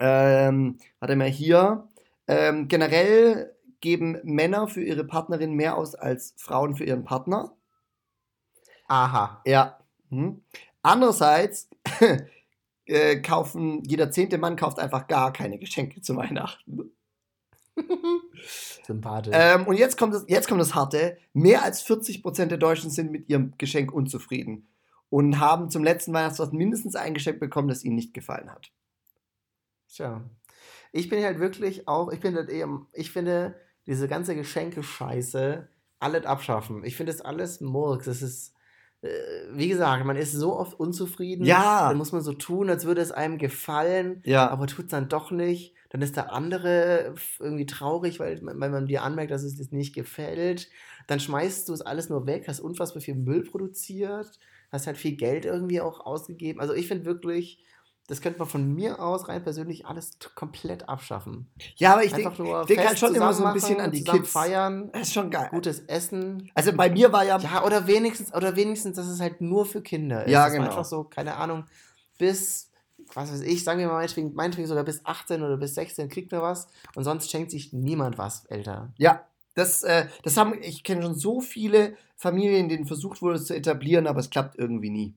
ähm, 0.00 0.78
warte 1.00 1.16
mal 1.16 1.28
hier, 1.28 1.86
ähm, 2.26 2.66
generell 2.68 3.54
geben 3.82 4.18
Männer 4.22 4.68
für 4.68 4.82
ihre 4.82 5.04
Partnerin 5.04 5.52
mehr 5.52 5.76
aus 5.76 5.94
als 5.94 6.32
Frauen 6.38 6.74
für 6.74 6.84
ihren 6.84 7.04
Partner. 7.04 7.54
Aha. 8.88 9.42
Ja, 9.44 9.78
hm. 10.08 10.42
Andererseits 10.80 11.68
äh, 12.86 13.20
kaufen, 13.20 13.82
jeder 13.84 14.10
zehnte 14.10 14.38
Mann 14.38 14.56
kauft 14.56 14.78
einfach 14.78 15.06
gar 15.06 15.32
keine 15.32 15.58
Geschenke 15.58 16.00
zu 16.00 16.16
Weihnachten. 16.16 16.92
Sympathisch. 18.86 19.34
Ähm, 19.36 19.66
und 19.66 19.76
jetzt 19.76 19.96
kommt, 19.96 20.14
das, 20.14 20.24
jetzt 20.28 20.48
kommt 20.48 20.60
das 20.60 20.74
Harte. 20.74 21.18
Mehr 21.32 21.62
als 21.62 21.86
40% 21.86 22.46
der 22.46 22.58
Deutschen 22.58 22.90
sind 22.90 23.10
mit 23.10 23.28
ihrem 23.28 23.54
Geschenk 23.58 23.92
unzufrieden 23.92 24.68
und 25.08 25.40
haben 25.40 25.70
zum 25.70 25.84
letzten 25.84 26.12
Weihnachtsfest 26.12 26.52
mindestens 26.52 26.96
ein 26.96 27.14
Geschenk 27.14 27.40
bekommen, 27.40 27.68
das 27.68 27.84
ihnen 27.84 27.96
nicht 27.96 28.14
gefallen 28.14 28.50
hat. 28.50 28.72
Tja. 29.88 30.22
Ich 30.92 31.08
bin 31.08 31.24
halt 31.24 31.38
wirklich 31.38 31.88
auch, 31.88 32.12
ich 32.12 32.20
bin 32.20 32.34
halt 32.34 32.50
eher, 32.50 32.68
ich 32.92 33.10
finde, 33.10 33.54
diese 33.86 34.08
ganze 34.08 34.34
Geschenke-Scheiße, 34.34 35.68
alles 35.98 36.26
abschaffen. 36.26 36.84
Ich 36.84 36.96
finde 36.96 37.12
das 37.12 37.20
alles 37.20 37.60
Murks. 37.60 38.06
Das 38.06 38.22
ist, 38.22 38.54
äh, 39.02 39.08
wie 39.52 39.68
gesagt, 39.68 40.04
man 40.04 40.16
ist 40.16 40.32
so 40.32 40.56
oft 40.56 40.78
unzufrieden. 40.78 41.44
Ja. 41.44 41.88
Dann 41.88 41.96
muss 41.96 42.12
man 42.12 42.22
so 42.22 42.32
tun, 42.32 42.68
als 42.70 42.84
würde 42.84 43.00
es 43.00 43.12
einem 43.12 43.38
gefallen. 43.38 44.22
Ja. 44.24 44.48
Aber 44.48 44.66
tut 44.66 44.86
es 44.86 44.90
dann 44.90 45.08
doch 45.08 45.30
nicht. 45.30 45.74
Dann 45.90 46.02
ist 46.02 46.16
der 46.16 46.32
andere 46.32 47.14
irgendwie 47.38 47.66
traurig, 47.66 48.18
weil, 48.18 48.40
weil 48.42 48.70
man 48.70 48.86
dir 48.86 49.02
anmerkt, 49.02 49.30
dass 49.30 49.42
es 49.42 49.56
dir 49.56 49.76
nicht 49.76 49.94
gefällt. 49.94 50.68
Dann 51.06 51.20
schmeißt 51.20 51.68
du 51.68 51.72
es 51.72 51.82
alles 51.82 52.08
nur 52.08 52.26
weg, 52.26 52.46
hast 52.48 52.60
unfassbar 52.60 53.02
viel 53.02 53.14
Müll 53.14 53.42
produziert, 53.42 54.38
hast 54.70 54.86
halt 54.86 54.96
viel 54.96 55.16
Geld 55.16 55.44
irgendwie 55.44 55.80
auch 55.80 56.00
ausgegeben. 56.00 56.60
Also 56.60 56.72
ich 56.72 56.88
finde 56.88 57.04
wirklich, 57.04 57.62
das 58.08 58.20
könnte 58.20 58.38
man 58.40 58.48
von 58.48 58.74
mir 58.74 59.00
aus 59.00 59.28
rein 59.28 59.42
persönlich 59.42 59.86
alles 59.86 60.18
komplett 60.34 60.88
abschaffen. 60.88 61.48
Ja, 61.76 61.92
aber 61.92 62.04
ich 62.04 62.12
denke 62.12 62.64
denk 62.66 62.86
halt 62.86 62.98
schon 62.98 63.14
immer 63.14 63.32
so 63.32 63.44
ein 63.44 63.54
bisschen 63.54 63.80
an 63.80 63.92
die 63.92 64.02
Kids. 64.02 64.30
feiern. 64.30 64.90
Das 64.92 65.02
ist 65.02 65.14
schon 65.14 65.30
geil. 65.30 65.48
Gutes 65.50 65.80
Essen. 65.80 66.50
Also 66.54 66.72
bei 66.72 66.90
mir 66.90 67.12
war 67.12 67.24
ja. 67.24 67.38
Ja, 67.38 67.64
oder 67.64 67.86
wenigstens, 67.86 68.34
oder 68.34 68.56
wenigstens, 68.56 68.96
dass 68.96 69.06
es 69.06 69.20
halt 69.20 69.40
nur 69.40 69.66
für 69.66 69.82
Kinder 69.82 70.24
ist. 70.24 70.32
Ja, 70.32 70.48
genau. 70.48 70.64
Einfach 70.64 70.84
so, 70.84 71.04
keine 71.04 71.36
Ahnung, 71.36 71.64
bis, 72.18 72.70
was 73.14 73.32
weiß 73.32 73.42
ich, 73.42 73.62
sagen 73.62 73.78
wir 73.78 73.86
mal 73.86 73.94
meinetwegen, 73.94 74.34
meinetwegen 74.34 74.66
sogar 74.66 74.84
bis 74.84 75.04
18 75.06 75.42
oder 75.42 75.56
bis 75.56 75.74
16 75.74 76.08
kriegt 76.08 76.32
man 76.32 76.42
was 76.42 76.66
und 76.94 77.04
sonst 77.04 77.30
schenkt 77.30 77.50
sich 77.50 77.72
niemand 77.72 78.18
was 78.18 78.46
älter. 78.46 78.92
Ja, 78.98 79.26
das, 79.54 79.82
äh, 79.84 80.06
das 80.22 80.36
haben, 80.36 80.54
ich 80.60 80.82
kenne 80.82 81.02
schon 81.02 81.14
so 81.14 81.40
viele 81.40 81.96
Familien, 82.16 82.68
denen 82.68 82.86
versucht 82.86 83.22
wurde, 83.22 83.36
es 83.36 83.46
zu 83.46 83.54
etablieren, 83.54 84.06
aber 84.06 84.20
es 84.20 84.30
klappt 84.30 84.58
irgendwie 84.58 84.90
nie. 84.90 85.14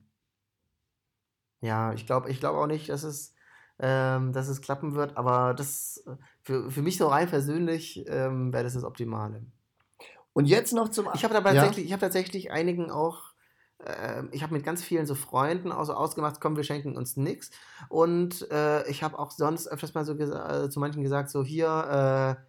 Ja, 1.60 1.92
ich 1.92 2.06
glaube 2.06 2.30
ich 2.30 2.40
glaub 2.40 2.56
auch 2.56 2.66
nicht, 2.66 2.88
dass 2.88 3.02
es, 3.02 3.34
ähm, 3.78 4.32
dass 4.32 4.48
es 4.48 4.60
klappen 4.60 4.94
wird, 4.94 5.16
aber 5.16 5.54
das 5.54 6.04
für, 6.42 6.70
für 6.70 6.82
mich 6.82 6.98
so 6.98 7.08
rein 7.08 7.28
persönlich 7.28 8.04
ähm, 8.08 8.52
wäre 8.52 8.64
das 8.64 8.74
das 8.74 8.84
Optimale. 8.84 9.46
Und 10.32 10.44
jetzt 10.44 10.74
noch 10.74 10.90
zum 10.90 11.08
Ich 11.14 11.24
habe 11.24 11.32
tatsächlich, 11.32 11.78
ja? 11.78 11.84
ich 11.84 11.92
hab 11.94 12.00
tatsächlich 12.00 12.50
einigen 12.50 12.90
auch, 12.90 13.32
äh, 13.78 14.22
ich 14.32 14.42
habe 14.42 14.52
mit 14.52 14.64
ganz 14.64 14.84
vielen 14.84 15.06
so 15.06 15.14
Freunden 15.14 15.72
auch 15.72 15.84
so 15.84 15.94
ausgemacht, 15.94 16.40
komm, 16.40 16.56
wir 16.56 16.62
schenken 16.62 16.94
uns 16.94 17.16
nichts. 17.16 17.50
Und 17.88 18.50
äh, 18.50 18.86
ich 18.86 19.02
habe 19.02 19.18
auch 19.18 19.30
sonst 19.30 19.66
öfters 19.66 19.94
mal 19.94 20.04
so 20.04 20.12
äh, 20.12 20.68
zu 20.68 20.78
manchen 20.78 21.02
gesagt, 21.02 21.30
so 21.30 21.42
hier, 21.42 22.36
äh, 22.38 22.42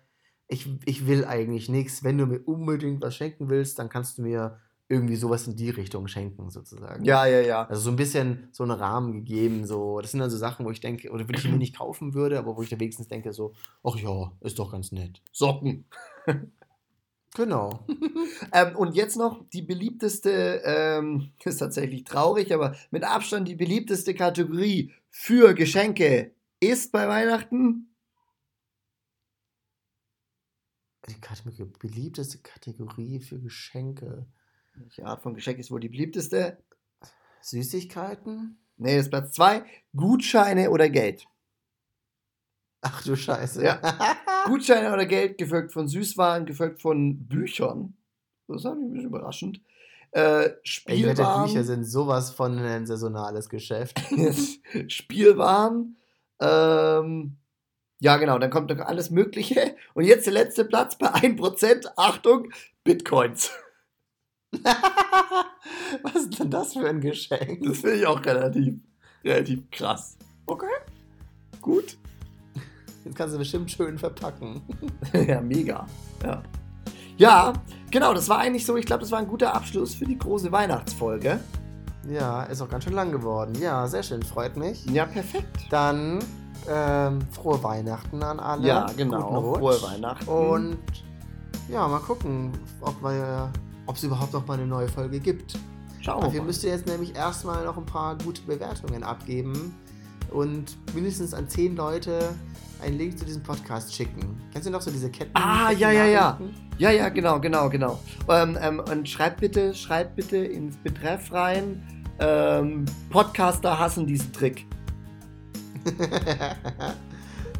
ich, 0.49 0.69
ich 0.85 1.07
will 1.07 1.23
eigentlich 1.23 1.69
nichts. 1.69 2.03
Wenn 2.03 2.17
du 2.17 2.25
mir 2.25 2.39
unbedingt 2.39 3.01
was 3.01 3.15
schenken 3.15 3.49
willst, 3.49 3.79
dann 3.79 3.87
kannst 3.87 4.17
du 4.17 4.21
mir 4.21 4.59
irgendwie 4.89 5.17
sowas 5.17 5.47
in 5.47 5.55
die 5.55 5.69
Richtung 5.69 6.07
schenken, 6.07 6.49
sozusagen. 6.49 7.03
Ja, 7.03 7.25
ja, 7.25 7.41
ja. 7.41 7.67
Also 7.67 7.81
so 7.81 7.89
ein 7.89 7.97
bisschen 7.97 8.47
so 8.53 8.63
einen 8.63 8.71
Rahmen 8.71 9.11
gegeben. 9.11 9.65
So. 9.65 9.99
Das 9.99 10.11
sind 10.11 10.21
dann 10.21 10.29
so 10.29 10.37
Sachen, 10.37 10.65
wo 10.65 10.71
ich 10.71 10.79
denke, 10.79 11.11
oder 11.11 11.27
würde 11.27 11.39
ich 11.39 11.49
mir 11.49 11.57
nicht 11.57 11.77
kaufen 11.77 12.13
würde, 12.13 12.39
aber 12.39 12.55
wo 12.55 12.61
ich 12.61 12.69
da 12.69 12.79
wenigstens 12.79 13.09
denke, 13.09 13.33
so, 13.33 13.53
ach 13.83 13.97
ja, 13.97 14.31
ist 14.41 14.59
doch 14.59 14.71
ganz 14.71 14.93
nett. 14.93 15.21
Socken. 15.33 15.85
genau. 17.35 17.85
ähm, 18.53 18.75
und 18.77 18.95
jetzt 18.95 19.17
noch 19.17 19.43
die 19.49 19.61
beliebteste, 19.61 20.61
ähm, 20.63 21.31
ist 21.43 21.57
tatsächlich 21.57 22.05
traurig, 22.05 22.53
aber 22.53 22.75
mit 22.89 23.03
Abstand 23.03 23.47
die 23.47 23.55
beliebteste 23.55 24.13
Kategorie 24.13 24.93
für 25.09 25.53
Geschenke 25.53 26.33
ist 26.61 26.93
bei 26.93 27.09
Weihnachten. 27.09 27.93
Die 31.07 31.65
beliebteste 31.79 32.39
Kategorie 32.39 33.19
für 33.21 33.39
Geschenke. 33.39 34.27
Welche 34.77 35.05
Art 35.05 35.21
von 35.21 35.33
Geschenk 35.33 35.59
ist 35.59 35.71
wohl 35.71 35.79
die 35.79 35.89
beliebteste? 35.89 36.57
Süßigkeiten? 37.41 38.59
Nee, 38.77 38.95
das 38.95 39.05
ist 39.05 39.09
Platz 39.09 39.33
2. 39.33 39.63
Gutscheine 39.95 40.69
oder 40.69 40.89
Geld. 40.89 41.25
Ach 42.81 43.03
du 43.03 43.15
Scheiße. 43.15 43.63
Ja. 43.63 43.81
Gutscheine 44.45 44.93
oder 44.93 45.05
Geld, 45.05 45.37
gefolgt 45.37 45.71
von 45.71 45.87
Süßwaren, 45.87 46.45
gefolgt 46.45 46.81
von 46.81 47.27
Büchern. 47.27 47.97
Das 48.47 48.57
ist 48.57 48.65
ein 48.65 48.91
bisschen 48.91 49.09
überraschend. 49.09 49.61
Äh, 50.11 50.51
Spielwaren. 50.63 51.47
Ey, 51.47 51.47
Bücher 51.47 51.63
sind 51.63 51.83
sowas 51.83 52.31
von 52.31 52.57
ein 52.59 52.85
saisonales 52.85 53.49
Geschäft. 53.49 53.99
Spielwaren. 54.87 55.97
Ähm, 56.39 57.37
ja, 57.99 58.17
genau, 58.17 58.37
dann 58.37 58.51
kommt 58.51 58.69
noch 58.69 58.85
alles 58.85 59.09
Mögliche. 59.09 59.75
Und 59.95 60.05
jetzt 60.05 60.27
der 60.27 60.33
letzte 60.33 60.65
Platz 60.65 60.97
bei 60.97 61.07
1%. 61.07 61.87
Achtung, 61.97 62.51
Bitcoins. 62.83 63.51
Was 66.03 66.15
ist 66.15 66.39
denn 66.39 66.49
das 66.49 66.73
für 66.73 66.87
ein 66.87 67.01
Geschenk? 67.01 67.63
Das 67.63 67.79
finde 67.79 67.97
ich 67.97 68.07
auch 68.07 68.23
relativ, 68.23 68.75
relativ 69.23 69.69
krass. 69.71 70.17
Okay. 70.45 70.65
Gut. 71.61 71.97
Jetzt 73.03 73.15
kannst 73.15 73.35
du 73.35 73.39
bestimmt 73.39 73.71
schön 73.71 73.97
verpacken. 73.97 74.61
ja, 75.13 75.39
mega. 75.41 75.85
Ja. 76.23 76.43
ja, 77.17 77.53
genau, 77.89 78.13
das 78.13 78.27
war 78.27 78.39
eigentlich 78.39 78.65
so, 78.65 78.75
ich 78.75 78.85
glaube, 78.85 79.01
das 79.01 79.11
war 79.11 79.19
ein 79.19 79.27
guter 79.27 79.53
Abschluss 79.53 79.95
für 79.95 80.05
die 80.05 80.17
große 80.17 80.51
Weihnachtsfolge. 80.51 81.39
Ja, 82.09 82.43
ist 82.43 82.61
auch 82.61 82.69
ganz 82.69 82.85
schön 82.85 82.93
lang 82.93 83.11
geworden. 83.11 83.53
Ja, 83.61 83.87
sehr 83.87 84.03
schön, 84.03 84.23
freut 84.23 84.55
mich. 84.55 84.85
Ja, 84.87 85.05
perfekt. 85.05 85.67
Dann 85.69 86.19
ähm, 86.69 87.19
frohe 87.31 87.61
Weihnachten 87.63 88.23
an 88.23 88.39
alle. 88.39 88.67
Ja, 88.67 88.85
genau. 88.95 89.55
Frohe 89.55 89.81
Weihnachten. 89.81 90.27
Und 90.27 90.77
ja, 91.69 91.87
mal 91.87 91.99
gucken, 91.99 92.51
ob 92.81 93.01
wir 93.01 93.51
ob 93.87 93.95
es 93.95 94.03
überhaupt 94.03 94.33
noch 94.33 94.45
mal 94.45 94.53
eine 94.55 94.67
neue 94.67 94.87
Folge 94.87 95.19
gibt. 95.19 95.57
Schauen 96.01 96.21
wir 96.21 96.25
Dafür 96.27 96.43
müsst 96.43 96.63
ihr 96.63 96.69
jetzt 96.71 96.85
nämlich 96.87 97.15
erstmal 97.15 97.65
noch 97.65 97.77
ein 97.77 97.85
paar 97.85 98.17
gute 98.19 98.41
Bewertungen 98.43 99.03
abgeben 99.03 99.73
und 100.31 100.77
mindestens 100.93 101.33
an 101.33 101.49
zehn 101.49 101.75
Leute 101.75 102.29
einen 102.83 102.97
Link 102.97 103.17
zu 103.17 103.25
diesem 103.25 103.41
Podcast 103.41 103.93
schicken. 103.93 104.39
Kennst 104.53 104.67
du 104.67 104.71
noch 104.71 104.81
so 104.81 104.91
diese 104.91 105.09
Ketten? 105.09 105.31
Ah, 105.33 105.69
Ketten 105.69 105.81
ja, 105.81 105.91
ja, 105.91 106.05
ja. 106.05 106.39
Ja, 106.77 106.91
ja, 106.91 107.09
genau, 107.09 107.39
genau, 107.39 107.69
genau. 107.69 107.99
Ähm, 108.29 108.55
ähm, 108.61 108.79
und 108.91 109.09
schreibt 109.09 109.39
bitte, 109.41 109.73
schreibt 109.73 110.15
bitte 110.15 110.37
ins 110.37 110.77
Betreff 110.77 111.31
rein. 111.33 111.81
Ähm, 112.19 112.85
Podcaster 113.09 113.79
hassen 113.79 114.05
diesen 114.05 114.31
Trick. 114.31 114.67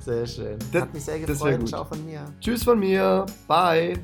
Sehr 0.02 0.26
schön. 0.28 0.58
Das- 0.72 0.84
Hat 0.84 0.94
mich 0.94 1.04
sehr 1.04 1.20
gefreut. 1.20 1.68
Ciao 1.68 1.84
von 1.84 2.06
mir. 2.06 2.26
Tschüss 2.40 2.64
von 2.64 2.80
mir. 2.80 3.26
Bye. 3.48 3.98